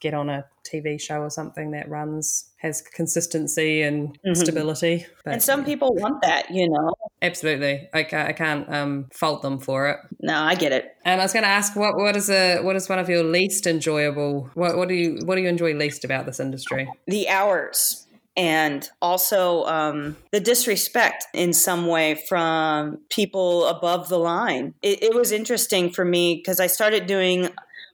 get 0.00 0.14
on 0.14 0.30
a 0.30 0.46
TV 0.64 1.00
show 1.00 1.20
or 1.20 1.30
something 1.30 1.72
that 1.72 1.88
runs 1.88 2.50
has 2.64 2.82
consistency 2.82 3.82
and 3.82 4.08
mm-hmm. 4.08 4.34
stability. 4.34 5.06
But, 5.24 5.34
and 5.34 5.42
some 5.42 5.60
yeah. 5.60 5.66
people 5.66 5.94
want 5.94 6.22
that, 6.22 6.50
you 6.50 6.68
know. 6.68 6.94
Absolutely, 7.22 7.88
I 7.92 8.02
can't, 8.02 8.28
I 8.28 8.32
can't 8.32 8.72
um, 8.72 9.06
fault 9.12 9.42
them 9.42 9.60
for 9.60 9.88
it. 9.90 9.98
No, 10.20 10.40
I 10.40 10.54
get 10.54 10.72
it. 10.72 10.96
And 11.04 11.20
I 11.20 11.24
was 11.24 11.32
going 11.32 11.44
to 11.44 11.48
ask, 11.48 11.76
what 11.76 11.96
what 11.96 12.16
is 12.16 12.30
a 12.30 12.60
what 12.62 12.76
is 12.76 12.88
one 12.88 12.98
of 12.98 13.08
your 13.08 13.22
least 13.22 13.66
enjoyable? 13.66 14.50
What 14.54 14.76
what 14.76 14.88
do 14.88 14.94
you 14.94 15.18
what 15.24 15.36
do 15.36 15.42
you 15.42 15.48
enjoy 15.48 15.74
least 15.74 16.04
about 16.04 16.26
this 16.26 16.40
industry? 16.40 16.88
The 17.06 17.28
hours 17.28 18.06
and 18.36 18.88
also 19.00 19.64
um, 19.64 20.16
the 20.32 20.40
disrespect 20.40 21.24
in 21.34 21.52
some 21.52 21.86
way 21.86 22.16
from 22.28 22.98
people 23.10 23.66
above 23.66 24.08
the 24.08 24.18
line. 24.18 24.74
It, 24.82 25.02
it 25.02 25.14
was 25.14 25.30
interesting 25.30 25.90
for 25.90 26.04
me 26.04 26.36
because 26.36 26.58
I 26.58 26.66
started 26.66 27.06
doing 27.06 27.48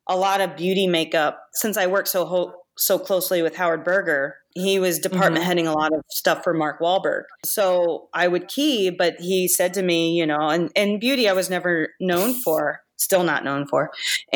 a 0.07 0.17
lot 0.17 0.41
of 0.41 0.57
beauty 0.57 0.87
makeup 0.87 1.47
since 1.53 1.77
I 1.77 1.87
work 1.87 2.07
so 2.07 2.25
ho- 2.25 2.55
so 2.77 2.99
closely 2.99 3.43
with 3.43 3.57
Howard 3.57 3.85
Berger. 3.85 4.37
He 4.55 4.79
was 4.79 4.99
department 4.99 5.37
mm-hmm. 5.37 5.45
heading 5.45 5.67
a 5.67 5.73
lot 5.73 5.93
of 5.95 6.03
stuff 6.11 6.43
for 6.43 6.53
Mark 6.53 6.81
Wahlberg. 6.81 7.23
So 7.45 8.09
I 8.13 8.29
would 8.29 8.49
key, 8.49 8.91
but 8.91 9.15
he 9.21 9.49
said 9.49 9.75
to 9.75 9.83
me, 9.83 10.17
you 10.17 10.27
know, 10.27 10.49
and, 10.49 10.71
and 10.75 11.01
beauty 11.01 11.29
I 11.29 11.33
was 11.33 11.49
never 11.49 11.91
known 12.01 12.35
for, 12.35 12.81
still 12.97 13.23
not 13.23 13.45
known 13.45 13.67
for. 13.67 13.91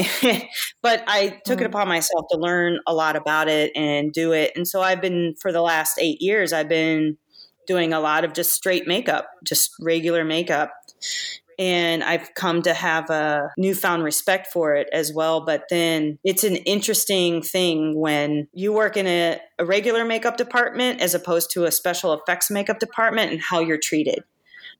but 0.82 1.02
I 1.06 1.40
took 1.44 1.56
mm-hmm. 1.56 1.64
it 1.64 1.66
upon 1.66 1.88
myself 1.88 2.26
to 2.30 2.38
learn 2.38 2.78
a 2.86 2.94
lot 2.94 3.16
about 3.16 3.48
it 3.48 3.72
and 3.74 4.12
do 4.12 4.32
it. 4.32 4.52
And 4.54 4.68
so 4.68 4.82
I've 4.82 5.00
been, 5.00 5.34
for 5.40 5.52
the 5.52 5.62
last 5.62 5.98
eight 5.98 6.20
years, 6.20 6.52
I've 6.52 6.68
been 6.68 7.16
doing 7.66 7.92
a 7.92 8.00
lot 8.00 8.24
of 8.24 8.34
just 8.34 8.52
straight 8.52 8.86
makeup, 8.86 9.26
just 9.42 9.72
regular 9.80 10.24
makeup 10.24 10.72
and 11.58 12.02
I've 12.02 12.34
come 12.34 12.62
to 12.62 12.74
have 12.74 13.10
a 13.10 13.50
newfound 13.56 14.04
respect 14.04 14.48
for 14.52 14.74
it 14.74 14.88
as 14.92 15.12
well. 15.12 15.44
But 15.44 15.64
then 15.70 16.18
it's 16.24 16.44
an 16.44 16.56
interesting 16.56 17.42
thing 17.42 17.98
when 17.98 18.48
you 18.52 18.72
work 18.72 18.96
in 18.96 19.06
a, 19.06 19.40
a, 19.58 19.64
regular 19.64 20.04
makeup 20.04 20.36
department 20.36 21.00
as 21.00 21.14
opposed 21.14 21.50
to 21.52 21.64
a 21.64 21.70
special 21.70 22.12
effects 22.12 22.50
makeup 22.50 22.78
department 22.78 23.32
and 23.32 23.40
how 23.40 23.60
you're 23.60 23.78
treated 23.78 24.24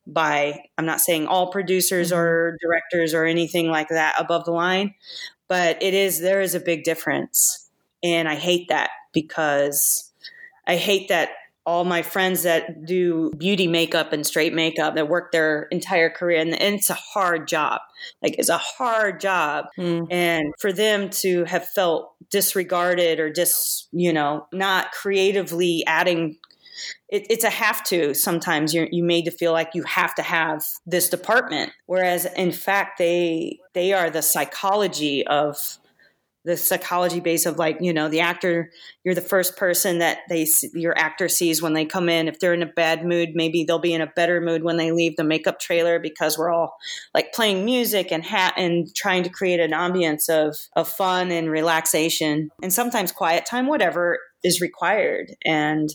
by, 0.07 0.65
I'm 0.77 0.87
not 0.87 1.01
saying 1.01 1.27
all 1.27 1.51
producers 1.51 2.11
mm-hmm. 2.11 2.19
or 2.19 2.59
directors 2.61 3.15
or 3.15 3.25
anything 3.25 3.69
like 3.69 3.89
that 3.89 4.15
above 4.19 4.45
the 4.45 4.53
line, 4.53 4.95
but 5.49 5.83
it 5.83 5.95
is, 5.95 6.21
there 6.21 6.41
is 6.41 6.55
a 6.55 6.61
big 6.61 6.85
difference. 6.85 7.71
And 8.03 8.29
I 8.29 8.35
hate 8.35 8.69
that 8.69 8.91
because 9.13 10.13
I 10.67 10.77
hate 10.77 11.09
that 11.09 11.31
all 11.67 11.85
my 11.85 12.03
friends 12.03 12.43
that 12.43 12.85
do 12.85 13.31
beauty 13.39 13.67
makeup 13.67 14.13
and 14.13 14.27
straight 14.27 14.53
makeup 14.53 14.95
that 14.95 15.09
work 15.09 15.33
their 15.33 15.63
entire 15.71 16.11
career 16.11 16.41
and, 16.41 16.61
and 16.61 16.75
it's 16.75 16.91
a 16.91 16.95
hard 16.95 17.49
job. 17.49 17.81
Like 18.23 18.37
it's 18.39 18.51
a 18.51 18.59
hard 18.59 19.21
job. 19.21 19.67
Mm. 19.79 20.07
and 20.11 20.55
for 20.59 20.73
them 20.73 21.11
to 21.11 21.45
have 21.45 21.67
felt 21.69 22.15
disregarded 22.31 23.21
or 23.21 23.33
just 23.33 23.89
you 23.93 24.13
know 24.13 24.47
not 24.53 24.93
creatively 24.93 25.85
adding 25.87 26.37
it, 27.09 27.27
it's 27.31 27.45
a 27.45 27.51
have 27.51 27.83
to 27.85 28.15
sometimes. 28.15 28.75
You're 28.75 28.89
you 28.91 29.05
made 29.05 29.25
to 29.27 29.31
feel 29.31 29.53
like 29.53 29.71
you 29.75 29.83
have 29.85 30.15
to 30.17 30.23
have 30.23 30.65
this 30.87 31.09
department. 31.09 31.73
Whereas 31.87 32.27
in 32.37 32.53
fact 32.53 32.99
they 32.99 33.59
they 33.73 33.93
are 33.93 34.11
the 34.11 34.23
psychology 34.23 35.27
of 35.27 35.79
the 36.45 36.57
psychology 36.57 37.21
base 37.21 37.47
of 37.47 37.59
like 37.59 37.79
you 37.81 37.93
know 37.93 38.09
the 38.09 38.21
actor 38.21 38.71
you're 39.03 39.15
the 39.15 39.21
first 39.21 39.57
person 39.57 39.99
that 39.99 40.19
they 40.29 40.47
your 40.73 40.97
actor 40.97 41.29
sees 41.29 41.63
when 41.63 41.73
they 41.73 41.85
come 41.85 42.09
in. 42.09 42.29
If 42.29 42.39
they're 42.39 42.55
in 42.55 42.63
a 42.63 42.67
bad 42.67 43.05
mood 43.05 43.31
maybe 43.35 43.65
they'll 43.65 43.79
be 43.79 43.95
in 43.95 44.01
a 44.01 44.13
better 44.15 44.41
mood 44.41 44.63
when 44.63 44.77
they 44.77 44.93
leave 44.93 45.17
the 45.17 45.25
makeup 45.25 45.59
trailer 45.61 45.99
because 45.99 46.39
we're 46.39 46.53
all 46.53 46.77
like 47.15 47.33
playing 47.33 47.65
music 47.65 48.13
and 48.13 48.25
hat 48.25 48.55
and 48.57 48.95
trying 48.95 49.23
to 49.23 49.31
create 49.31 49.61
an 49.61 49.73
ambience 49.73 50.29
of 50.29 50.57
of 50.77 50.89
fun 50.89 51.31
and 51.31 51.51
relaxation. 51.51 52.51
And 52.63 52.73
sometimes 52.73 53.13
quiet 53.13 53.47
time 53.47 53.67
whatever 53.67 54.19
is 54.45 54.61
required. 54.61 55.35
And 55.45 55.91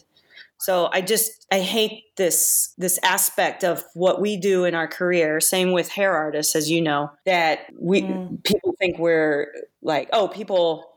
so 0.60 0.90
I 0.92 1.00
just 1.00 1.48
I 1.52 1.62
hate 1.62 2.16
this 2.18 2.74
this 2.78 3.00
aspect 3.02 3.64
of 3.64 3.84
what 3.94 4.20
we 4.20 4.36
do 4.36 4.66
in 4.66 4.76
our 4.76 4.90
career. 4.90 5.40
Same 5.40 5.72
with 5.72 5.90
hair 5.90 6.14
artists, 6.14 6.54
as 6.54 6.70
you 6.70 6.82
know, 6.82 7.12
that 7.26 7.60
we 7.80 8.02
mm. 8.02 8.44
people 8.44 8.76
think 8.78 9.00
we're 9.00 9.48
like, 9.82 10.10
oh, 10.12 10.28
people, 10.28 10.92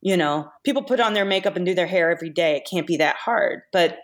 you 0.00 0.16
know, 0.16 0.50
people 0.64 0.82
put 0.82 0.98
on 0.98 1.14
their 1.14 1.24
makeup 1.24 1.54
and 1.54 1.64
do 1.64 1.74
their 1.74 1.86
hair 1.86 2.10
every 2.10 2.28
day. 2.28 2.56
It 2.56 2.66
can't 2.68 2.88
be 2.88 2.96
that 2.96 3.14
hard. 3.14 3.62
But 3.72 3.98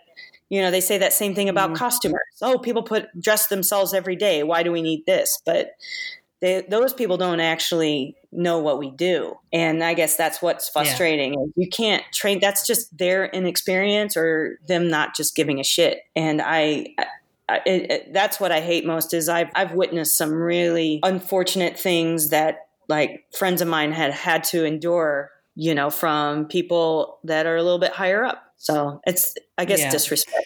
you 0.47 0.61
know, 0.61 0.71
they 0.71 0.81
say 0.81 0.97
that 0.97 1.13
same 1.13 1.35
thing 1.35 1.49
about 1.49 1.71
mm. 1.71 1.75
costumers. 1.75 2.21
Oh, 2.41 2.57
people 2.57 2.83
put 2.83 3.07
dress 3.19 3.47
themselves 3.47 3.93
every 3.93 4.15
day. 4.15 4.43
Why 4.43 4.63
do 4.63 4.71
we 4.71 4.81
need 4.81 5.05
this? 5.05 5.41
But 5.45 5.71
they, 6.41 6.65
those 6.67 6.93
people 6.93 7.17
don't 7.17 7.39
actually 7.39 8.15
know 8.31 8.59
what 8.59 8.79
we 8.79 8.91
do. 8.91 9.35
And 9.53 9.83
i 9.83 9.93
guess 9.93 10.15
that's 10.15 10.41
what's 10.41 10.69
frustrating 10.69 11.33
yeah. 11.33 11.45
you 11.55 11.69
can't 11.69 12.03
train 12.13 12.39
that's 12.39 12.65
just 12.65 12.97
their 12.97 13.25
inexperience 13.25 14.17
or 14.17 14.59
them 14.67 14.87
not 14.87 15.15
just 15.15 15.35
giving 15.35 15.59
a 15.59 15.63
shit. 15.63 15.99
And 16.15 16.41
i, 16.41 16.87
I 17.49 17.61
it, 17.65 17.91
it, 17.91 18.13
that's 18.13 18.39
what 18.39 18.51
i 18.51 18.61
hate 18.61 18.85
most 18.85 19.13
is 19.13 19.29
I've, 19.29 19.49
I've 19.55 19.73
witnessed 19.73 20.17
some 20.17 20.33
really 20.33 20.99
unfortunate 21.03 21.77
things 21.77 22.29
that 22.29 22.67
like 22.87 23.25
friends 23.31 23.61
of 23.61 23.67
mine 23.67 23.91
had 23.91 24.13
had 24.13 24.43
to 24.45 24.65
endure 24.65 25.31
you 25.55 25.75
know 25.75 25.89
from 25.89 26.45
people 26.45 27.19
that 27.25 27.45
are 27.45 27.57
a 27.57 27.63
little 27.63 27.79
bit 27.79 27.91
higher 27.91 28.23
up 28.23 28.50
so 28.61 29.01
it's, 29.07 29.33
I 29.57 29.65
guess, 29.65 29.79
yeah. 29.79 29.89
disrespect. 29.89 30.45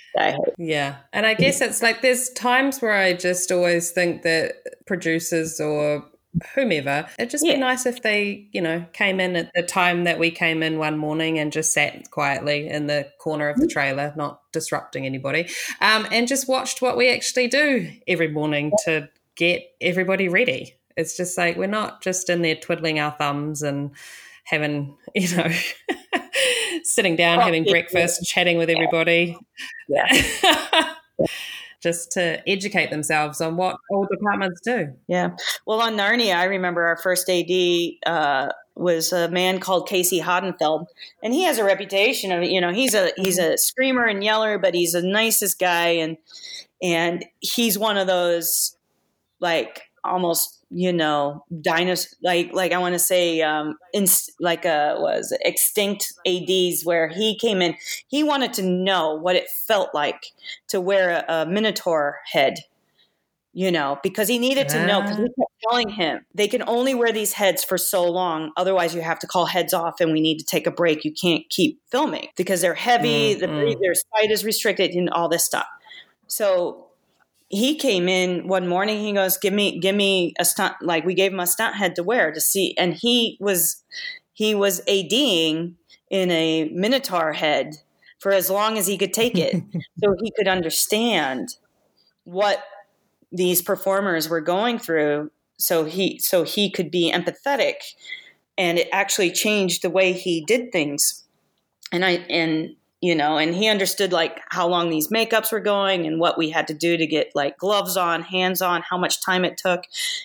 Yeah. 0.57 0.95
And 1.11 1.25
I 1.25 1.33
guess 1.33 1.59
it's 1.59 1.81
like 1.81 2.01
there's 2.01 2.29
times 2.29 2.81
where 2.81 2.93
I 2.93 3.11
just 3.11 3.51
always 3.51 3.91
think 3.91 4.21
that 4.21 4.55
producers 4.85 5.59
or 5.59 6.05
whomever, 6.53 7.07
it'd 7.19 7.29
just 7.29 7.45
yeah. 7.45 7.55
be 7.55 7.59
nice 7.59 7.85
if 7.85 8.03
they, 8.03 8.47
you 8.53 8.61
know, 8.61 8.85
came 8.93 9.19
in 9.19 9.35
at 9.35 9.51
the 9.53 9.63
time 9.63 10.05
that 10.05 10.17
we 10.17 10.31
came 10.31 10.63
in 10.63 10.79
one 10.79 10.97
morning 10.97 11.39
and 11.39 11.51
just 11.51 11.73
sat 11.73 12.09
quietly 12.11 12.69
in 12.69 12.87
the 12.87 13.05
corner 13.19 13.49
of 13.49 13.57
the 13.57 13.63
mm-hmm. 13.63 13.73
trailer, 13.73 14.13
not 14.15 14.39
disrupting 14.53 15.05
anybody, 15.05 15.49
um, 15.81 16.07
and 16.09 16.29
just 16.29 16.47
watched 16.47 16.81
what 16.81 16.95
we 16.95 17.09
actually 17.09 17.49
do 17.49 17.91
every 18.07 18.29
morning 18.29 18.71
to 18.85 19.09
get 19.35 19.61
everybody 19.81 20.29
ready. 20.29 20.73
It's 20.95 21.17
just 21.17 21.37
like 21.37 21.57
we're 21.57 21.67
not 21.67 22.01
just 22.01 22.29
in 22.29 22.43
there 22.43 22.55
twiddling 22.55 22.97
our 22.97 23.11
thumbs 23.11 23.61
and 23.61 23.91
having, 24.45 24.95
you 25.15 25.35
know, 25.35 25.51
sitting 26.83 27.15
down, 27.15 27.39
having 27.39 27.63
breakfast, 27.63 28.25
chatting 28.25 28.57
with 28.57 28.69
everybody. 28.69 29.37
Yeah. 29.87 30.07
Just 31.81 32.11
to 32.13 32.41
educate 32.49 32.89
themselves 32.89 33.41
on 33.41 33.57
what 33.57 33.77
all 33.91 34.07
departments 34.09 34.61
do. 34.61 34.93
Yeah. 35.07 35.35
Well, 35.67 35.81
on 35.81 35.95
Narnia, 35.95 36.35
I 36.35 36.45
remember 36.45 36.83
our 36.83 36.97
first 36.97 37.29
AD 37.29 37.51
uh, 38.07 38.49
was 38.75 39.13
a 39.13 39.29
man 39.29 39.59
called 39.59 39.87
K.C. 39.87 40.19
Hodenfield, 40.19 40.87
and 41.23 41.33
he 41.33 41.43
has 41.43 41.59
a 41.59 41.63
reputation 41.63 42.31
of 42.31 42.43
you 42.43 42.59
know 42.59 42.73
he's 42.73 42.95
a 42.95 43.11
he's 43.17 43.37
a 43.37 43.57
screamer 43.57 44.05
and 44.05 44.23
yeller, 44.23 44.57
but 44.57 44.73
he's 44.73 44.93
the 44.93 45.03
nicest 45.03 45.59
guy, 45.59 45.89
and 45.89 46.17
and 46.81 47.25
he's 47.39 47.77
one 47.77 47.97
of 47.97 48.07
those 48.07 48.75
like 49.39 49.83
almost 50.07 50.63
you 50.71 50.91
know 50.91 51.43
dinosaur 51.61 52.17
like 52.23 52.51
like 52.53 52.71
I 52.71 52.77
want 52.77 52.93
to 52.93 52.99
say 52.99 53.41
um 53.41 53.77
inst- 53.93 54.31
like 54.39 54.65
uh, 54.65 54.95
a 54.97 55.01
was 55.01 55.35
extinct 55.41 56.13
ads 56.27 56.83
where 56.83 57.07
he 57.07 57.37
came 57.37 57.61
in. 57.61 57.75
He 58.07 58.23
wanted 58.23 58.53
to 58.53 58.63
know 58.63 59.15
what 59.15 59.35
it 59.35 59.49
felt 59.67 59.89
like 59.93 60.27
to 60.69 60.81
wear 60.81 61.23
a, 61.27 61.33
a 61.33 61.45
minotaur 61.45 62.19
head 62.31 62.59
you 63.55 63.71
know 63.71 63.97
because 64.03 64.27
he 64.27 64.37
needed 64.37 64.67
to 64.69 64.85
know 64.85 65.01
because 65.01 65.17
we 65.17 65.23
ah. 65.23 65.41
kept 65.41 65.53
telling 65.69 65.89
him 65.89 66.25
they 66.35 66.47
can 66.47 66.61
only 66.67 66.93
wear 66.93 67.11
these 67.11 67.33
heads 67.33 67.63
for 67.63 67.77
so 67.77 68.03
long 68.03 68.51
otherwise 68.57 68.93
you 68.93 69.01
have 69.01 69.17
to 69.17 69.25
call 69.25 69.45
heads 69.45 69.73
off 69.73 70.01
and 70.01 70.11
we 70.11 70.21
need 70.21 70.37
to 70.37 70.45
take 70.45 70.67
a 70.67 70.71
break. 70.71 71.03
You 71.03 71.13
can't 71.13 71.43
keep 71.49 71.79
filming 71.89 72.27
because 72.35 72.61
they're 72.61 72.75
heavy 72.75 73.33
mm, 73.33 73.39
the 73.39 73.47
Mm-mm. 73.47 73.79
their 73.81 73.95
sight 73.95 74.29
is 74.29 74.43
restricted 74.43 74.91
and 74.91 75.09
all 75.09 75.29
this 75.29 75.45
stuff. 75.45 75.65
So 76.27 76.87
he 77.49 77.75
came 77.75 78.09
in 78.09 78.47
one 78.47 78.67
morning 78.67 78.99
he 78.99 79.13
goes 79.13 79.37
give 79.37 79.53
me 79.53 79.79
give 79.79 79.95
me 79.95 80.33
a 80.39 80.45
stunt 80.45 80.75
like 80.81 81.05
we 81.05 81.13
gave 81.13 81.31
him 81.31 81.39
a 81.39 81.47
stunt 81.47 81.75
head 81.75 81.95
to 81.95 82.03
wear 82.03 82.31
to 82.31 82.41
see 82.41 82.75
and 82.77 82.93
he 82.93 83.37
was 83.39 83.83
he 84.33 84.55
was 84.55 84.81
ading 84.87 85.75
in 86.09 86.31
a 86.31 86.69
minotaur 86.73 87.33
head 87.33 87.75
for 88.19 88.31
as 88.31 88.49
long 88.49 88.77
as 88.77 88.87
he 88.87 88.97
could 88.97 89.13
take 89.13 89.37
it 89.37 89.55
so 90.03 90.15
he 90.21 90.31
could 90.35 90.47
understand 90.47 91.55
what 92.23 92.63
these 93.31 93.61
performers 93.61 94.27
were 94.27 94.41
going 94.41 94.79
through 94.79 95.29
so 95.57 95.85
he 95.85 96.19
so 96.19 96.43
he 96.43 96.69
could 96.69 96.89
be 96.91 97.11
empathetic 97.11 97.75
and 98.57 98.77
it 98.77 98.87
actually 98.91 99.31
changed 99.31 99.81
the 99.81 99.89
way 99.89 100.13
he 100.13 100.43
did 100.45 100.71
things. 100.71 101.23
And 101.91 102.03
i 102.03 102.11
and 102.29 102.75
you 103.01 103.13
know 103.15 103.37
and 103.37 103.55
he 103.55 103.67
understood 103.67 104.11
like 104.11 104.41
how 104.49 104.67
long 104.67 104.89
these 104.89 105.09
makeups 105.09 105.51
were 105.51 105.59
going 105.59 106.05
and 106.05 106.19
what 106.19 106.37
we 106.37 106.49
had 106.49 106.67
to 106.67 106.73
do 106.73 106.97
to 106.97 107.05
get 107.05 107.31
like 107.35 107.57
gloves 107.57 107.97
on 107.97 108.21
hands 108.21 108.61
on 108.61 108.81
how 108.81 108.97
much 108.97 109.21
time 109.21 109.43
it 109.45 109.57
took 109.57 109.83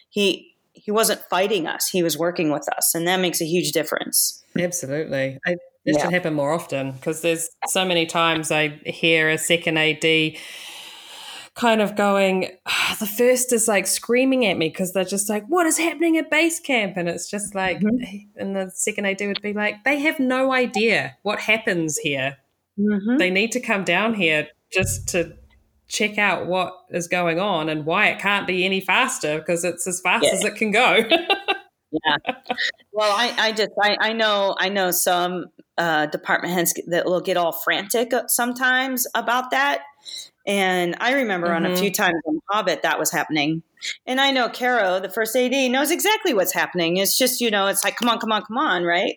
he 0.08 0.54
he 0.72 0.90
wasn't 0.90 1.20
fighting 1.22 1.66
us 1.66 1.88
he 1.88 2.02
was 2.02 2.16
working 2.16 2.50
with 2.50 2.66
us 2.76 2.94
and 2.94 3.06
that 3.06 3.20
makes 3.20 3.40
a 3.40 3.44
huge 3.46 3.72
difference 3.72 4.36
Absolutely. 4.58 5.38
I, 5.46 5.56
this 5.84 5.96
Yeah. 5.96 6.02
should 6.02 6.12
happen 6.12 6.34
more 6.34 6.52
often 6.52 6.90
because 6.92 7.20
there's 7.22 7.48
so 7.68 7.84
many 7.84 8.04
times 8.04 8.50
I 8.50 8.68
hear 8.84 9.28
a 9.30 9.38
second 9.38 9.78
AD 9.78 10.36
kind 11.54 11.80
of 11.80 11.94
going, 11.94 12.48
"Ah, 12.66 12.96
the 12.98 13.06
first 13.06 13.52
is 13.52 13.68
like 13.68 13.86
screaming 13.86 14.46
at 14.46 14.56
me 14.56 14.68
because 14.68 14.92
they're 14.92 15.04
just 15.04 15.28
like, 15.28 15.44
what 15.46 15.66
is 15.66 15.78
happening 15.78 16.16
at 16.16 16.30
base 16.30 16.58
camp? 16.58 16.96
And 16.96 17.08
it's 17.08 17.30
just 17.30 17.54
like, 17.54 17.80
and 18.36 18.56
the 18.56 18.70
second 18.74 19.06
AD 19.06 19.20
would 19.20 19.42
be 19.42 19.52
like, 19.52 19.84
they 19.84 19.98
have 20.00 20.18
no 20.18 20.52
idea 20.52 21.16
what 21.22 21.38
happens 21.40 21.98
here. 21.98 22.36
Mm-hmm. 22.80 23.16
They 23.18 23.30
need 23.30 23.52
to 23.52 23.60
come 23.60 23.84
down 23.84 24.14
here 24.14 24.48
just 24.72 25.08
to 25.08 25.34
check 25.88 26.18
out 26.18 26.46
what 26.46 26.72
is 26.90 27.08
going 27.08 27.40
on 27.40 27.68
and 27.68 27.84
why 27.84 28.06
it 28.08 28.20
can't 28.20 28.46
be 28.46 28.64
any 28.64 28.80
faster 28.80 29.38
because 29.38 29.64
it's 29.64 29.86
as 29.86 30.00
fast 30.00 30.24
Yeah. 30.24 30.32
as 30.32 30.44
it 30.44 30.54
can 30.56 30.70
go. 30.70 31.04
Yeah. 31.92 32.34
Well 32.92 33.10
i 33.12 33.34
i 33.36 33.50
just 33.50 33.70
i, 33.82 33.96
I 34.00 34.12
know 34.12 34.54
i 34.56 34.68
know 34.68 34.92
some 34.92 35.46
uh, 35.76 36.06
department 36.06 36.54
heads 36.54 36.72
that 36.86 37.04
will 37.04 37.20
get 37.20 37.36
all 37.36 37.50
frantic 37.50 38.12
sometimes 38.28 39.08
about 39.16 39.50
that 39.50 39.82
and 40.46 40.94
i 41.00 41.14
remember 41.14 41.52
on 41.52 41.66
a 41.66 41.70
Mhm. 41.70 41.78
few 41.80 41.90
times 41.90 42.14
on 42.28 42.38
hobbit 42.48 42.82
that 42.82 43.00
was 43.00 43.10
happening 43.10 43.64
and 44.06 44.20
i 44.20 44.30
know 44.30 44.48
caro 44.48 45.00
the 45.00 45.08
first 45.08 45.34
ad 45.34 45.50
knows 45.72 45.90
exactly 45.90 46.32
what's 46.32 46.52
happening 46.54 46.96
it's 46.98 47.18
just 47.18 47.40
you 47.40 47.50
know 47.50 47.66
it's 47.66 47.82
like 47.82 47.96
come 47.96 48.08
on 48.08 48.20
come 48.20 48.30
on 48.30 48.42
come 48.42 48.58
on 48.58 48.84
right 48.84 49.16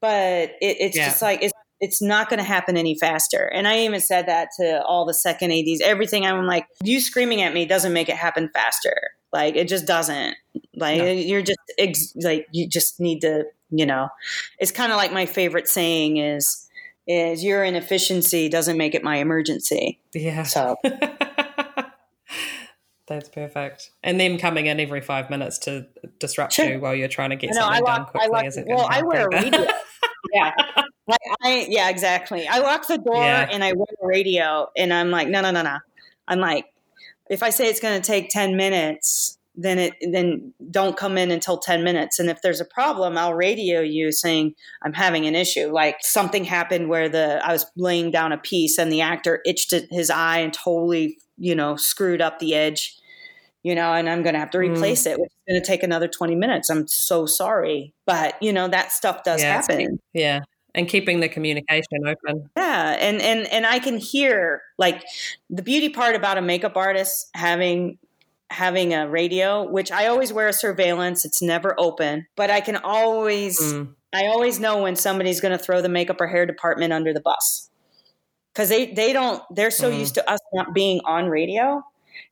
but 0.00 0.52
it, 0.62 0.78
it's 0.80 0.96
Yeah. 0.96 1.08
just 1.10 1.20
like 1.20 1.42
it's 1.42 1.52
it's 1.80 2.02
not 2.02 2.28
going 2.28 2.38
to 2.38 2.44
happen 2.44 2.76
any 2.76 2.94
faster. 2.98 3.50
And 3.52 3.66
I 3.66 3.80
even 3.80 4.00
said 4.00 4.26
that 4.26 4.48
to 4.60 4.82
all 4.84 5.06
the 5.06 5.14
second 5.14 5.50
ADs. 5.52 5.80
Everything 5.82 6.26
I'm 6.26 6.46
like, 6.46 6.66
you 6.82 7.00
screaming 7.00 7.40
at 7.42 7.54
me 7.54 7.64
doesn't 7.66 7.92
make 7.92 8.08
it 8.08 8.16
happen 8.16 8.50
faster. 8.52 8.94
Like 9.32 9.56
it 9.56 9.68
just 9.68 9.86
doesn't. 9.86 10.34
Like 10.76 10.98
No. 10.98 11.10
you're 11.10 11.42
just 11.42 11.58
ex- 11.78 12.14
like 12.16 12.46
you 12.52 12.68
just 12.68 13.00
need 13.00 13.20
to, 13.20 13.44
you 13.70 13.86
know. 13.86 14.08
It's 14.58 14.72
kind 14.72 14.92
of 14.92 14.98
like 14.98 15.12
my 15.12 15.26
favorite 15.26 15.68
saying 15.68 16.18
is 16.18 16.66
is 17.06 17.42
your 17.42 17.64
inefficiency 17.64 18.48
doesn't 18.48 18.76
make 18.76 18.94
it 18.94 19.02
my 19.02 19.16
emergency. 19.16 19.98
yeah. 20.14 20.42
So 20.42 20.76
That's 23.10 23.28
perfect. 23.28 23.90
And 24.04 24.20
them 24.20 24.38
coming 24.38 24.66
in 24.66 24.78
every 24.78 25.00
five 25.00 25.30
minutes 25.30 25.58
to 25.58 25.84
disrupt 26.20 26.52
Sure. 26.52 26.64
you 26.74 26.80
while 26.80 26.94
you're 26.94 27.08
trying 27.08 27.30
to 27.30 27.36
get 27.36 27.50
know, 27.50 27.56
something 27.62 27.84
done 27.84 28.04
quickly 28.06 28.46
isn't 28.46 28.68
well, 28.68 28.86
I 28.88 29.02
wear 29.02 29.26
a 29.26 29.28
radio. 29.34 29.66
yeah. 30.32 30.52
Like 31.08 31.18
I, 31.42 31.66
yeah, 31.68 31.88
exactly. 31.90 32.46
I 32.46 32.60
lock 32.60 32.86
the 32.86 32.98
door 32.98 33.16
Yeah. 33.16 33.48
and 33.50 33.64
I 33.64 33.72
wear 33.72 33.86
a 34.00 34.06
radio 34.06 34.70
and 34.76 34.92
I'm 34.94 35.10
like, 35.10 35.26
no, 35.26 35.40
no, 35.40 35.50
no, 35.50 35.62
no. 35.62 35.78
I'm 36.28 36.38
like, 36.38 36.66
if 37.28 37.42
I 37.42 37.50
say 37.50 37.66
it's 37.68 37.80
going 37.80 38.00
to 38.00 38.06
take 38.06 38.30
10 38.30 38.56
minutes, 38.56 39.36
then 39.62 39.78
it, 39.78 39.94
then 40.12 40.52
don't 40.70 40.96
come 40.96 41.18
in 41.18 41.30
until 41.30 41.58
10 41.58 41.84
minutes. 41.84 42.18
And 42.18 42.30
if 42.30 42.40
there's 42.42 42.60
a 42.60 42.64
problem, 42.64 43.18
I'll 43.18 43.34
radio 43.34 43.80
you 43.80 44.12
saying 44.12 44.54
I'm 44.82 44.92
having 44.94 45.26
an 45.26 45.34
issue. 45.34 45.70
Like 45.72 45.96
something 46.00 46.44
happened 46.44 46.88
where 46.88 47.08
the, 47.08 47.40
I 47.44 47.52
was 47.52 47.66
laying 47.76 48.10
down 48.10 48.32
a 48.32 48.38
piece 48.38 48.78
and 48.78 48.90
the 48.90 49.00
actor 49.02 49.40
itched 49.44 49.74
his 49.90 50.10
eye 50.10 50.38
and 50.38 50.52
totally, 50.52 51.18
you 51.36 51.54
know, 51.54 51.76
screwed 51.76 52.20
up 52.20 52.38
the 52.38 52.54
edge 52.54 52.96
you 53.62 53.74
know, 53.74 53.92
and 53.92 54.08
I'm 54.08 54.22
going 54.22 54.32
to 54.32 54.38
have 54.38 54.50
to 54.52 54.58
Mm. 54.58 54.72
replace 54.72 55.04
it, 55.04 55.20
which 55.20 55.28
is 55.30 55.36
going 55.46 55.60
to 55.60 55.66
take 55.66 55.82
another 55.82 56.08
20 56.08 56.34
minutes. 56.34 56.70
I'm 56.70 56.88
so 56.88 57.26
sorry. 57.26 57.92
But, 58.06 58.42
you 58.42 58.54
know, 58.54 58.68
that 58.68 58.90
stuff 58.90 59.22
does 59.22 59.42
Yeah, 59.42 59.60
happen. 59.60 59.98
yeah. 60.14 60.40
And 60.74 60.88
keeping 60.88 61.20
the 61.20 61.28
communication 61.28 62.06
open. 62.06 62.48
Yeah. 62.56 62.96
And, 62.98 63.20
and, 63.20 63.46
and 63.48 63.66
I 63.66 63.78
can 63.78 63.98
hear 63.98 64.62
like 64.78 65.02
the 65.50 65.60
beauty 65.62 65.90
part 65.90 66.16
about 66.16 66.38
a 66.38 66.40
makeup 66.40 66.74
artist 66.74 67.28
having, 67.34 67.98
having 68.50 68.92
a 68.92 69.08
radio, 69.08 69.68
which 69.68 69.92
I 69.92 70.06
always 70.06 70.32
wear 70.32 70.48
a 70.48 70.52
surveillance. 70.52 71.24
It's 71.24 71.40
never 71.40 71.74
open, 71.78 72.26
but 72.36 72.50
I 72.50 72.60
can 72.60 72.76
always, 72.76 73.58
Mm. 73.60 73.94
I 74.12 74.26
always 74.26 74.58
know 74.58 74.82
when 74.82 74.96
somebody's 74.96 75.40
going 75.40 75.56
to 75.56 75.62
throw 75.64 75.80
the 75.80 75.88
makeup 75.88 76.20
or 76.20 76.26
hair 76.26 76.46
department 76.46 76.92
under 76.92 77.12
the 77.12 77.20
bus. 77.20 77.70
Cause 78.54 78.68
they, 78.68 78.92
they 78.92 79.12
don't, 79.12 79.40
they're 79.54 79.70
so 79.70 79.88
Mm. 79.90 80.00
used 80.00 80.14
to 80.14 80.28
us 80.30 80.40
not 80.52 80.74
being 80.74 81.00
on 81.04 81.28
radio. 81.28 81.82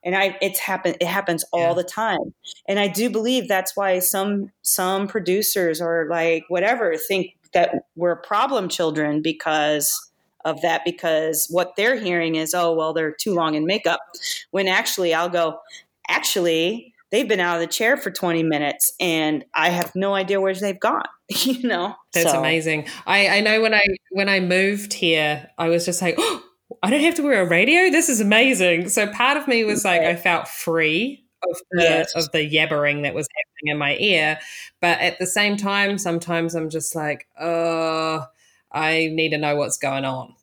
And 0.04 0.16
I, 0.16 0.36
it's 0.42 0.58
happened, 0.58 0.96
it 1.00 1.06
happens 1.06 1.44
all 1.52 1.68
Yeah. 1.68 1.74
the 1.74 1.84
time. 1.84 2.34
And 2.66 2.80
I 2.80 2.88
do 2.88 3.08
believe 3.08 3.46
that's 3.46 3.76
why 3.76 4.00
some, 4.00 4.50
some 4.62 5.06
producers 5.06 5.80
or 5.80 6.08
like 6.10 6.44
whatever 6.48 6.96
think 6.96 7.36
that 7.52 7.72
we're 7.94 8.16
problem 8.16 8.68
children 8.68 9.22
because 9.22 10.10
of 10.44 10.60
that, 10.62 10.84
because 10.84 11.46
what 11.50 11.74
they're 11.76 11.96
hearing 11.96 12.34
is, 12.34 12.54
oh, 12.54 12.74
well, 12.74 12.92
they're 12.92 13.12
too 13.12 13.34
long 13.34 13.54
in 13.54 13.64
makeup. 13.64 14.00
When 14.50 14.66
actually 14.66 15.14
I'll 15.14 15.28
go, 15.28 15.60
actually, 16.08 16.92
they've 17.10 17.28
been 17.28 17.40
out 17.40 17.56
of 17.56 17.60
the 17.60 17.66
chair 17.66 17.96
for 17.96 18.10
20 18.10 18.42
minutes 18.42 18.92
and 19.00 19.44
I 19.54 19.70
have 19.70 19.94
no 19.94 20.14
idea 20.14 20.40
where 20.40 20.54
they've 20.54 20.78
gone, 20.78 21.04
you 21.30 21.66
know? 21.66 21.94
That's 22.12 22.30
So- 22.32 22.38
amazing. 22.38 22.86
I, 23.06 23.28
I 23.28 23.40
know 23.40 23.60
when 23.60 23.74
I 23.74 23.82
when 24.10 24.28
I 24.28 24.40
moved 24.40 24.92
here, 24.92 25.48
I 25.58 25.68
was 25.68 25.84
just 25.84 26.02
like, 26.02 26.16
oh, 26.18 26.42
I 26.82 26.90
don't 26.90 27.00
have 27.00 27.14
to 27.16 27.22
wear 27.22 27.42
a 27.42 27.48
radio. 27.48 27.90
This 27.90 28.08
is 28.08 28.20
amazing. 28.20 28.88
So 28.90 29.06
part 29.12 29.36
of 29.38 29.48
me 29.48 29.64
was 29.64 29.84
like, 29.84 30.02
I 30.02 30.16
felt 30.16 30.48
free 30.48 31.24
of 31.48 31.56
the 31.70 31.82
Yes. 31.82 32.14
of 32.14 32.30
the 32.32 32.38
yabbering 32.48 33.02
that 33.04 33.14
was 33.14 33.26
happening 33.36 33.72
in 33.72 33.78
my 33.78 33.96
ear, 33.98 34.38
but 34.80 34.98
at 35.00 35.18
the 35.18 35.26
same 35.26 35.56
time, 35.56 35.96
sometimes 35.98 36.54
I'm 36.54 36.68
just 36.68 36.94
like, 36.96 37.26
oh, 37.40 38.24
I 38.72 39.08
need 39.12 39.30
to 39.30 39.38
know 39.38 39.56
what's 39.56 39.78
going 39.78 40.04
on. 40.04 40.34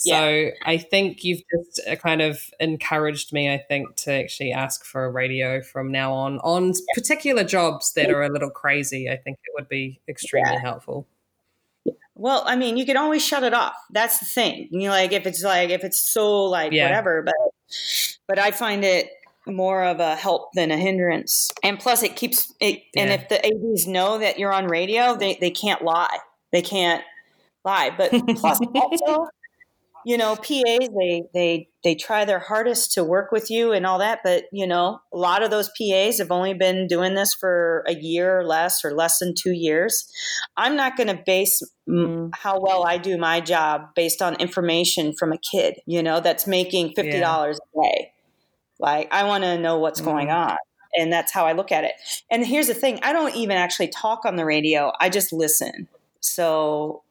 So 0.00 0.50
I 0.64 0.78
think 0.78 1.24
you've 1.24 1.42
just 1.50 1.80
uh, 1.88 1.96
kind 1.96 2.22
of 2.22 2.40
encouraged 2.60 3.32
me, 3.32 3.52
I 3.52 3.58
think, 3.58 3.96
to 3.96 4.12
actually 4.12 4.52
ask 4.52 4.84
for 4.84 5.04
a 5.04 5.10
radio 5.10 5.60
from 5.60 5.90
now 5.90 6.12
on 6.12 6.38
on 6.38 6.72
particular 6.94 7.42
jobs 7.42 7.92
that 7.94 8.10
are 8.10 8.22
a 8.22 8.28
little 8.28 8.50
crazy. 8.50 9.10
I 9.10 9.16
think 9.16 9.38
it 9.44 9.52
would 9.56 9.68
be 9.68 10.00
extremely 10.08 10.52
Yeah. 10.54 10.60
helpful. 10.60 11.06
Well, 12.14 12.42
I 12.46 12.56
mean, 12.56 12.76
you 12.76 12.84
can 12.86 12.96
always 12.96 13.24
shut 13.24 13.42
it 13.44 13.54
off. 13.54 13.74
That's 13.90 14.18
the 14.18 14.26
thing. 14.26 14.68
You 14.70 14.84
know, 14.88 14.90
like 14.90 15.12
if 15.12 15.26
it's 15.26 15.42
like 15.42 15.70
if 15.70 15.84
it's 15.84 15.98
so 15.98 16.44
like 16.44 16.72
Yeah. 16.72 16.84
whatever, 16.84 17.22
but 17.22 17.34
but 18.26 18.38
I 18.38 18.50
find 18.50 18.84
it 18.84 19.10
more 19.46 19.84
of 19.84 19.98
a 20.00 20.14
help 20.14 20.52
than 20.54 20.70
a 20.70 20.76
hindrance. 20.76 21.50
And 21.62 21.78
plus, 21.78 22.02
it 22.02 22.16
keeps 22.16 22.52
it. 22.60 22.82
And 22.96 23.10
if 23.10 23.28
the 23.28 23.44
ads 23.44 23.86
know 23.86 24.18
that 24.18 24.38
you're 24.38 24.52
on 24.52 24.66
radio, 24.66 25.16
they 25.16 25.38
they 25.40 25.50
can't 25.50 25.82
lie. 25.82 26.18
They 26.52 26.62
can't 26.62 27.02
lie. 27.64 27.90
But 27.96 28.10
plus, 28.36 28.58
also, 28.74 29.28
you 30.08 30.16
know, 30.16 30.36
PAs 30.36 30.88
they 30.98 31.24
they 31.34 31.68
they 31.84 31.94
try 31.94 32.24
their 32.24 32.38
hardest 32.38 32.92
to 32.92 33.04
work 33.04 33.30
with 33.30 33.50
you 33.50 33.72
and 33.72 33.84
all 33.84 33.98
that. 33.98 34.20
But 34.24 34.44
you 34.52 34.66
know, 34.66 35.00
a 35.12 35.18
lot 35.18 35.42
of 35.42 35.50
those 35.50 35.70
PAs 35.78 36.16
have 36.16 36.30
only 36.30 36.54
been 36.54 36.86
doing 36.86 37.12
this 37.12 37.34
for 37.34 37.84
a 37.86 37.92
year 37.92 38.38
or 38.38 38.46
less, 38.46 38.86
or 38.86 38.92
less 38.92 39.18
than 39.18 39.34
two 39.34 39.52
years. 39.52 40.10
I'm 40.56 40.76
not 40.76 40.96
going 40.96 41.14
to 41.14 41.22
base 41.26 41.62
mm, 41.86 42.30
how 42.32 42.58
well 42.58 42.86
I 42.86 42.96
do 42.96 43.18
my 43.18 43.42
job 43.42 43.94
based 43.94 44.22
on 44.22 44.36
information 44.36 45.12
from 45.12 45.30
a 45.30 45.36
kid, 45.36 45.74
you 45.84 46.02
know, 46.02 46.20
that's 46.20 46.46
making 46.46 46.94
fifty 46.94 47.20
dollars 47.20 47.58
a 47.58 47.82
day. 47.82 48.12
Like 48.80 49.12
I 49.12 49.24
want 49.24 49.44
to 49.44 49.58
know 49.58 49.76
what's 49.76 50.00
going 50.00 50.30
on. 50.30 50.56
And 50.98 51.12
that's 51.12 51.32
how 51.32 51.44
I 51.44 51.52
look 51.52 51.70
at 51.70 51.84
it. 51.84 51.92
And 52.30 52.46
here's 52.46 52.68
the 52.68 52.72
thing, 52.72 52.98
I 53.02 53.12
don't 53.12 53.36
even 53.36 53.58
actually 53.58 53.88
talk 53.88 54.24
on 54.24 54.36
the 54.36 54.46
radio. 54.46 54.90
I 54.98 55.10
just 55.10 55.34
listen. 55.34 55.86
So 56.20 57.02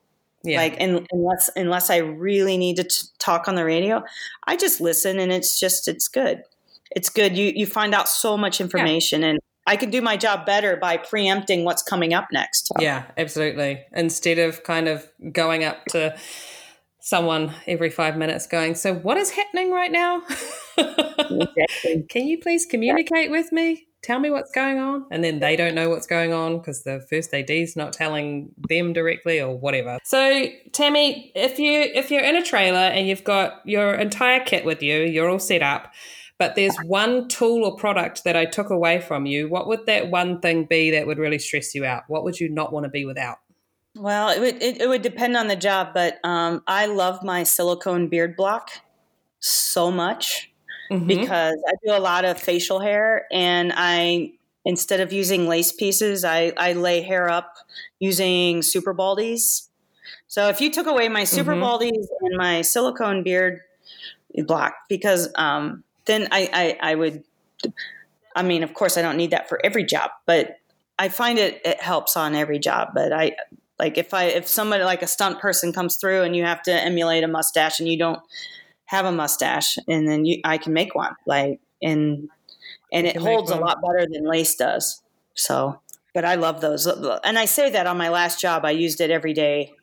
Yeah. 0.44 0.58
like 0.58 0.80
un 0.80 1.06
unless 1.12 1.50
unless 1.56 1.90
I 1.90 1.98
really 1.98 2.58
need 2.58 2.78
to 2.78 2.84
t- 2.84 3.08
talk 3.20 3.48
on 3.48 3.56
the 3.56 3.66
radio, 3.66 4.04
I 4.46 4.56
just 4.56 4.80
listen 4.80 5.20
and 5.20 5.32
it's 5.32 5.60
just 5.60 5.88
it's 5.88 6.08
good. 6.08 6.44
It's 6.92 7.10
good. 7.10 7.38
You 7.38 7.52
you 7.56 7.66
find 7.66 7.94
out 7.94 8.08
so 8.08 8.38
much 8.38 8.62
information 8.62 9.24
and 9.24 9.40
I 9.66 9.76
can 9.76 9.90
do 9.90 10.02
my 10.02 10.16
job 10.16 10.46
better 10.46 10.78
by 10.78 10.96
preempting 10.96 11.66
what's 11.66 11.84
coming 11.84 12.14
up 12.14 12.28
next. 12.32 12.72
Yeah, 12.80 13.04
absolutely. 13.18 13.84
Instead 13.92 14.40
of 14.40 14.64
kind 14.64 14.88
of 14.88 15.06
going 15.34 15.66
up 15.66 15.84
to 15.88 16.18
someone 17.02 17.54
every 17.68 17.90
five 17.90 18.18
minutes 18.18 18.48
going, 18.48 18.76
So, 18.76 18.94
what 18.94 19.18
is 19.18 19.32
happening 19.32 19.72
right 19.72 19.92
now? 19.92 20.22
Exactly. 20.78 22.06
Can 22.08 22.28
you 22.28 22.38
please 22.38 22.66
communicate 22.66 23.32
with 23.32 23.52
me? 23.52 23.88
Tell 24.08 24.20
me 24.22 24.30
what's 24.30 24.52
going 24.52 24.80
on. 24.80 25.06
And 25.12 25.22
then 25.22 25.40
they 25.40 25.58
don't 25.58 25.76
know 25.76 25.90
what's 25.90 26.08
going 26.08 26.32
on 26.32 26.60
because 26.60 26.84
the 26.84 27.06
first 27.10 27.34
AD's 27.34 27.76
not 27.76 27.92
telling 27.92 28.54
them 28.70 28.94
directly 28.94 29.42
or 29.42 29.58
whatever. 29.58 30.00
So, 30.06 30.46
Tami, 30.72 31.30
if 31.36 31.60
you 31.60 31.82
if 31.82 32.10
you're 32.10 32.24
in 32.24 32.38
a 32.38 32.42
trailer 32.42 32.78
and 32.78 33.06
you've 33.06 33.26
got 33.26 33.56
your 33.66 33.96
entire 33.96 34.40
kit 34.40 34.64
with 34.64 34.82
you, 34.82 35.02
you're 35.02 35.30
all 35.30 35.40
set 35.40 35.62
up, 35.62 35.92
but 36.40 36.56
there's 36.56 36.78
one 36.86 37.28
tool 37.28 37.66
or 37.66 37.76
product 37.76 38.24
that 38.24 38.38
I 38.38 38.46
took 38.46 38.70
away 38.70 39.02
from 39.02 39.26
you, 39.26 39.50
what 39.50 39.68
would 39.68 39.86
that 39.88 40.10
one 40.10 40.40
thing 40.40 40.64
be 40.64 40.90
that 40.92 41.06
would 41.06 41.18
really 41.18 41.40
stress 41.40 41.76
you 41.76 41.84
out? 41.84 42.04
What 42.08 42.24
would 42.24 42.40
you 42.40 42.48
not 42.48 42.72
want 42.72 42.86
to 42.86 42.90
be 42.90 43.04
without? 43.04 43.40
Well, 43.94 44.30
it 44.30 44.40
would 44.40 44.64
it, 44.64 44.80
it 44.80 44.88
would 44.88 45.02
depend 45.02 45.36
on 45.36 45.50
the 45.50 45.58
job, 45.58 45.90
but 45.94 46.18
um, 46.24 46.64
I 46.66 46.86
love 46.86 47.24
my 47.24 47.44
silicone 47.44 48.08
beard 48.08 48.38
block 48.38 48.70
so 49.42 49.92
much 49.92 50.50
Mhm. 50.90 51.08
because 51.08 51.58
I 51.68 51.74
do 51.86 51.94
a 51.94 52.00
lot 52.00 52.26
of 52.26 52.40
facial 52.40 52.80
hair, 52.80 53.26
and 53.32 53.74
I 53.76 54.34
instead 54.66 55.00
of 55.00 55.14
using 55.14 55.48
lace 55.48 55.72
pieces, 55.72 56.24
I 56.26 56.54
I 56.58 56.74
lay 56.74 57.02
hair 57.02 57.30
up 57.30 57.56
using 58.00 58.62
super 58.62 58.94
baldies. 58.94 59.68
So 60.28 60.50
if 60.50 60.62
you 60.62 60.72
took 60.72 60.88
away 60.88 61.10
my 61.10 61.24
super 61.24 61.54
Mhm. 61.56 61.62
baldies 61.62 62.08
and 62.22 62.38
my 62.38 62.62
silicone 62.62 63.24
beard 63.24 63.62
block, 64.46 64.76
because 64.90 65.30
um, 65.36 65.84
then 66.06 66.28
I, 66.32 66.78
I 66.82 66.92
I 66.92 66.96
would. 66.96 67.24
I 68.36 68.44
mean, 68.44 68.64
of 68.64 68.74
course, 68.74 68.98
I 68.98 69.02
don't 69.02 69.18
need 69.18 69.32
that 69.32 69.50
for 69.50 69.60
every 69.66 69.84
job, 69.84 70.12
but 70.26 70.58
I 71.00 71.10
find 71.10 71.40
it 71.40 71.62
it 71.66 71.82
helps 71.82 72.16
on 72.16 72.36
every 72.36 72.60
job. 72.60 72.90
But 72.94 73.12
I 73.12 73.36
like 73.80 73.98
if 73.98 74.14
I 74.14 74.26
if 74.26 74.48
somebody 74.48 74.84
like 74.84 75.02
a 75.02 75.08
stunt 75.08 75.40
person 75.40 75.74
comes 75.74 75.96
through 75.98 76.24
and 76.24 76.36
you 76.36 76.44
have 76.44 76.62
to 76.64 76.72
emulate 76.72 77.24
a 77.24 77.28
mustache 77.28 77.80
and 77.80 77.90
you 77.90 77.98
don't 77.98 78.20
have 78.88 79.06
a 79.06 79.12
mustache, 79.12 79.78
and 79.88 80.08
then 80.08 80.26
you 80.26 80.42
I 80.44 80.58
can 80.58 80.74
make 80.74 80.96
one 80.96 81.16
like 81.26 81.60
and 81.82 82.30
and 82.92 83.08
it 83.08 83.16
holds 83.16 83.52
a 83.52 83.56
lot 83.56 83.82
better 83.82 84.08
than 84.12 84.26
lace 84.26 84.56
does. 84.56 85.02
So, 85.36 85.80
but 86.14 86.26
I 86.26 86.36
love 86.36 86.62
those, 86.62 86.88
and 86.88 87.38
I 87.38 87.46
say 87.46 87.70
that 87.70 87.88
on 87.88 87.98
my 87.98 88.10
last 88.10 88.42
job, 88.42 88.66
I 88.66 88.72
used 88.72 89.00
it 89.02 89.12
every 89.12 89.34
day, 89.34 89.76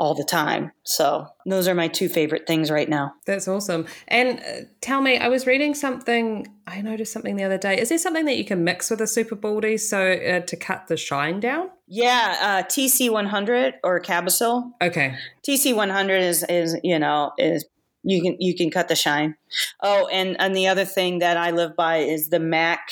all 0.00 0.14
the 0.14 0.24
time. 0.24 0.72
So 0.82 1.28
those 1.44 1.68
are 1.68 1.74
my 1.74 1.86
two 1.86 2.08
favorite 2.08 2.46
things 2.46 2.70
right 2.70 2.88
now. 2.88 3.12
That's 3.26 3.46
awesome. 3.46 3.86
And 4.08 4.40
uh, 4.40 4.66
tell 4.80 5.02
me, 5.02 5.18
I 5.18 5.28
was 5.28 5.46
reading 5.46 5.74
something. 5.74 6.46
I 6.66 6.80
noticed 6.80 7.12
something 7.12 7.36
the 7.36 7.44
other 7.44 7.58
day. 7.58 7.78
Is 7.78 7.90
there 7.90 7.98
something 7.98 8.24
that 8.24 8.38
you 8.38 8.46
can 8.46 8.64
mix 8.64 8.90
with 8.90 9.02
a 9.02 9.06
super 9.06 9.34
baldy 9.34 9.76
so 9.76 10.12
uh, 10.12 10.40
to 10.40 10.56
cut 10.56 10.86
the 10.88 10.96
shine 10.96 11.38
down? 11.38 11.68
Yeah, 11.86 12.36
uh, 12.40 12.62
TC 12.66 13.10
one 13.10 13.26
hundred 13.26 13.74
or 13.84 14.00
Cab-O-Sil. 14.00 14.72
Okay. 14.80 15.16
TC 15.46 15.76
one 15.76 15.90
hundred 15.90 16.22
is 16.22 16.44
is 16.48 16.78
you 16.82 16.98
know 16.98 17.32
is 17.36 17.66
you 18.02 18.22
can 18.22 18.36
you 18.38 18.54
can 18.54 18.70
cut 18.70 18.88
the 18.88 18.96
shine. 18.96 19.36
Oh, 19.80 20.06
and 20.08 20.36
and 20.40 20.56
the 20.56 20.68
other 20.68 20.84
thing 20.84 21.18
that 21.18 21.36
I 21.36 21.50
live 21.50 21.76
by 21.76 21.98
is 21.98 22.28
the 22.28 22.40
Mac 22.40 22.88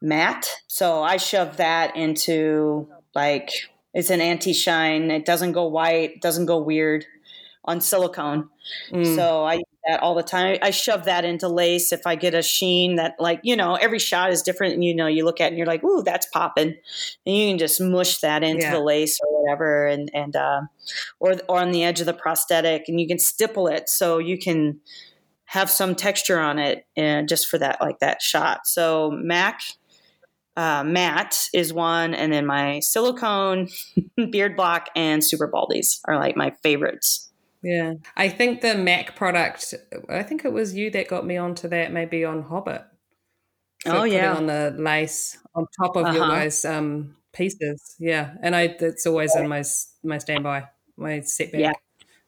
matte. 0.00 0.48
So 0.66 1.02
I 1.02 1.16
shove 1.16 1.56
that 1.58 1.96
into 1.96 2.88
like 3.14 3.50
it's 3.94 4.10
an 4.10 4.20
anti 4.20 4.52
shine. 4.52 5.10
It 5.10 5.24
doesn't 5.24 5.52
go 5.52 5.66
white. 5.66 6.20
Doesn't 6.20 6.46
go 6.46 6.58
weird 6.58 7.04
on 7.64 7.80
silicone. 7.80 8.48
Mm. 8.90 9.14
So 9.14 9.44
I 9.44 9.62
that 9.86 10.00
all 10.00 10.14
the 10.14 10.22
time. 10.22 10.58
I 10.62 10.70
shove 10.70 11.04
that 11.04 11.24
into 11.24 11.48
lace 11.48 11.92
if 11.92 12.06
I 12.06 12.14
get 12.14 12.34
a 12.34 12.42
sheen 12.42 12.96
that 12.96 13.14
like, 13.18 13.40
you 13.42 13.56
know, 13.56 13.74
every 13.74 13.98
shot 13.98 14.30
is 14.30 14.42
different 14.42 14.74
and 14.74 14.84
you 14.84 14.94
know, 14.94 15.06
you 15.06 15.24
look 15.24 15.40
at 15.40 15.46
it 15.46 15.48
and 15.48 15.58
you're 15.58 15.66
like, 15.66 15.82
ooh, 15.84 16.02
that's 16.02 16.26
popping. 16.26 16.74
And 17.26 17.36
you 17.36 17.48
can 17.50 17.58
just 17.58 17.80
mush 17.80 18.18
that 18.18 18.42
into 18.42 18.62
Yeah. 18.62 18.72
the 18.72 18.80
lace 18.80 19.18
or 19.22 19.42
whatever 19.42 19.86
and 19.86 20.10
and 20.14 20.36
uh, 20.36 20.62
or 21.18 21.34
or 21.48 21.58
on 21.58 21.72
the 21.72 21.84
edge 21.84 22.00
of 22.00 22.06
the 22.06 22.12
prosthetic 22.12 22.84
and 22.88 23.00
you 23.00 23.06
can 23.08 23.18
stipple 23.18 23.66
it 23.68 23.88
so 23.88 24.18
you 24.18 24.38
can 24.38 24.80
have 25.44 25.68
some 25.70 25.94
texture 25.94 26.38
on 26.38 26.58
it 26.58 26.86
and 26.96 27.28
just 27.28 27.48
for 27.48 27.58
that 27.58 27.80
like 27.80 27.98
that 28.00 28.22
shot. 28.22 28.66
So 28.66 29.10
Mac 29.10 29.62
uh, 30.56 30.84
matte 30.84 31.48
is 31.54 31.72
one, 31.72 32.12
and 32.12 32.32
then 32.32 32.44
my 32.44 32.80
silicone, 32.80 33.68
beard 34.30 34.56
block, 34.56 34.88
and 34.94 35.24
super 35.24 35.48
baldies 35.48 36.00
are 36.06 36.18
like 36.18 36.36
my 36.36 36.50
favorites. 36.62 37.29
Yeah. 37.62 37.94
I 38.16 38.28
think 38.28 38.60
the 38.62 38.74
Mac 38.74 39.16
product, 39.16 39.74
I 40.08 40.22
think 40.22 40.44
it 40.44 40.52
was 40.52 40.74
you 40.74 40.90
that 40.92 41.08
got 41.08 41.26
me 41.26 41.36
onto 41.36 41.68
that, 41.68 41.92
maybe 41.92 42.24
on 42.24 42.42
Hobbit. 42.42 42.82
For 43.84 43.90
Oh, 43.92 44.04
yeah. 44.04 44.34
on 44.34 44.46
the 44.46 44.74
lace 44.78 45.38
on 45.54 45.66
top 45.78 45.96
of 45.96 46.14
your 46.14 46.24
Uh-huh. 46.24 46.32
guys' 46.34 46.64
um, 46.64 47.16
pieces. 47.32 47.96
Yeah. 47.98 48.32
And 48.42 48.54
I, 48.56 48.74
it's 48.80 49.06
always 49.06 49.34
in 49.36 49.48
my, 49.48 49.62
my 50.02 50.18
standby, 50.18 50.68
my 50.96 51.20
setback. 51.20 51.60
Yeah. 51.60 51.72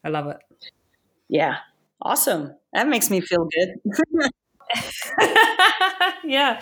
I 0.05 0.09
love 0.09 0.27
it. 0.29 0.39
Yeah, 1.29 1.57
awesome. 2.03 2.55
That 2.75 2.89
makes 2.89 3.09
me 3.09 3.21
feel 3.21 3.49
good. 3.55 4.31
yeah. 6.25 6.61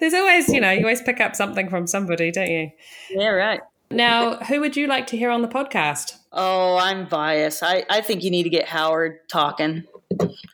There's 0.00 0.14
always, 0.14 0.48
you 0.48 0.60
know, 0.60 0.70
you 0.70 0.80
always 0.80 1.02
pick 1.02 1.20
up 1.20 1.34
something 1.36 1.68
from 1.70 1.86
somebody, 1.86 2.30
don't 2.30 2.50
you? 2.50 2.70
yeah, 3.10 3.28
right. 3.28 3.60
Now, 3.90 4.36
who 4.36 4.60
would 4.60 4.76
you 4.76 4.86
like 4.86 5.06
to 5.08 5.16
hear 5.16 5.30
on 5.30 5.42
the 5.42 5.48
podcast? 5.48 6.16
Oh, 6.32 6.76
I'm 6.76 7.08
biased. 7.08 7.62
I, 7.62 7.84
I 7.90 8.00
think 8.00 8.22
you 8.24 8.30
need 8.30 8.44
to 8.44 8.50
get 8.50 8.66
Howard 8.68 9.18
talking. 9.28 9.84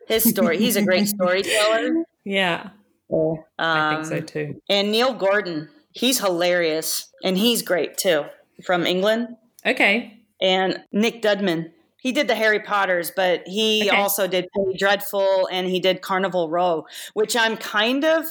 His 0.06 0.24
story. 0.24 0.58
He's 0.58 0.76
a 0.76 0.82
great 0.82 1.06
storyteller. 1.08 2.04
Yeah, 2.24 2.70
Um, 3.12 3.38
I 3.58 3.94
think 3.94 4.06
so 4.06 4.20
too. 4.20 4.60
And 4.68 4.90
Neill 4.92 5.14
Gorton. 5.14 5.68
He's 5.92 6.20
hilarious, 6.20 7.10
and 7.24 7.36
he's 7.36 7.62
great 7.62 7.96
too. 7.96 8.24
From 8.64 8.86
England. 8.86 9.36
Okay. 9.66 10.14
and 10.40 10.78
Nick 10.92 11.20
Dudman. 11.22 11.72
He 12.00 12.12
did 12.12 12.28
the 12.28 12.34
Harry 12.36 12.60
Potters, 12.60 13.10
but 13.14 13.42
he 13.46 13.88
Okay. 13.88 13.96
also 13.96 14.28
did 14.28 14.46
Penny 14.54 14.76
Dreadful 14.76 15.48
and 15.50 15.66
he 15.66 15.80
did 15.80 16.00
Carnival 16.00 16.48
Row, 16.48 16.86
which 17.14 17.34
I'm 17.36 17.56
kind 17.56 18.04
of 18.04 18.24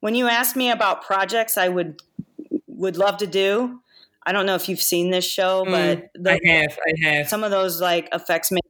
when 0.00 0.14
you 0.14 0.28
ask 0.28 0.54
me 0.54 0.70
about 0.70 1.02
projects 1.02 1.56
I 1.56 1.68
would 1.70 2.02
would 2.68 2.98
love 2.98 3.16
to 3.18 3.26
do. 3.26 3.80
I 4.26 4.32
don't 4.32 4.44
know 4.44 4.56
if 4.56 4.68
you've 4.68 4.82
seen 4.82 5.10
this 5.10 5.24
show, 5.24 5.64
mm, 5.64 5.70
but 5.70 6.10
the, 6.20 6.32
I 6.32 6.40
have. 6.52 6.78
I 6.78 7.08
have. 7.08 7.28
some 7.28 7.44
of 7.44 7.50
those 7.50 7.80
like 7.80 8.08
effects 8.12 8.50
make 8.50 8.64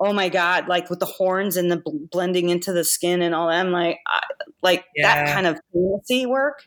oh 0.00 0.12
my 0.12 0.28
god, 0.28 0.68
like 0.68 0.90
with 0.90 0.98
the 0.98 1.06
horns 1.06 1.56
and 1.56 1.70
the 1.70 1.76
bl- 1.76 2.06
blending 2.10 2.48
into 2.48 2.72
the 2.72 2.84
skin 2.84 3.22
and 3.22 3.34
all 3.34 3.48
that. 3.48 3.64
I'm 3.64 3.72
like 3.72 3.98
I, 4.06 4.20
like 4.62 4.84
that 5.02 5.32
kind 5.32 5.46
of 5.46 5.60
fantasy 5.72 6.26
work. 6.26 6.64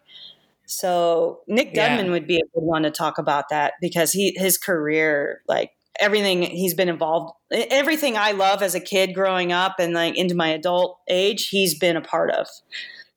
So 0.65 1.41
Nick 1.47 1.71
Yeah. 1.73 2.09
Would 2.09 2.27
be 2.27 2.37
a 2.37 2.45
good 2.53 2.63
one 2.63 2.83
to 2.83 2.91
talk 2.91 3.17
about 3.17 3.49
that 3.49 3.73
because 3.81 4.11
he 4.11 4.35
his 4.37 4.57
career 4.57 5.41
like 5.47 5.71
everything 5.99 6.41
he's 6.41 6.73
been 6.73 6.89
involved 6.89 7.33
everything 7.51 8.17
I 8.17 8.31
love 8.31 8.61
as 8.61 8.75
a 8.75 8.79
kid 8.79 9.13
growing 9.13 9.51
up 9.51 9.75
and 9.79 9.93
like 9.93 10.17
into 10.17 10.35
my 10.35 10.49
adult 10.49 10.99
age 11.07 11.47
he's 11.47 11.77
been 11.77 11.95
a 11.95 12.01
part 12.01 12.31
of 12.31 12.47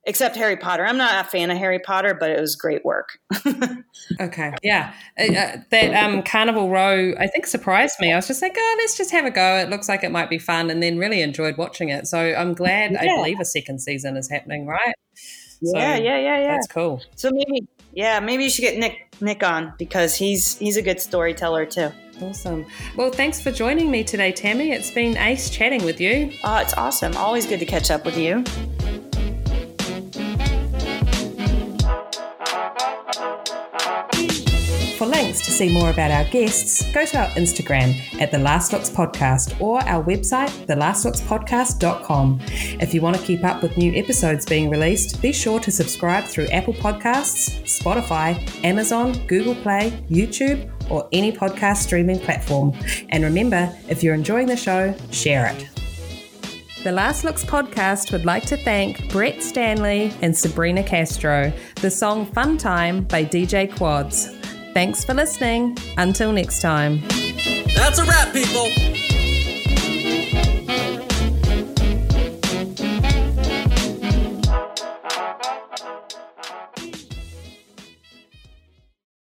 except 0.08 0.34
Harry 0.36 0.56
Potter. 0.56 0.84
I'm 0.84 0.96
not 0.96 1.24
a 1.24 1.28
fan 1.28 1.50
of 1.50 1.58
Harry 1.58 1.78
Potter, 1.78 2.14
but 2.18 2.30
it 2.30 2.40
was 2.40 2.56
great 2.56 2.84
work. 2.84 3.18
Okay. 4.20 4.54
Yeah. 4.62 4.94
Uh, 5.18 5.24
uh, 5.24 5.56
that 5.70 5.94
um, 5.94 6.22
Carnival 6.22 6.70
Row, 6.70 7.14
I 7.18 7.26
think, 7.26 7.46
surprised 7.46 7.96
me. 8.00 8.12
I 8.12 8.16
was 8.16 8.26
just 8.26 8.40
like, 8.40 8.54
oh, 8.56 8.76
let's 8.78 8.96
just 8.96 9.10
have 9.10 9.24
a 9.24 9.30
go. 9.30 9.56
It 9.58 9.68
looks 9.70 9.88
like 9.88 10.02
it 10.02 10.10
might 10.10 10.30
be 10.30 10.38
fun. 10.38 10.70
And 10.70 10.82
then 10.82 10.98
really 10.98 11.20
enjoyed 11.20 11.56
watching 11.58 11.88
it. 11.90 12.06
So 12.06 12.18
I'm 12.18 12.54
glad, 12.54 12.96
I 12.96 13.06
believe 13.16 13.38
a 13.38 13.44
second 13.44 13.80
season 13.80 14.16
is 14.16 14.30
happening, 14.30 14.66
right? 14.66 14.94
yeah, 15.60 15.72
So 15.72 15.78
yeah, 15.78 15.96
yeah, 15.96 16.18
yeah. 16.18 16.54
That's 16.54 16.68
cool. 16.68 17.02
So 17.16 17.30
maybe 17.32 17.68
yeah, 17.92 18.20
maybe 18.20 18.44
you 18.44 18.50
should 18.50 18.62
get 18.62 18.78
Nick 18.78 19.14
Nick 19.20 19.42
on 19.42 19.74
because 19.78 20.14
he's 20.14 20.56
he's 20.56 20.76
a 20.76 20.82
good 20.82 21.00
storyteller 21.00 21.66
too. 21.66 21.90
Awesome. 22.22 22.66
Well, 22.96 23.10
thanks 23.10 23.40
for 23.40 23.50
joining 23.50 23.90
me 23.90 24.04
today, 24.04 24.32
Tami. 24.32 24.72
It's 24.72 24.90
been 24.90 25.16
ace 25.16 25.50
chatting 25.50 25.84
with 25.84 26.00
you. 26.00 26.32
Oh, 26.44 26.56
it's 26.56 26.74
awesome. 26.74 27.16
Always 27.16 27.46
good 27.46 27.60
to 27.60 27.66
catch 27.66 27.90
up 27.90 28.04
with 28.04 28.16
you. 28.16 28.44
See 35.58 35.68
more 35.72 35.90
about 35.90 36.12
our 36.12 36.22
guests, 36.30 36.88
go 36.92 37.04
to 37.04 37.18
our 37.18 37.26
Instagram 37.30 37.92
at 38.20 38.30
The 38.30 38.38
Last 38.38 38.72
Looks 38.72 38.88
Podcast 38.88 39.60
or 39.60 39.80
our 39.88 40.04
website, 40.04 40.50
thelastlookspodcast.com. 40.66 42.40
If 42.80 42.94
you 42.94 43.00
want 43.00 43.16
to 43.16 43.22
keep 43.22 43.42
up 43.42 43.60
with 43.60 43.76
new 43.76 43.92
episodes 43.94 44.46
being 44.46 44.70
released, 44.70 45.20
be 45.20 45.32
sure 45.32 45.58
to 45.58 45.72
subscribe 45.72 46.24
through 46.26 46.46
Apple 46.46 46.74
Podcasts, 46.74 47.60
Spotify, 47.64 48.38
Amazon, 48.64 49.14
Google 49.26 49.56
Play, 49.56 50.00
YouTube, 50.08 50.70
or 50.88 51.08
any 51.12 51.32
podcast 51.32 51.78
streaming 51.78 52.20
platform. 52.20 52.72
And 53.08 53.24
remember, 53.24 53.74
if 53.88 54.04
you're 54.04 54.14
enjoying 54.14 54.46
the 54.46 54.56
show, 54.56 54.94
share 55.10 55.48
it. 55.48 55.68
The 56.84 56.92
Last 56.92 57.24
Looks 57.24 57.44
podcast 57.44 58.12
would 58.12 58.24
like 58.24 58.46
to 58.46 58.56
thank 58.56 59.10
Brett 59.10 59.42
Stanley 59.42 60.12
and 60.22 60.36
Sabrina 60.36 60.84
Castro. 60.84 61.52
The 61.80 61.90
song 61.90 62.26
Fun 62.26 62.58
Time 62.58 63.02
by 63.02 63.24
DJ 63.24 63.76
Quads. 63.76 64.37
Thanks 64.78 65.04
for 65.04 65.12
listening. 65.12 65.76
Until 65.96 66.30
next 66.30 66.60
time. 66.60 67.00
That's 67.74 67.98
a 67.98 68.04
wrap, 68.04 68.32
people. 68.32 69.07